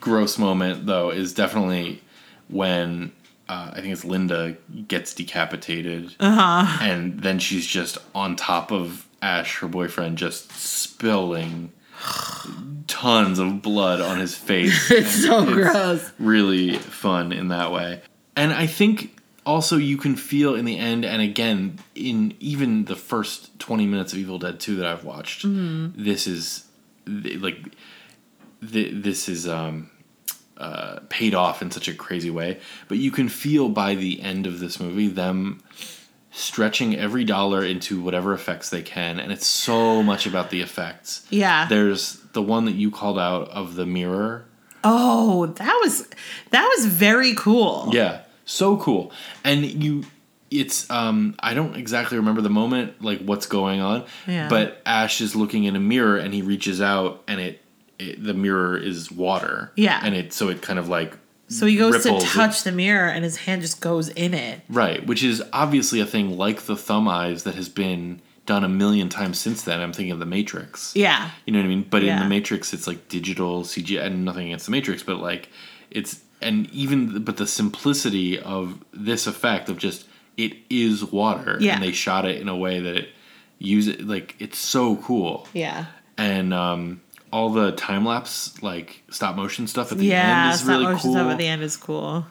gross 0.00 0.38
moment, 0.38 0.86
though, 0.86 1.10
is 1.10 1.32
definitely 1.34 2.02
when 2.48 3.12
uh, 3.48 3.70
I 3.74 3.80
think 3.80 3.92
it's 3.92 4.04
Linda 4.04 4.56
gets 4.88 5.14
decapitated, 5.14 6.14
uh-huh. 6.18 6.78
and 6.82 7.20
then 7.20 7.38
she's 7.38 7.66
just 7.66 7.98
on 8.14 8.36
top 8.36 8.72
of 8.72 9.06
Ash, 9.22 9.58
her 9.60 9.68
boyfriend, 9.68 10.18
just 10.18 10.50
spilling 10.52 11.72
tons 12.86 13.38
of 13.38 13.62
blood 13.62 14.00
on 14.00 14.18
his 14.18 14.34
face. 14.36 14.90
It's 14.90 15.24
And 15.24 15.24
so 15.24 15.44
gross. 15.54 16.12
Really 16.18 16.74
fun 16.76 17.32
in 17.32 17.48
that 17.48 17.70
way, 17.72 18.02
and 18.36 18.52
I 18.52 18.66
think 18.66 19.16
also 19.46 19.76
you 19.76 19.96
can 19.96 20.16
feel 20.16 20.54
in 20.54 20.64
the 20.64 20.78
end, 20.78 21.04
and 21.04 21.20
again 21.20 21.78
in 21.94 22.34
even 22.40 22.84
the 22.86 22.96
first 22.96 23.58
twenty 23.58 23.86
minutes 23.86 24.12
of 24.12 24.18
Evil 24.18 24.38
Dead 24.38 24.60
Two 24.60 24.76
that 24.76 24.86
I've 24.86 25.04
watched, 25.04 25.44
this 25.44 26.26
is 26.26 26.64
like 27.06 27.58
this 28.60 29.28
is 29.28 29.46
um 29.46 29.90
uh, 30.56 31.00
paid 31.08 31.34
off 31.34 31.62
in 31.62 31.70
such 31.70 31.88
a 31.88 31.94
crazy 31.94 32.30
way. 32.30 32.60
But 32.88 32.98
you 32.98 33.10
can 33.10 33.28
feel 33.28 33.68
by 33.68 33.94
the 33.94 34.22
end 34.22 34.46
of 34.46 34.60
this 34.60 34.78
movie 34.78 35.08
them 35.08 35.62
stretching 36.30 36.96
every 36.96 37.24
dollar 37.24 37.64
into 37.64 38.02
whatever 38.02 38.34
effects 38.34 38.70
they 38.70 38.82
can, 38.82 39.20
and 39.20 39.30
it's 39.30 39.46
so 39.46 40.02
much 40.02 40.26
about 40.26 40.50
the 40.50 40.60
effects. 40.60 41.26
Yeah. 41.30 41.66
There's 41.68 42.20
the 42.32 42.42
one 42.42 42.64
that 42.64 42.74
you 42.74 42.90
called 42.90 43.18
out 43.18 43.48
of 43.50 43.76
the 43.76 43.86
mirror. 43.86 44.46
Oh, 44.82 45.46
that 45.46 45.80
was 45.82 46.08
that 46.50 46.68
was 46.76 46.86
very 46.86 47.34
cool. 47.34 47.90
Yeah, 47.92 48.22
so 48.44 48.76
cool. 48.76 49.12
And 49.44 49.64
you 49.64 50.04
it's 50.50 50.88
um 50.90 51.34
I 51.40 51.54
don't 51.54 51.74
exactly 51.76 52.16
remember 52.18 52.40
the 52.40 52.50
moment 52.50 53.02
like 53.02 53.20
what's 53.20 53.46
going 53.46 53.80
on, 53.80 54.04
Yeah. 54.26 54.48
but 54.48 54.80
Ash 54.86 55.20
is 55.20 55.34
looking 55.34 55.64
in 55.64 55.74
a 55.76 55.80
mirror 55.80 56.16
and 56.16 56.32
he 56.34 56.42
reaches 56.42 56.80
out 56.80 57.22
and 57.26 57.40
it, 57.40 57.62
it 57.98 58.22
the 58.22 58.34
mirror 58.34 58.76
is 58.76 59.10
water. 59.10 59.72
Yeah. 59.76 60.00
And 60.02 60.14
it 60.14 60.32
so 60.32 60.48
it 60.48 60.62
kind 60.62 60.78
of 60.78 60.88
like 60.88 61.16
So 61.48 61.66
he 61.66 61.76
goes 61.76 62.02
to 62.04 62.20
touch 62.20 62.62
the 62.62 62.72
mirror 62.72 63.08
and 63.08 63.24
his 63.24 63.36
hand 63.38 63.62
just 63.62 63.80
goes 63.80 64.08
in 64.10 64.32
it. 64.34 64.60
Right, 64.68 65.04
which 65.06 65.22
is 65.24 65.42
obviously 65.52 66.00
a 66.00 66.06
thing 66.06 66.36
like 66.36 66.62
the 66.62 66.76
thumb 66.76 67.08
eyes 67.08 67.42
that 67.44 67.54
has 67.56 67.68
been 67.68 68.20
done 68.46 68.62
a 68.62 68.68
million 68.68 69.08
times 69.08 69.38
since 69.38 69.62
then. 69.62 69.80
I'm 69.80 69.92
thinking 69.94 70.12
of 70.12 70.18
the 70.18 70.26
Matrix. 70.26 70.94
Yeah. 70.94 71.30
You 71.46 71.52
know 71.54 71.60
what 71.60 71.64
I 71.64 71.68
mean? 71.68 71.86
But 71.88 72.04
in 72.04 72.18
the 72.18 72.26
Matrix, 72.28 72.74
it's 72.74 72.86
like 72.86 73.08
digital 73.08 73.62
CGI, 73.62 74.04
and 74.04 74.24
nothing 74.24 74.48
against 74.48 74.66
the 74.66 74.72
Matrix, 74.72 75.02
but 75.02 75.16
like 75.16 75.48
it's 75.90 76.20
and 76.44 76.70
even 76.70 77.22
but 77.24 77.36
the 77.38 77.46
simplicity 77.46 78.38
of 78.38 78.78
this 78.92 79.26
effect 79.26 79.68
of 79.68 79.78
just 79.78 80.06
it 80.36 80.52
is 80.70 81.04
water, 81.04 81.56
Yeah. 81.60 81.74
and 81.74 81.82
they 81.82 81.92
shot 81.92 82.24
it 82.26 82.40
in 82.40 82.48
a 82.48 82.56
way 82.56 82.80
that 82.80 82.96
it 82.96 83.08
use 83.58 83.86
it 83.88 84.06
like 84.06 84.36
it's 84.38 84.58
so 84.58 84.96
cool, 84.96 85.46
Yeah. 85.52 85.86
and 86.18 86.52
um, 86.54 87.00
all 87.32 87.50
the 87.50 87.72
time 87.72 88.04
lapse 88.04 88.60
like 88.62 89.02
stop 89.10 89.36
motion 89.36 89.66
stuff 89.66 89.90
at 89.92 89.98
the 89.98 90.06
Yeah. 90.06 90.44
end 90.46 90.54
is 90.54 90.60
Stop 90.60 90.68
really 90.70 90.84
motion 90.84 91.00
cool 91.00 91.12
stuff 91.14 91.30
at 91.32 91.38
the 91.38 91.46
end 91.46 91.62
is 91.62 91.76
cool. 91.76 92.26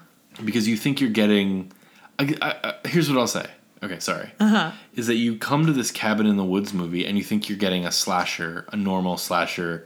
because 0.46 0.68
you 0.68 0.78
think 0.78 1.02
you're 1.02 1.10
getting. 1.10 1.72
I, 2.20 2.36
I, 2.42 2.56
I- 2.84 2.88
here's 2.88 3.10
what 3.10 3.18
I'll 3.20 3.28
say. 3.28 3.48
Okay, 3.82 4.00
sorry. 4.00 4.32
Uh-huh. 4.40 4.72
Is 4.96 5.08
that 5.08 5.16
you 5.16 5.36
come 5.38 5.66
to 5.66 5.74
this 5.74 5.92
cabin 5.92 6.26
in 6.26 6.38
the 6.38 6.44
woods 6.46 6.74
movie 6.74 7.06
and 7.06 7.18
you 7.18 7.24
think 7.24 7.50
you're 7.50 7.58
getting 7.58 7.86
a 7.86 7.92
slasher, 7.92 8.66
a 8.72 8.78
normal 8.78 9.18
slasher, 9.18 9.86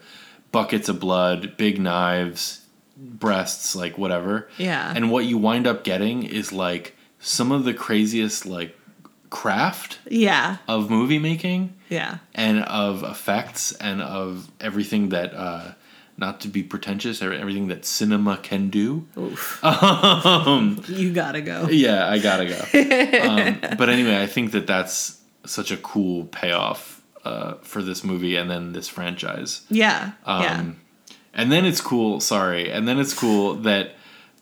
buckets 0.51 0.87
of 0.87 0.99
blood, 0.99 1.57
big 1.57 1.79
knives, 1.81 2.61
breasts, 2.97 3.75
like 3.75 3.97
whatever. 3.97 4.49
Yeah. 4.57 4.91
And 4.95 5.11
what 5.11 5.25
you 5.25 5.37
wind 5.37 5.67
up 5.67 5.83
getting 5.83 6.23
is 6.23 6.51
like 6.51 6.95
some 7.19 7.51
of 7.51 7.63
the 7.63 7.73
craziest 7.73 8.45
like 8.45 8.75
craft 9.29 9.99
Yeah. 10.09 10.57
of 10.67 10.89
movie 10.89 11.19
making 11.19 11.73
Yeah. 11.89 12.17
and 12.33 12.63
of 12.63 13.03
effects 13.03 13.71
and 13.73 14.01
of 14.01 14.49
everything 14.59 15.09
that 15.09 15.33
uh, 15.33 15.73
not 16.17 16.39
to 16.41 16.47
be 16.47 16.63
pretentious, 16.63 17.21
everything 17.21 17.67
that 17.67 17.85
cinema 17.85 18.37
can 18.37 18.69
do. 18.69 19.07
Oof. 19.17 19.59
Um, 19.63 20.81
You 20.87 21.11
gotta 21.13 21.41
go. 21.41 21.67
yeah, 21.69 22.09
I 22.09 22.19
gotta 22.19 22.45
go. 22.45 22.59
um, 23.29 23.77
but 23.77 23.89
anyway, 23.89 24.21
I 24.21 24.25
think 24.27 24.51
that 24.51 24.65
that's 24.67 25.19
such 25.45 25.71
a 25.71 25.77
cool 25.77 26.25
payoff 26.25 27.01
uh, 27.23 27.55
for 27.61 27.81
this 27.83 28.03
movie 28.03 28.35
and 28.37 28.49
then 28.49 28.71
this 28.73 28.87
franchise. 28.87 29.61
Yeah. 29.69 30.11
yeah. 30.25 30.63
And 31.37 31.51
then 31.51 31.65
it's 31.65 31.79
cool. 31.79 32.19
Sorry, 32.19 32.71
and 32.71 32.87
then 32.87 32.99
it's 32.99 33.13
cool 33.13 33.53
that 33.55 33.91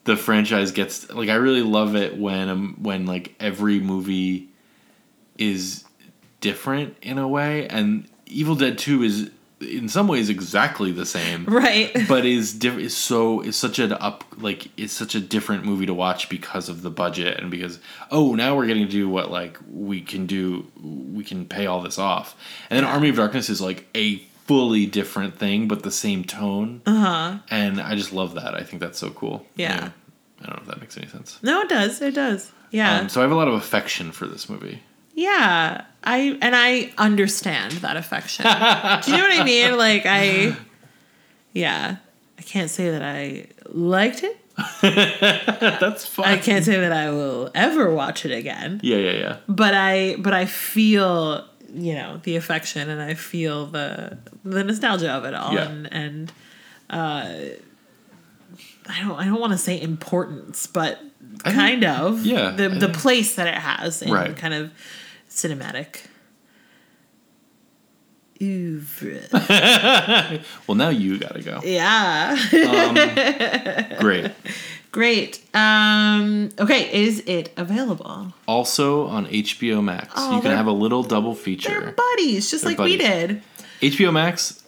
the 0.06 0.16
franchise 0.16 0.72
gets 0.72 1.12
like. 1.12 1.30
I 1.30 1.36
really 1.36 1.62
love 1.62 1.96
it 1.96 2.18
when 2.18 2.50
um, 2.50 2.78
when 2.82 3.06
like 3.06 3.36
every 3.39 3.80
movie 3.82 4.50
is 5.38 5.84
different 6.39 6.96
in 7.02 7.18
a 7.18 7.28
way, 7.28 7.68
and 7.68 8.08
Evil 8.26 8.56
Dead 8.56 8.78
Two 8.78 9.04
is 9.04 9.30
in 9.60 9.89
some 9.89 10.08
ways 10.08 10.30
exactly 10.30 10.91
the 10.91 11.06
same. 11.06 11.46
Right. 11.56 11.96
But 12.08 12.26
is 12.26 12.54
diff- 12.54 12.78
is 12.78 12.96
so 12.96 13.41
is 13.41 13.56
such 13.56 13.80
an 13.80 13.93
up 13.93 14.24
like 14.38 14.70
it's 14.78 14.93
such 14.93 15.16
a 15.16 15.20
different 15.20 15.66
movie 15.66 15.86
to 15.86 15.93
watch 15.93 16.30
because 16.30 16.70
of 16.70 16.82
the 16.82 16.89
budget 16.89 17.39
and 17.39 17.50
because 17.50 17.80
oh 18.12 18.36
now 18.36 18.56
we're 18.56 18.68
getting 18.68 18.86
to 18.86 18.91
do 18.91 19.08
what 19.08 19.32
like 19.32 19.58
we 19.72 20.02
can 20.02 20.26
do 20.26 20.70
we 20.82 21.24
can 21.24 21.46
pay 21.46 21.66
all 21.66 21.82
this 21.82 21.98
off 21.98 22.36
and 22.70 22.78
then 22.78 22.84
Army 22.84 23.10
of 23.10 23.16
Darkness 23.16 23.50
is 23.50 23.62
like 23.62 23.88
a 23.96 24.22
fully 24.46 24.86
different 24.86 25.38
thing 25.38 25.68
but 25.68 25.84
the 25.84 25.91
same 25.91 26.24
tone 26.24 26.82
Uh 26.86 26.93
huh. 26.96 27.38
and 27.50 27.82
I 27.82 27.96
just 27.96 28.14
love 28.14 28.36
that 28.36 28.54
I 28.56 28.64
think 28.64 28.80
that's 28.82 29.00
so 29.00 29.10
cool 29.10 29.46
Yeah. 29.56 29.72
Anyway, 29.74 29.91
I 30.41 30.46
don't 30.46 30.56
know 30.58 30.62
if 30.64 30.68
that 30.68 30.80
makes 30.82 30.98
any 30.98 31.08
sense 31.08 31.39
No, 31.41 31.62
it 31.62 31.70
does. 31.70 32.02
It 32.02 32.14
does. 32.16 32.52
Yeah. 32.72 33.00
um, 33.00 33.10
so 33.10 33.22
I 33.22 33.24
have 33.24 33.32
a 33.32 33.36
lot 33.36 33.48
of 33.48 33.54
affection 33.56 34.12
for 34.12 34.28
this 34.28 34.48
movie 34.50 34.82
yeah. 35.18 35.86
I 36.04 36.38
and 36.41 36.54
I 36.56 36.91
understand 36.98 37.72
that 37.86 37.96
affection. 37.96 38.43
Do 38.43 39.12
you 39.12 39.18
know 39.18 39.24
what 39.30 39.39
I 39.39 39.43
mean? 39.46 39.78
Like 39.88 40.04
I 40.06 40.56
Yeah. 41.54 41.96
I 42.38 42.41
can't 42.41 42.70
say 42.70 42.89
that 42.91 43.02
I 43.02 43.48
liked 43.70 44.24
it. 44.24 44.38
that's 45.80 46.06
fine 46.06 46.28
I 46.28 46.38
can't 46.38 46.64
say 46.66 46.80
that 46.80 46.91
I 46.91 47.10
will 47.12 47.50
ever 47.56 47.93
watch 47.93 48.26
it 48.26 48.32
again. 48.32 48.80
yeah 48.84 48.98
yeah 48.98 49.12
yeah 49.12 49.38
But 49.48 49.74
I 49.74 50.16
but 50.20 50.34
I 50.34 50.46
feel, 50.46 51.46
you 51.76 51.93
know, 51.95 52.19
the 52.23 52.36
affection 52.38 52.89
and 52.89 53.01
I 53.01 53.13
feel 53.13 53.65
the 53.67 54.17
the 54.43 54.63
nostalgia 54.63 55.11
of 55.11 55.26
it 55.26 55.34
all 55.34 55.53
Yeah. 55.53 55.67
and 55.69 55.93
and 55.93 56.32
uh 56.89 57.28
I 58.88 58.99
don't 59.01 59.19
I 59.19 59.26
don't 59.26 59.39
want 59.41 59.51
to 59.53 59.57
say 59.57 59.82
importance, 59.82 60.67
but 60.67 60.99
I 61.43 61.49
think- 61.51 61.55
kind 61.55 61.84
of. 61.86 62.26
yeah, 62.26 62.51
The 62.51 62.65
I 62.65 62.67
the 62.69 62.80
think- 62.88 62.97
place 62.97 63.36
that 63.36 63.47
it 63.47 63.55
has 63.55 64.01
in 64.01 64.11
Right. 64.11 64.36
kind 64.38 64.53
of 64.53 64.71
cinematic 65.30 66.01
oeuvre. 68.41 69.21
well 70.67 70.76
now 70.76 70.89
you 70.89 71.17
gotta 71.17 71.41
go 71.41 71.61
yeah. 71.63 72.36
great 73.99 74.32
Great. 74.96 75.41
Um 75.54 76.52
okay, 76.58 76.89
is 77.06 77.20
it 77.28 77.52
available? 77.58 78.32
also 78.48 79.08
on 79.08 79.26
HBO 79.28 79.84
Max 79.84 80.14
Oh, 80.16 80.38
you 80.38 80.41
can 80.41 80.52
have 80.52 80.68
a 80.68 80.72
little 80.72 81.04
double 81.04 81.36
feature. 81.36 81.68
They're 81.68 81.91
buddies, 81.91 82.50
just 82.50 82.64
They're 82.64 82.72
like 82.72 82.80
we 82.80 82.96
did. 82.96 83.41
HBO 83.82 84.14
Max, 84.14 84.64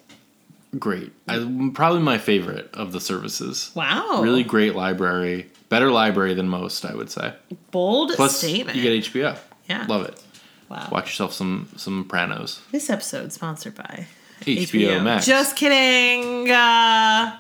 great. 0.77 1.13
I, 1.29 1.69
probably 1.73 2.01
my 2.01 2.17
favorite 2.17 2.69
of 2.73 2.91
the 2.91 2.99
services. 2.99 3.71
Wow. 3.73 4.19
Really 4.21 4.43
great 4.43 4.75
library. 4.75 5.49
Better 5.69 5.89
library 5.91 6.33
than 6.33 6.49
most, 6.49 6.83
I 6.83 6.93
would 6.93 7.09
say. 7.09 7.33
bold 7.71 8.11
Plus, 8.11 8.37
statement. 8.37 8.75
you 8.77 8.83
get 8.83 9.05
HBO. 9.05 9.37
Yeah. 9.69 9.85
Love 9.87 10.07
it. 10.07 10.21
wow. 10.67 10.89
Watch 10.91 11.05
yourself 11.07 11.31
some 11.31 11.69
some 11.77 12.03
Pranos. 12.03 12.59
This 12.73 12.89
episode 12.89 13.31
sponsored 13.31 13.75
by 13.75 14.07
HBO, 14.41 15.01
Max. 15.01 15.25
Just 15.25 15.55
kidding. 15.55 16.51
Uh, 16.51 17.39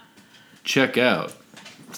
check 0.63 0.97
out 0.97 1.33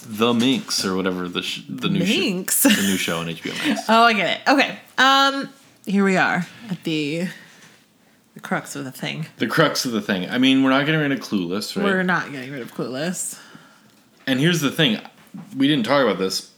the 0.06 0.32
Minx 0.32 0.84
or 0.84 0.96
whatever 0.96 1.28
the 1.28 1.42
sh- 1.42 1.62
the 1.68 1.88
new 1.88 2.04
sh- 2.04 2.18
Minx. 2.18 2.62
the 2.62 2.68
new 2.70 2.96
show 2.96 3.18
on 3.18 3.26
HBO 3.26 3.52
Max. 3.66 3.80
oh, 3.88 4.04
I 4.04 4.12
get 4.12 4.40
it. 4.40 4.48
Okay. 4.50 4.78
Um, 4.98 5.48
here 5.86 6.04
we 6.04 6.16
are 6.16 6.46
at 6.70 6.82
the 6.84 7.26
the 8.34 8.40
crux 8.40 8.76
of 8.76 8.84
the 8.84 8.92
thing. 8.92 9.26
the 9.38 9.46
crux 9.46 9.84
of 9.84 9.92
the 9.92 10.00
thing. 10.00 10.28
I 10.30 10.38
mean, 10.38 10.62
we're 10.62 10.70
not 10.70 10.86
getting 10.86 11.00
rid 11.00 11.10
of 11.12 11.18
Clueless, 11.20 11.76
right? 11.76 11.84
We're 11.84 12.02
not 12.02 12.30
getting 12.30 12.52
rid 12.52 12.62
of 12.62 12.72
Clueless. 12.72 13.38
And 14.26 14.38
here's 14.38 14.60
the 14.60 14.70
thing, 14.70 15.00
we 15.56 15.66
didn't 15.66 15.84
talk 15.86 16.04
about 16.04 16.18
this, 16.18 16.52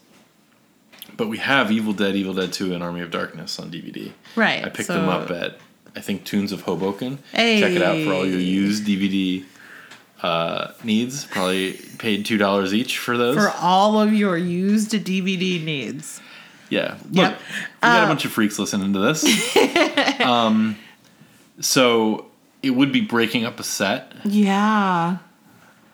but 1.16 1.28
we 1.28 1.38
have 1.38 1.72
Evil 1.72 1.94
Dead, 1.94 2.14
Evil 2.14 2.34
Dead 2.34 2.52
2, 2.52 2.74
and 2.74 2.82
Army 2.82 3.00
of 3.00 3.10
Darkness 3.10 3.58
on 3.58 3.70
DVD. 3.70 4.12
Right. 4.36 4.62
I 4.64 4.68
picked 4.68 4.88
so- 4.88 4.94
them 4.94 5.08
up 5.08 5.30
at 5.30 5.58
I 5.96 6.00
think 6.00 6.24
Tunes 6.24 6.52
of 6.52 6.62
Hoboken. 6.62 7.18
Check 7.34 7.72
it 7.72 7.82
out 7.82 8.02
for 8.04 8.12
all 8.12 8.26
your 8.26 8.40
used 8.40 8.84
DVD 8.86 9.44
uh, 10.22 10.72
needs. 10.84 11.24
Probably 11.26 11.72
paid 11.98 12.24
two 12.24 12.38
dollars 12.38 12.72
each 12.72 12.98
for 12.98 13.16
those. 13.16 13.36
for 13.36 13.50
all 13.60 14.00
of 14.00 14.12
your 14.14 14.36
used 14.38 14.92
DVD 14.92 15.62
needs. 15.62 16.20
yeah. 16.70 16.96
Look, 17.10 17.16
Yep. 17.32 17.38
we 17.40 17.88
got 17.88 18.00
Uh, 18.00 18.04
a 18.04 18.08
bunch 18.08 18.24
of 18.24 18.32
freaks 18.32 18.58
listening 18.58 18.92
to 18.94 18.98
this. 19.00 19.24
um, 20.20 20.76
so 21.60 22.26
it 22.62 22.70
would 22.70 22.92
be 22.92 23.00
breaking 23.00 23.44
up 23.44 23.58
a 23.60 23.62
set, 23.64 24.12
Yeah. 24.24 25.18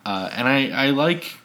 uh, 0.07 0.31
and 0.33 0.47
I 0.49 0.69
I 0.69 0.91
like 0.91 1.37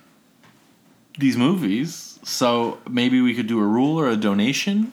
these 1.17 1.37
movies. 1.37 2.19
So 2.23 2.77
maybe 2.89 3.19
we 3.21 3.33
could 3.35 3.47
do 3.47 3.59
a 3.59 3.65
rule 3.65 3.99
or 3.99 4.07
a 4.09 4.15
donation. 4.15 4.91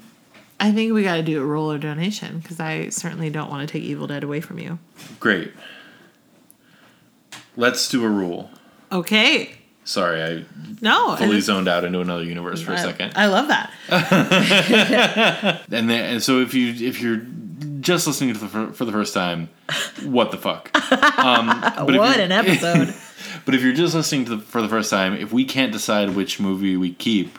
I 0.58 0.72
think 0.72 0.92
we 0.92 1.02
got 1.04 1.16
to 1.16 1.22
do 1.22 1.40
a 1.40 1.44
rule 1.44 1.70
or 1.72 1.78
donation 1.78 2.40
because 2.40 2.60
I 2.60 2.88
certainly 2.90 3.30
don't 3.30 3.48
want 3.48 3.66
to 3.66 3.72
take 3.72 3.82
Evil 3.84 4.06
Dead 4.08 4.22
away 4.24 4.40
from 4.40 4.58
you. 4.58 4.78
Great. 5.20 5.52
Let's 7.60 7.88
do 7.88 8.04
a 8.04 8.08
rule. 8.08 8.50
Okay. 8.90 9.50
Sorry, 9.84 10.22
I 10.22 10.44
No. 10.80 11.16
fully 11.16 11.34
and 11.36 11.42
zoned 11.42 11.68
out 11.68 11.84
into 11.84 12.00
another 12.00 12.24
universe 12.24 12.60
for 12.62 12.72
a 12.72 12.78
I- 12.78 12.82
second. 12.82 13.12
I 13.16 13.26
love 13.26 13.48
that. 13.48 13.70
And 15.72 15.88
then, 15.90 16.04
and 16.14 16.22
so 16.22 16.40
if 16.40 16.54
you 16.54 16.72
if 16.88 17.00
you're 17.00 17.20
just 17.80 18.06
listening 18.06 18.34
to 18.34 18.40
the 18.40 18.72
for 18.72 18.84
the 18.84 18.92
first 18.92 19.14
time, 19.14 19.48
what 20.04 20.30
the 20.30 20.36
fuck? 20.38 20.70
Um, 21.18 21.48
what 21.96 22.18
an 22.20 22.32
episode. 22.42 22.94
But 23.44 23.54
if 23.54 23.62
you're 23.62 23.72
just 23.74 23.94
listening 23.94 24.24
to 24.26 24.36
the, 24.36 24.42
for 24.42 24.60
the 24.62 24.68
first 24.68 24.90
time, 24.90 25.14
if 25.14 25.32
we 25.32 25.44
can't 25.44 25.72
decide 25.72 26.14
which 26.14 26.40
movie 26.40 26.76
we 26.76 26.92
keep 26.92 27.38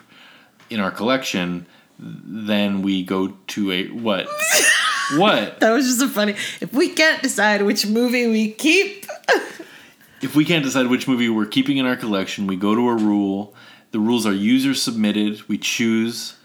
in 0.69 0.79
our 0.79 0.91
collection, 0.91 1.65
then 1.99 2.81
we 2.81 3.03
go 3.03 3.33
to 3.47 3.71
a 3.71 3.87
what? 3.89 4.27
what? 5.17 5.59
That 5.59 5.71
was 5.71 5.85
just 5.87 6.01
a 6.01 6.07
funny. 6.07 6.33
If 6.59 6.73
we 6.73 6.89
can't 6.89 7.21
decide 7.21 7.61
which 7.63 7.85
movie 7.87 8.27
we 8.27 8.51
keep, 8.51 9.05
If 10.21 10.35
we 10.35 10.45
can't 10.45 10.63
decide 10.63 10.87
which 10.87 11.07
movie 11.07 11.29
we're 11.29 11.45
keeping 11.45 11.77
in 11.77 11.85
our 11.85 11.95
collection, 11.95 12.47
we 12.47 12.55
go 12.55 12.75
to 12.75 12.89
a 12.89 12.95
rule. 12.95 13.53
The 13.91 13.99
rules 13.99 14.25
are 14.25 14.33
user 14.33 14.73
submitted. 14.73 15.47
We 15.49 15.57
choose 15.57 16.35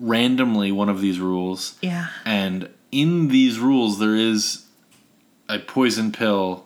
randomly 0.00 0.72
one 0.72 0.88
of 0.88 1.00
these 1.00 1.20
rules. 1.20 1.76
yeah, 1.82 2.08
And 2.24 2.68
in 2.92 3.28
these 3.28 3.58
rules, 3.58 3.98
there 3.98 4.14
is 4.14 4.64
a 5.48 5.58
poison 5.58 6.12
pill 6.12 6.64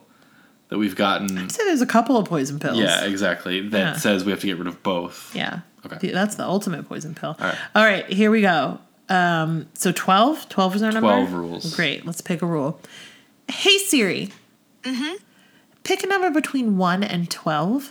that 0.68 0.79
we've 0.79 0.97
gotten. 0.97 1.49
so 1.51 1.64
there's 1.64 1.81
a 1.83 1.87
couple 1.87 2.16
of 2.16 2.27
poison 2.29 2.59
pills. 2.61 2.79
Yeah, 2.79 3.05
exactly. 3.05 3.68
That 3.68 3.79
Yeah. 3.79 3.97
says 3.97 4.25
we 4.25 4.31
have 4.31 4.41
to 4.41 4.47
get 4.47 4.59
rid 4.59 4.66
of 4.68 4.83
both. 4.83 5.35
yeah. 5.35 5.61
Okay. 5.85 6.11
That's 6.12 6.35
the 6.35 6.45
ultimate 6.45 6.87
poison 6.89 7.14
pill. 7.14 7.37
All 7.41 7.47
right. 7.47 7.59
All 7.75 7.85
right, 7.85 8.07
here 8.12 8.31
we 8.31 8.43
go. 8.43 8.79
Um, 9.09 9.66
so 9.75 9.93
12? 9.93 10.49
12 10.49 10.77
is 10.77 10.83
our 10.83 10.93
number? 10.93 11.09
12 11.09 11.33
rules. 11.33 11.75
Great, 11.75 12.05
let's 12.07 12.21
pick 12.21 12.43
a 12.43 12.47
rule. 12.47 12.81
Hey 13.49 13.79
Siri. 13.79 14.31
Mm-hmm. 14.83 15.14
Pick 15.91 16.05
a 16.05 16.07
number 16.07 16.30
between 16.30 16.76
1 16.76 17.03
and 17.03 17.28
12. 17.28 17.91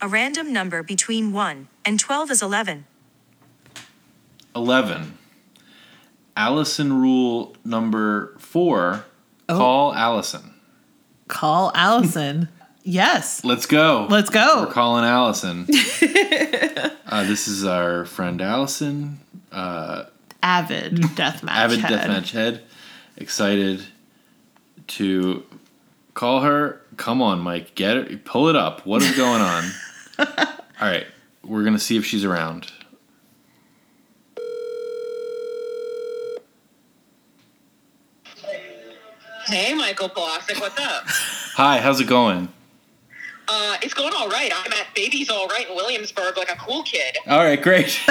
A 0.00 0.06
random 0.06 0.52
number 0.52 0.84
between 0.84 1.32
1 1.32 1.66
and 1.84 1.98
12 1.98 2.30
is 2.30 2.40
11. 2.40 2.86
11. 4.54 5.18
Allison 6.36 7.00
rule 7.00 7.56
number 7.64 8.36
four 8.38 9.06
call 9.48 9.92
Allison. 9.92 10.54
Call 11.26 11.72
Allison. 11.74 12.48
yes. 12.84 13.44
Let's 13.44 13.66
go. 13.66 14.06
Let's 14.08 14.30
go. 14.30 14.66
We're 14.66 14.72
calling 14.72 15.04
Allison. 15.04 15.62
uh, 17.06 17.24
this 17.24 17.48
is 17.48 17.64
our 17.64 18.04
friend 18.04 18.40
Allison, 18.40 19.18
uh, 19.50 20.04
Avid 20.44 20.94
deathmatch. 20.94 21.48
avid 21.48 21.80
head. 21.80 22.08
deathmatch 22.08 22.30
head. 22.30 22.62
Excited 23.16 23.84
to 24.86 25.44
call 26.16 26.40
her. 26.40 26.80
Come 26.96 27.22
on, 27.22 27.38
Mike. 27.38 27.76
Get 27.76 27.96
it. 27.96 28.24
Pull 28.24 28.48
it 28.48 28.56
up. 28.56 28.84
What 28.84 29.02
is 29.02 29.16
going 29.16 29.40
on? 29.40 29.64
All 30.18 30.26
right. 30.80 31.06
We're 31.44 31.62
going 31.62 31.74
to 31.74 31.80
see 31.80 31.96
if 31.96 32.04
she's 32.04 32.24
around. 32.24 32.72
Hey, 39.46 39.74
Michael 39.74 40.08
Polacic, 40.08 40.60
what's 40.60 40.80
up? 40.80 41.04
Hi, 41.54 41.78
how's 41.78 42.00
it 42.00 42.08
going? 42.08 42.48
Uh, 43.48 43.76
it's 43.82 43.94
going 43.94 44.12
all 44.16 44.28
right. 44.28 44.50
I'm 44.54 44.72
at 44.72 44.92
Baby's 44.94 45.30
All 45.30 45.46
Right 45.46 45.68
in 45.68 45.76
Williamsburg 45.76 46.36
like 46.36 46.50
a 46.50 46.56
cool 46.56 46.82
kid. 46.82 47.16
All 47.28 47.44
right, 47.44 47.60
great. 47.60 47.98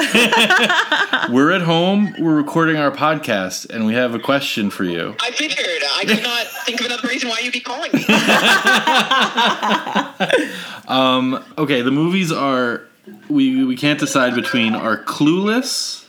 we're 1.29 1.51
at 1.51 1.61
home. 1.61 2.15
We're 2.19 2.35
recording 2.35 2.77
our 2.77 2.91
podcast, 2.91 3.69
and 3.69 3.85
we 3.85 3.93
have 3.95 4.15
a 4.15 4.19
question 4.19 4.69
for 4.69 4.85
you. 4.85 5.15
I 5.19 5.31
figured. 5.31 5.83
I 5.97 6.05
could 6.05 6.23
not 6.23 6.45
think 6.65 6.79
of 6.79 6.85
another 6.85 7.07
reason 7.07 7.29
why 7.29 7.39
you'd 7.39 7.53
be 7.53 7.59
calling 7.59 7.91
me. 7.93 8.05
Um, 10.87 11.43
okay, 11.57 11.81
the 11.81 11.91
movies 11.91 12.31
are 12.31 12.83
we 13.29 13.63
we 13.63 13.75
can't 13.75 13.99
decide 13.99 14.35
between 14.35 14.75
are 14.75 15.03
Clueless 15.03 16.05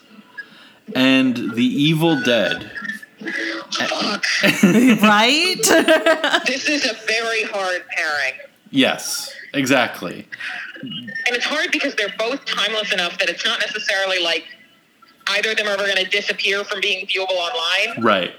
and 0.95 1.37
The 1.55 1.65
Evil 1.65 2.21
Dead. 2.23 2.71
Fuck. 3.73 4.25
right? 5.03 5.57
this 6.47 6.69
is 6.69 6.85
a 6.85 6.95
very 7.07 7.45
hard 7.45 7.85
pairing. 7.89 8.35
Yes, 8.71 9.33
exactly. 9.55 10.27
And 10.83 11.11
it's 11.37 11.45
hard 11.45 11.71
because 11.73 11.95
they're 11.95 12.15
both 12.19 12.45
timeless 12.45 12.93
enough 12.93 13.19
that 13.19 13.29
it's 13.29 13.45
not 13.45 13.61
necessarily 13.61 14.23
like 14.23 14.45
either 15.29 15.51
of 15.51 15.57
them 15.57 15.67
are 15.67 15.71
ever 15.73 15.85
going 15.85 15.97
to 15.97 16.05
disappear 16.11 16.65
from 16.65 16.81
being 16.81 17.07
viewable 17.07 17.33
online. 17.33 18.03
Right. 18.03 18.35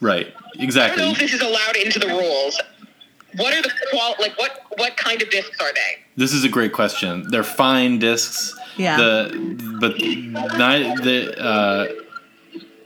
Right. 0.00 0.32
Exactly. 0.54 1.02
I 1.02 1.06
don't 1.06 1.06
know 1.06 1.10
Exactly. 1.10 1.10
if 1.10 1.18
this 1.18 1.32
is 1.34 1.40
allowed 1.42 1.76
into 1.76 1.98
the 1.98 2.08
rules. 2.08 2.60
What 3.36 3.52
are 3.52 3.60
the 3.60 3.70
qual 3.90 4.14
like 4.18 4.38
what 4.38 4.64
what 4.76 4.96
kind 4.96 5.20
of 5.20 5.28
discs 5.30 5.60
are 5.60 5.72
they? 5.74 5.98
This 6.16 6.32
is 6.32 6.44
a 6.44 6.48
great 6.48 6.72
question. 6.72 7.26
They're 7.28 7.42
fine 7.44 7.98
discs. 7.98 8.58
Yeah. 8.76 8.96
The 8.96 9.76
but 9.80 9.98
not 10.58 11.02
the 11.02 11.38
uh, 11.38 11.86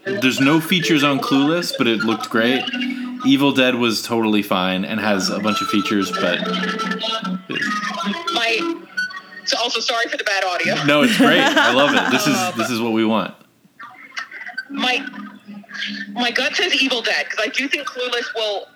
there's 0.04 0.40
no 0.40 0.60
features 0.60 1.04
on 1.04 1.20
Clueless, 1.20 1.72
but 1.78 1.86
it 1.86 2.00
looked 2.00 2.28
great. 2.28 2.64
Evil 3.26 3.52
Dead 3.52 3.74
was 3.76 4.02
totally 4.02 4.42
fine 4.42 4.84
and 4.84 4.98
has 5.00 5.30
a 5.30 5.38
bunch 5.40 5.60
of 5.62 5.68
features, 5.68 6.10
but 6.10 6.38
My 8.34 8.76
so 9.44 9.56
also 9.58 9.80
sorry 9.80 10.06
for 10.08 10.16
the 10.16 10.24
bad 10.24 10.44
audio. 10.44 10.82
no, 10.84 11.02
it's 11.02 11.16
great. 11.16 11.40
I 11.40 11.72
love 11.72 11.90
it. 11.94 12.10
This 12.12 12.26
is 12.26 12.34
uh, 12.36 12.52
this 12.56 12.70
is 12.70 12.80
what 12.80 12.92
we 12.92 13.04
want. 13.04 13.34
My 14.70 15.06
my 16.12 16.30
gut 16.30 16.54
says 16.54 16.74
Evil 16.80 17.02
Dead 17.02 17.26
because 17.28 17.44
I 17.44 17.48
do 17.48 17.68
think 17.68 17.86
Clueless 17.86 18.26
will 18.34 18.66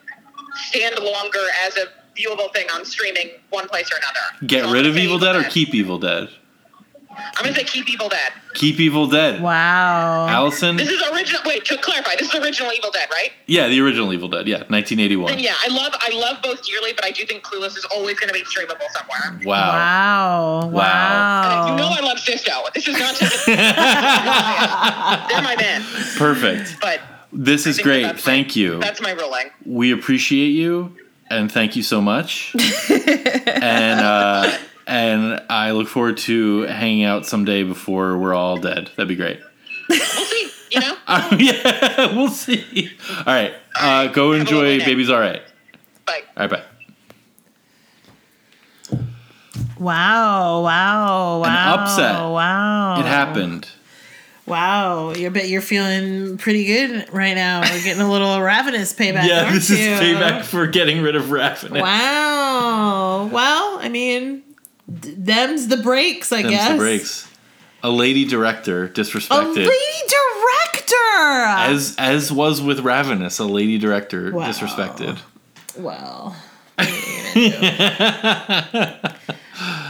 stand 0.55 0.99
longer 0.99 1.39
as 1.67 1.77
a 1.77 1.87
viewable 2.19 2.53
thing 2.55 2.67
on 2.75 2.85
streaming 2.85 3.31
one 3.51 3.69
place 3.69 3.91
or 3.93 3.97
another. 3.99 4.47
Get 4.47 4.65
So 4.65 4.73
rid 4.73 4.87
of 4.87 4.97
Evil 4.97 5.19
Dead 5.19 5.37
or 5.37 5.45
keep 5.45 5.75
Evil 5.75 5.99
Dead? 5.99 6.29
I'm 7.17 7.45
gonna 7.45 7.55
say 7.55 7.65
keep 7.65 7.89
Evil 7.89 8.09
Dead. 8.09 8.33
Keep 8.55 8.81
Evil 8.81 9.07
Dead. 9.07 9.43
wow. 9.43 10.27
Allison? 10.29 10.77
This 10.77 10.89
is 10.91 11.03
original. 11.13 11.41
Wait, 11.45 11.65
to 11.67 11.77
clarify, 11.79 12.13
this 12.19 12.35
is 12.35 12.41
original 12.41 12.73
Evil 12.73 12.91
Dead, 12.91 13.09
right? 13.11 13.31
Yeah, 13.47 13.69
the 13.69 13.81
original 13.81 14.13
Evil 14.13 14.29
Dead. 14.29 14.47
Yeah, 14.49 14.59
Then 14.59 14.69
1981. 14.71 15.39
yeah, 15.39 15.55
I 15.63 15.69
love 15.69 15.93
I 16.01 16.11
love 16.15 16.43
both 16.43 16.63
dearly, 16.65 16.93
but 16.95 17.05
I 17.05 17.11
do 17.11 17.25
think 17.27 17.43
Clueless 17.43 17.77
is 17.77 17.85
always 17.87 18.19
going 18.19 18.29
to 18.29 18.35
be 18.35 18.43
streamable 18.43 18.89
somewhere. 18.93 19.41
Wow. 19.45 20.69
Wow. 20.69 20.69
Wow. 20.69 21.67
And 21.69 21.71
you 21.71 21.77
know 21.85 21.89
I 21.91 22.01
love 22.01 22.19
Sisto. 22.19 22.53
This 22.75 22.89
is 22.89 22.99
not 22.99 23.15
just 23.17 23.47
they're 23.47 23.57
my 25.43 25.57
men, 25.59 25.83
Perfect. 26.17 26.77
but 26.81 27.01
This 27.33 27.67
is 27.67 27.77
think 27.77 27.85
great. 27.85 28.03
that's 28.03 28.25
my- 28.27 28.33
Thank 28.33 28.57
you. 28.57 28.79
that's 28.81 29.01
my 29.01 29.13
ruling. 29.13 29.51
we 29.65 29.93
appreciate 29.93 30.49
you 30.51 30.97
and 31.29 31.51
thank 31.51 31.75
you 31.77 31.83
so 31.83 32.01
much 32.01 32.55
and 32.91 34.01
uh, 34.01 34.57
and 34.87 35.43
i 35.51 35.71
look 35.73 35.89
forward 35.89 36.17
to 36.17 36.63
hanging 36.63 37.05
out 37.05 37.27
someday 37.27 37.63
before 37.63 38.17
we're 38.19 38.35
all 38.35 38.57
dead 38.57 38.91
that'd 38.97 39.09
be 39.09 39.17
great 39.17 39.41
We'll 39.89 39.99
see. 40.01 40.51
You 40.73 40.81
know, 40.81 40.97
um, 41.07 41.39
yeah 41.39 42.07
we'll 42.17 42.29
see 42.29 42.91
all 43.19 43.25
right 43.27 43.55
uh, 43.79 44.07
go 44.09 44.33
Have 44.33 44.41
enjoy 44.43 44.79
lovely 44.79 44.85
baby's 44.85 45.11
all 45.11 45.21
right 45.21 45.43
bye. 46.05 46.23
all 46.37 46.47
right 46.49 46.51
bye 46.51 46.63
Wow. 49.79 50.63
Wow. 50.63 51.41
Wow. 51.43 51.45
An 51.45 51.79
upset. 51.81 52.17
Oh, 52.17 52.33
wow. 52.33 52.99
it 52.99 53.05
happened 53.05 53.69
Wow. 54.47 55.13
You 55.13 55.29
bet 55.31 55.49
you're 55.49 55.61
feeling 55.61 56.39
pretty 56.39 56.65
good 56.65 57.13
right 57.13 57.35
now. 57.35 57.61
We're 57.63 57.83
getting 57.83 58.01
a 58.01 58.11
little 58.11 58.41
ravenous 58.41 58.95
payback. 58.95 59.27
yeah 59.29 59.41
aren't 59.43 59.55
this 59.55 59.71
is 59.71 59.81
you? 59.81 59.87
payback 59.97 60.45
for 60.45 60.67
getting 60.69 61.03
rid 61.03 61.17
of 61.17 61.31
Ravenous. 61.33 61.83
Wow. 61.83 63.27
Well, 63.27 63.79
I 63.81 63.89
mean, 63.89 64.39
d- 64.41 64.46
them's 64.89 65.69
the 65.69 65.77
breaks, 65.79 66.33
I 66.33 66.43
Them's 66.43 66.55
guess. 66.55 66.71
the 66.73 66.77
breaks 66.79 67.29
a 67.83 67.91
lady 67.91 68.25
director 68.25 68.89
disrespected. 68.89 69.31
A 69.31 69.49
lady 69.49 70.03
director. 70.09 71.73
as 71.73 71.95
as 71.99 72.33
was 72.33 72.61
with 72.63 72.81
ravenous 72.81 73.39
a 73.39 73.45
lady 73.45 73.77
director 73.79 74.33
Wow. 74.33 74.47
disrespected 74.49 75.19
well. 75.77 76.35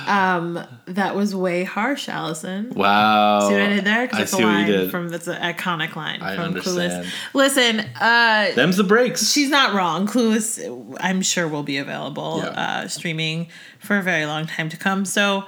um, 0.06 0.64
that 0.86 1.14
was 1.16 1.34
way 1.34 1.64
harsh, 1.64 2.08
Allison. 2.08 2.70
wow 2.74 3.48
See 3.48 3.54
what 3.54 3.62
I 3.62 3.68
did 3.68 3.84
there? 3.84 4.02
Because 4.06 4.18
I 4.18 4.22
it's 4.22 4.32
a 4.32 4.36
see 4.36 4.42
you 4.42 4.48
line 4.48 4.66
did. 4.66 4.90
from 4.90 5.08
that's 5.08 5.26
an 5.26 5.40
iconic 5.42 5.96
line 5.96 6.22
I 6.22 6.34
from 6.36 6.44
understand. 6.44 7.04
Clueless. 7.06 7.12
Listen, 7.34 7.80
uh, 8.00 8.50
Them's 8.54 8.76
the 8.76 8.84
breaks. 8.84 9.30
she's 9.32 9.50
not 9.50 9.74
wrong. 9.74 10.06
Clueless, 10.06 10.96
I'm 11.00 11.22
sure, 11.22 11.48
will 11.48 11.62
be 11.62 11.78
available 11.78 12.38
Yeah. 12.42 12.48
uh, 12.84 12.88
streaming 12.88 13.48
for 13.78 13.98
a 13.98 14.02
very 14.02 14.26
long 14.26 14.46
time 14.46 14.68
to 14.70 14.76
come. 14.76 15.04
So, 15.04 15.44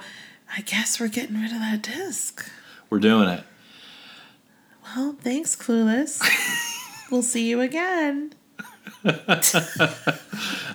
I 0.55 0.61
guess 0.61 0.99
we're 0.99 1.07
getting 1.09 1.35
rid 1.39 1.51
of 1.51 1.59
that 1.59 1.81
disc. 1.83 2.49
We're 2.89 2.99
doing 2.99 3.29
it. 3.29 3.43
Well, 4.95 5.15
thanks, 5.21 5.55
Clueless. 5.55 6.19
we'll 7.11 7.21
see 7.21 7.47
you 7.47 7.61
again. 7.61 8.33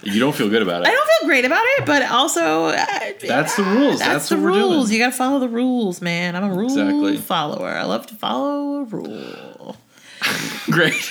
You 0.03 0.21
don't 0.21 0.35
feel 0.35 0.49
good 0.51 0.63
about 0.63 0.83
it. 0.83 0.89
I 0.89 0.91
don't 0.91 1.09
feel 1.21 1.29
great 1.29 1.45
about 1.45 1.63
it, 1.65 1.87
but 1.87 2.03
also 2.11 2.67
uh, 2.67 2.85
That's 3.27 3.57
the 3.57 3.63
rules. 3.63 3.99
That's, 4.01 4.13
That's 4.13 4.29
the 4.29 4.37
rules. 4.37 4.91
You 4.91 4.99
gotta 4.99 5.13
follow 5.17 5.39
the 5.41 5.49
rules, 5.49 6.03
man. 6.03 6.37
I'm 6.37 6.45
a 6.45 6.55
rule 6.55 6.67
Exactly. 6.67 7.17
follower. 7.17 7.69
I 7.71 7.85
love 7.85 8.07
to 8.09 8.15
follow 8.15 8.81
a 8.81 8.85
rule. 8.85 9.77
Great. 10.71 11.11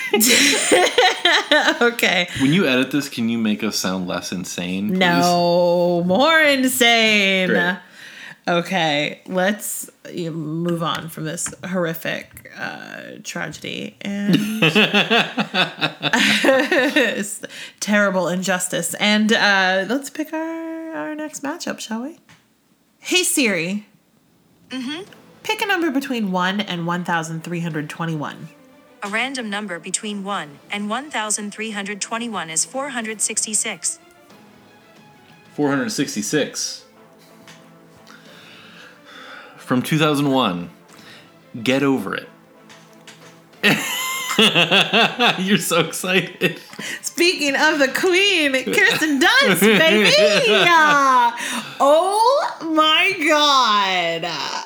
Okay. 1.81 2.27
when 2.41 2.51
you 2.53 2.65
edit 2.67 2.91
this, 2.91 3.09
can 3.09 3.29
you 3.29 3.37
make 3.37 3.63
us 3.63 3.75
sound 3.77 4.07
less 4.07 4.31
insane? 4.31 4.89
please? 4.89 4.99
No, 4.99 6.03
more 6.05 6.39
insane. 6.41 7.49
Great. 7.49 7.75
Okay, 8.45 9.21
let's 9.25 9.89
uh, 10.05 10.31
move 10.31 10.83
on 10.83 11.07
from 11.07 11.23
this 11.23 11.53
horrific 11.65 12.51
uh, 12.57 13.13
tragedy 13.23 13.95
and 14.01 14.61
terrible 17.79 18.27
injustice. 18.27 18.95
And 18.95 19.31
uh, 19.31 19.85
let's 19.87 20.09
pick 20.09 20.33
our, 20.33 20.93
our 20.93 21.15
next 21.15 21.41
matchup, 21.41 21.79
shall 21.79 22.01
we? 22.01 22.19
Hey 22.99 23.23
Siri. 23.23 23.85
Mm-hmm. 24.69 25.03
Pick 25.43 25.61
a 25.61 25.65
number 25.65 25.89
between 25.89 26.31
1 26.31 26.61
and 26.61 26.85
1,321. 26.85 28.47
A 29.03 29.09
random 29.09 29.49
number 29.49 29.79
between 29.79 30.23
1 30.23 30.59
and 30.69 30.89
1,321 30.89 32.49
is 32.49 32.65
466. 32.65 33.99
466. 35.53 36.82
From 39.65 39.81
2001. 39.81 40.69
Get 41.63 41.83
over 41.83 42.15
it. 42.15 42.29
You're 45.39 45.57
so 45.59 45.81
excited. 45.81 46.59
Speaking 47.01 47.55
of 47.55 47.79
the 47.79 47.87
queen, 47.87 48.51
Kirsten 48.51 49.19
Dunst, 49.21 49.61
baby! 49.61 50.11
Oh 51.85 52.57
my 52.61 53.13
god! 53.27 54.23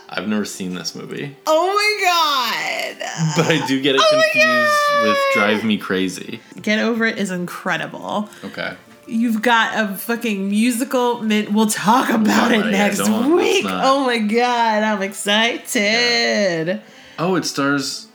I've 0.09 0.27
never 0.27 0.45
seen 0.45 0.73
this 0.75 0.93
movie, 0.95 1.35
Oh 1.45 1.67
my 1.73 2.95
god! 2.97 3.35
but 3.35 3.45
I 3.51 3.65
do 3.67 3.81
get 3.81 3.95
it 3.95 4.01
Oh 4.03 4.21
confused 4.31 5.07
with 5.07 5.17
Drive 5.33 5.63
Me 5.63 5.77
Crazy. 5.77 6.39
Get 6.61 6.79
Over 6.79 7.05
It 7.05 7.17
is 7.17 7.31
incredible. 7.31 8.29
Okay. 8.43 8.75
You've 9.07 9.41
got 9.41 9.79
a 9.79 9.95
fucking 9.95 10.49
musical. 10.49 11.21
Min- 11.21 11.53
we'll 11.53 11.67
talk 11.67 12.09
about 12.09 12.21
about 12.27 12.51
it 12.51 12.65
it, 12.67 12.71
yeah, 12.73 12.88
next 12.88 12.99
week. 13.09 13.65
Oh 13.67 14.05
my 14.05 14.17
god, 14.19 14.84
I'm 14.84 15.01
excited. 15.01 16.81
Oh, 17.19 17.35
it 17.35 17.45
stars 17.45 18.07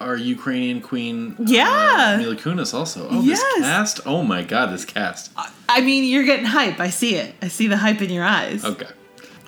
our 0.00 0.16
Ukrainian 0.16 0.80
queen. 0.80 1.34
Yeah. 1.38 2.14
uh, 2.14 2.18
Mila 2.18 2.36
Kunis 2.36 2.72
also. 2.74 3.08
Oh, 3.10 3.22
Yes. 3.22 3.40
this 3.42 3.62
cast. 3.64 4.00
Oh 4.06 4.22
my 4.22 4.42
god, 4.42 4.72
this 4.72 4.84
cast. 4.84 5.30
I 5.68 5.80
mean, 5.80 6.04
you're 6.04 6.24
getting 6.24 6.44
hype. 6.46 6.78
I 6.78 6.90
see 6.90 7.14
it. 7.16 7.34
I 7.42 7.48
see 7.48 7.66
the 7.66 7.76
hype 7.78 8.00
in 8.02 8.10
your 8.10 8.24
eyes. 8.24 8.64
Okay. 8.64 8.86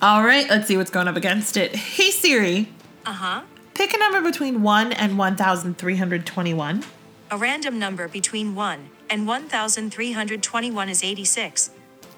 All 0.03 0.25
right, 0.25 0.49
let's 0.49 0.67
see 0.67 0.77
what's 0.79 0.91
going 0.91 1.09
up 1.09 1.17
against 1.17 1.57
it. 1.59 1.77
Hey 1.77 2.11
Siri, 2.11 2.69
Uh 3.05 3.13
huh. 3.13 3.41
pick 3.75 3.93
a 3.95 3.99
number 3.99 4.23
between 4.23 4.63
1 4.63 4.93
and 4.93 5.19
1,321. 5.19 6.85
A 7.31 7.37
random 7.37 7.79
number 7.79 8.09
between 8.09 8.55
1 8.55 8.89
and 9.11 9.27
1,321 9.27 10.89
is 10.89 11.03
86. 11.05 11.71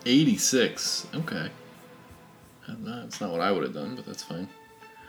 86. 0.04 1.06
Okay. 1.14 1.48
That's 2.68 3.20
not 3.20 3.30
what 3.30 3.40
I 3.40 3.50
would 3.50 3.62
have 3.64 3.74
done, 3.74 3.96
but 3.96 4.06
that's 4.06 4.22
fine. 4.22 4.48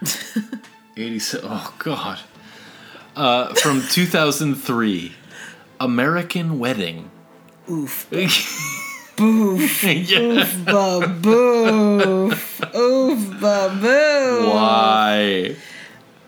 86. 0.97 1.43
Oh, 1.45 1.73
God. 1.79 2.19
Uh, 3.15 3.53
from 3.55 3.81
2003 3.81 5.13
American 5.79 6.59
Wedding. 6.59 7.11
Oof. 7.69 8.09
Boof. 9.15 9.83
yeah. 9.83 10.43
Baboof. 10.65 12.33
Oof, 12.75 13.39
baboo. 13.39 14.49
Why? 14.49 15.55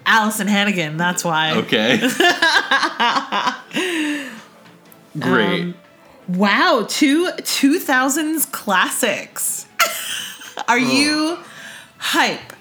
Alyson 0.06 0.48
Hannigan, 0.48 0.98
that's 0.98 1.26
why. 1.26 1.54
Okay. 1.58 1.98
Great. 5.20 5.62
Um, 5.62 5.76
Wow, 6.28 6.86
two 6.90 7.28
2000s 7.28 8.52
classics. 8.52 9.68
Are 10.68 10.80
you 10.80 11.38
hype? 12.00 12.54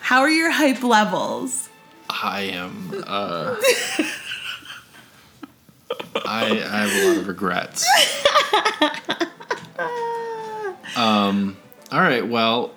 How 0.00 0.20
are 0.20 0.30
your 0.30 0.50
hype 0.50 0.82
levels? 0.82 1.68
I 2.08 2.40
am. 2.44 2.90
Uh, 3.06 3.56
I, 6.24 6.46
I 6.50 6.86
have 6.86 6.90
a 7.04 7.08
lot 7.08 7.16
of 7.18 7.28
regrets. 7.28 7.86
Um. 10.96 11.56
All 11.92 12.00
right. 12.00 12.26
Well, 12.26 12.72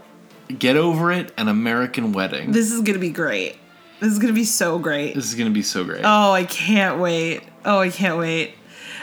get 0.59 0.77
over 0.77 1.11
it. 1.11 1.31
An 1.37 1.47
American 1.47 2.13
Wedding. 2.13 2.51
This 2.51 2.71
is 2.71 2.81
gonna 2.81 2.99
be 2.99 3.09
great. 3.09 3.57
This 3.99 4.11
is 4.13 4.19
gonna 4.19 4.33
be 4.33 4.43
so 4.45 4.77
great. 4.77 5.15
This 5.15 5.25
is 5.25 5.35
gonna 5.35 5.49
be 5.49 5.63
so 5.63 5.83
great. 5.83 6.01
Oh, 6.03 6.31
I 6.31 6.43
can't 6.45 6.99
wait. 6.99 7.41
Oh, 7.65 7.79
I 7.79 7.89
can't 7.89 8.17
wait. 8.19 8.53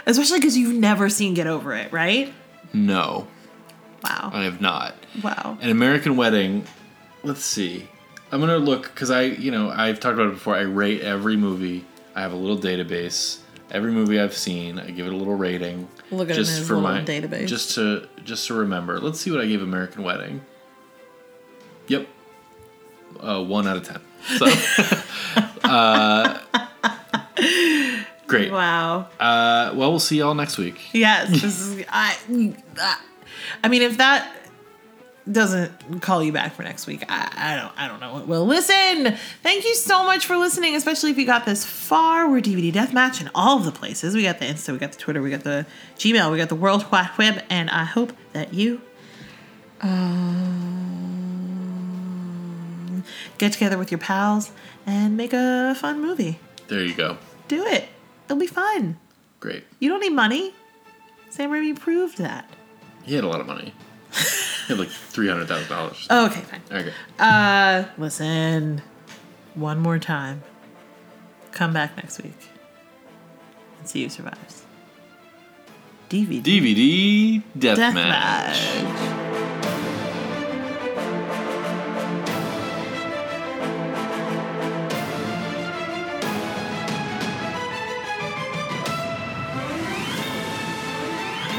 Especially 0.07 0.39
because 0.39 0.57
you've 0.57 0.75
never 0.75 1.09
seen 1.09 1.35
Get 1.35 1.47
Over 1.47 1.75
It, 1.75 1.93
right? 1.93 2.33
No, 2.73 3.27
Wow. 4.03 4.31
I 4.33 4.45
have 4.45 4.61
not. 4.61 4.95
Wow. 5.23 5.59
An 5.61 5.71
American 5.71 6.17
Wedding. 6.17 6.65
Let's 7.23 7.45
see. 7.45 7.89
I'm 8.33 8.41
gonna 8.41 8.59
look 8.59 8.85
because 8.85 9.11
I, 9.11 9.23
you 9.23 9.51
know, 9.51 9.71
I've 9.71 10.01
talked 10.01 10.15
about 10.15 10.29
it 10.29 10.35
before. 10.35 10.55
I 10.57 10.61
rate 10.61 11.01
every 11.03 11.37
movie. 11.37 11.85
I 12.15 12.21
have 12.23 12.33
a 12.33 12.37
little 12.37 12.59
database. 12.59 13.39
Every 13.71 13.93
movie 13.93 14.19
I've 14.19 14.37
seen, 14.37 14.79
I 14.79 14.91
give 14.91 15.07
it 15.07 15.13
a 15.13 15.17
little 15.17 15.35
rating. 15.35 15.89
Look 16.11 16.31
at 16.31 16.37
him 16.37 16.43
in 16.43 16.47
his 16.49 16.71
little 16.71 16.85
database. 16.85 17.47
Just 17.47 17.75
to 17.75 18.09
just 18.25 18.47
to 18.47 18.55
remember. 18.55 19.01
Let's 19.01 19.21
see 19.21 19.31
what 19.31 19.41
I 19.41 19.47
gave 19.47 19.63
American 19.63 20.03
Wedding. 20.03 20.41
Yep. 21.89 22.09
Uh, 23.21 23.43
one 23.45 23.67
out 23.67 23.77
of 23.77 23.85
ten. 23.85 24.01
So. 24.39 24.47
uh, 25.69 26.39
great. 28.31 28.53
Wow. 28.53 29.09
Uh, 29.19 29.73
well, 29.75 29.91
we'll 29.91 30.01
see 30.01 30.19
y'all 30.19 30.35
next 30.35 30.59
week. 30.59 30.79
Yes. 30.93 31.31
This 31.43 31.45
is. 31.45 31.85
I. 31.89 32.17
I 33.63 33.69
mean, 33.69 33.83
if 33.83 33.99
that 33.99 34.35
doesn't 35.31 36.01
call 36.01 36.23
you 36.23 36.33
back 36.33 36.55
for 36.55 36.63
next 36.63 36.87
week, 36.87 37.05
I, 37.09 37.31
I 37.37 37.57
don't. 37.61 37.73
I 37.77 37.89
don't 37.89 38.01
know 38.01 38.13
what 38.13 38.27
will. 38.27 38.47
Listen. 38.47 39.17
Thank 39.43 39.65
you 39.65 39.75
so 39.75 40.05
much 40.05 40.27
for 40.27 40.37
listening, 40.37 40.75
especially 40.77 41.11
if 41.11 41.19
you 41.19 41.27
got 41.27 41.45
this 41.45 41.65
far. 41.65 42.29
We're 42.31 42.41
DVD 42.41 42.73
Deathmatch 42.73 43.21
in 43.21 43.31
all 43.35 43.59
of 43.59 43.65
the 43.65 43.73
places. 43.73 44.15
We 44.15 44.23
got 44.23 44.39
the 44.39 44.47
Insta, 44.47 44.73
we 44.73 44.79
got 44.79 44.93
the 44.93 44.99
Twitter, 44.99 45.21
we 45.23 45.31
got 45.31 45.45
the 45.45 45.67
Gmail, 45.99 46.31
we 46.31 46.39
got 46.39 46.49
the 46.49 46.55
World 46.55 46.91
Wide 46.91 47.11
Web, 47.19 47.43
and 47.51 47.69
I 47.71 47.85
hope 47.85 48.13
that 48.33 48.55
you. 48.55 48.81
Um, 49.83 50.71
get 53.39 53.53
together 53.55 53.79
with 53.79 53.91
your 53.91 53.99
pals 53.99 54.53
and 54.87 55.17
make 55.17 55.33
a 55.33 55.75
fun 55.75 56.01
movie. 56.01 56.39
There 56.69 56.85
you 56.85 56.95
go. 56.95 57.17
Do 57.49 57.65
it. 57.67 57.89
It'll 58.31 58.39
be 58.39 58.47
fun. 58.47 58.97
Great. 59.41 59.65
You 59.81 59.89
don't 59.89 59.99
need 59.99 60.13
money. 60.13 60.55
Sam 61.31 61.51
Raimi 61.51 61.77
proved 61.77 62.19
that. 62.19 62.49
He 63.03 63.17
had 63.17 63.25
a 63.25 63.27
lot 63.27 63.41
of 63.41 63.47
money. 63.49 63.75
He 64.13 64.75
had 64.75 64.79
like 64.79 64.89
three 64.89 65.27
hundred 65.27 65.49
thousand 65.49 65.69
dollars. 65.69 66.07
Okay, 66.09 66.41
fine. 66.43 66.61
Okay. 66.71 66.93
Uh, 67.19 67.87
listen, 67.99 68.83
one 69.55 69.81
more 69.81 69.99
time. 69.99 70.45
Come 71.51 71.73
back 71.73 71.97
next 71.97 72.23
week 72.23 72.39
and 73.81 73.89
see 73.89 74.05
who 74.05 74.09
survives. 74.11 74.63
DVD. 76.09 76.41
DVD 76.41 77.43
deathmatch. 77.59 77.95
Deathmatch. 77.95 79.50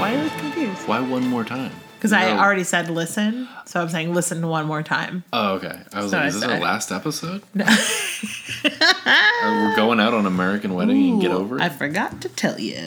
Why 0.01 0.15
are 0.15 0.23
you 0.23 0.29
confused? 0.31 0.87
Why 0.87 0.99
one 0.99 1.27
more 1.27 1.43
time? 1.43 1.71
Because 1.97 2.11
I 2.11 2.33
No. 2.33 2.39
already 2.39 2.63
said 2.63 2.89
listen, 2.89 3.47
so 3.65 3.79
I'm 3.81 3.89
saying 3.89 4.15
listen 4.15 4.45
one 4.47 4.65
more 4.65 4.81
time. 4.81 5.23
Oh, 5.31 5.53
okay. 5.53 5.79
I 5.93 6.01
was 6.01 6.09
So 6.09 6.17
like, 6.17 6.23
I 6.25 6.27
is 6.29 6.33
this 6.33 6.41
said- 6.43 6.51
our 6.53 6.59
last 6.59 6.91
episode? 6.91 7.43
No. 7.53 7.65
We're 9.43 9.75
going 9.75 9.99
out 9.99 10.13
on 10.13 10.25
American 10.25 10.73
Wedding 10.73 11.11
and 11.13 11.21
get 11.21 11.31
Ooh, 11.31 11.35
over 11.35 11.57
it. 11.57 11.61
I 11.61 11.69
forgot 11.69 12.19
to 12.21 12.29
tell 12.29 12.59
you. 12.59 12.81